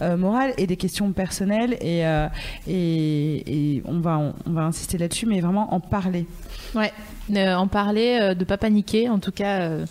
morales 0.00 0.54
et 0.58 0.66
des 0.66 0.76
questions 0.76 1.12
personnelles 1.12 1.76
et, 1.80 2.04
et, 2.66 3.63
on 3.86 4.00
va 4.00 4.62
insister 4.62 4.98
là-dessus, 4.98 5.26
mais 5.26 5.40
vraiment 5.40 5.74
en 5.74 5.80
parler. 5.80 6.26
Ouais, 6.74 6.92
euh, 7.34 7.54
en 7.54 7.68
parler, 7.68 8.18
euh, 8.20 8.34
de 8.34 8.44
pas 8.44 8.58
paniquer, 8.58 9.08
en 9.08 9.18
tout 9.18 9.32
cas, 9.32 9.60
euh, 9.60 9.86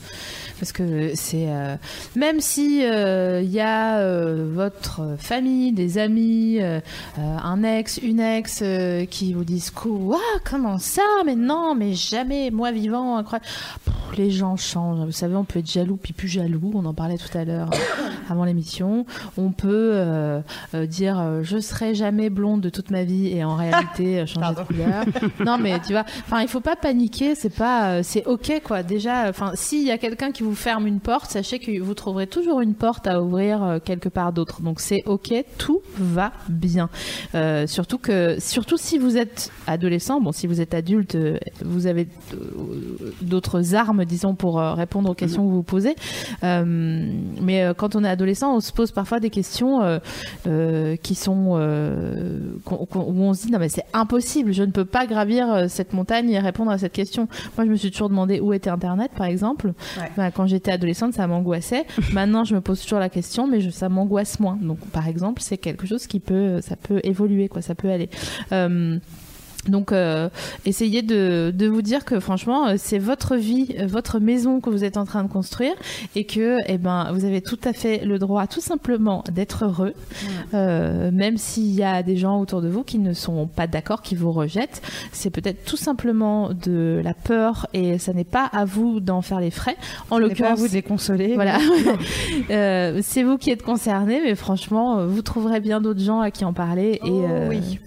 parce 0.63 0.71
que 0.71 1.11
c'est 1.13 1.47
euh, 1.49 1.75
même 2.15 2.39
si 2.39 2.83
il 2.83 3.51
y 3.51 3.59
a 3.59 3.97
euh, 3.97 4.49
votre 4.49 5.15
famille, 5.17 5.73
des 5.73 5.97
amis, 5.97 6.59
euh, 6.61 6.79
euh, 7.19 7.37
un 7.43 7.63
ex, 7.63 7.99
une 8.01 8.21
ex 8.21 8.61
euh, 8.63 9.05
qui 9.05 9.33
vous 9.33 9.43
disent 9.43 9.71
quoi, 9.71 10.19
comment 10.43 10.77
ça, 10.77 11.01
mais 11.25 11.35
non, 11.35 11.75
mais 11.75 11.93
jamais, 11.93 12.49
moi 12.49 12.71
vivant, 12.71 13.17
incroyable. 13.17 13.45
Pff, 13.83 13.93
les 14.17 14.31
gens 14.31 14.57
changent. 14.57 15.05
Vous 15.05 15.11
savez, 15.11 15.35
on 15.35 15.43
peut 15.43 15.59
être 15.59 15.71
jaloux 15.71 15.97
puis 16.01 16.13
plus 16.13 16.27
jaloux. 16.27 16.71
On 16.73 16.85
en 16.85 16.93
parlait 16.93 17.17
tout 17.17 17.35
à 17.37 17.43
l'heure 17.45 17.69
euh, 17.73 18.09
avant 18.29 18.45
l'émission. 18.45 19.05
On 19.37 19.51
peut 19.51 19.91
euh, 19.93 20.41
euh, 20.73 20.85
dire 20.85 21.19
euh, 21.19 21.41
je 21.43 21.59
serai 21.59 21.95
jamais 21.95 22.29
blonde 22.29 22.61
de 22.61 22.69
toute 22.69 22.91
ma 22.91 23.03
vie 23.03 23.27
et 23.35 23.43
en 23.43 23.55
réalité 23.55 24.19
euh, 24.19 24.25
changer 24.25 24.55
de 24.55 24.61
couleur. 24.65 25.05
non, 25.45 25.57
mais 25.57 25.79
tu 25.79 25.93
vois, 25.93 26.05
enfin, 26.25 26.41
il 26.41 26.47
faut 26.47 26.61
pas 26.61 26.75
paniquer. 26.75 27.35
C'est 27.35 27.53
pas, 27.53 27.89
euh, 27.89 27.99
c'est 28.03 28.25
ok 28.25 28.61
quoi. 28.63 28.83
Déjà, 28.83 29.29
enfin, 29.29 29.51
s'il 29.55 29.83
y 29.83 29.91
a 29.91 29.97
quelqu'un 29.97 30.31
qui 30.31 30.43
vous 30.43 30.52
ferme 30.55 30.87
une 30.87 30.99
porte, 30.99 31.31
sachez 31.31 31.59
que 31.59 31.79
vous 31.81 31.93
trouverez 31.93 32.27
toujours 32.27 32.61
une 32.61 32.73
porte 32.73 33.07
à 33.07 33.21
ouvrir 33.21 33.63
euh, 33.63 33.79
quelque 33.83 34.09
part 34.09 34.33
d'autre. 34.33 34.61
Donc 34.61 34.79
c'est 34.79 35.03
ok, 35.05 35.33
tout 35.57 35.81
va 35.97 36.33
bien. 36.49 36.89
Euh, 37.35 37.67
surtout 37.67 37.97
que, 37.97 38.37
surtout 38.39 38.77
si 38.77 38.97
vous 38.97 39.17
êtes 39.17 39.51
adolescent, 39.67 40.21
bon, 40.21 40.31
si 40.31 40.47
vous 40.47 40.61
êtes 40.61 40.73
adulte, 40.73 41.15
euh, 41.15 41.37
vous 41.63 41.87
avez 41.87 42.07
d'autres 43.21 43.75
armes, 43.75 44.05
disons, 44.05 44.35
pour 44.35 44.59
répondre 44.59 45.09
aux 45.09 45.15
questions 45.15 45.43
que 45.43 45.49
vous 45.49 45.55
vous 45.55 45.63
posez. 45.63 45.95
Euh, 46.43 46.63
mais 47.41 47.71
quand 47.77 47.95
on 47.95 48.03
est 48.03 48.09
adolescent, 48.09 48.55
on 48.55 48.59
se 48.59 48.71
pose 48.71 48.91
parfois 48.91 49.19
des 49.19 49.29
questions 49.29 49.99
euh, 50.47 50.95
qui 50.97 51.15
sont 51.15 51.53
où 52.65 53.23
on 53.23 53.33
se 53.33 53.45
dit 53.45 53.51
non 53.51 53.59
mais 53.59 53.69
c'est 53.69 53.85
impossible, 53.93 54.53
je 54.53 54.63
ne 54.63 54.71
peux 54.71 54.85
pas 54.85 55.05
gravir 55.05 55.69
cette 55.69 55.93
montagne 55.93 56.29
et 56.29 56.39
répondre 56.39 56.71
à 56.71 56.77
cette 56.77 56.93
question. 56.93 57.27
Moi, 57.57 57.65
je 57.65 57.71
me 57.71 57.75
suis 57.75 57.91
toujours 57.91 58.09
demandé 58.09 58.39
où 58.39 58.53
était 58.53 58.69
Internet, 58.69 59.11
par 59.15 59.27
exemple. 59.27 59.73
Ouais. 60.17 60.31
Quand 60.35 60.42
j'étais 60.45 60.71
adolescente, 60.71 61.13
ça 61.13 61.27
m'angoissait. 61.27 61.85
Maintenant, 62.13 62.43
je 62.43 62.55
me 62.55 62.61
pose 62.61 62.81
toujours 62.81 62.99
la 62.99 63.09
question, 63.09 63.47
mais 63.47 63.61
je, 63.61 63.69
ça 63.69 63.89
m'angoisse 63.89 64.39
moins. 64.39 64.57
Donc, 64.61 64.79
par 64.91 65.07
exemple, 65.07 65.41
c'est 65.41 65.57
quelque 65.57 65.87
chose 65.87 66.07
qui 66.07 66.19
peut, 66.19 66.61
ça 66.61 66.75
peut 66.75 66.99
évoluer, 67.03 67.47
quoi, 67.47 67.61
ça 67.61 67.75
peut 67.75 67.89
aller. 67.89 68.09
Euh, 68.51 68.99
donc, 69.67 69.91
euh, 69.91 70.29
essayez 70.65 71.01
de, 71.01 71.53
de 71.55 71.67
vous 71.67 71.81
dire 71.81 72.03
que 72.05 72.19
franchement, 72.19 72.67
euh, 72.67 72.73
c'est 72.77 72.99
votre 72.99 73.35
vie, 73.35 73.75
euh, 73.79 73.87
votre 73.87 74.19
maison 74.19 74.59
que 74.59 74.69
vous 74.69 74.83
êtes 74.83 74.97
en 74.97 75.05
train 75.05 75.23
de 75.23 75.29
construire 75.29 75.73
et 76.15 76.25
que, 76.25 76.57
eh 76.67 76.77
ben, 76.77 77.11
vous 77.13 77.25
avez 77.25 77.41
tout 77.41 77.59
à 77.63 77.73
fait 77.73 78.03
le 78.05 78.19
droit, 78.19 78.45
tout 78.47 78.61
simplement, 78.61 79.23
d'être 79.31 79.65
heureux, 79.65 79.93
euh, 80.53 81.11
même 81.11 81.37
s'il 81.37 81.71
y 81.71 81.83
a 81.83 82.03
des 82.03 82.17
gens 82.17 82.39
autour 82.39 82.61
de 82.61 82.67
vous 82.67 82.83
qui 82.83 82.99
ne 82.99 83.13
sont 83.13 83.47
pas 83.47 83.67
d'accord, 83.67 84.01
qui 84.01 84.15
vous 84.15 84.31
rejettent. 84.31 84.81
C'est 85.11 85.29
peut-être 85.29 85.63
tout 85.63 85.77
simplement 85.77 86.51
de 86.53 87.01
la 87.03 87.13
peur 87.13 87.67
et 87.73 87.97
ça 87.97 88.13
n'est 88.13 88.23
pas 88.23 88.45
à 88.45 88.65
vous 88.65 88.99
d'en 88.99 89.21
faire 89.21 89.39
les 89.39 89.51
frais. 89.51 89.77
En 90.09 90.17
Ce 90.17 90.21
n'est 90.21 90.27
pas 90.27 90.27
à 90.27 90.29
l'occurrence, 90.29 90.59
vous 90.59 90.67
de 90.67 90.73
les 90.73 90.81
consoler. 90.81 91.33
voilà. 91.35 91.59
Euh, 92.49 92.99
c'est 93.01 93.23
vous 93.23 93.37
qui 93.37 93.51
êtes 93.51 93.63
concerné, 93.63 94.21
mais 94.23 94.35
franchement, 94.35 94.99
euh, 94.99 95.07
vous 95.07 95.21
trouverez 95.21 95.59
bien 95.59 95.81
d'autres 95.81 96.01
gens 96.01 96.19
à 96.19 96.29
qui 96.31 96.45
en 96.45 96.53
parler. 96.53 96.99
Et, 97.03 97.09
Oh, 97.13 97.25
euh, 97.29 97.49
oui. 97.49 97.79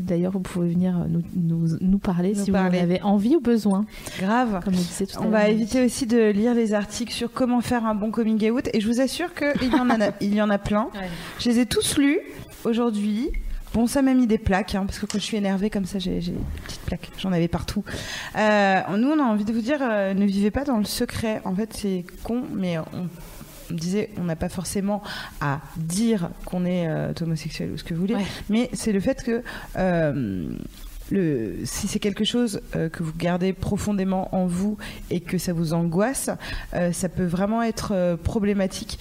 D'ailleurs, 0.00 0.32
vous 0.32 0.40
pouvez 0.40 0.68
venir 0.68 1.06
nous, 1.08 1.22
nous, 1.34 1.76
nous 1.80 1.98
parler 1.98 2.34
Nous 2.34 2.44
si 2.44 2.50
parler. 2.50 2.78
vous 2.78 2.80
en 2.80 2.82
avez 2.82 3.02
envie 3.02 3.36
ou 3.36 3.40
besoin. 3.40 3.84
Grave. 4.18 4.60
Comme 4.64 4.74
on 4.74 5.04
tout 5.06 5.18
à 5.18 5.22
On 5.22 5.30
va 5.30 5.48
éviter 5.48 5.84
aussi 5.84 6.06
de 6.06 6.30
lire 6.30 6.54
les 6.54 6.74
articles 6.74 7.12
sur 7.12 7.32
comment 7.32 7.60
faire 7.60 7.86
un 7.86 7.94
bon 7.94 8.10
coming 8.10 8.50
out 8.50 8.68
et 8.72 8.80
je 8.80 8.86
vous 8.86 9.00
assure 9.00 9.34
qu'il 9.34 9.72
y 9.72 9.74
en 9.74 9.90
a, 9.90 10.10
il 10.20 10.34
y 10.34 10.42
en 10.42 10.50
a 10.50 10.58
plein. 10.58 10.88
Je 11.38 11.48
les 11.48 11.60
ai 11.60 11.66
tous 11.66 11.96
lus 11.96 12.18
aujourd'hui. 12.64 13.30
Bon, 13.72 13.86
ça 13.86 14.02
m'a 14.02 14.14
mis 14.14 14.26
des 14.26 14.38
plaques, 14.38 14.74
hein, 14.74 14.84
parce 14.84 14.98
que 14.98 15.06
quand 15.06 15.18
je 15.18 15.22
suis 15.22 15.36
énervée 15.36 15.70
comme 15.70 15.84
ça, 15.84 16.00
j'ai 16.00 16.20
j'ai 16.20 16.32
des 16.32 16.38
petites 16.64 16.80
plaques. 16.80 17.08
J'en 17.18 17.30
avais 17.30 17.46
partout. 17.46 17.84
Euh, 18.36 18.80
nous, 18.96 19.08
on 19.10 19.20
a 19.20 19.22
envie 19.22 19.44
de 19.44 19.52
vous 19.52 19.60
dire, 19.60 19.78
euh, 19.80 20.12
ne 20.12 20.26
vivez 20.26 20.50
pas 20.50 20.64
dans 20.64 20.76
le 20.76 20.84
secret. 20.84 21.40
En 21.44 21.54
fait, 21.54 21.72
c'est 21.72 22.04
con, 22.24 22.42
mais 22.52 22.78
on, 22.78 23.08
on 23.70 23.74
disait, 23.74 24.10
on 24.18 24.24
n'a 24.24 24.36
pas 24.36 24.48
forcément 24.48 25.02
à 25.40 25.60
dire 25.76 26.30
qu'on 26.44 26.64
est 26.64 26.88
euh, 26.88 27.12
homosexuel 27.20 27.70
ou 27.72 27.76
ce 27.78 27.84
que 27.84 27.94
vous 27.94 28.00
voulez, 28.00 28.14
Ouais. 28.14 28.26
mais 28.48 28.70
c'est 28.72 28.92
le 28.92 29.00
fait 29.00 29.22
que 29.22 29.42
euh, 29.76 30.52
si 31.64 31.88
c'est 31.88 31.98
quelque 31.98 32.24
chose 32.24 32.60
euh, 32.76 32.88
que 32.88 33.02
vous 33.02 33.12
gardez 33.16 33.52
profondément 33.52 34.34
en 34.34 34.46
vous 34.46 34.76
et 35.10 35.20
que 35.20 35.38
ça 35.38 35.52
vous 35.52 35.72
angoisse, 35.72 36.30
euh, 36.74 36.92
ça 36.92 37.08
peut 37.08 37.24
vraiment 37.24 37.62
être 37.62 37.92
euh, 37.92 38.16
problématique, 38.16 38.98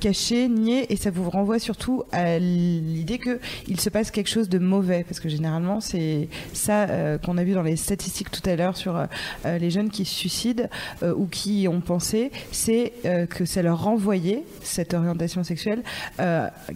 caché, 0.00 0.48
nié, 0.48 0.92
et 0.92 0.96
ça 0.96 1.10
vous 1.10 1.28
renvoie 1.28 1.58
surtout 1.58 2.04
à 2.12 2.38
l'idée 2.38 3.18
que 3.18 3.40
il 3.66 3.80
se 3.80 3.90
passe 3.90 4.10
quelque 4.10 4.28
chose 4.28 4.48
de 4.48 4.58
mauvais, 4.58 5.04
parce 5.04 5.20
que 5.20 5.28
généralement 5.28 5.80
c'est 5.80 6.28
ça 6.52 7.18
qu'on 7.18 7.38
a 7.38 7.44
vu 7.44 7.52
dans 7.52 7.62
les 7.62 7.76
statistiques 7.76 8.30
tout 8.30 8.48
à 8.48 8.56
l'heure 8.56 8.76
sur 8.76 9.06
les 9.44 9.70
jeunes 9.70 9.90
qui 9.90 10.04
se 10.04 10.14
suicident 10.14 10.64
ou 11.02 11.26
qui 11.26 11.66
ont 11.68 11.80
pensé, 11.80 12.30
c'est 12.50 12.92
que 13.30 13.44
ça 13.44 13.62
leur 13.62 13.82
renvoyait 13.82 14.44
cette 14.62 14.94
orientation 14.94 15.44
sexuelle 15.44 15.82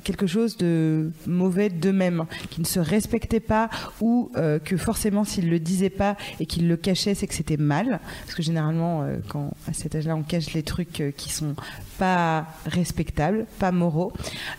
quelque 0.05 0.27
chose 0.27 0.57
de 0.57 1.11
mauvais 1.27 1.69
d'eux-mêmes, 1.69 2.27
qui 2.51 2.61
ne 2.61 2.67
se 2.67 2.81
respectaient 2.81 3.41
pas 3.41 3.69
ou 4.01 4.31
que 4.63 4.77
forcément 4.77 5.25
s'ils 5.25 5.51
le 5.51 5.59
disaient 5.59 5.91
pas 5.91 6.17
et 6.41 6.47
qu'ils 6.47 6.69
le 6.69 6.77
cachaient, 6.77 7.15
c'est 7.15 7.27
que 7.27 7.35
c'était 7.35 7.57
mal. 7.57 8.01
Parce 8.25 8.35
que 8.35 8.43
généralement, 8.43 9.03
euh, 9.03 9.17
quand 9.29 9.51
à 9.69 9.73
cet 9.73 9.95
âge-là, 9.95 10.17
on 10.17 10.23
cache 10.23 10.53
les 10.53 10.63
trucs 10.63 11.01
euh, 11.01 11.11
qui 11.11 11.33
sont 11.33 11.55
pas 11.99 12.47
respectables, 12.67 13.47
pas 13.59 13.73
moraux. 13.73 14.13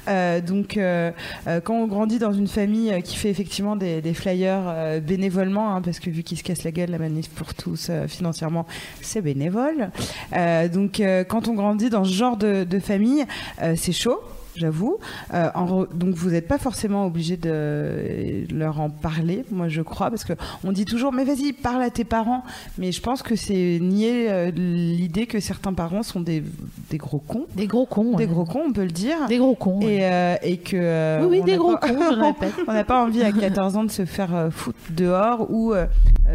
Euh, 0.07 0.41
donc, 0.41 0.77
euh, 0.77 1.11
euh, 1.47 1.61
quand 1.61 1.75
on 1.75 1.87
grandit 1.87 2.19
dans 2.19 2.33
une 2.33 2.47
famille 2.47 2.91
euh, 2.91 3.01
qui 3.01 3.15
fait 3.15 3.29
effectivement 3.29 3.75
des, 3.75 4.01
flyers 4.13 4.63
euh, 4.65 4.99
bénévolement, 4.99 5.75
hein, 5.75 5.81
parce 5.81 5.99
que 5.99 6.09
vu 6.09 6.23
qu'ils 6.23 6.37
se 6.37 6.43
cassent 6.43 6.63
la 6.63 6.71
gueule, 6.71 6.89
la 6.89 6.97
manif 6.97 7.29
pour 7.29 7.53
tous 7.53 7.87
euh, 7.89 8.07
financièrement, 8.07 8.65
c'est 9.01 9.21
bénévole. 9.21 9.91
Euh, 10.33 10.67
donc, 10.67 10.99
euh, 10.99 11.23
quand 11.23 11.47
on 11.47 11.53
grandit 11.53 11.89
dans 11.89 12.03
ce 12.03 12.13
genre 12.13 12.37
de, 12.37 12.65
famille, 12.79 13.25
euh, 13.61 13.73
c'est 13.75 13.91
chaud. 13.91 14.19
J'avoue. 14.57 14.97
Euh, 15.33 15.49
donc 15.93 16.15
vous 16.15 16.31
n'êtes 16.31 16.47
pas 16.47 16.57
forcément 16.57 17.05
obligé 17.05 17.37
de 17.37 18.43
leur 18.53 18.79
en 18.79 18.89
parler, 18.89 19.43
moi 19.51 19.67
je 19.69 19.81
crois, 19.81 20.09
parce 20.09 20.23
que 20.23 20.33
on 20.63 20.71
dit 20.71 20.85
toujours 20.85 21.13
mais 21.13 21.23
vas-y 21.23 21.53
parle 21.53 21.81
à 21.83 21.89
tes 21.89 22.03
parents, 22.03 22.43
mais 22.77 22.91
je 22.91 23.01
pense 23.01 23.21
que 23.21 23.35
c'est 23.35 23.77
nier 23.81 24.29
euh, 24.29 24.51
l'idée 24.51 25.27
que 25.27 25.39
certains 25.39 25.73
parents 25.73 26.03
sont 26.03 26.21
des, 26.21 26.43
des 26.89 26.97
gros 26.97 27.19
cons, 27.19 27.45
Des 27.55 27.67
gros 27.67 27.85
cons. 27.85 28.11
des 28.15 28.25
ouais. 28.25 28.27
gros 28.27 28.45
cons 28.45 28.63
on 28.67 28.71
peut 28.73 28.83
le 28.83 28.91
dire, 28.91 29.17
Des 29.27 29.37
gros 29.37 29.55
cons. 29.55 29.79
et, 29.81 29.99
euh, 30.01 30.35
et 30.41 30.57
que 30.57 31.21
Oui, 31.25 31.39
oui, 31.39 31.43
des 31.45 31.57
gros 31.57 31.77
pas- 31.77 31.87
cons, 31.89 31.99
je 32.15 32.19
répète. 32.23 32.53
on 32.67 32.73
n'a 32.73 32.83
pas 32.83 33.03
envie 33.03 33.21
à 33.23 33.31
14 33.31 33.75
ans 33.77 33.83
de 33.83 33.91
se 33.91 34.05
faire 34.05 34.49
foutre 34.51 34.77
dehors 34.89 35.47
ou 35.51 35.73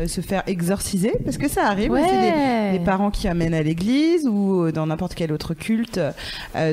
se 0.06 0.20
faire 0.20 0.42
exorciser, 0.46 1.12
parce 1.24 1.36
que 1.38 1.48
ça 1.48 1.66
arrive. 1.66 1.92
des- 1.92 2.78
parents 2.84 3.10
qui 3.10 3.28
amènent 3.28 3.54
à 3.54 3.62
l'église 3.62 4.26
ou 4.26 4.70
dans 4.72 4.86
n'importe 4.86 5.14
quel 5.14 5.32
autre 5.32 5.54
culte. 5.54 6.00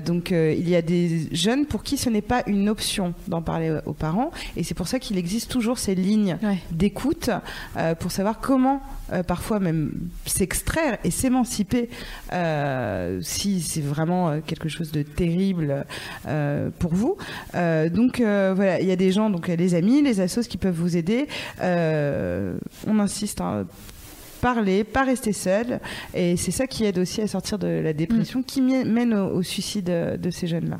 Donc 0.06 0.32
il 0.32 0.68
y 0.70 0.76
a 0.76 0.82
des 0.82 1.28
jeunes 1.40 1.66
pour 1.66 1.84
qui 1.84 1.98
ce 1.98 2.10
n'est 2.10 2.22
pas 2.22 2.44
une 2.48 2.70
option 2.70 3.14
d'en 3.28 3.41
parler 3.41 3.80
aux 3.86 3.94
parents 3.94 4.32
et 4.57 4.64
c'est 4.64 4.74
pour 4.76 4.88
ça 4.88 4.99
qu'il 4.99 5.18
existe 5.18 5.49
toujours 5.49 5.78
ces 5.80 5.95
lignes 5.95 6.38
Ouais. 6.44 6.57
d'écoute 6.72 7.30
euh, 7.78 7.95
pour 7.95 8.11
savoir 8.11 8.40
comment 8.40 8.82
euh, 9.11 9.24
parfois 9.24 9.60
même 9.60 9.91
s'extraire 10.26 10.98
et 11.03 11.11
s'émanciper 11.11 11.90
euh, 12.34 13.20
si 13.22 13.61
c'est 13.61 13.82
vraiment 13.82 14.30
euh, 14.30 14.40
quelque 14.45 14.70
chose 14.70 14.91
de 14.91 15.02
terrible 15.03 15.86
euh, 16.28 16.70
pour 16.80 16.94
vous. 16.94 17.18
Euh, 17.56 17.90
donc 17.90 18.20
euh, 18.20 18.53
voilà, 18.56 18.80
il 18.82 18.88
y 18.88 18.91
a 18.91 18.95
des 18.95 19.11
gens, 19.11 19.30
donc 19.30 19.49
euh, 19.49 19.56
les 19.56 19.76
amis, 19.76 20.02
les 20.02 20.20
assos 20.22 20.41
qui 20.48 20.57
peuvent 20.57 20.76
vous 20.76 20.95
aider. 20.98 21.28
Euh, 21.61 22.57
on 22.88 22.99
insiste. 22.99 23.41
hein, 23.41 23.66
parler, 24.41 24.84
pas 24.84 25.03
rester 25.03 25.34
seul, 25.34 25.80
et 26.14 26.38
c'est 26.38 26.52
ça 26.52 26.68
qui 26.68 26.86
aide 26.86 26.98
aussi 26.99 27.22
à 27.22 27.28
sortir 27.28 27.60
de 27.60 27.68
la 27.68 27.94
dépression, 27.94 28.41
qui 28.44 28.61
mi- 28.61 28.86
mène 28.86 29.14
au, 29.14 29.36
au 29.38 29.41
suicide 29.44 29.90
euh, 29.90 30.18
de 30.18 30.30
ces 30.30 30.48
jeunes-là. 30.48 30.80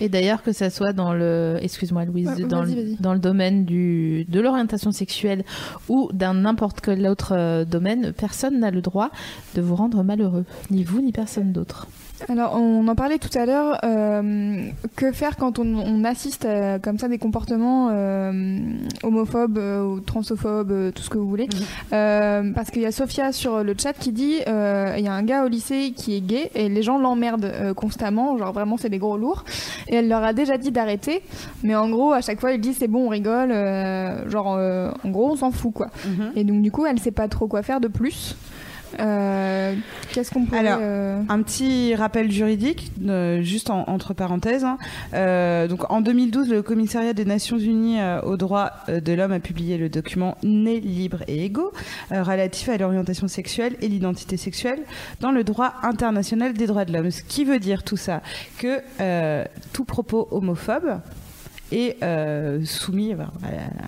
Et 0.00 0.08
d'ailleurs 0.08 0.42
que 0.42 0.52
ça 0.52 0.70
soit 0.70 0.92
dans 0.92 1.12
le, 1.12 1.58
excuse-moi 1.60 2.04
Louise, 2.04 2.28
Ouais, 2.28 2.44
dans, 2.44 2.62
vas-y, 2.62 2.74
le, 2.74 2.82
vas-y. 2.82 2.96
dans 3.00 3.12
le 3.14 3.18
domaine 3.20 3.64
du, 3.64 4.24
de 4.28 4.40
l'orientation 4.40 4.92
sexuelle 4.92 5.44
ou 5.88 6.08
d'un 6.12 6.34
n'importe 6.34 6.80
quel 6.80 7.06
autre 7.06 7.32
euh, 7.36 7.64
domaine, 7.64 8.12
personne 8.12 8.58
n'a 8.60 8.70
le 8.70 8.80
droit 8.80 9.10
de 9.54 9.60
vous 9.62 9.74
rendre 9.76 10.02
malheureux, 10.02 10.44
ni 10.70 10.84
vous 10.84 11.00
ni 11.02 11.12
personne 11.12 11.52
d'autre. 11.52 11.86
Alors, 12.28 12.54
on 12.56 12.86
en 12.88 12.94
parlait 12.94 13.18
tout 13.18 13.36
à 13.36 13.46
l'heure. 13.46 13.78
euh, 13.84 14.66
que 14.96 15.12
faire 15.12 15.36
quand 15.36 15.58
on, 15.58 15.66
on 15.76 16.04
assiste 16.04 16.44
à, 16.44 16.78
comme 16.78 16.98
ça 16.98 17.08
des 17.08 17.18
comportements 17.18 17.88
euh, 17.92 18.58
homophobes 19.02 19.58
euh, 19.58 19.82
ou 19.84 20.00
transophobes, 20.00 20.70
euh, 20.70 20.90
tout 20.92 21.02
ce 21.02 21.10
que 21.10 21.18
vous 21.18 21.28
voulez 21.28 21.48
Euh, 21.92 22.52
Parce 22.54 22.70
qu'il 22.70 22.82
y 22.82 22.86
a 22.86 22.92
Sophia 22.92 23.32
sur 23.32 23.62
le 23.64 23.74
chat 23.80 23.92
qui 23.92 24.12
dit 24.12 24.36
euh, 24.48 24.94
il 24.98 25.04
y 25.04 25.08
a 25.08 25.12
un 25.12 25.22
gars 25.22 25.44
au 25.44 25.48
lycée 25.48 25.92
qui 25.96 26.14
est 26.16 26.20
gay 26.20 26.50
et 26.54 26.68
les 26.68 26.82
gens 26.82 26.98
l'emmerdent 26.98 27.44
euh, 27.44 27.74
constamment. 27.74 28.36
Genre 28.38 28.52
vraiment, 28.52 28.76
c'est 28.76 28.88
des 28.90 28.98
gros 28.98 29.16
lourds. 29.16 29.44
Et 29.88 29.96
elle 29.96 30.08
leur 30.08 30.22
a 30.22 30.32
déjà 30.32 30.56
dit 30.58 30.70
d'arrêter. 30.70 31.22
Mais 31.62 31.74
en 31.74 31.88
gros, 31.90 32.12
à 32.12 32.20
chaque 32.20 32.40
fois, 32.40 32.52
il 32.52 32.60
dit 32.60 32.72
c'est 32.74 32.88
bon, 32.88 33.06
on 33.06 33.08
rigole. 33.08 33.50
euh, 33.52 34.28
genre, 34.30 34.54
euh, 34.56 34.90
en 35.04 35.10
gros, 35.10 35.30
on 35.32 35.36
s'en 35.36 35.50
fout 35.50 35.72
quoi. 35.74 35.88
Et 36.36 36.44
donc, 36.44 36.62
du 36.62 36.70
coup, 36.70 36.86
elle 36.86 36.98
sait 36.98 37.10
pas 37.10 37.28
trop 37.28 37.46
quoi 37.46 37.62
faire 37.62 37.80
de 37.80 37.88
plus. 37.88 38.36
Euh, 39.00 39.74
Qu'est-ce 40.12 40.30
qu'on 40.30 40.44
pourrait. 40.44 40.58
Alors, 40.60 40.78
euh, 40.80 41.20
Un 41.28 41.42
petit 41.42 41.94
rappel 41.94 42.30
juridique, 42.30 42.92
euh, 43.06 43.42
juste 43.42 43.70
en- 43.70 43.84
entre 43.88 44.14
parenthèses. 44.14 44.64
hein. 44.64 44.78
Donc, 45.68 45.90
en 45.90 46.00
2012, 46.00 46.48
le 46.50 46.62
Commissariat 46.62 47.12
des 47.12 47.24
Nations 47.24 47.58
Unies 47.58 47.98
aux 48.24 48.36
droits 48.36 48.72
de 48.88 49.12
l'homme 49.12 49.32
a 49.32 49.40
publié 49.40 49.78
le 49.78 49.88
document 49.88 50.36
Né, 50.42 50.80
libre 50.80 51.18
et 51.28 51.44
égaux 51.44 51.72
relatif 52.10 52.68
à 52.68 52.76
l'orientation 52.76 53.28
sexuelle 53.28 53.76
et 53.80 53.88
l'identité 53.88 54.36
sexuelle 54.36 54.80
dans 55.20 55.30
le 55.32 55.44
droit 55.44 55.74
international 55.82 56.52
des 56.52 56.66
droits 56.66 56.84
de 56.84 56.92
l'homme. 56.92 57.10
Ce 57.10 57.22
qui 57.22 57.44
veut 57.44 57.58
dire 57.58 57.82
tout 57.82 57.96
ça 57.96 58.22
que 58.58 58.80
tout 59.72 59.84
propos 59.84 60.28
homophobe 60.30 61.00
est 61.72 62.02
euh, 62.02 62.64
soumis 62.64 63.12
à, 63.12 63.30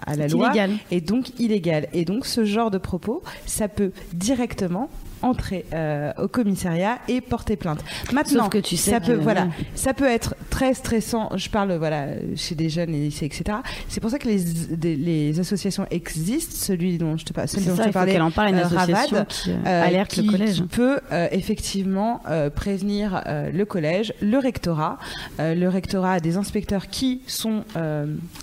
à 0.07 0.17
la 0.17 0.29
loi 0.29 0.47
illégal. 0.49 0.71
et 0.91 1.01
donc 1.01 1.39
illégal. 1.39 1.89
Et 1.93 2.05
donc 2.05 2.27
ce 2.27 2.45
genre 2.45 2.71
de 2.71 2.79
propos, 2.79 3.23
ça 3.47 3.69
peut 3.69 3.93
directement 4.13 4.89
entrer 5.25 5.65
euh, 5.73 6.13
au 6.19 6.29
commissariat 6.29 6.99
et 7.09 7.21
porter 7.21 7.57
plainte. 7.57 7.81
Maintenant, 8.13 8.45
Sauf 8.45 8.53
que 8.53 8.59
tu 8.59 8.77
sais 8.77 8.91
ça 8.93 9.01
que- 9.01 9.07
peut, 9.07 9.15
voilà, 9.15 9.49
ça 9.75 9.95
peut 9.95 10.07
être 10.09 10.35
très 10.51 10.75
stressant. 10.75 11.31
Je 11.37 11.49
parle, 11.49 11.73
voilà, 11.77 12.07
chez 12.37 12.55
des 12.55 12.69
jeunes, 12.69 12.91
les 12.93 13.05
lycées, 13.07 13.27
etc. 13.27 13.59
C'est 13.89 14.01
pour 14.01 14.11
ça 14.11 14.19
que 14.19 14.29
les, 14.29 14.43
des- 14.77 14.97
les 14.97 15.41
associations 15.41 15.87
existent. 15.91 16.55
Celui 16.55 16.99
dont 16.99 17.17
je 17.17 17.25
te 17.25 17.33
parle, 17.33 17.49
celle 17.49 17.65
dont 17.65 17.77
ça, 17.77 17.85
je 17.85 17.89
te 17.89 17.93
parlais, 17.95 18.21
en 18.21 18.31
parle 18.31 18.51
une 18.51 18.57
euh, 18.57 18.65
association 18.67 19.17
Ravad, 19.17 19.29
qui 19.29 19.51
euh, 19.51 19.83
alerte 19.85 20.11
qui, 20.11 20.23
le 20.23 20.31
collège. 20.33 20.55
qui 20.57 20.63
peut 20.63 20.99
effectivement 21.33 22.21
prévenir 22.55 23.23
le 23.53 23.65
collège, 23.65 24.13
le 24.21 24.39
rectorat. 24.39 24.99
Le 25.39 25.67
rectorat 25.69 26.13
a 26.15 26.21
des 26.21 26.37
inspecteurs 26.37 26.89
qui 26.89 27.23
sont 27.27 27.65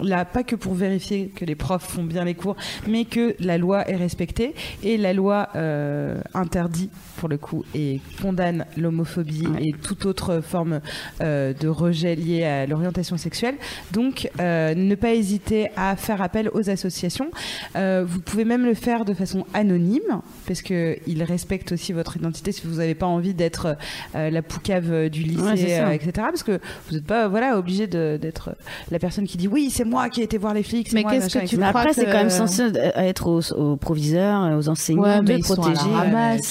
là 0.02 0.26
pas 0.26 0.44
que 0.44 0.56
pour 0.56 0.74
vérifier 0.74 1.32
que 1.36 1.46
les 1.46 1.56
profs 1.56 1.84
font 1.88 2.04
bien 2.04 2.24
les 2.26 2.34
cours, 2.36 2.56
mais 2.88 3.06
que 3.06 3.36
la 3.40 3.58
loi 3.58 3.88
est 3.90 3.96
respectée. 3.96 4.54
Et 4.84 4.98
la 4.98 5.14
loi 5.14 5.50
euh, 5.56 6.20
interdit 6.34 6.71
pour 7.18 7.30
le 7.30 7.38
coup 7.38 7.64
et 7.76 8.00
condamne 8.22 8.66
l'homophobie 8.78 9.48
Ouais. 9.48 9.70
et 9.70 9.72
toute 9.74 10.06
autre 10.06 10.42
forme 10.42 10.82
euh, 11.22 11.54
de 11.54 11.68
rejet 11.68 12.16
lié 12.16 12.44
à 12.44 12.66
l'orientation 12.66 13.18
sexuelle. 13.18 13.56
Donc, 13.92 14.30
euh, 14.40 14.76
ne 14.76 14.96
pas 14.96 15.14
hésiter 15.14 15.70
à 15.76 15.96
faire 15.96 16.22
appel 16.22 16.50
aux 16.54 16.70
associations. 16.70 17.32
Euh, 17.76 18.04
vous 18.08 18.20
pouvez 18.20 18.46
même 18.46 18.66
le 18.66 18.74
faire 18.74 19.06
de 19.06 19.14
façon 19.14 19.46
anonyme, 19.54 20.22
parce 20.48 20.62
qu'ils 20.62 21.24
respectent 21.24 21.72
aussi 21.72 21.94
votre 21.94 22.18
identité 22.18 22.52
si 22.52 22.68
vous 22.68 22.76
n'avez 22.76 22.96
pas 22.96 23.06
envie 23.08 23.34
d'être 23.34 23.76
la 24.14 24.42
poucave 24.42 25.10
du 25.10 25.22
lycée, 25.24 25.42
Ouais, 25.42 25.96
etc. 25.96 26.12
Parce 26.16 26.44
que 26.44 26.60
vous 26.88 26.96
n'êtes 26.96 27.06
pas 27.06 27.28
voilà, 27.28 27.58
obligé 27.58 27.88
d'être 27.88 28.56
la 28.92 29.00
personne 29.00 29.26
qui 29.26 29.38
dit 29.38 29.48
oui, 29.48 29.70
c'est 29.72 29.86
moi 29.86 30.10
qui 30.10 30.22
ai 30.22 30.24
été 30.24 30.38
voir 30.38 30.54
les 30.54 30.64
flics. 30.64 30.92
Mais 30.94 31.04
qu'est-ce 31.04 31.38
que 31.38 31.46
tu 31.46 31.58
crois 31.58 31.68
après, 31.70 31.94
c'est 31.94 32.06
quand 32.06 32.12
même 32.14 32.30
censé 32.30 32.72
être 32.96 33.28
aux, 33.28 33.54
aux 33.54 33.76
proviseurs, 33.78 34.58
aux 34.58 34.70
enseignants 34.70 35.02
Ouais, 35.02 35.22
de 35.22 35.42
protéger. 35.44 35.90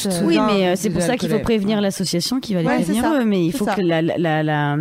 Euh, 0.07 0.21
Oui, 0.25 0.39
mais 0.47 0.69
euh, 0.69 0.71
vous 0.75 0.81
c'est 0.81 0.91
pour 0.91 1.03
ça 1.03 1.17
qu'il 1.17 1.29
faut 1.29 1.39
prévenir 1.41 1.81
l'association 1.81 2.41
qui 2.41 2.55
va 2.55 2.61
les 2.63 2.67
Ouais, 2.69 2.75
prévenir 2.77 3.05
eux. 3.13 3.25
Mais 3.25 3.45
il 3.45 3.53
faut 3.53 3.65
ça. 3.65 3.75
que 3.75 3.81
la, 3.81 4.03
la, 4.03 4.43
la, 4.43 4.77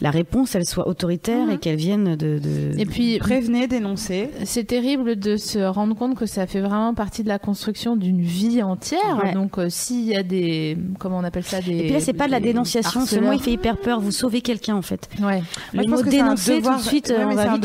la 0.00 0.10
réponse 0.10 0.54
elle 0.54 0.64
soit 0.64 0.86
autoritaire 0.86 1.46
Mhm. 1.46 1.50
et 1.52 1.58
qu'elle 1.58 1.76
vienne 1.76 2.16
de, 2.16 2.38
de- 2.38 2.78
Et 2.78 2.86
puis, 2.86 3.18
Prévenez, 3.18 3.66
dénoncez. 3.66 4.30
c'est 4.44 4.64
terrible 4.64 5.16
de 5.16 5.36
se 5.36 5.58
rendre 5.58 5.96
compte 5.96 6.16
que 6.16 6.26
ça 6.26 6.46
fait 6.46 6.60
vraiment 6.60 6.94
partie 6.94 7.22
de 7.24 7.28
la 7.28 7.38
construction 7.38 7.96
d'une 7.96 8.20
vie 8.20 8.62
entière. 8.62 9.20
Ouais. 9.24 9.32
Donc, 9.32 9.58
euh, 9.58 9.68
s'il 9.68 10.04
y 10.04 10.14
a 10.14 10.22
des. 10.22 10.76
Comment 10.98 11.18
on 11.18 11.24
appelle 11.24 11.42
ça 11.44 11.60
des, 11.60 11.72
Et 11.76 11.82
puis 11.84 11.90
là, 11.92 12.00
c'est 12.00 12.12
pas 12.12 12.26
de 12.26 12.32
la 12.32 12.40
dénonciation. 12.40 13.04
Ce 13.06 13.16
mot, 13.18 13.32
il 13.32 13.40
fait 13.40 13.52
hyper 13.52 13.76
peur. 13.76 14.00
Vous 14.00 14.12
sauvez 14.12 14.40
quelqu'un, 14.40 14.76
en 14.76 14.82
fait. 14.82 15.08
Ouais. 15.20 15.42
Le 15.72 15.86
mot 15.88 16.02
dénoncer 16.02 16.58
devoir- 16.58 16.76
tout 16.78 16.84
de 16.84 16.88
suite, 16.88 17.12
on 17.16 17.34
va 17.34 17.42
c'est 17.42 17.48
un 17.48 17.54
vite 17.54 17.64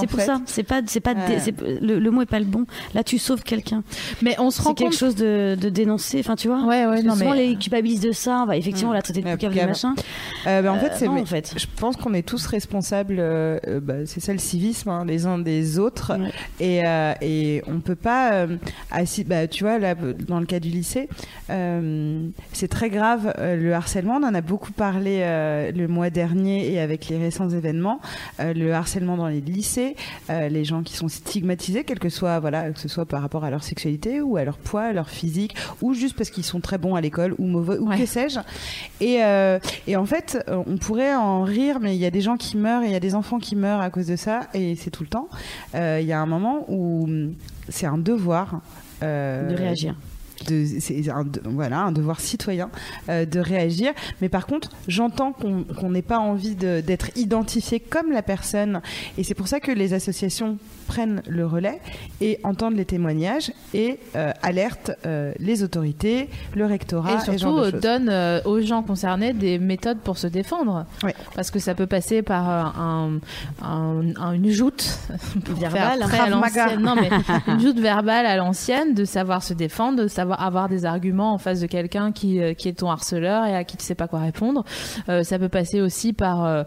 c'est 0.00 0.06
pour 0.06 0.20
ça. 0.20 0.40
C'est 0.46 0.62
pas, 0.62 0.80
c'est 0.86 1.00
pas, 1.00 1.14
dé- 1.14 1.20
Ouais. 1.20 1.38
c'est- 1.40 1.54
le, 1.82 2.10
mot 2.10 2.22
est 2.22 2.26
pas 2.26 2.38
le 2.38 2.44
bon. 2.46 2.64
Là, 2.94 3.02
tu 3.04 3.18
sauves 3.18 3.42
quelqu'un. 3.42 3.82
Mais 4.22 4.36
on 4.38 4.50
se 4.50 4.60
rend 4.62 4.70
C'est 4.70 4.74
quelque 4.76 4.90
compte. 4.90 4.98
chose 4.98 5.14
de, 5.16 5.56
de 5.66 5.70
dénoncer. 5.70 6.20
Enfin, 6.20 6.36
tu 6.36 6.48
vois. 6.48 6.64
Ouais, 6.64 6.86
ouais, 6.86 7.02
non, 7.02 7.14
souvent, 7.14 7.34
mais- 7.34 7.48
les 7.48 7.56
culpabilisent 7.56 8.00
de 8.00 8.12
ça. 8.12 8.40
On 8.42 8.46
va 8.46 8.56
effectivement 8.56 8.92
la 8.92 9.02
traiter 9.02 9.20
de 9.20 9.26
Ouais, 9.26 9.36
de 9.36 9.66
machin. 9.66 9.94
Euh, 10.46 10.62
bah, 10.62 10.72
en 10.72 10.78
fait, 10.78 10.86
Euh, 10.86 10.96
c'est 10.96 11.06
non, 11.06 11.20
en 11.20 11.26
fait. 11.26 11.54
Je 11.56 11.66
pense 11.76 11.96
qu'on 11.96 12.14
est 12.14 12.22
tous 12.26 12.46
responsables. 12.46 13.16
euh, 13.18 13.58
bah, 13.82 14.06
c'est 14.06 14.20
ça 14.20 14.32
le 14.32 14.38
civisme, 14.38 14.88
hein, 14.90 15.04
les 15.04 15.26
uns 15.26 15.38
des 15.38 15.78
autres. 15.78 16.12
Ouais. 16.18 16.30
Et, 16.60 16.86
euh, 16.86 17.12
et 17.20 17.62
on 17.66 17.80
peut 17.80 17.94
pas. 17.96 18.32
euh, 18.34 18.56
assi- 18.92 19.24
bah, 19.26 19.46
tu 19.48 19.64
vois, 19.64 19.78
là, 19.78 19.94
dans 19.94 20.40
le 20.40 20.46
cas 20.46 20.60
du 20.60 20.68
lycée, 20.68 21.08
euh, 21.50 22.28
c'est 22.52 22.68
très 22.68 22.90
grave 22.90 23.32
euh, 23.38 23.56
le 23.56 23.74
harcèlement. 23.74 24.16
On 24.16 24.24
en 24.26 24.34
a 24.34 24.40
beaucoup 24.40 24.72
parlé 24.72 25.20
euh, 25.22 25.72
le 25.72 25.88
mois 25.88 26.10
dernier 26.10 26.72
et 26.72 26.80
avec 26.80 27.08
les 27.08 27.18
récents 27.18 27.48
événements. 27.48 28.00
Euh, 28.40 28.52
le 28.54 28.72
harcèlement 28.72 29.16
dans 29.16 29.28
les 29.28 29.40
lycées, 29.40 29.96
euh, 30.30 30.48
les 30.48 30.64
gens 30.64 30.82
qui 30.82 30.94
sont 30.96 31.08
stigmatisés, 31.08 31.84
quel 31.84 31.98
que 31.98 32.08
soit, 32.08 32.38
voilà, 32.40 32.70
que 32.70 32.78
ce 32.78 32.88
soit 32.88 33.06
par 33.06 33.22
rapport 33.22 33.44
à 33.44 33.50
leur 33.50 33.62
sexualité 33.64 34.20
ou 34.20 34.36
à 34.36 34.44
leur 34.44 34.58
poids, 34.58 34.82
à 34.84 34.92
leur 34.92 35.08
physique, 35.08 35.55
ou 35.82 35.94
juste 35.94 36.16
parce 36.16 36.30
qu'ils 36.30 36.44
sont 36.44 36.60
très 36.60 36.78
bons 36.78 36.94
à 36.94 37.00
l'école 37.00 37.34
ou 37.38 37.46
mauvais, 37.46 37.78
ou 37.78 37.88
Ouais. 37.88 37.98
que 37.98 38.06
sais-je. 38.06 38.40
Et, 39.00 39.22
euh, 39.24 39.58
et 39.86 39.96
en 39.96 40.06
fait, 40.06 40.44
on 40.48 40.76
pourrait 40.76 41.14
en 41.14 41.42
rire, 41.42 41.78
mais 41.80 41.94
il 41.96 42.00
y 42.00 42.06
a 42.06 42.10
des 42.10 42.20
gens 42.20 42.36
qui 42.36 42.56
meurent 42.56 42.82
et 42.82 42.86
il 42.86 42.92
y 42.92 42.96
a 42.96 43.00
des 43.00 43.14
enfants 43.14 43.38
qui 43.38 43.56
meurent 43.56 43.80
à 43.80 43.90
cause 43.90 44.06
de 44.06 44.16
ça, 44.16 44.48
et 44.54 44.74
c'est 44.76 44.90
tout 44.90 45.02
le 45.02 45.08
temps. 45.08 45.28
Euh, 45.74 45.98
Il 46.00 46.06
y 46.06 46.12
a 46.12 46.20
un 46.20 46.26
moment 46.26 46.64
où 46.68 47.04
hum, 47.04 47.34
c'est 47.68 47.86
un 47.86 47.98
devoir. 47.98 48.60
euh, 49.02 49.50
De 49.50 49.54
réagir. 49.56 49.94
c'est 50.46 51.08
un, 51.10 51.24
voilà, 51.44 51.80
un 51.80 51.92
devoir 51.92 52.20
citoyen 52.20 52.70
euh, 53.08 53.24
de 53.26 53.40
réagir. 53.40 53.92
Mais 54.20 54.28
par 54.28 54.46
contre, 54.46 54.70
j'entends 54.86 55.32
qu'on 55.32 55.90
n'ait 55.90 56.02
pas 56.02 56.18
envie 56.18 56.54
d'être 56.54 57.10
identifié 57.16 57.80
comme 57.80 58.12
la 58.12 58.22
personne. 58.22 58.80
Et 59.18 59.24
c'est 59.24 59.34
pour 59.34 59.48
ça 59.48 59.60
que 59.60 59.72
les 59.72 59.94
associations 59.94 60.58
prennent 60.86 61.22
le 61.28 61.46
relais 61.46 61.80
et 62.20 62.38
entendent 62.44 62.76
les 62.76 62.84
témoignages 62.84 63.52
et 63.74 63.98
euh, 64.14 64.32
alertent 64.42 64.92
euh, 65.06 65.32
les 65.38 65.62
autorités, 65.62 66.28
le 66.54 66.66
rectorat 66.66 67.14
Et 67.14 67.20
surtout 67.36 67.58
euh, 67.58 67.70
choses. 67.70 67.80
donne 67.80 68.08
euh, 68.08 68.40
aux 68.44 68.60
gens 68.60 68.82
concernés 68.82 69.32
des 69.32 69.58
méthodes 69.58 69.98
pour 69.98 70.18
se 70.18 70.26
défendre. 70.26 70.86
Ouais. 71.02 71.14
Parce 71.34 71.50
que 71.50 71.58
ça 71.58 71.74
peut 71.74 71.86
passer 71.86 72.22
par 72.22 72.48
un, 72.48 73.18
un- 73.62 74.02
un- 74.16 74.32
une 74.32 74.50
joute 74.50 74.98
Verbale, 75.58 76.02
à 76.02 76.28
l'ancienne. 76.28 76.80
Non 76.80 76.94
mais 76.94 77.10
une 77.52 77.60
joute 77.60 77.78
verbale 77.78 78.26
à 78.26 78.36
l'ancienne, 78.36 78.94
de 78.94 79.04
savoir 79.04 79.42
se 79.42 79.54
défendre, 79.54 80.02
de 80.02 80.08
savoir 80.08 80.42
avoir 80.42 80.68
des 80.68 80.84
arguments 80.84 81.32
en 81.34 81.38
face 81.38 81.60
de 81.60 81.66
quelqu'un 81.66 82.12
qui, 82.12 82.40
qui 82.56 82.68
est 82.68 82.74
ton 82.78 82.90
harceleur 82.90 83.44
et 83.46 83.54
à 83.56 83.64
qui 83.64 83.76
tu 83.76 83.84
sais 83.84 83.94
pas 83.94 84.08
quoi 84.08 84.20
répondre. 84.20 84.64
Euh, 85.08 85.22
ça 85.22 85.38
peut 85.38 85.48
passer 85.48 85.80
aussi 85.80 86.12
par 86.12 86.64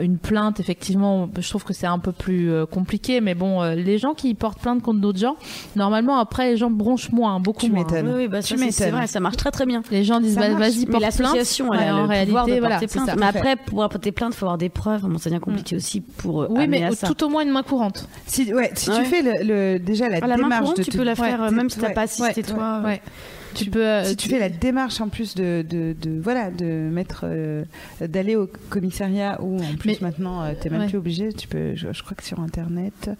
une 0.00 0.18
plainte. 0.18 0.60
Effectivement, 0.60 1.28
je 1.38 1.48
trouve 1.48 1.64
que 1.64 1.72
c'est 1.72 1.86
un 1.86 1.98
peu 1.98 2.12
plus 2.12 2.50
compliqué, 2.70 3.20
mais 3.20 3.34
bon, 3.34 3.61
euh, 3.62 3.74
les 3.74 3.98
gens 3.98 4.14
qui 4.14 4.34
portent 4.34 4.58
plainte 4.58 4.82
contre 4.82 5.00
d'autres 5.00 5.18
gens, 5.18 5.36
normalement 5.76 6.18
après 6.18 6.50
les 6.50 6.56
gens 6.56 6.70
bronchent 6.70 7.10
moins, 7.12 7.40
beaucoup 7.40 7.60
Tu 7.66 7.70
moins. 7.70 7.84
m'étonnes. 7.84 8.08
Oui, 8.08 8.14
oui, 8.16 8.28
bah, 8.28 8.42
ça, 8.42 8.54
Tu 8.54 8.70
c'est- 8.70 8.90
vrai, 8.90 9.06
ça 9.06 9.20
marche 9.20 9.36
très 9.36 9.50
très 9.50 9.66
bien. 9.66 9.82
Les 9.90 10.04
gens 10.04 10.20
disent 10.20 10.36
bah, 10.36 10.48
vas-y 10.54 10.80
Mais 10.86 10.98
porte 10.98 11.16
plainte. 11.16 11.36
elle 11.36 11.68
Ouais, 11.70 11.88
a 11.88 11.94
en 11.96 12.02
le 12.02 12.08
réalité, 12.08 12.26
pouvoir 12.26 12.46
de 12.46 12.52
voilà, 12.58 12.78
plainte. 12.78 12.90
ça. 13.06 13.16
Mais 13.16 13.26
après, 13.26 13.56
pour 13.56 13.78
porter 13.88 14.12
plainte, 14.12 14.32
il 14.34 14.36
faut 14.36 14.46
avoir 14.46 14.58
des 14.58 14.68
preuves. 14.68 15.02
Bon, 15.02 15.18
ça 15.18 15.30
devient 15.30 15.40
compliqué 15.40 15.76
aussi 15.76 16.00
pour 16.00 16.42
euh, 16.42 16.46
Oui, 16.50 16.66
mais 16.68 16.84
à 16.84 16.90
ça. 16.92 17.06
tout 17.08 17.24
au 17.24 17.28
moins 17.28 17.42
une 17.42 17.50
main 17.50 17.62
courante. 17.62 18.08
Si, 18.26 18.52
ouais, 18.52 18.70
si 18.74 18.90
Ouais. 18.90 18.98
tu 18.98 19.04
fais 19.06 19.22
le, 19.22 19.32
le- 19.74 19.78
déjà 19.78 20.08
la 20.08 20.18
Ah, 20.22 20.26
la 20.26 20.36
main 20.36 20.42
démarche 20.44 20.60
courante, 20.62 20.76
de 20.78 20.82
tu 20.82 20.90
te- 20.90 20.96
peux 20.96 21.02
la 21.04 21.14
faire 21.14 21.40
ouais, 21.40 21.46
euh, 21.48 21.50
même 21.50 21.70
si 21.70 21.78
t'as 21.78 21.88
ouais, 21.88 21.94
pas 21.94 22.02
assisté 22.02 22.40
ouais, 22.40 22.46
toi. 22.54 22.80
Ouais. 23.52 23.58
Tu 23.64 23.70
peux. 23.70 23.86
euh, 23.86 24.04
si 24.04 24.16
tu 24.16 24.28
fais 24.28 24.38
la 24.38 24.48
démarche 24.48 25.00
en 25.00 25.08
plus 25.08 25.34
de, 25.34 25.64
de, 25.68 25.94
de- 26.00 26.20
voilà 26.20 26.50
de 26.50 26.64
mettre 26.90 27.22
euh, 27.24 27.64
d'aller 28.00 28.36
au 28.36 28.48
commissariat 28.70 29.38
ou 29.42 29.56
en 29.58 29.74
plus 29.78 29.90
Mais- 29.92 29.98
maintenant 30.00 30.48
tu 30.50 30.56
t'es 30.60 30.70
même 30.70 30.80
Ouais. 30.82 30.88
plus 30.88 30.98
obligé 30.98 31.32
tu 31.32 31.46
peux 31.48 31.74
je, 31.74 31.88
je 31.92 32.02
crois 32.02 32.16
que 32.16 32.24
sur 32.24 32.40
internet 32.40 33.10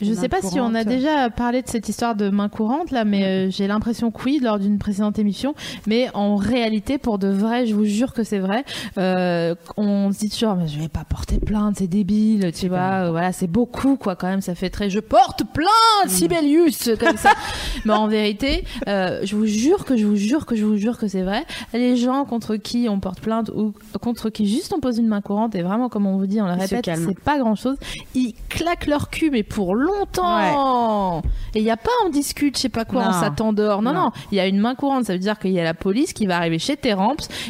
Je 0.00 0.08
main 0.10 0.14
sais 0.14 0.28
pas 0.28 0.40
si 0.42 0.58
on 0.60 0.74
a 0.74 0.82
courante. 0.84 0.86
déjà 0.86 1.30
parlé 1.30 1.62
de 1.62 1.68
cette 1.68 1.88
histoire 1.88 2.14
de 2.14 2.30
main 2.30 2.48
courante 2.48 2.90
là, 2.90 3.04
mais 3.04 3.24
euh, 3.24 3.50
j'ai 3.50 3.66
l'impression 3.66 4.10
que 4.10 4.22
oui 4.24 4.40
lors 4.42 4.58
d'une 4.58 4.78
précédente 4.78 5.18
émission. 5.18 5.54
Mais 5.86 6.08
en 6.14 6.36
réalité, 6.36 6.98
pour 6.98 7.18
de 7.18 7.28
vrai, 7.28 7.66
je 7.66 7.74
vous 7.74 7.84
jure 7.84 8.12
que 8.12 8.22
c'est 8.24 8.38
vrai. 8.38 8.64
euh, 8.98 9.54
on 9.76 10.12
se 10.12 10.18
dit 10.20 10.30
toujours, 10.30 10.54
mais 10.56 10.68
je 10.68 10.78
vais 10.78 10.88
pas 10.88 11.04
porter 11.08 11.38
plainte, 11.38 11.76
c'est 11.78 11.86
débile, 11.86 12.52
tu 12.52 12.68
vois. 12.68 13.06
euh, 13.06 13.10
voilà, 13.10 13.32
c'est 13.32 13.46
beaucoup 13.46 13.96
quoi 13.96 14.16
quand 14.16 14.28
même. 14.28 14.40
Ça 14.40 14.54
fait 14.54 14.70
très, 14.70 14.88
je 14.90 15.00
porte 15.00 15.42
plainte, 15.52 16.08
Sibelius, 16.08 16.90
comme 16.98 17.16
ça. 17.16 17.32
mais 17.84 17.92
en 17.92 18.08
vérité, 18.08 18.64
euh, 18.88 19.20
je 19.24 19.34
vous 19.36 19.46
jure 19.46 19.79
que 19.84 19.96
je 19.96 20.06
vous 20.06 20.16
jure 20.16 20.46
que 20.46 20.54
je 20.56 20.64
vous 20.64 20.76
jure 20.76 20.98
que 20.98 21.08
c'est 21.08 21.22
vrai. 21.22 21.44
Les 21.72 21.96
gens 21.96 22.24
contre 22.24 22.56
qui 22.56 22.88
on 22.88 23.00
porte 23.00 23.20
plainte 23.20 23.50
ou 23.50 23.72
contre 24.00 24.30
qui 24.30 24.46
juste 24.46 24.72
on 24.72 24.80
pose 24.80 24.98
une 24.98 25.08
main 25.08 25.20
courante 25.20 25.54
et 25.54 25.62
vraiment 25.62 25.88
comme 25.88 26.06
on 26.06 26.16
vous 26.16 26.26
dit, 26.26 26.40
on 26.40 26.46
le 26.46 26.52
répète, 26.52 26.84
c'est 26.94 27.20
pas 27.20 27.38
grand 27.38 27.54
chose. 27.56 27.76
Ils 28.14 28.34
claquent 28.48 28.86
leur 28.86 29.10
cul 29.10 29.30
mais 29.30 29.42
pour 29.42 29.74
longtemps. 29.74 31.22
Et 31.54 31.58
il 31.58 31.64
y 31.64 31.70
a 31.70 31.76
pas 31.76 31.90
on 32.06 32.10
discute, 32.10 32.56
je 32.56 32.62
sais 32.62 32.68
pas 32.68 32.84
quoi, 32.84 33.04
Non. 33.04 33.10
on 33.10 33.20
s'attendort. 33.20 33.82
Non, 33.82 33.92
Non. 33.92 34.00
non, 34.04 34.10
il 34.30 34.36
y 34.36 34.40
a 34.40 34.46
une 34.46 34.58
main 34.58 34.74
courante. 34.74 35.06
Ça 35.06 35.12
veut 35.14 35.18
dire 35.18 35.38
qu'il 35.38 35.52
y 35.52 35.60
a 35.60 35.64
la 35.64 35.74
police 35.74 36.12
qui 36.12 36.26
va 36.26 36.36
arriver 36.36 36.58
chez 36.58 36.76
tes 36.76 36.94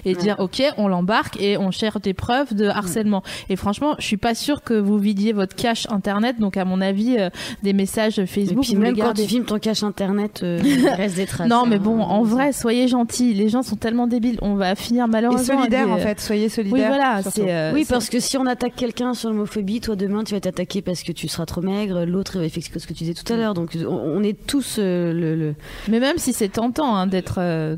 et 0.05 0.15
dire 0.15 0.37
ok, 0.39 0.63
on 0.77 0.89
l'embarque 0.89 1.41
et 1.41 1.57
on 1.57 1.71
cherche 1.71 2.01
des 2.03 2.15
preuves 2.15 2.55
de 2.55 2.67
harcèlement. 2.67 3.23
Et 3.49 3.57
franchement, 3.57 3.95
je 3.99 4.05
suis 4.05 4.17
pas 4.17 4.35
sûre 4.35 4.63
que 4.63 4.75
vous 4.75 4.99
vidiez 4.99 5.33
votre 5.33 5.55
cache 5.55 5.87
internet. 5.91 6.39
Donc 6.39 6.57
à 6.57 6.65
mon 6.65 6.81
avis, 6.81 7.17
euh, 7.19 7.31
des 7.63 7.73
messages 7.73 8.19
Et 8.19 8.27
Facebook, 8.27 8.65
puis 8.65 8.75
vous 8.75 8.81
même 8.81 8.97
quand 8.97 9.15
tu 9.15 9.23
filmes 9.27 9.45
ton 9.45 9.59
cache 9.59 9.83
internet, 9.83 10.41
euh, 10.43 10.61
il 10.65 10.87
reste 10.97 11.17
des 11.17 11.27
traces. 11.27 11.49
Non, 11.49 11.67
mais 11.67 11.77
hein. 11.77 11.81
bon, 11.83 12.01
en 12.01 12.20
vrai, 12.25 12.53
soyez 12.53 12.89
gentils. 12.89 13.35
Les 13.35 13.49
gens 13.49 13.63
sont 13.63 13.77
tellement 13.77 14.07
débiles. 14.07 14.39
On 14.43 14.55
va 14.55 14.75
finir 14.75 15.05
et 15.05 15.09
malheureusement. 15.09 15.59
solidaire 15.59 15.91
avec 15.91 15.95
en 15.95 15.99
fait 15.99 16.21
soyez 16.21 16.49
solidaire 16.49 16.91
Oui, 16.91 16.97
voilà. 16.97 17.21
euh, 17.39 17.73
Oui, 17.75 17.85
parce 17.89 18.09
que 18.09 18.21
si 18.21 18.37
on 18.37 18.47
attaque 18.47 18.75
quelqu'un 18.77 19.15
sur 19.15 19.31
l'homophobie, 19.31 19.81
toi 19.81 19.97
demain 19.97 20.25
tu 20.25 20.35
vas 20.35 20.41
t'attaquer 20.41 20.83
parce 20.83 21.03
que 21.03 21.13
tu 21.13 21.29
seras 21.29 21.47
trop 21.47 21.61
maigre, 21.63 22.05
l'autre 22.05 22.37
il 22.37 22.43
va 22.43 22.49
faire 22.49 22.63
ce 22.63 22.87
que 22.87 22.93
tu 22.93 23.05
disais 23.05 23.15
tout 23.15 23.31
à 23.33 23.37
l'heure. 23.37 23.55
Donc 23.55 23.77
on, 23.89 24.23
est 24.23 24.37
tous 24.47 24.77
euh, 24.79 25.13
le, 25.13 25.35
le- 25.37 25.55
Mais 25.89 26.01
même 26.01 26.19
si 26.19 26.33
c'est 26.33 26.49
tentant 26.49 26.95
hein, 26.97 27.07
d'être, 27.07 27.37
euh, 27.39 27.77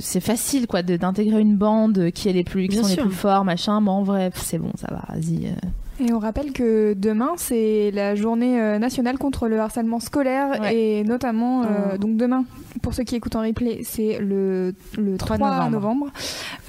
c'est 0.00 0.20
facile 0.20 0.66
quoi, 0.66 0.82
d'intégrer 0.82 1.40
une 1.40 1.56
bande 1.56 2.10
qui 2.12 2.28
est 2.28 2.32
les 2.32 2.44
plus, 2.44 2.62
qui 2.68 2.76
Bien 2.76 2.82
sont 2.82 2.88
sûr. 2.88 3.02
les 3.04 3.08
plus 3.08 3.16
forts, 3.16 3.44
machin. 3.44 3.80
Mais 3.80 3.90
en 3.90 4.02
vrai, 4.02 4.30
c'est 4.34 4.58
bon, 4.58 4.70
ça 4.76 4.88
va. 4.90 5.02
Vas-y. 5.14 5.52
Et 6.00 6.12
on 6.14 6.18
rappelle 6.18 6.52
que 6.52 6.94
demain, 6.94 7.32
c'est 7.36 7.90
la 7.92 8.14
journée 8.14 8.58
euh, 8.60 8.78
nationale 8.78 9.18
contre 9.18 9.48
le 9.48 9.60
harcèlement 9.60 10.00
scolaire 10.00 10.58
Ouais. 10.60 10.74
et 10.74 11.04
notamment, 11.04 11.62
euh, 11.62 11.66
Mm. 11.94 11.98
donc 11.98 12.16
demain, 12.16 12.44
pour 12.82 12.94
ceux 12.94 13.02
qui 13.04 13.16
écoutent 13.16 13.36
en 13.36 13.42
replay, 13.42 13.80
c'est 13.84 14.18
le, 14.18 14.74
le 14.98 15.16
3, 15.18 15.36
3 15.36 15.50
novembre. 15.50 15.70
novembre. 15.70 16.06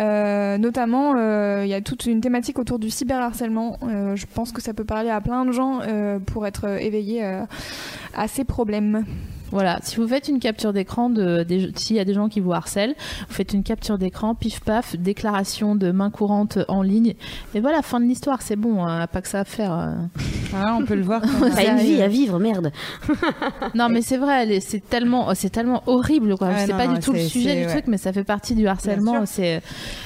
Euh, 0.01 0.57
notamment, 0.57 1.13
euh, 1.15 1.61
il 1.63 1.69
y 1.69 1.73
a 1.73 1.79
toute 1.81 2.05
une 2.07 2.19
thématique 2.19 2.59
autour 2.59 2.77
du 2.79 2.89
cyberharcèlement. 2.89 3.77
Je 4.15 4.25
pense 4.33 4.51
que 4.51 4.61
ça 4.61 4.73
peut 4.73 4.83
parler 4.83 5.09
à 5.09 5.21
plein 5.21 5.45
de 5.45 5.51
gens 5.51 5.79
pour 6.25 6.45
être 6.45 6.67
éveillés 6.81 7.23
à 7.23 8.27
ces 8.27 8.43
problèmes. 8.43 9.05
Voilà, 9.51 9.79
si 9.83 9.97
vous 9.97 10.07
faites 10.07 10.27
une 10.27 10.39
capture 10.39 10.73
d'écran 10.73 11.09
de, 11.09 11.45
s'il 11.75 11.95
y 11.95 11.99
a 11.99 12.05
des 12.05 12.13
gens 12.13 12.29
qui 12.29 12.39
vous 12.39 12.53
harcèlent, 12.53 12.95
vous 13.27 13.33
faites 13.33 13.53
une 13.53 13.63
capture 13.63 13.97
d'écran, 13.97 14.33
pif 14.35 14.61
paf, 14.61 14.95
déclaration 14.95 15.75
de 15.75 15.91
main 15.91 16.09
courante 16.09 16.57
en 16.67 16.81
ligne, 16.81 17.15
et 17.53 17.59
voilà, 17.59 17.81
fin 17.81 17.99
de 17.99 18.05
l'histoire, 18.05 18.41
c'est 18.41 18.55
bon, 18.55 18.83
hein, 18.85 19.05
pas 19.07 19.21
que 19.21 19.27
ça 19.27 19.41
à 19.41 19.45
faire. 19.45 19.73
euh. 19.73 19.93
Ah, 20.55 20.77
on 20.79 20.85
peut 20.85 20.95
le 20.95 21.01
voir 21.03 21.21
comme 21.39 21.49
T'as 21.49 21.63
ça. 21.63 21.71
une 21.71 21.77
vie 21.79 22.01
à 22.01 22.07
vivre, 22.07 22.39
merde. 22.39 22.71
Non, 23.75 23.89
mais 23.89 24.01
c'est 24.01 24.17
vrai, 24.17 24.59
c'est 24.59 24.79
tellement, 24.87 25.33
c'est 25.35 25.49
tellement 25.49 25.83
horrible, 25.85 26.37
quoi. 26.37 26.47
Ouais, 26.49 26.65
c'est 26.65 26.73
pas 26.73 26.87
non, 26.87 26.93
du 26.93 26.99
tout 26.99 27.13
le 27.13 27.19
sujet 27.19 27.55
du 27.55 27.61
ouais. 27.65 27.67
truc, 27.71 27.85
mais 27.87 27.97
ça 27.97 28.11
fait 28.13 28.23
partie 28.23 28.55
du 28.55 28.67
harcèlement. 28.67 29.25
C'est, 29.25 29.61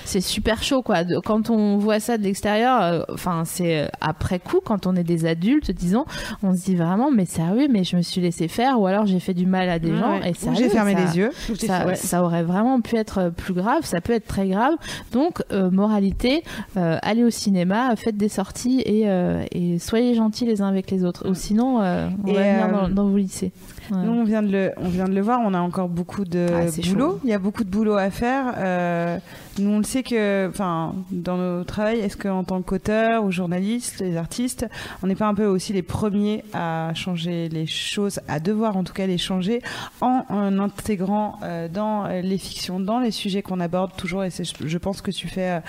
c'est 0.06 0.22
super 0.22 0.62
chaud, 0.64 0.82
quoi. 0.82 1.04
De- 1.04 1.20
quand 1.20 1.50
on 1.50 1.78
voit 1.78 2.00
ça 2.00 2.18
de 2.18 2.24
l'extérieur, 2.24 2.82
euh, 2.82 3.02
enfin, 3.14 3.44
c'est 3.46 3.84
euh, 3.84 3.88
après 4.02 4.40
coup, 4.40 4.60
quand 4.64 4.88
on 4.88 4.96
est 4.96 5.04
des 5.04 5.26
adultes, 5.26 5.72
disons, 5.72 6.06
on 6.44 6.56
se 6.56 6.64
dit 6.66 6.76
vraiment, 6.76 7.12
mais 7.12 7.26
sérieux, 7.26 7.68
mais 7.72 7.84
je 7.84 7.96
me 7.96 8.02
suis 8.02 8.22
laissé 8.22 8.48
faire, 8.48 8.80
ou 8.80 8.88
alors 8.88 9.06
j'ai 9.06 9.20
fait 9.20 9.34
du 9.36 9.46
mal 9.46 9.70
à 9.70 9.78
des 9.78 9.92
Ouais, 9.92 9.98
gens, 10.00 10.20
ouais. 10.20 10.32
et 10.32 10.56
j'ai 10.56 10.70
fermé 10.70 10.94
ça- 10.94 11.00
les 11.06 11.18
yeux 11.18 11.32
ça, 11.60 11.86
Ouais. 11.86 11.96
ça 11.96 12.24
aurait 12.24 12.44
vraiment 12.44 12.82
pu 12.82 12.96
être 12.98 13.18
euh, 13.20 13.30
plus 13.30 13.54
grave, 13.54 13.84
ça 13.86 14.02
peut 14.02 14.14
être 14.14 14.26
très 14.28 14.48
grave. 14.48 14.74
Donc, 15.12 15.44
euh, 15.52 15.70
moralité, 15.70 16.44
euh, 16.78 16.98
allez 17.04 17.24
au 17.24 17.30
cinéma, 17.30 17.96
faites 17.96 18.18
des 18.18 18.30
sorties 18.30 18.82
et, 18.86 19.04
euh, 19.10 19.44
et 19.52 19.78
soyez 19.80 20.16
gentils 20.16 20.46
les 20.46 20.62
uns 20.62 20.68
avec 20.68 20.90
les 20.90 21.04
autres. 21.06 21.30
Ou 21.30 21.34
sinon, 21.36 21.82
euh, 21.82 22.08
on 22.24 22.28
Et, 22.30 22.34
va 22.34 22.42
venir 22.42 22.82
dans, 22.82 22.90
dans 22.90 23.10
vos 23.10 23.18
lycées. 23.18 23.52
Ouais. 23.92 23.98
Nous, 24.04 24.12
on 24.12 24.24
vient, 24.24 24.42
de 24.44 24.52
le, 24.52 24.72
on 24.78 24.90
vient 24.90 25.06
de 25.06 25.14
le 25.14 25.22
voir, 25.22 25.40
on 25.44 25.54
a 25.54 25.60
encore 25.60 25.90
beaucoup 25.90 26.26
de 26.26 26.48
Ah, 26.50 26.66
boulot. 26.82 27.12
chaud. 27.12 27.20
Il 27.24 27.30
y 27.30 27.34
a 27.34 27.40
beaucoup 27.40 27.64
de 27.64 27.70
boulot 27.70 27.96
à 27.96 28.10
faire. 28.10 28.54
Euh, 28.58 29.18
nous, 29.60 29.70
on 29.70 29.78
le 29.78 29.84
sait 29.84 30.04
que, 30.04 30.48
enfin, 30.50 30.96
dans 31.12 31.38
nos 31.38 31.64
travail, 31.64 32.00
est-ce 32.00 32.18
qu'en 32.18 32.44
tant 32.44 32.62
qu'auteur 32.62 33.24
ou 33.24 33.32
journaliste, 33.32 34.00
les 34.02 34.18
artistes, 34.18 34.66
on 35.04 35.08
n'est 35.08 35.16
pas 35.16 35.28
un 35.28 35.34
peu 35.34 35.46
aussi 35.46 35.74
les 35.74 35.82
premiers 35.82 36.44
à 36.54 36.92
changer 36.96 37.50
les 37.50 37.66
choses, 37.68 38.20
à 38.28 38.40
devoir 38.40 38.76
en 38.78 38.84
tout 38.84 38.94
cas 38.94 39.08
les 39.08 39.18
changer, 39.18 39.62
en, 40.02 40.24
en 40.30 40.60
intégrant 40.60 41.40
euh, 41.44 41.68
dans 41.68 42.08
les 42.08 42.38
fictions, 42.38 42.80
dans 42.80 43.00
les 43.00 43.12
sujets 43.12 43.42
qu'on 43.42 43.60
aborde 43.60 43.96
toujours, 43.96 44.24
et 44.24 44.30
c'est, 44.30 44.44
je 44.60 44.78
pense 44.78 45.02
que 45.02 45.12
tu 45.12 45.28
fais, 45.28 45.50
euh, 45.52 45.60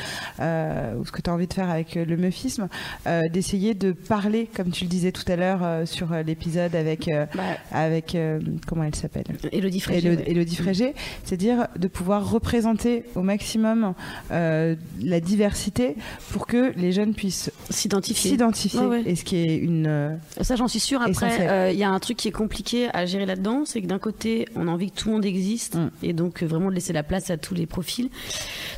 euh, 0.41 0.95
ou 0.99 1.05
ce 1.05 1.13
que 1.13 1.21
tu 1.23 1.31
as 1.31 1.33
envie 1.33 1.47
de 1.47 1.55
faire 1.55 1.71
avec 1.71 1.97
euh, 1.97 2.05
le 2.05 2.17
meufisme, 2.17 2.69
euh, 3.07 3.23
d'essayer 3.33 3.75
de 3.75 3.93
parler, 3.93 4.49
comme 4.55 4.71
tu 4.71 4.85
le 4.85 4.91
disais 4.91 5.13
tout 5.13 5.31
à 5.31 5.37
l'heure 5.37 5.61
euh, 5.63 5.87
sur 5.87 6.09
l'épisode 6.25 6.75
avec, 6.75 7.09
euh, 7.09 7.27
Bah, 7.35 7.43
avec 7.73 8.06
euh, 8.15 8.39
comment 8.67 8.85
elle 8.85 8.95
s'appelle 8.95 9.25
Élodie 9.53 9.81
Frégé. 9.81 10.09
Élo- 10.09 10.17
ouais. 10.19 10.31
Élodie 10.31 10.57
Frégé, 10.57 10.95
c'est-à-dire 11.25 11.67
de 11.79 11.89
pouvoir 11.89 12.31
représenter 12.31 13.05
au 13.15 13.23
maximum 13.23 13.95
euh, 14.31 14.75
la 15.03 15.21
diversité 15.21 15.97
pour 16.31 16.47
que 16.47 16.73
les 16.77 16.93
jeunes 16.93 17.15
puissent 17.15 17.51
S'identifier. 17.71 18.31
s'identifier. 18.31 18.81
Ouais, 18.81 18.87
ouais. 18.87 19.03
Et 19.07 19.17
ce 19.17 19.25
qui 19.25 19.37
est 19.37 19.57
une. 19.57 19.87
euh, 19.87 20.17
Ça, 20.41 20.57
j'en 20.57 20.69
suis 20.69 20.81
sûre. 20.81 21.01
Après, 21.03 21.73
il 21.73 21.79
y 21.79 21.85
a 21.85 21.91
un 21.91 21.99
truc 21.99 22.17
qui 22.17 22.29
est 22.29 22.33
compliqué 22.33 22.89
à 22.95 23.07
gérer 23.07 23.27
là-dedans, 23.27 23.65
c'est 23.65 23.81
que 23.83 23.87
d'un 23.87 23.99
côté, 23.99 24.47
on 24.55 24.69
a 24.69 24.71
envie 24.71 24.91
que 24.91 24.97
tout 24.97 25.09
le 25.09 25.15
monde 25.15 25.25
existe 25.25 25.75
Mm. 25.77 25.91
et 26.03 26.13
donc 26.13 26.43
vraiment 26.43 26.71
de 26.71 26.75
laisser 26.75 26.93
la 26.93 27.03
place 27.03 27.31
à 27.31 27.37
tous 27.37 27.55
les 27.55 27.67
profils, 27.67 28.09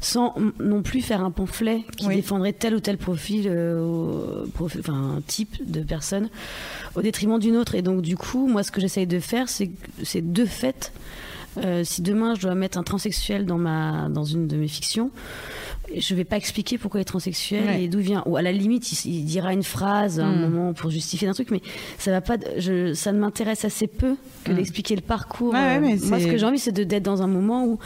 sans 0.01 0.35
non 0.59 0.83
plus 0.83 1.01
faire 1.01 1.23
un 1.23 1.31
pamphlet 1.31 1.83
qui 1.97 2.07
Oui. 2.07 2.17
défendrait 2.17 2.53
tel 2.53 2.75
ou 2.75 2.81
tel 2.81 2.97
profil, 2.99 3.47
euh, 3.47 4.45
enfin 4.61 5.21
type 5.27 5.71
de 5.71 5.81
personne, 5.81 6.29
au 6.99 7.03
détriment 7.03 7.39
d'une 7.39 7.57
autre. 7.57 7.75
Et 7.75 7.83
donc 7.83 8.03
du 8.03 8.17
coup, 8.17 8.47
moi, 8.49 8.63
ce 8.63 8.71
que 8.71 8.81
j'essaye 8.81 9.07
de 9.07 9.21
faire, 9.21 9.49
c'est 9.49 9.71
de 10.33 10.45
fait, 10.45 10.93
euh, 11.59 11.83
si 11.85 12.03
demain 12.03 12.35
je 12.35 12.43
dois 12.43 12.55
mettre 12.55 12.79
un 12.79 12.83
transsexuel 12.83 13.47
dans 13.47 13.59
ma 13.59 14.09
dans 14.11 14.25
une 14.25 14.47
de 14.47 14.57
mes 14.57 14.69
fictions. 14.69 15.11
Je 15.97 16.15
vais 16.15 16.25
pas 16.25 16.37
expliquer 16.37 16.77
pourquoi 16.77 17.01
il 17.01 17.03
est 17.03 17.05
transsexuel 17.07 17.65
Ouais. 17.65 17.85
et 17.85 17.89
d'où 17.89 17.99
vient. 18.01 18.23
Ou 18.27 18.37
à 18.37 18.43
la 18.43 18.53
limite, 18.53 18.93
il, 18.93 19.11
il 19.21 19.25
dira 19.25 19.55
une 19.55 19.63
phrase 19.63 20.21
à 20.21 20.25
un 20.27 20.37
Mm. 20.37 20.41
moment 20.51 20.73
pour 20.75 20.91
justifier 20.91 21.27
un 21.29 21.33
truc, 21.33 21.51
mais 21.51 21.63
ça 21.99 22.11
va 22.11 22.21
pas. 22.21 22.37
Je, 22.59 22.93
ça 22.93 23.11
ne 23.11 23.19
m'intéresse 23.19 23.65
assez 23.65 23.87
peu 23.87 24.17
que 24.45 24.53
Mm. 24.53 24.57
d'expliquer 24.57 24.97
le 24.97 25.01
parcours. 25.01 25.55
Ouais, 25.55 25.59
ouais, 25.59 25.77
Euh, 25.77 25.81
mais 25.81 25.97
moi, 26.05 26.21
ce 26.21 26.27
que 26.27 26.37
j'ai 26.37 26.45
envie, 26.45 26.59
c'est 26.59 26.73
d'être 26.73 27.03
dans 27.03 27.23
un 27.23 27.27
moment 27.27 27.65
où 27.65 27.79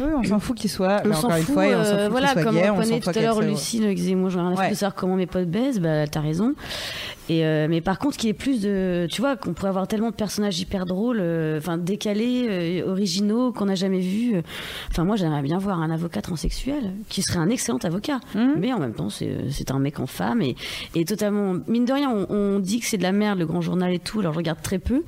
oui, 0.00 0.06
on 0.16 0.24
s'en 0.24 0.40
fout 0.40 0.56
qu'il 0.56 0.68
soit. 0.70 1.00
on 1.04 1.12
s'en 1.14 1.30
fout. 1.30 1.54
fois, 1.54 1.64
on 1.64 1.70
euh, 1.70 2.02
fout 2.04 2.10
voilà, 2.10 2.32
soit 2.32 2.42
comme 2.42 2.54
gay, 2.56 2.70
on 2.70 2.82
fout 2.82 3.00
tout 3.02 3.10
à 3.10 3.22
l'heure 3.22 3.40
Lucille 3.40 3.94
disait 3.94 4.14
moi, 4.16 4.30
j'ai 4.30 4.38
rien 4.40 4.54
à 4.56 4.74
savoir 4.74 4.94
comment 4.96 5.14
mes 5.16 5.26
potes 5.26 5.48
baisent. 5.48 5.78
Bah, 5.78 6.08
t'as 6.08 6.20
raison. 6.20 6.54
Et 7.28 7.44
euh, 7.44 7.66
mais 7.68 7.80
par 7.80 7.98
contre, 7.98 8.16
qu'il 8.16 8.28
y 8.28 8.30
ait 8.30 8.34
plus 8.34 8.60
de, 8.62 9.06
tu 9.10 9.20
vois, 9.20 9.36
qu'on 9.36 9.52
pourrait 9.52 9.68
avoir 9.68 9.86
tellement 9.86 10.10
de 10.10 10.14
personnages 10.14 10.58
hyper 10.60 10.86
drôles, 10.86 11.18
euh, 11.20 11.58
enfin 11.58 11.76
décalés, 11.76 12.46
euh, 12.48 12.90
originaux, 12.90 13.52
qu'on 13.52 13.66
n'a 13.66 13.74
jamais 13.74 14.00
vus. 14.00 14.36
euh. 14.36 14.42
Enfin, 14.90 15.04
moi, 15.04 15.16
j'aimerais 15.16 15.42
bien 15.42 15.58
voir 15.58 15.80
un 15.80 15.90
avocat 15.90 16.22
transsexuel 16.22 16.92
qui 17.08 17.22
serait 17.22 17.38
un 17.38 17.50
excellent 17.50 17.78
avocat. 17.84 18.20
Mhm. 18.34 18.54
Mais 18.58 18.72
en 18.72 18.78
même 18.78 18.94
temps, 18.94 19.10
c'est 19.10 19.30
c'est 19.50 19.70
un 19.70 19.78
mec 19.78 20.00
en 20.00 20.06
femme 20.06 20.40
et, 20.42 20.56
et 20.94 21.04
totalement. 21.04 21.54
Mine 21.66 21.84
de 21.84 21.92
rien, 21.92 22.10
on, 22.10 22.26
on 22.34 22.58
dit 22.60 22.80
que 22.80 22.86
c'est 22.86 22.96
de 22.98 23.02
la 23.02 23.12
merde, 23.12 23.38
le 23.38 23.46
grand 23.46 23.60
journal 23.60 23.92
et 23.92 23.98
tout. 23.98 24.20
Alors, 24.20 24.32
je 24.32 24.38
regarde 24.38 24.62
très 24.62 24.78
peu. 24.78 25.02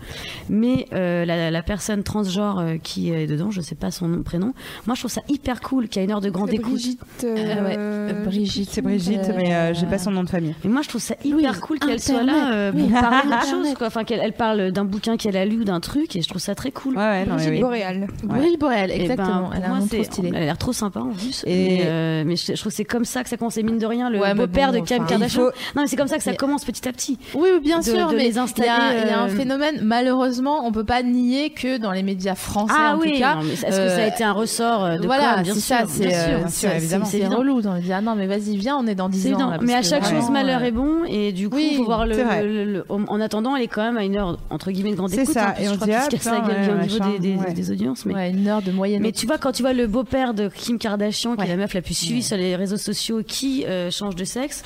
Mais 0.48 0.86
euh, 0.92 1.24
la, 1.24 1.50
la 1.50 1.62
personne 1.62 2.02
transgenre 2.02 2.58
euh, 2.58 2.76
qui 2.76 3.10
est 3.10 3.26
dedans, 3.26 3.50
je 3.50 3.60
sais 3.60 3.74
pas 3.74 3.90
son 3.90 4.08
nom, 4.08 4.22
prénom. 4.22 4.52
Moi, 4.86 4.94
je 4.94 5.00
trouve 5.00 5.10
ça 5.10 5.22
hyper 5.28 5.60
cool 5.60 5.88
qu'il 5.88 6.00
y 6.00 6.02
a 6.02 6.04
une 6.04 6.12
heure 6.12 6.20
de 6.20 6.30
grande 6.30 6.52
écoute. 6.52 6.72
Brigitte. 6.72 7.00
Euh, 7.24 7.34
ouais, 7.34 7.74
euh, 7.78 8.10
euh, 8.12 8.24
Brigitte. 8.24 8.68
C'est 8.70 8.82
Brigitte, 8.82 9.20
Euh, 9.28 9.34
mais 9.36 9.54
euh, 9.54 9.74
j'ai 9.74 9.86
pas 9.86 9.98
son 9.98 10.10
nom 10.10 10.22
de 10.22 10.28
famille. 10.28 10.54
Mais 10.64 10.70
moi, 10.70 10.82
je 10.82 10.88
trouve 10.88 11.00
ça 11.00 11.14
hyper 11.24 11.52
Oui, 11.54 11.60
cool 11.60 11.78
qu'elle 11.78 11.90
Internet, 11.90 12.00
soit 12.10 12.22
là 12.22 12.52
euh, 12.52 12.72
pour 12.72 12.88
parler 12.90 13.16
d'autre 13.24 13.46
chose. 13.50 13.74
Quoi. 13.76 13.86
Enfin, 13.88 14.04
qu'elle 14.04 14.20
elle 14.22 14.32
parle 14.32 14.70
d'un 14.72 14.84
bouquin 14.84 15.16
qu'elle 15.16 15.36
a 15.36 15.44
lu 15.44 15.60
ou 15.60 15.64
d'un 15.64 15.80
truc, 15.80 16.16
et 16.16 16.22
je 16.22 16.28
trouve 16.28 16.40
ça 16.40 16.54
très 16.54 16.70
cool. 16.70 16.96
Ouais, 16.96 17.02
ouais, 17.02 17.24
Brigitte 17.24 17.50
oui. 17.52 17.60
Boréal. 17.60 18.06
Boréal, 18.58 18.88
ben, 18.90 19.00
exactement. 19.00 19.42
pour 19.44 19.54
elle 19.54 19.64
a 19.64 19.72
un 19.72 19.86
trop 19.86 20.04
stylé. 20.04 20.28
Elle 20.34 20.42
a 20.42 20.46
l'air 20.46 20.58
trop 20.58 20.72
sympa 20.72 21.00
en 21.00 21.10
plus. 21.10 21.42
Et- 21.46 21.78
Mais, 21.78 21.82
euh, 21.86 22.22
mais 22.26 22.36
je, 22.36 22.46
je 22.46 22.52
trouve 22.54 22.70
que 22.72 22.76
c'est 22.76 22.84
comme 22.84 23.04
ça 23.04 23.22
que 23.22 23.28
ça 23.28 23.36
commence. 23.36 23.56
Et 23.56 23.62
mine 23.62 23.78
de 23.78 23.86
rien, 23.86 24.10
le 24.10 24.18
beau-père 24.34 24.72
bon, 24.72 24.80
de 24.80 24.84
Kim 24.84 25.04
Kardashian. 25.06 25.42
Non, 25.42 25.50
mais 25.76 25.86
c'est 25.86 25.96
comme 25.96 26.08
ça 26.08 26.16
que 26.18 26.22
ça 26.24 26.34
commence 26.34 26.64
petit 26.64 26.86
à 26.88 26.92
petit. 26.92 27.18
Oui, 27.34 27.48
bien 27.62 27.82
sûr, 27.82 28.10
mais 28.14 28.28
il 28.28 28.34
y 28.34 28.38
a- 28.38 29.20
un 29.20 29.26
euh, 29.26 29.28
phénomène. 29.28 29.80
Malheureusement, 29.82 30.64
on 30.66 30.72
peut 30.72 30.84
pas 30.84 31.02
nier 31.02 31.50
que 31.50 31.78
dans 31.78 31.92
les 31.92 32.02
médias 32.02 32.34
français, 32.34 32.74
Ah 32.76 32.94
en 32.96 32.98
tout 32.98 33.10
cas, 33.18 33.36
est-ce 33.42 33.62
que 33.62 33.66
euh, 33.72 33.96
ça 33.96 34.04
a 34.04 34.06
été 34.06 34.24
un 34.24 34.32
ressort 34.32 34.84
euh, 34.84 34.98
de 34.98 35.06
voilà, 35.06 35.42
bien 35.42 35.54
c'est 35.54 35.60
sûr, 35.60 35.76
c'est 35.86 37.24
euh, 37.24 37.28
relou. 37.28 37.60
On 37.64 37.78
dit 37.78 37.92
ah 37.92 38.00
non, 38.00 38.14
mais 38.14 38.26
vas-y, 38.26 38.56
viens, 38.56 38.76
on 38.78 38.86
est 38.86 38.94
dans 38.94 39.08
10 39.08 39.20
C'est 39.22 39.34
ans. 39.34 39.52
mais 39.62 39.74
à 39.74 39.82
chaque 39.82 40.04
chose, 40.04 40.30
malheur 40.30 40.60
euh, 40.62 40.66
est 40.66 40.70
bon. 40.70 41.04
Et 41.08 41.32
du 41.32 41.48
coup, 41.48 41.58
faut 41.76 41.84
voir 41.84 41.99
le, 42.04 42.14
c'est 42.14 42.24
vrai. 42.24 42.42
le- 42.44 42.64
le- 42.64 42.84
en 42.88 43.04
en 43.04 43.20
attendant, 43.20 43.56
elle 43.56 43.62
est 43.62 43.68
quand 43.68 43.82
même 43.82 43.96
à 43.96 44.04
une 44.04 44.16
heure, 44.16 44.38
entre 44.50 44.70
guillemets, 44.70 44.92
de 44.92 44.96
grande 44.96 45.10
C'est 45.10 45.22
écoute. 45.22 45.34
ça, 45.34 45.50
hein, 45.50 45.54
et 45.60 45.68
on 45.68 45.72
je 45.72 45.76
crois 45.76 45.86
qu'il 45.86 45.96
ah, 45.96 46.04
se 46.04 46.10
casse 46.10 46.24
la 46.26 46.40
gueule 46.40 46.48
ouais, 46.48 46.72
au 46.74 46.82
niveau 46.86 46.98
machin, 46.98 47.12
des, 47.12 47.18
des- 47.18 47.36
ouais. 47.36 47.52
des 47.52 47.70
audiences. 47.70 48.06
Mais 48.06 48.14
ouais, 48.14 48.30
une 48.30 48.46
heure 48.48 48.62
de 48.62 48.72
moyenne. 48.72 49.02
Mais 49.02 49.12
tu 49.12 49.26
vois, 49.26 49.38
quand 49.38 49.52
tu 49.52 49.62
vois 49.62 49.72
le 49.72 49.86
beau-père 49.86 50.34
de 50.34 50.48
Kim 50.48 50.78
Kardashian, 50.78 51.36
qui 51.36 51.44
est 51.44 51.48
la 51.48 51.56
meuf 51.56 51.74
la 51.74 51.82
plus 51.82 51.94
suivie 51.94 52.22
sur 52.22 52.36
les 52.36 52.56
réseaux 52.56 52.76
sociaux, 52.76 53.22
qui 53.26 53.64
euh, 53.66 53.90
change 53.90 54.16
de 54.16 54.24
sexe, 54.24 54.62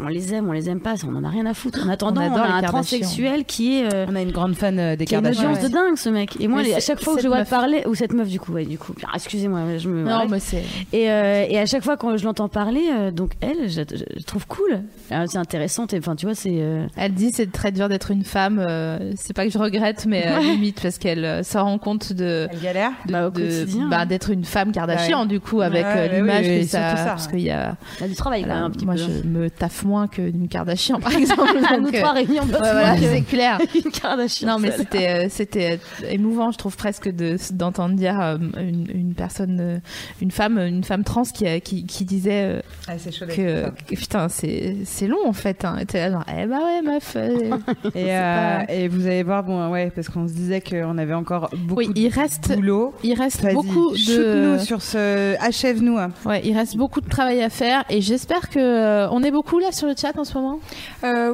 on 0.00 0.08
les 0.08 0.32
aime, 0.34 0.48
on 0.48 0.52
les 0.52 0.68
aime 0.70 0.80
pas, 0.80 0.94
on 1.06 1.14
en 1.16 1.24
a 1.24 1.28
rien 1.28 1.46
à 1.46 1.54
foutre. 1.54 1.80
En 1.86 1.88
attendant, 1.90 2.22
on, 2.22 2.26
adore 2.26 2.38
a 2.38 2.46
les 2.46 2.52
un 2.54 2.60
Kardashian. 2.62 2.72
transsexuel 2.98 3.44
qui 3.44 3.78
est. 3.78 3.92
euh, 3.92 4.06
On 4.08 4.16
a 4.16 4.22
une 4.22 4.32
grande 4.32 4.54
fan 4.54 4.78
euh, 4.78 4.96
des 4.96 5.04
qui 5.04 5.14
a 5.14 5.18
une 5.18 5.26
audience 5.26 5.60
de 5.60 5.68
dingue 5.68 5.96
ce 5.96 6.08
mec 6.08 6.40
et 6.40 6.48
moi 6.48 6.60
à 6.60 6.64
c'est- 6.64 6.80
chaque 6.80 7.00
fois 7.02 7.14
que 7.16 7.22
je 7.22 7.28
vois 7.28 7.44
parler 7.44 7.84
ou 7.86 7.94
cette 7.94 8.12
meuf 8.12 8.28
du 8.28 8.40
coup 8.40 8.52
ouais 8.52 8.64
du 8.64 8.78
coup 8.78 8.94
Ah, 9.04 9.10
excusez-moi 9.14 9.78
je 9.78 9.88
me 9.88 10.02
Non, 10.02 10.26
mais 10.28 10.40
c'est. 10.40 10.62
et, 10.92 11.08
à 11.10 11.66
chaque 11.66 11.84
fois 11.84 11.96
quand 11.96 12.16
je 12.16 12.24
l'entends 12.24 12.48
parler 12.48 13.10
donc 13.12 13.32
elle 13.40 13.68
je, 13.70 13.82
trouve 14.24 14.46
cool 14.46 14.80
Euh, 15.12 15.24
c'est 15.28 15.38
intéressante 15.38 15.92
et 15.94 15.98
enfin 15.98 16.16
tu 16.16 16.26
vois 16.26 16.34
c'est 16.34 16.50
euh, 16.72 16.86
Elle 16.96 17.14
dit 17.14 17.30
c'est 17.32 17.50
très 17.52 17.72
dur 17.72 17.88
d'être 17.88 18.10
une 18.10 18.24
femme. 18.24 18.58
euh, 18.60 19.12
c'est 19.16 19.34
pas 19.34 19.44
que 19.46 19.50
je 19.52 19.58
regrette, 19.58 20.06
mais 20.06 20.24
euh, 20.26 20.40
limite 20.52 20.80
parce 20.82 20.98
qu'elle 20.98 21.24
euh, 21.24 21.42
se 21.42 21.58
rend 21.58 21.78
compte 21.78 22.12
de. 22.12 22.48
Elle 22.50 22.60
galère 22.60 22.90
de- 23.06 23.12
Bah, 23.12 23.26
au 23.26 23.30
de- 23.30 23.40
quotidien. 23.42 23.88
bah, 23.88 24.06
d'être 24.06 24.30
une 24.30 24.44
femme 24.44 24.72
Kardashian 24.72 25.22
Ouais. 25.22 25.28
du 25.28 25.40
coup 25.40 25.60
avec 25.60 25.84
Ouais, 25.84 25.92
euh, 25.96 26.08
ouais, 26.08 26.16
l'image 26.20 26.46
oui, 26.46 26.52
oui, 26.58 26.60
que 26.62 26.66
ça 26.66 26.96
ça. 26.96 27.04
parce 27.06 27.28
qu'il 27.28 27.40
y 27.40 27.50
a 27.50 27.76
il 27.98 28.02
y 28.02 28.04
a 28.04 28.08
du 28.08 28.14
travail 28.14 28.40
quand 28.42 28.46
voilà, 28.48 28.60
même 28.62 28.70
un 28.70 28.74
petit 28.74 28.84
moi 28.84 28.94
peu 28.94 29.00
je 29.00 29.28
me 29.28 29.50
taffe 29.50 29.84
moins 29.84 30.06
que 30.08 30.22
une 30.22 30.48
Kardashian 30.48 31.00
par 31.00 31.12
exemple 31.16 31.52
nous 31.54 31.84
donc, 31.84 31.94
euh, 31.94 31.98
trois 32.00 32.12
réunis 32.12 32.38
on 32.40 32.46
bosse 32.46 32.60
ouais, 32.60 32.72
voilà, 32.72 32.96
c'est 32.96 33.22
clair 33.22 33.58
une 33.74 33.90
Kardashian 33.90 34.48
non 34.48 34.58
mais 34.58 34.70
c'était 34.72 35.28
c'était 35.28 35.78
émouvant 36.08 36.50
je 36.50 36.58
trouve 36.58 36.76
presque 36.76 37.08
de 37.14 37.36
d'entendre 37.52 37.94
dire 37.96 38.18
une, 38.20 38.86
une 38.92 39.14
personne 39.14 39.80
une 40.20 40.30
femme 40.30 40.58
une 40.58 40.84
femme 40.84 41.04
trans 41.04 41.22
qui 41.24 41.60
qui, 41.60 41.84
qui 41.86 42.04
disait 42.04 42.62
Ah, 42.88 42.92
d'être 42.96 43.26
que, 43.26 43.70
que, 43.88 43.94
putain 43.94 44.28
c'est 44.28 44.76
c'est 44.84 45.06
long 45.06 45.26
en 45.26 45.32
fait 45.32 45.64
hein. 45.64 45.76
Et 45.80 45.86
t'es 45.86 45.98
là 45.98 46.10
genre 46.10 46.24
eh 46.36 46.46
bah 46.46 46.58
ouais 46.64 46.82
meuf 46.82 47.14
euh, 47.16 47.56
Et, 47.94 48.14
euh, 48.14 48.58
pas- 48.66 48.72
et 48.72 48.88
vous 48.88 49.06
allez 49.06 49.22
voir, 49.22 49.42
bon, 49.42 49.70
ouais, 49.70 49.90
parce 49.94 50.08
qu'on 50.08 50.26
se 50.28 50.32
disait 50.32 50.60
qu'on 50.60 50.98
avait 50.98 51.14
encore 51.14 51.50
beaucoup 51.52 51.80
oui 51.80 51.90
il 51.94 52.08
reste 52.08 52.50
de 52.50 52.56
boulot. 52.56 52.94
il 53.02 53.14
reste 53.14 53.42
Vas-y, 53.42 53.54
beaucoup 53.54 53.90
de 53.92 54.58
sur 54.58 54.82
ce. 54.82 55.36
Achève-nous. 55.40 55.98
hein. 55.98 56.10
ouais 56.26 56.40
il 56.44 56.56
reste 56.56 56.76
beaucoup 56.76 57.00
de 57.00 57.08
travail 57.08 57.42
à 57.42 57.50
faire 57.50 57.84
et 57.90 58.00
j'espère 58.00 58.48
que 58.50 58.58
euh, 58.58 59.08
on 59.10 59.22
est 59.22 59.30
beaucoup 59.30 59.58
là 59.58 59.72
sur 59.72 59.86
le 59.86 59.94
chat 59.96 60.16
en 60.18 60.24
ce 60.24 60.34
moment 60.38 60.58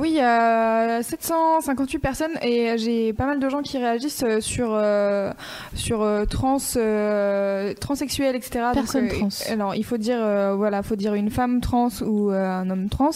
oui, 0.01 0.11
il 0.11 0.17
y 0.17 0.21
a 0.21 1.03
758 1.03 1.99
personnes 1.99 2.31
et 2.43 2.77
j'ai 2.79 3.13
pas 3.13 3.27
mal 3.27 3.39
de 3.41 3.49
gens 3.49 3.63
qui 3.63 3.79
réagissent 3.79 4.25
sur 4.41 4.81
sur 5.75 6.07
trans, 6.31 6.59
transsexuel, 7.81 8.37
etc. 8.37 8.67
Personne 8.75 9.09
trans. 9.09 9.29
Alors 9.51 9.75
il 9.75 9.85
faut 9.85 9.97
dire 9.99 10.19
voilà, 10.57 10.83
faut 10.83 10.97
dire 10.97 11.15
une 11.15 11.31
femme 11.31 11.61
trans 11.61 11.89
ou 12.05 12.31
un 12.31 12.69
homme 12.71 12.89
trans 12.89 13.11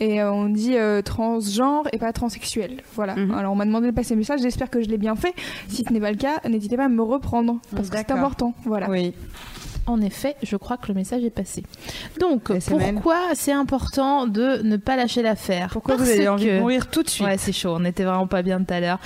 et 0.00 0.22
on 0.22 0.48
dit 0.48 0.76
euh, 0.76 1.02
transgenre 1.38 1.88
et 1.92 1.98
pas 1.98 2.12
transsexuel. 2.12 2.82
Voilà. 2.94 3.16
Mhm. 3.16 3.32
Alors 3.32 3.52
on 3.52 3.56
m'a 3.56 3.64
demandé 3.64 3.88
de 3.88 3.94
passer 3.94 4.14
le 4.14 4.18
message. 4.18 4.40
J'espère 4.40 4.70
que 4.70 4.82
je 4.82 4.88
l'ai 4.88 4.98
bien 4.98 5.16
fait. 5.16 5.34
Si 5.68 5.84
ce 5.86 5.92
n'est 5.92 6.00
pas 6.00 6.10
le 6.10 6.16
cas, 6.16 6.40
n'hésitez 6.48 6.76
pas 6.76 6.84
à 6.86 6.88
me 6.88 7.02
reprendre 7.02 7.60
parce 7.74 7.90
que 7.90 7.96
c'est 7.96 8.10
important. 8.10 8.54
Voilà. 8.64 8.90
Oui. 8.90 9.14
En 9.88 10.00
effet, 10.02 10.36
je 10.42 10.56
crois 10.56 10.76
que 10.76 10.88
le 10.88 10.94
message 10.94 11.24
est 11.24 11.30
passé. 11.30 11.62
Donc, 12.20 12.50
SML. 12.50 12.92
pourquoi 12.94 13.18
c'est 13.34 13.52
important 13.52 14.26
de 14.26 14.60
ne 14.62 14.76
pas 14.76 14.96
lâcher 14.96 15.22
l'affaire 15.22 15.70
Pourquoi 15.72 15.96
vous 15.96 16.08
avez 16.08 16.28
envie 16.28 16.44
que- 16.44 16.54
de 16.56 16.60
mourir 16.60 16.88
tout 16.90 17.02
de 17.02 17.08
suite 17.08 17.26
Ouais, 17.26 17.38
c'est 17.38 17.52
chaud. 17.52 17.74
On 17.78 17.84
était 17.84 18.04
vraiment 18.04 18.26
pas 18.26 18.42
bien 18.42 18.62
tout 18.62 18.72
à 18.74 18.80
l'heure. 18.80 18.98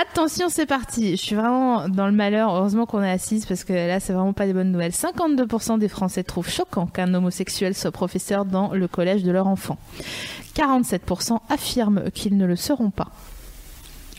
Attention, 0.00 0.48
c'est 0.48 0.66
parti. 0.66 1.12
Je 1.12 1.22
suis 1.22 1.36
vraiment 1.36 1.88
dans 1.88 2.06
le 2.06 2.12
malheur. 2.12 2.54
Heureusement 2.54 2.86
qu'on 2.86 3.02
est 3.02 3.10
assise 3.10 3.44
parce 3.46 3.62
que 3.64 3.72
là, 3.74 4.00
c'est 4.00 4.12
vraiment 4.14 4.32
pas 4.32 4.46
des 4.46 4.52
bonnes 4.54 4.72
nouvelles. 4.72 4.92
52% 4.92 5.76
des 5.78 5.88
Français 5.88 6.22
trouvent 6.24 6.48
choquant 6.48 6.86
qu'un 6.86 7.12
homosexuel 7.14 7.74
soit 7.74 7.90
professeur 7.92 8.44
dans 8.46 8.72
le 8.72 8.88
collège 8.88 9.22
de 9.24 9.30
leur 9.30 9.46
enfant. 9.46 9.76
47% 10.54 11.40
affirment 11.50 12.10
qu'ils 12.12 12.36
ne 12.36 12.46
le 12.46 12.56
seront 12.56 12.90
pas. 12.90 13.08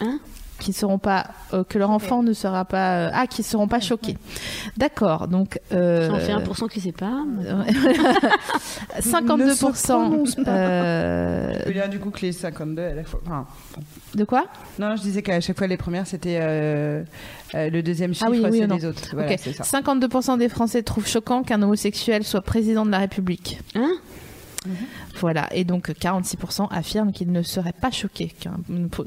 Hein? 0.02 0.20
Qu'ils 0.64 0.74
seront 0.74 0.98
pas, 0.98 1.26
euh, 1.54 1.66
que 1.66 1.78
leur 1.78 1.90
enfant 1.90 2.24
ne 2.24 2.32
sera 2.32 2.64
pas, 2.64 2.96
euh, 3.08 3.10
ah, 3.14 3.28
qu'ils 3.28 3.44
seront 3.44 3.68
pas 3.68 3.82
choqués. 3.82 4.16
D'accord. 4.78 5.28
Donc, 5.28 5.60
euh, 5.74 6.08
j'en 6.08 6.20
fais 6.20 6.32
1% 6.32 6.70
qui 6.70 6.80
sait 6.80 6.94
pas 6.94 7.20
Ne 8.96 9.02
se 9.02 9.10
52%. 9.10 9.88
prononce 9.88 10.36
pas. 10.36 10.52
euh, 10.52 11.54
veux 11.66 11.74
dire, 11.74 11.90
du 11.90 12.00
coup, 12.00 12.12
que 12.12 12.22
les 12.22 12.32
52 12.32 12.82
à 12.82 12.94
la 12.94 13.04
fois. 13.04 13.20
Enfin, 13.26 13.46
de 14.16 14.24
quoi? 14.24 14.46
Non, 14.80 14.96
je 14.96 15.02
disais 15.02 15.22
qu'à 15.22 15.42
chaque 15.42 15.58
fois, 15.58 15.68
les 15.68 15.76
premières, 15.78 16.08
c'était 16.08 16.40
euh, 16.42 17.04
euh, 17.56 17.70
le 17.70 17.84
deuxième 17.84 18.14
chiffre, 18.14 18.26
Ah 18.28 18.32
oui, 18.32 18.42
oui, 18.50 18.60
c'est 18.62 18.68
les 18.74 18.86
autres. 18.86 19.10
Voilà, 19.12 19.32
Ok. 19.34 19.40
c'est 19.44 19.54
ça. 19.54 19.64
52% 19.82 20.38
des 20.38 20.48
Français 20.50 20.82
trouvent 20.84 21.08
choquant 21.08 21.44
qu'un 21.44 21.62
homosexuel 21.62 22.24
soit 22.24 22.42
président 22.42 22.86
de 22.86 22.92
la 22.92 23.00
République. 23.00 23.60
hein? 23.76 23.92
Voilà, 25.20 25.48
et 25.52 25.64
donc 25.64 25.90
46% 25.90 26.68
affirment 26.72 27.12
qu'ils 27.12 27.32
ne 27.32 27.42
seraient 27.42 27.74
pas 27.80 27.92
choqués 27.92 28.32
qu'un 28.40 28.58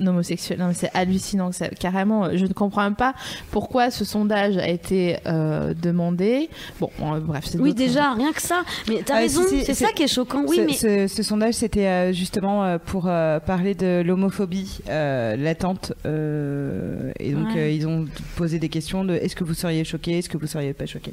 homosexuel. 0.06 0.58
Non, 0.58 0.68
mais 0.68 0.74
c'est 0.74 0.90
hallucinant, 0.94 1.50
c'est 1.52 1.74
carrément. 1.78 2.36
Je 2.36 2.44
ne 2.46 2.52
comprends 2.52 2.82
même 2.82 2.94
pas 2.94 3.14
pourquoi 3.50 3.90
ce 3.90 4.04
sondage 4.04 4.56
a 4.56 4.68
été 4.68 5.16
euh, 5.26 5.74
demandé. 5.74 6.48
Bon, 6.80 6.90
euh, 7.02 7.20
bref, 7.20 7.44
c'est 7.46 7.58
Oui, 7.58 7.74
déjà, 7.74 8.12
rien 8.14 8.32
que 8.32 8.42
ça. 8.42 8.62
Mais 8.88 9.02
t'as 9.04 9.14
Ah, 9.16 9.18
raison, 9.18 9.42
si, 9.48 9.60
si, 9.60 9.64
c'est 9.64 9.74
ça 9.74 9.92
qui 9.92 10.02
est 10.04 10.08
choquant. 10.08 10.44
Oui, 10.46 10.56
ce, 10.56 10.60
mais. 10.62 11.06
ce- 11.08 11.14
ce 11.14 11.22
sondage, 11.22 11.54
c'était 11.54 11.86
euh, 11.86 12.12
justement 12.12 12.64
euh, 12.64 12.78
pour 12.78 13.06
euh, 13.08 13.40
parler 13.40 13.74
de 13.74 14.02
l'homophobie 14.04 14.78
euh, 14.88 15.36
latente. 15.36 15.92
euh, 16.04 17.12
et 17.18 17.32
donc, 17.32 17.48
Ouais. 17.54 17.60
euh, 17.60 17.70
ils 17.70 17.86
ont 17.86 18.06
posé 18.36 18.58
des 18.58 18.68
questions 18.68 19.04
de 19.04 19.14
est-ce 19.14 19.36
que 19.36 19.44
vous 19.44 19.54
seriez 19.54 19.84
choqué, 19.84 20.18
est-ce 20.18 20.28
que 20.28 20.36
vous 20.38 20.46
seriez 20.46 20.72
pas 20.74 20.86
choqué. 20.86 21.12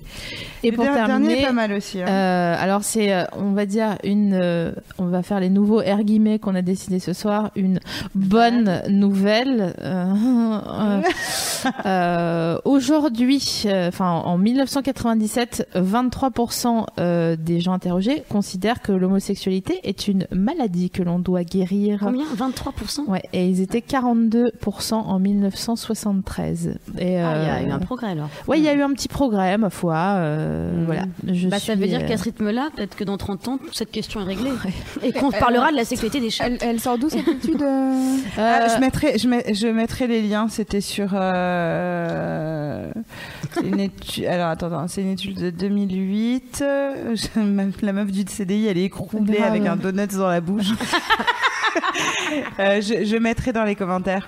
Et 0.64 0.72
Le 0.72 0.76
pour 0.76 0.86
dernier 0.86 1.06
terminer, 1.08 1.42
est 1.42 1.46
pas 1.46 1.52
mal 1.52 1.74
aussi. 1.74 2.02
hein. 2.02 2.08
Euh, 2.08 2.56
alors 2.60 2.84
c'est, 2.84 3.14
euh, 3.14 3.24
on 3.34 3.52
va 3.52 3.66
dire 3.66 3.98
une, 4.04 4.33
euh, 4.34 4.72
on 4.98 5.06
va 5.06 5.24
faire 5.24 5.40
les 5.40 5.50
nouveaux 5.50 5.82
air 5.82 6.04
guillemets 6.04 6.40
qu'on 6.40 6.56
a 6.56 6.62
décidé 6.62 7.00
ce 7.00 7.14
soir, 7.14 7.52
une 7.56 7.80
bonne 8.16 8.82
nouvelle. 8.90 9.76
Euh, 9.82 11.02
euh, 11.86 12.58
Aujourd'hui, 12.66 13.66
enfin 13.88 14.10
en 14.10 14.38
1997, 14.38 15.70
23% 15.76 16.86
euh, 17.00 17.36
des 17.36 17.60
gens 17.60 17.74
interrogés 17.74 18.24
considèrent 18.30 18.82
que 18.82 18.92
l'homosexualité 18.92 19.80
est 19.84 20.08
une 20.08 20.28
maladie 20.32 20.90
que 20.90 21.04
l'on 21.04 21.20
doit 21.20 21.44
guérir. 21.44 22.00
Combien? 22.02 22.26
23% 22.36 23.08
Ouais, 23.08 23.24
et 23.34 23.48
ils 23.48 23.62
étaient 23.62 23.80
42% 23.80 24.94
en 24.94 25.20
1973. 25.20 26.78
Et, 26.98 27.20
Ah, 27.20 27.38
il 27.38 27.48
y 27.48 27.50
a 27.50 27.64
eu 27.64 27.72
un 27.72 27.80
progrès 27.80 28.08
alors. 28.08 28.30
Ouais, 28.48 28.60
il 28.60 28.64
y 28.64 28.68
a 28.68 28.74
eu 28.74 28.82
un 28.82 28.92
petit 28.94 29.08
progrès, 29.08 29.58
ma 29.58 29.70
foi. 29.70 30.16
Mhm. 30.16 30.86
Voilà. 30.86 31.04
Je 31.28 31.48
Bah, 31.48 31.60
ça 31.60 31.76
veut 31.76 31.88
dire 31.88 32.06
qu'à 32.06 32.18
ce 32.18 32.24
rythme-là, 32.24 32.70
peut-être 32.76 32.96
que 32.96 33.04
dans 33.04 33.18
30 33.18 33.48
ans, 33.48 33.60
cette 33.72 33.92
question 33.92 34.23
est 34.24 34.36
réglée. 34.36 34.52
Et 35.04 35.12
qu'on 35.14 35.32
parlera 35.32 35.72
de 35.72 35.76
la 35.78 35.86
sécurité 35.86 36.20
des 36.20 36.30
chats. 36.30 36.48
Elle, 36.48 36.58
elle 36.62 36.80
sort 36.80 36.98
d'où 36.98 37.10
cette 37.10 37.28
étude 37.28 37.62
euh 37.62 38.18
Ah, 38.38 38.62
euh, 38.64 38.68
je, 38.76 38.80
mettrai, 38.80 39.18
je, 39.18 39.28
mets- 39.28 39.54
je 39.54 39.68
mettrai 39.68 40.08
les 40.08 40.22
liens, 40.22 40.48
c'était 40.50 40.82
sur. 40.82 41.10
euh, 41.14 42.92
c'est 43.54 43.62
une 43.66 43.80
étude, 43.80 44.26
alors 44.26 44.48
attends, 44.50 44.68
attends, 44.68 44.88
c'est 44.88 45.02
une 45.02 45.12
étude 45.12 45.40
de 45.40 45.50
2008. 45.50 46.60
euh, 46.62 47.16
je- 47.16 47.40
ma- 47.40 47.64
la 47.82 47.94
meuf 47.94 48.12
du 48.12 48.24
CDI, 48.28 48.68
elle 48.68 48.78
est 48.78 48.86
écroulée 48.86 49.38
avec 49.40 49.66
un 49.66 49.76
donut 49.76 50.08
dans 50.16 50.28
la 50.30 50.42
bouche. 50.42 50.68
Euh, 52.60 52.82
je, 52.82 53.04
je 53.06 53.18
mettrai 53.18 53.52
dans 53.52 53.64
les 53.64 53.76
commentaires. 53.76 54.28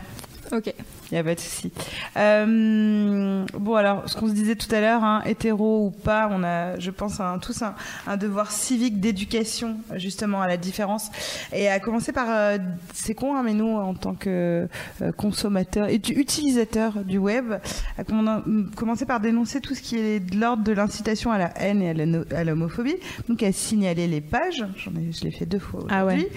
Ok. 0.51 0.73
N'y 1.15 1.21
a 1.21 1.23
pas 1.23 1.35
de 1.35 1.39
souci. 1.39 1.71
Euh, 2.17 3.45
bon, 3.53 3.75
alors, 3.75 4.03
ce 4.09 4.17
qu'on 4.17 4.27
se 4.27 4.33
disait 4.33 4.55
tout 4.55 4.67
à 4.75 4.81
l'heure, 4.81 5.01
hein, 5.01 5.21
hétéro 5.25 5.85
ou 5.85 5.91
pas, 5.91 6.27
on 6.29 6.43
a, 6.43 6.77
je 6.77 6.91
pense, 6.91 7.21
un, 7.21 7.39
tous 7.39 7.61
un, 7.61 7.73
un 8.05 8.17
devoir 8.17 8.51
civique 8.51 8.99
d'éducation, 8.99 9.77
justement, 9.95 10.41
à 10.41 10.47
la 10.49 10.57
différence. 10.57 11.09
Et 11.53 11.69
à 11.69 11.79
commencer 11.79 12.11
par, 12.11 12.27
euh, 12.29 12.57
c'est 12.93 13.13
con, 13.13 13.33
hein, 13.37 13.43
mais 13.45 13.53
nous, 13.53 13.69
en 13.77 13.93
tant 13.93 14.13
que 14.13 14.67
euh, 15.01 15.11
consommateurs 15.13 15.87
et 15.87 16.01
utilisateurs 16.09 17.05
du 17.05 17.17
web, 17.17 17.53
à 17.97 18.03
comm- 18.03 18.69
commencer 18.75 19.05
par 19.05 19.21
dénoncer 19.21 19.61
tout 19.61 19.73
ce 19.73 19.81
qui 19.81 19.97
est 19.97 20.19
de 20.19 20.37
l'ordre 20.37 20.63
de 20.63 20.73
l'incitation 20.73 21.31
à 21.31 21.37
la 21.37 21.53
haine 21.61 21.81
et 21.81 22.35
à 22.35 22.43
l'homophobie. 22.43 22.97
Donc, 23.29 23.41
à 23.41 23.53
signaler 23.53 24.07
les 24.07 24.19
pages. 24.19 24.65
J'en 24.75 24.91
ai, 24.91 25.13
je 25.13 25.23
l'ai 25.23 25.31
fait 25.31 25.45
deux 25.45 25.59
fois 25.59 25.85
Ah 25.89 26.05
ouais. 26.05 26.15
aujourd'hui. 26.15 26.27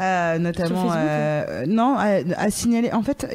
Euh, 0.00 0.38
notamment 0.38 0.88
Facebook, 0.88 0.96
euh, 0.96 1.66
non 1.66 1.96
à, 1.98 2.20
à 2.38 2.50
signaler 2.50 2.92
en 2.92 3.02
fait 3.02 3.26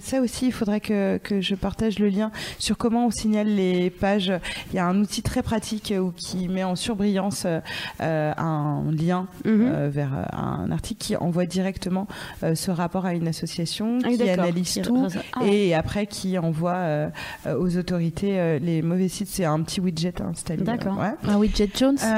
ça 0.00 0.20
aussi 0.20 0.39
il 0.46 0.52
faudrait 0.52 0.80
que, 0.80 1.18
que 1.18 1.40
je 1.40 1.54
partage 1.54 1.98
le 1.98 2.08
lien 2.08 2.30
sur 2.58 2.76
comment 2.76 3.06
on 3.06 3.10
signale 3.10 3.48
les 3.48 3.90
pages 3.90 4.32
il 4.70 4.76
y 4.76 4.78
a 4.78 4.86
un 4.86 5.00
outil 5.00 5.22
très 5.22 5.42
pratique 5.42 5.92
où 5.98 6.12
qui 6.12 6.48
met 6.48 6.64
en 6.64 6.76
surbrillance 6.76 7.44
euh, 7.46 7.60
euh, 8.00 8.32
un 8.36 8.84
lien 8.92 9.26
Mhm. 9.44 9.70
euh, 9.72 9.88
vers 9.92 10.12
euh, 10.14 10.22
un 10.36 10.70
article 10.70 11.00
qui 11.04 11.16
envoie 11.16 11.46
directement 11.46 12.06
euh, 12.42 12.54
ce 12.54 12.70
rapport 12.70 13.06
à 13.06 13.14
une 13.14 13.28
association 13.28 13.98
Ah 14.04 14.08
qui 14.08 14.28
analyse 14.28 14.72
Qui- 14.74 14.82
tout 14.82 15.06
Ah. 15.34 15.44
et 15.44 15.74
après 15.74 16.06
qui 16.06 16.38
envoie 16.38 16.74
euh, 16.74 17.08
euh, 17.46 17.58
aux 17.58 17.76
autorités 17.76 18.38
euh, 18.40 18.58
les 18.58 18.82
mauvais 18.82 19.08
sites 19.08 19.28
c'est 19.28 19.44
un 19.44 19.60
petit 19.62 19.80
widget 19.80 20.20
installé 20.22 20.62
D'accord. 20.62 20.98
ouais. 20.98 21.12
Un 21.28 21.36
widget 21.38 21.70
Jones. 21.76 21.96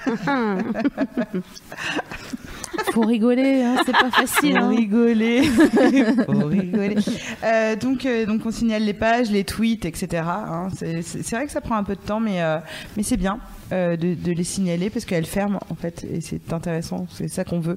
Faut 2.92 3.02
rigoler, 3.02 3.62
hein, 3.62 3.76
c'est 3.84 3.92
pas 3.92 4.10
facile. 4.10 4.52
Faut 4.58 4.64
hein. 4.64 4.68
rigoler. 4.68 5.42
Faut 6.26 6.46
rigoler. 6.46 6.96
Euh, 7.44 7.76
donc, 7.76 8.06
euh, 8.06 8.26
donc 8.26 8.42
on 8.46 8.50
signale 8.50 8.82
les 8.84 8.94
pages, 8.94 9.30
les 9.30 9.44
tweets, 9.44 9.84
etc. 9.84 10.22
hein. 10.26 10.68
C'est 10.76 11.02
c'est- 11.02 11.22
c'est 11.22 11.36
vrai 11.36 11.46
que 11.46 11.52
ça 11.52 11.60
prend 11.60 11.76
un 11.76 11.84
peu 11.84 11.94
de 11.94 12.00
temps, 12.00 12.20
mais, 12.20 12.42
euh, 12.42 12.58
mais 12.96 13.02
c'est 13.02 13.16
bien. 13.16 13.38
Euh, 13.72 13.96
de, 13.96 14.32
les 14.32 14.44
signaler 14.44 14.90
parce 14.90 15.04
qu'elles 15.04 15.26
ferment 15.26 15.60
en 15.70 15.74
fait 15.74 16.04
et 16.04 16.20
c'est 16.20 16.52
intéressant 16.52 17.06
c'est 17.10 17.28
ça 17.28 17.44
qu'on 17.44 17.60
veut. 17.60 17.76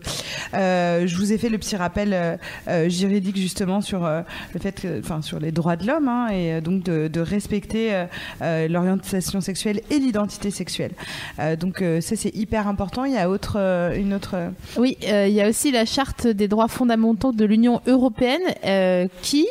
Euh, 0.53 1.07
je 1.07 1.15
vous 1.18 1.34
ai 1.34 1.38
fait 1.38 1.49
le 1.49 1.57
petit 1.57 1.76
rappel 1.76 2.14
euh, 2.14 2.38
euh, 2.68 2.90
juridique 2.90 3.38
justement 3.38 3.82
sur 3.82 4.02
le 4.02 4.60
fait 4.60 4.88
enfin 4.99 5.22
sur 5.22 5.40
les 5.40 5.52
droits 5.52 5.76
de 5.76 5.88
l'homme 5.88 6.07
hein, 6.07 6.28
et 6.30 6.61
donc 6.61 6.84
de, 6.84 7.07
de 7.07 7.22
respecter 7.22 8.06
l'orientation 8.41 9.41
sexuelle 9.41 9.82
et 9.90 9.99
l'identité 9.99 10.52
sexuelle. 10.52 10.91
Donc 11.60 11.84
ça 12.02 12.15
c'est 12.15 12.36
hyper 12.36 12.68
important. 12.68 13.06
Il 13.06 13.14
y 13.14 13.18
a 13.18 13.30
autre 13.30 13.57
une 13.95 14.14
autre 14.14 14.36
Oui, 14.78 14.98
il 15.02 15.30
y 15.30 15.41
a 15.41 15.49
aussi 15.49 15.72
la 15.72 15.86
charte 15.86 16.28
des 16.28 16.48
droits 16.48 16.68
fondamentaux 16.68 17.32
de 17.32 17.45
l'Union 17.45 17.82
européenne 17.88 18.41
qui 19.22 19.48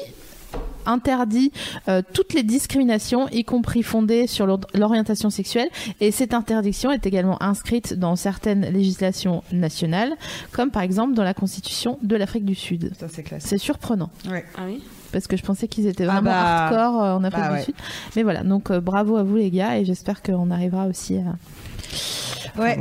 interdit 0.86 1.52
euh, 1.88 2.02
toutes 2.12 2.34
les 2.34 2.42
discriminations, 2.42 3.28
y 3.30 3.44
compris 3.44 3.82
fondées 3.82 4.26
sur 4.26 4.46
l'or- 4.46 4.60
l'orientation 4.74 5.30
sexuelle. 5.30 5.68
Et 6.00 6.10
cette 6.10 6.34
interdiction 6.34 6.90
est 6.90 7.06
également 7.06 7.42
inscrite 7.42 7.94
dans 7.94 8.16
certaines 8.16 8.62
législations 8.70 9.42
nationales, 9.52 10.12
comme 10.52 10.70
par 10.70 10.82
exemple 10.82 11.14
dans 11.14 11.24
la 11.24 11.34
Constitution 11.34 11.98
de 12.02 12.16
l'Afrique 12.16 12.44
du 12.44 12.54
Sud. 12.54 12.92
ça 12.98 13.06
c'est 13.08 13.22
classe 13.22 13.44
C'est 13.44 13.58
surprenant. 13.58 14.10
ouais. 14.30 14.44
Ah 14.56 14.62
oui? 14.66 14.82
Parce 15.12 15.26
que 15.26 15.36
je 15.36 15.42
pensais 15.42 15.68
qu'ils 15.68 15.86
étaient 15.86 16.04
Ah 16.04 16.12
vraiment 16.20 16.30
bah, 16.30 16.66
hardcore 16.68 17.02
euh, 17.02 17.14
en 17.16 17.24
Afrique 17.24 17.42
bah 17.42 17.48
du 17.50 17.54
ouais. 17.56 17.64
Sud. 17.64 17.74
Mais 18.16 18.22
voilà, 18.22 18.42
donc 18.44 18.70
euh, 18.70 18.80
bravo 18.80 19.16
à 19.16 19.22
vous 19.22 19.36
les 19.36 19.50
gars 19.50 19.76
et 19.78 19.84
j'espère 19.84 20.22
qu'on 20.22 20.50
arrivera 20.50 20.86
aussi 20.86 21.16
à. 21.18 21.36
Ouais. 22.58 22.78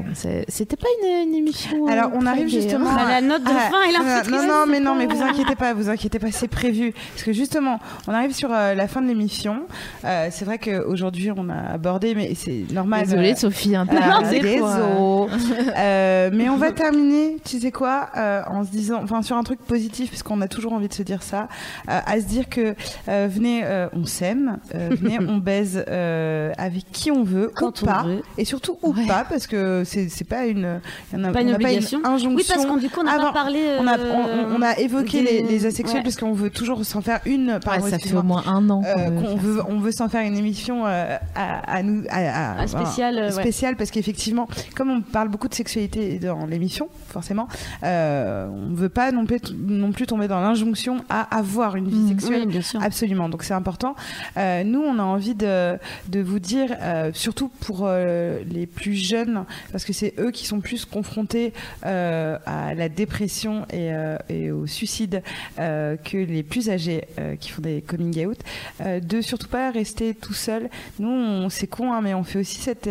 C'était 0.50 0.76
pas 0.76 0.88
une, 1.02 1.30
une 1.30 1.36
émission. 1.36 1.88
euh, 1.88 1.92
Alors, 1.92 2.12
on 2.14 2.26
arrive 2.26 2.46
hein. 2.46 2.50
justement 2.50 2.90
On 2.90 2.96
a 2.98 3.08
la 3.08 3.22
note 3.22 3.44
de 3.44 3.50
Ah, 3.50 3.70
fin 3.70 3.82
et 3.84 3.94
non, 3.98 4.04
l'info 4.04 4.32
non, 4.32 4.44
non, 4.48 4.66
mais 4.68 4.80
non, 4.82 4.96
mais 4.96 5.06
vous 5.06 5.22
inquiétez 5.22 5.56
pas, 5.56 5.74
vous 5.74 5.90
inquiétez 5.90 6.20
pas, 6.20 6.32
c'est 6.32 6.50
prévu. 6.50 6.94
Parce 7.14 7.24
que 7.24 7.32
justement, 7.32 7.80
on 8.08 8.14
arrive 8.14 8.34
sur 8.34 8.52
euh, 8.52 8.74
la 8.74 8.88
fin 8.90 9.02
de 9.02 9.08
l'émission. 9.08 9.62
Euh, 10.04 10.28
c'est 10.30 10.44
vrai 10.44 10.58
qu'aujourd'hui, 10.60 11.32
on 11.36 11.50
a 11.50 11.74
abordé, 11.74 12.16
mais 12.16 12.34
c'est 12.36 12.66
normal. 12.74 13.06
Désolée 13.06 13.32
euh, 13.32 13.36
Sophie, 13.36 13.76
hein, 13.76 13.88
euh, 13.92 14.60
quoi. 14.60 15.28
Euh, 15.78 16.30
mais 16.34 16.50
on 16.50 16.58
va 16.58 16.72
terminer, 16.72 17.38
tu 17.46 17.60
sais 17.60 17.72
quoi, 17.72 18.10
euh, 18.18 18.42
en 18.48 18.64
se 18.66 18.70
disant, 18.72 19.00
enfin 19.04 19.22
sur 19.22 19.38
un 19.38 19.44
truc 19.44 19.60
positif, 19.62 20.10
parce 20.10 20.24
qu'on 20.24 20.42
a 20.42 20.48
toujours 20.48 20.74
envie 20.74 20.88
de 20.88 20.94
se 20.94 21.04
dire 21.04 21.24
ça, 21.24 21.48
euh, 21.90 22.00
à 22.06 22.20
se 22.20 22.26
dire 22.26 22.50
que 22.50 22.76
euh, 23.08 23.28
venez, 23.32 23.62
euh, 23.64 23.88
on 23.94 24.06
s'aime, 24.06 24.58
euh, 24.76 24.90
venez, 24.92 25.18
on 25.28 25.38
baise 25.38 25.84
euh, 25.88 26.52
avec 26.58 26.92
qui 26.92 27.12
on 27.12 27.24
veut, 27.24 27.52
Quand 27.56 27.82
ou 27.82 27.86
on 27.86 27.88
pas, 27.88 28.04
veut. 28.04 28.22
et 28.38 28.46
surtout 28.46 28.78
ou 28.92 28.98
Ouais. 29.00 29.08
pas, 29.08 29.26
parce 29.30 29.48
que 29.48 29.84
c'est 29.86 30.10
c'est 30.10 30.28
pas 30.28 30.46
une, 30.46 30.80
il 31.14 31.20
y 31.20 31.22
en 31.22 31.26
a- 31.26 31.32
Pas 31.32 31.42
une 31.42 31.52
on 31.52 31.56
obligation. 31.56 32.00
injonction. 32.04 32.36
Oui, 32.36 32.44
parce 32.48 32.66
qu'on 32.66 32.78
du 32.78 32.90
coup, 32.90 33.00
on 33.02 33.04
n'a 33.04 33.14
avant. 33.14 33.28
pas 33.28 33.34
parlé. 33.34 33.60
On 33.80 33.88
a, 33.88 33.98
euh, 33.98 34.48
on, 34.52 34.56
on 34.58 34.62
a 34.62 34.78
évoqué 34.80 35.24
des- 35.24 35.42
les, 35.42 35.42
les 35.44 35.66
asexuels 35.66 35.98
ouais. 36.00 36.04
parce 36.04 36.16
qu'on 36.18 36.34
veut 36.34 36.50
toujours 36.50 36.84
s'en 36.86 37.02
faire 37.02 37.20
une 37.26 37.60
par 37.64 37.82
Ouais, 37.82 37.90
ça 37.90 37.98
fait 38.00 38.14
au 38.16 38.24
moins 38.24 38.44
un 38.48 38.70
an. 38.70 38.82
qu'on 38.82 38.88
Euh, 38.88 38.96
faire 39.28 39.38
veut, 39.38 39.62
on 39.70 39.80
veut 39.80 39.92
s'en 39.92 40.10
faire 40.10 40.22
une 40.22 40.38
émission 40.38 40.86
euh, 40.86 41.18
à, 41.36 41.76
à 41.78 41.84
nous, 41.84 42.04
à, 42.10 42.18
à- 42.58 42.62
Un 42.64 42.68
spécial, 42.68 43.14
voilà, 43.16 43.28
euh, 43.32 43.36
ouais. 43.36 43.42
spécial 43.42 43.76
parce 43.76 43.92
qu'effectivement, 43.92 44.48
comme 44.76 44.90
on 44.92 45.02
parle 45.02 45.30
beaucoup 45.30 45.48
de 45.48 45.54
sexualité 45.56 46.20
dans 46.20 46.46
l'émission, 46.46 46.90
forcément, 47.08 47.48
euh, 47.84 48.48
on 48.50 48.74
veut 48.74 48.90
pas 48.90 49.12
non 49.12 49.26
plus, 49.26 49.40
non 49.56 49.92
plus 49.92 50.08
tomber 50.08 50.28
dans 50.28 50.40
l'injonction 50.40 50.98
à 51.10 51.22
avoir 51.36 51.76
une 51.76 51.88
vie 51.88 51.96
Mhm. 51.98 52.08
sexuelle. 52.10 52.42
Oui, 52.42 52.48
bien 52.48 52.62
sûr. 52.62 52.82
Absolument, 52.84 53.30
donc 53.30 53.44
c'est 53.44 53.54
important. 53.54 53.96
Euh, 54.38 54.64
nous, 54.64 54.82
on 54.82 54.98
a 55.00 55.04
envie 55.04 55.36
de, 55.36 55.78
de 56.10 56.20
vous 56.22 56.40
dire, 56.40 56.76
euh, 56.82 57.12
surtout 57.14 57.50
pour 57.62 57.82
euh, 57.84 58.40
les 58.50 58.66
plus 58.66 58.81
jeunes, 58.84 59.46
parce 59.72 59.86
que 59.86 59.94
c'est 59.94 60.14
eux 60.20 60.32
qui 60.32 60.46
sont 60.46 60.60
plus 60.60 60.86
confrontés 60.86 61.54
euh, 61.86 62.38
à 62.46 62.74
la 62.74 62.90
dépression 62.90 63.64
et, 63.72 63.94
euh, 63.94 64.18
et 64.30 64.52
au 64.52 64.68
suicide 64.68 65.22
euh, 65.60 65.96
que 65.98 66.18
les 66.18 66.44
plus 66.44 66.70
âgés 66.70 67.06
qui 67.40 67.50
font 67.50 67.62
des 67.62 67.82
coming 67.82 68.26
out, 68.26 68.40
de 68.86 69.22
surtout 69.22 69.48
pas 69.48 69.72
rester 69.72 70.14
tout 70.14 70.34
seul. 70.34 70.70
Nous, 71.00 71.50
c'est 71.50 71.68
con, 71.68 71.94
hein, 71.94 72.02
mais 72.02 72.14
on 72.14 72.24
fait 72.24 72.40
aussi 72.40 72.60
cette, 72.60 72.90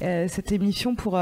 cette 0.00 0.52
émission 0.52 0.94
pour, 0.94 1.18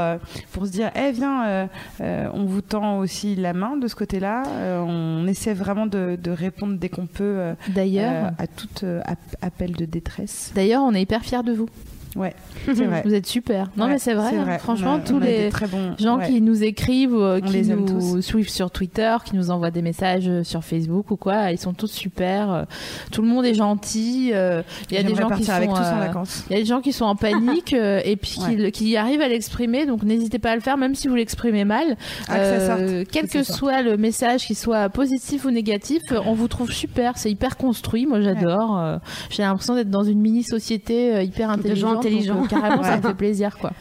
pour 0.51 0.65
se 0.65 0.71
dire, 0.71 0.91
eh 0.95 1.11
viens, 1.11 1.45
euh, 1.47 1.67
euh, 2.01 2.29
on 2.33 2.45
vous 2.45 2.61
tend 2.61 2.99
aussi 2.99 3.35
la 3.35 3.53
main 3.53 3.77
de 3.77 3.87
ce 3.87 3.95
côté-là. 3.95 4.43
On 4.85 5.27
essaie 5.27 5.53
vraiment 5.53 5.85
de, 5.85 6.17
de 6.21 6.31
répondre 6.31 6.77
dès 6.77 6.89
qu'on 6.89 7.07
peut. 7.07 7.53
D'ailleurs, 7.69 8.31
à 8.37 8.47
tout 8.47 8.67
app- 9.05 9.35
appel 9.41 9.71
de 9.73 9.85
détresse. 9.85 10.51
d'ailleurs, 10.55 10.83
on 10.83 10.93
est 10.93 11.01
hyper 11.01 11.23
fiers 11.23 11.43
de 11.43 11.53
vous. 11.53 11.69
Ouais, 12.15 12.33
vrai. 12.67 13.01
Vous 13.05 13.13
êtes 13.13 13.25
super. 13.25 13.69
Non, 13.77 13.85
Ouais, 13.85 13.91
mais 13.91 13.97
c'est 13.99 14.13
vrai. 14.13 14.59
Franchement, 14.59 14.93
On 14.95 14.97
a- 14.97 14.99
tous 14.99 15.19
les 15.19 15.49
très 15.49 15.67
bons- 15.67 15.95
gens 15.97 16.17
ouais. 16.17 16.27
qui 16.27 16.41
nous 16.41 16.61
écrivent, 16.63 17.15
euh, 17.15 17.39
On 17.41 17.45
qui 17.47 17.53
les 17.53 17.63
nous 17.73 18.21
suivent 18.21 18.49
sur 18.49 18.69
Twitter, 18.69 19.15
qui 19.25 19.35
nous 19.35 19.49
envoient 19.49 19.71
des 19.71 19.81
messages 19.81 20.27
euh, 20.27 20.43
sur 20.43 20.63
Facebook 20.63 21.09
ou 21.11 21.15
quoi, 21.15 21.51
ils 21.51 21.57
sont 21.57 21.73
tous 21.73 21.91
super. 21.91 22.51
euh, 22.51 22.63
Tout 23.11 23.21
le 23.21 23.27
monde 23.29 23.45
est 23.45 23.53
gentil. 23.53 24.31
euh, 24.33 24.61
Il 24.89 24.97
y 24.97 24.99
a 24.99 25.03
des 25.03 25.15
gens 25.15 25.29
qui 25.29 25.43
sont 25.45 25.51
avec 25.53 25.69
tous 25.69 25.75
en 25.77 25.99
vacances. 25.99 26.43
Il 26.49 26.53
y 26.53 26.55
a 26.57 26.59
des 26.59 26.65
gens 26.65 26.81
qui 26.81 26.91
sont 26.91 27.05
en 27.05 27.15
panique 27.15 27.73
euh, 27.73 28.01
et 28.03 28.17
puis 28.17 28.37
qui, 28.45 28.71
qui 28.71 28.97
arrivent 28.97 29.21
à 29.21 29.27
l'exprimer. 29.29 29.85
Donc 29.85 30.03
n'hésitez 30.03 30.39
pas 30.39 30.51
à 30.51 30.55
le 30.55 30.61
faire, 30.61 30.77
même 30.77 30.95
si 30.95 31.07
vous 31.07 31.15
l'exprimez 31.15 31.63
mal. 31.65 31.95
Ah, 32.27 32.37
que 32.37 32.43
ça 32.43 32.67
sorte. 32.77 33.07
quel 33.11 33.27
Que 33.29 33.43
soit 33.43 33.81
le 33.83 33.95
message, 33.97 34.45
qu'il 34.47 34.57
soit 34.57 34.89
positif 34.89 35.45
ou 35.45 35.51
négatif, 35.51 36.01
on 36.25 36.33
vous 36.33 36.47
trouve 36.49 36.71
super. 36.71 37.17
C'est 37.17 37.31
hyper 37.31 37.55
construit. 37.55 38.05
Moi, 38.05 38.19
j'adore. 38.21 38.99
J'ai 39.29 39.43
l'impression 39.43 39.75
d'être 39.75 39.89
dans 39.89 40.03
une 40.03 40.19
mini 40.19 40.43
société 40.43 41.23
hyper 41.23 41.49
intelligente. 41.49 42.00
Donc, 42.01 42.11
intelligents. 42.11 42.43
euh, 42.43 42.47
carrément, 42.47 42.83
ça 42.83 42.97
me 42.97 43.01
fait 43.01 43.13
plaisir, 43.13 43.57
quoi. 43.57 43.71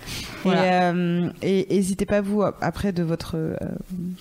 Voilà. 0.44 0.90
Et, 0.90 0.94
euh, 0.94 1.30
n'hésitez 1.42 2.06
pas, 2.06 2.20
vous, 2.20 2.42
après, 2.42 2.92
de 2.92 3.02
votre 3.02 3.36
euh, 3.36 3.56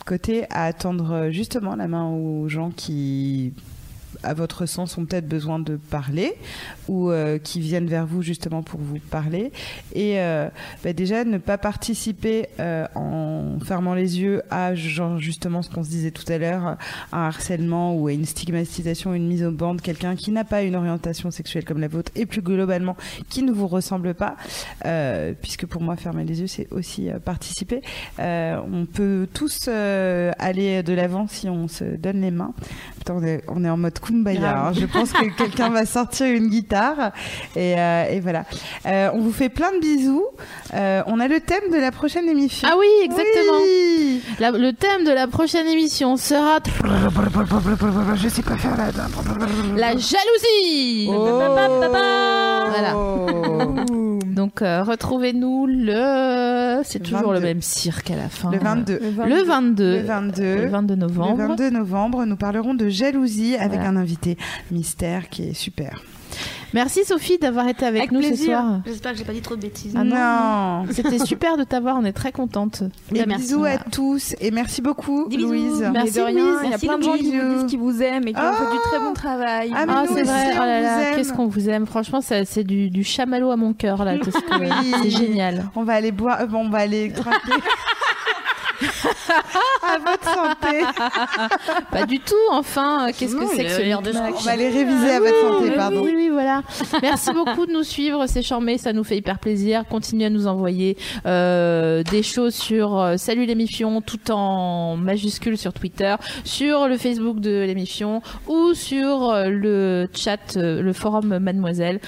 côté, 0.05 0.45
à 0.49 0.65
attendre 0.65 1.11
euh, 1.11 1.31
justement 1.31 1.75
la 1.75 1.87
main 1.87 2.09
aux 2.09 2.47
gens 2.47 2.71
qui, 2.75 3.53
à 4.23 4.33
votre 4.33 4.65
sens, 4.65 4.97
ont 4.97 5.05
peut-être 5.05 5.27
besoin 5.27 5.59
de 5.59 5.75
parler 5.75 6.33
ou 6.87 7.11
euh, 7.11 7.37
qui 7.37 7.59
viennent 7.59 7.87
vers 7.87 8.05
vous 8.05 8.21
justement 8.21 8.63
pour 8.63 8.79
vous 8.79 8.99
parler. 8.99 9.51
Et 9.93 10.19
euh, 10.19 10.49
bah, 10.83 10.93
déjà, 10.93 11.23
ne 11.23 11.37
pas 11.37 11.57
participer 11.57 12.49
euh, 12.59 12.87
en 12.95 13.59
fermant 13.63 13.93
les 13.93 14.19
yeux 14.19 14.41
à, 14.49 14.75
genre, 14.75 15.17
justement, 15.19 15.61
ce 15.61 15.69
qu'on 15.69 15.83
se 15.83 15.89
disait 15.89 16.11
tout 16.11 16.29
à 16.31 16.37
l'heure, 16.37 16.77
un 17.11 17.27
harcèlement 17.27 17.95
ou 17.95 18.09
une 18.09 18.25
stigmatisation, 18.25 19.13
une 19.13 19.27
mise 19.27 19.43
au 19.43 19.51
banc 19.51 19.75
de 19.75 19.81
quelqu'un 19.81 20.15
qui 20.15 20.31
n'a 20.31 20.43
pas 20.43 20.63
une 20.63 20.75
orientation 20.75 21.31
sexuelle 21.31 21.65
comme 21.65 21.79
la 21.79 21.87
vôtre 21.87 22.11
et 22.15 22.25
plus 22.25 22.41
globalement 22.41 22.95
qui 23.29 23.43
ne 23.43 23.51
vous 23.51 23.67
ressemble 23.67 24.13
pas, 24.13 24.35
puisque 25.41 25.65
pour 25.65 25.81
moi 25.81 25.95
fermer 25.95 26.23
les 26.23 26.41
yeux 26.41 26.47
c'est 26.47 26.67
aussi 26.71 27.09
participer. 27.23 27.81
On 28.17 28.85
peut 28.91 29.27
tous 29.33 29.67
aller 29.67 30.83
de 30.83 30.93
l'avant 30.93 31.27
si 31.27 31.49
on 31.49 31.67
se 31.67 31.83
donne 31.83 32.21
les 32.21 32.31
mains. 32.31 32.53
On, 33.09 33.23
est, 33.23 33.43
on 33.47 33.63
est 33.63 33.69
en 33.69 33.77
mode 33.77 33.97
kumbaya. 34.09 34.67
Hein. 34.67 34.71
Je 34.73 34.85
pense 34.85 35.11
que 35.13 35.25
quelqu'un 35.37 35.69
va 35.69 35.85
sortir 35.85 36.27
une 36.27 36.47
guitare 36.49 37.11
et, 37.55 37.75
euh, 37.77 38.05
et 38.11 38.19
voilà. 38.19 38.43
Euh, 38.85 39.09
on 39.13 39.19
vous 39.19 39.31
fait 39.31 39.49
plein 39.49 39.71
de 39.73 39.79
bisous. 39.79 40.25
Euh, 40.73 41.01
on 41.07 41.19
a 41.19 41.27
le 41.27 41.39
thème 41.39 41.71
de 41.71 41.77
la 41.77 41.91
prochaine 41.91 42.27
émission. 42.27 42.67
Ah 42.71 42.75
oui, 42.79 42.87
exactement. 43.03 43.57
Oui. 43.61 44.21
La- 44.39 44.51
le 44.51 44.73
thème 44.73 45.03
de 45.05 45.11
la 45.11 45.27
prochaine 45.27 45.67
émission 45.67 46.17
sera 46.17 46.57
Je 48.15 48.27
sais 48.29 48.41
quoi 48.41 48.57
faire 48.57 48.75
là. 48.77 48.87
la 49.75 49.91
jalousie. 49.91 51.09
Oh. 51.09 51.39
Voilà. 52.69 52.93
Donc 54.25 54.61
euh, 54.61 54.83
retrouvez-nous 54.83 55.67
le 55.67 56.79
c'est 56.83 56.99
toujours 57.03 57.33
le 57.33 57.39
22. 57.39 57.45
même 57.47 57.61
cirque 57.61 58.11
à 58.11 58.15
la 58.15 58.29
fin. 58.29 58.51
Le 58.51 58.57
22. 58.59 58.99
Le 59.27 59.43
22. 59.43 59.97
Le 59.97 60.01
22. 60.03 60.55
Le 60.55 60.67
22 60.69 60.95
novembre. 60.95 61.37
Le 61.37 61.47
22 61.47 61.69
novembre, 61.71 62.25
nous 62.25 62.35
parlerons 62.37 62.73
de 62.73 62.87
jalousie 62.87 63.55
avec 63.57 63.79
Voilà. 63.81 63.89
un 63.89 63.95
invité 63.99 64.37
mystère 64.71 65.29
qui 65.29 65.49
est 65.49 65.53
super. 65.53 66.01
Merci 66.75 67.03
Sophie 67.05 67.39
d'avoir 67.39 67.67
été 67.67 67.83
avec, 67.85 68.01
Avec 68.01 68.11
nous 68.11 68.21
ce 68.21 68.35
soir. 68.35 68.81
J'espère 68.85 69.13
que 69.13 69.17
j'ai 69.17 69.23
pas 69.23 69.33
dit 69.33 69.41
trop 69.41 69.55
de 69.55 69.61
bêtises. 69.61 69.95
Ah 69.97 70.03
non. 70.03 70.15
non. 70.85 70.85
C'était 70.93 71.17
super 71.17 71.57
de 71.57 71.63
t'avoir, 71.63 71.97
on 71.97 72.05
est 72.05 72.13
très 72.13 72.31
contente. 72.31 72.83
Et 73.15 73.19
Bah, 73.19 73.25
merci. 73.27 73.45
bisous 73.45 73.63
à 73.65 73.77
tous 73.79 74.35
et 74.39 74.51
merci 74.51 74.83
beaucoup 74.83 75.27
Des. 75.27 75.37
Louise. 75.37 75.83
Merci, 75.91 76.13
de 76.13 76.21
rien, 76.21 76.35
Louise. 76.45 76.59
il 76.61 76.63
y 76.65 76.67
a 76.67 76.69
Merci, 76.69 76.85
plein 76.85 76.97
de 76.99 77.03
gens 77.03 77.13
qui 77.17 77.31
vous 77.35 77.53
disent 77.55 77.65
qu'ils 77.65 77.79
vous 77.79 78.01
aiment 78.03 78.27
et 78.27 78.33
qui 78.33 78.39
Ah. 78.39 78.51
ont 78.53 78.63
fait 78.65 78.71
du 78.71 78.79
très 78.83 78.99
bon 78.99 79.13
travail. 79.13 79.71
Ah, 79.75 79.85
Ah, 79.87 80.03
nous 80.07 80.15
c'est 80.15 80.21
vrai, 80.23 80.51
oh 80.53 80.59
là 80.59 80.81
là, 80.81 81.15
qu'est-ce 81.15 81.33
qu'on 81.33 81.47
vous 81.47 81.67
aime. 81.67 81.87
Franchement, 81.87 82.21
c'est 82.21 82.63
du, 82.63 82.91
du 82.91 83.03
chamallow 83.03 83.49
à 83.49 83.55
mon 83.57 83.73
cœur, 83.73 84.05
là. 84.05 84.13
Oui. 84.59 84.69
C'est 85.01 85.09
génial. 85.09 85.71
On 85.75 85.83
va 85.83 85.93
aller 85.93 86.11
boire, 86.11 86.41
euh, 86.41 86.45
bon, 86.45 86.65
on 86.67 86.69
va 86.69 86.77
aller. 86.79 87.11
à 89.83 89.97
votre 89.97 90.23
santé. 90.23 90.83
Pas 91.91 92.05
du 92.05 92.19
tout, 92.19 92.35
enfin. 92.51 93.07
Qu'est-ce 93.17 93.35
que 93.35 93.47
c'est 93.47 93.65
que 93.65 93.71
ce 93.71 93.81
l'air 93.81 94.01
de 94.01 94.11
On 94.11 94.31
va 94.41 94.51
aller 94.51 94.69
réviser 94.69 95.11
à 95.11 95.19
votre 95.19 95.41
santé, 95.41 95.69
Oui, 95.69 95.75
pardon. 95.75 96.01
Oui, 96.03 96.13
oui, 96.15 96.29
voilà. 96.31 96.61
Merci 97.01 97.31
beaucoup 97.33 97.65
de 97.65 97.71
nous 97.71 97.83
suivre, 97.83 98.25
c'est 98.27 98.41
charmé, 98.41 98.77
ça 98.77 98.93
nous 98.93 99.03
fait 99.03 99.17
hyper 99.17 99.39
plaisir. 99.39 99.83
Continuez 99.89 100.25
à 100.25 100.29
nous 100.29 100.47
envoyer 100.47 100.97
euh, 101.25 102.03
des 102.03 102.23
choses 102.23 102.55
sur 102.55 102.99
euh, 102.99 103.17
Salut 103.17 103.45
l'émission, 103.45 104.01
tout 104.01 104.31
en 104.31 104.97
majuscule 104.97 105.57
sur 105.57 105.73
Twitter, 105.73 106.15
sur 106.43 106.87
le 106.87 106.97
Facebook 106.97 107.39
de 107.39 107.63
l'émission 107.65 108.21
ou 108.47 108.73
sur 108.73 109.29
euh, 109.29 109.49
le 109.49 110.09
chat, 110.13 110.57
euh, 110.57 110.81
le 110.81 110.93
forum 110.93 111.39
Mademoiselle. 111.39 111.99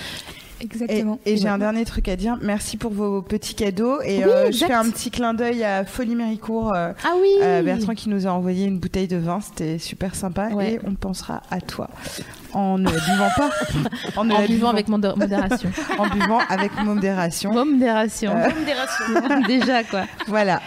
Exactement. 0.61 1.19
et 1.25 1.37
j'ai 1.37 1.47
un 1.47 1.57
dernier 1.57 1.83
truc 1.85 2.07
à 2.07 2.15
dire. 2.15 2.37
Merci 2.41 2.77
pour 2.77 2.91
vos 2.91 3.21
petits 3.21 3.55
cadeaux. 3.55 4.01
Et 4.03 4.23
euh, 4.23 4.51
je 4.51 4.65
fais 4.65 4.73
un 4.73 4.89
petit 4.89 5.11
clin 5.11 5.33
d'œil 5.33 5.63
à 5.63 5.83
Folie 5.85 6.15
Méricourt. 6.15 6.73
euh, 6.73 6.91
Ah 7.03 7.13
oui 7.21 7.29
euh, 7.41 7.61
Bertrand 7.63 7.93
qui 7.95 8.09
nous 8.09 8.27
a 8.27 8.31
envoyé 8.31 8.65
une 8.65 8.79
bouteille 8.79 9.07
de 9.07 9.17
vin, 9.17 9.39
c'était 9.41 9.77
super 9.79 10.15
sympa 10.15 10.49
Ouais. 10.49 10.73
et 10.73 10.79
on 10.85 10.95
pensera 10.95 11.41
à 11.51 11.61
toi 11.61 11.89
en 12.53 12.77
ne 12.77 12.89
buvant 12.89 13.29
pas, 13.37 13.49
en, 14.17 14.25
ne 14.25 14.33
En 14.33 14.39
la 14.39 14.45
vivant 14.45 14.67
buvant- 14.67 14.69
avec 14.71 14.87
modé- 14.89 15.13
modération. 15.15 15.69
en 15.97 16.07
buvant 16.09 16.39
avec 16.49 16.71
modération. 16.83 17.53
Modération. 17.53 18.31
Euh. 18.35 18.49
Déjà, 19.47 19.83
quoi. 19.83 20.03
Voilà. 20.27 20.61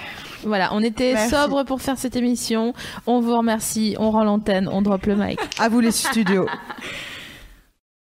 Voilà, 0.47 0.71
on 0.73 0.83
était 0.83 1.15
Merci. 1.15 1.31
sobre 1.31 1.63
pour 1.65 1.81
faire 1.81 1.97
cette 1.97 2.17
émission. 2.17 2.75
On 3.07 3.21
vous 3.21 3.35
remercie, 3.37 3.97
on 3.99 4.11
rend 4.11 4.25
l'antenne, 4.25 4.69
on 4.71 4.83
drop 4.83 5.07
le 5.07 5.17
mic. 5.17 5.39
À 5.59 5.69
vous 5.71 5.81
les 5.81 5.91
studios. 5.91 6.47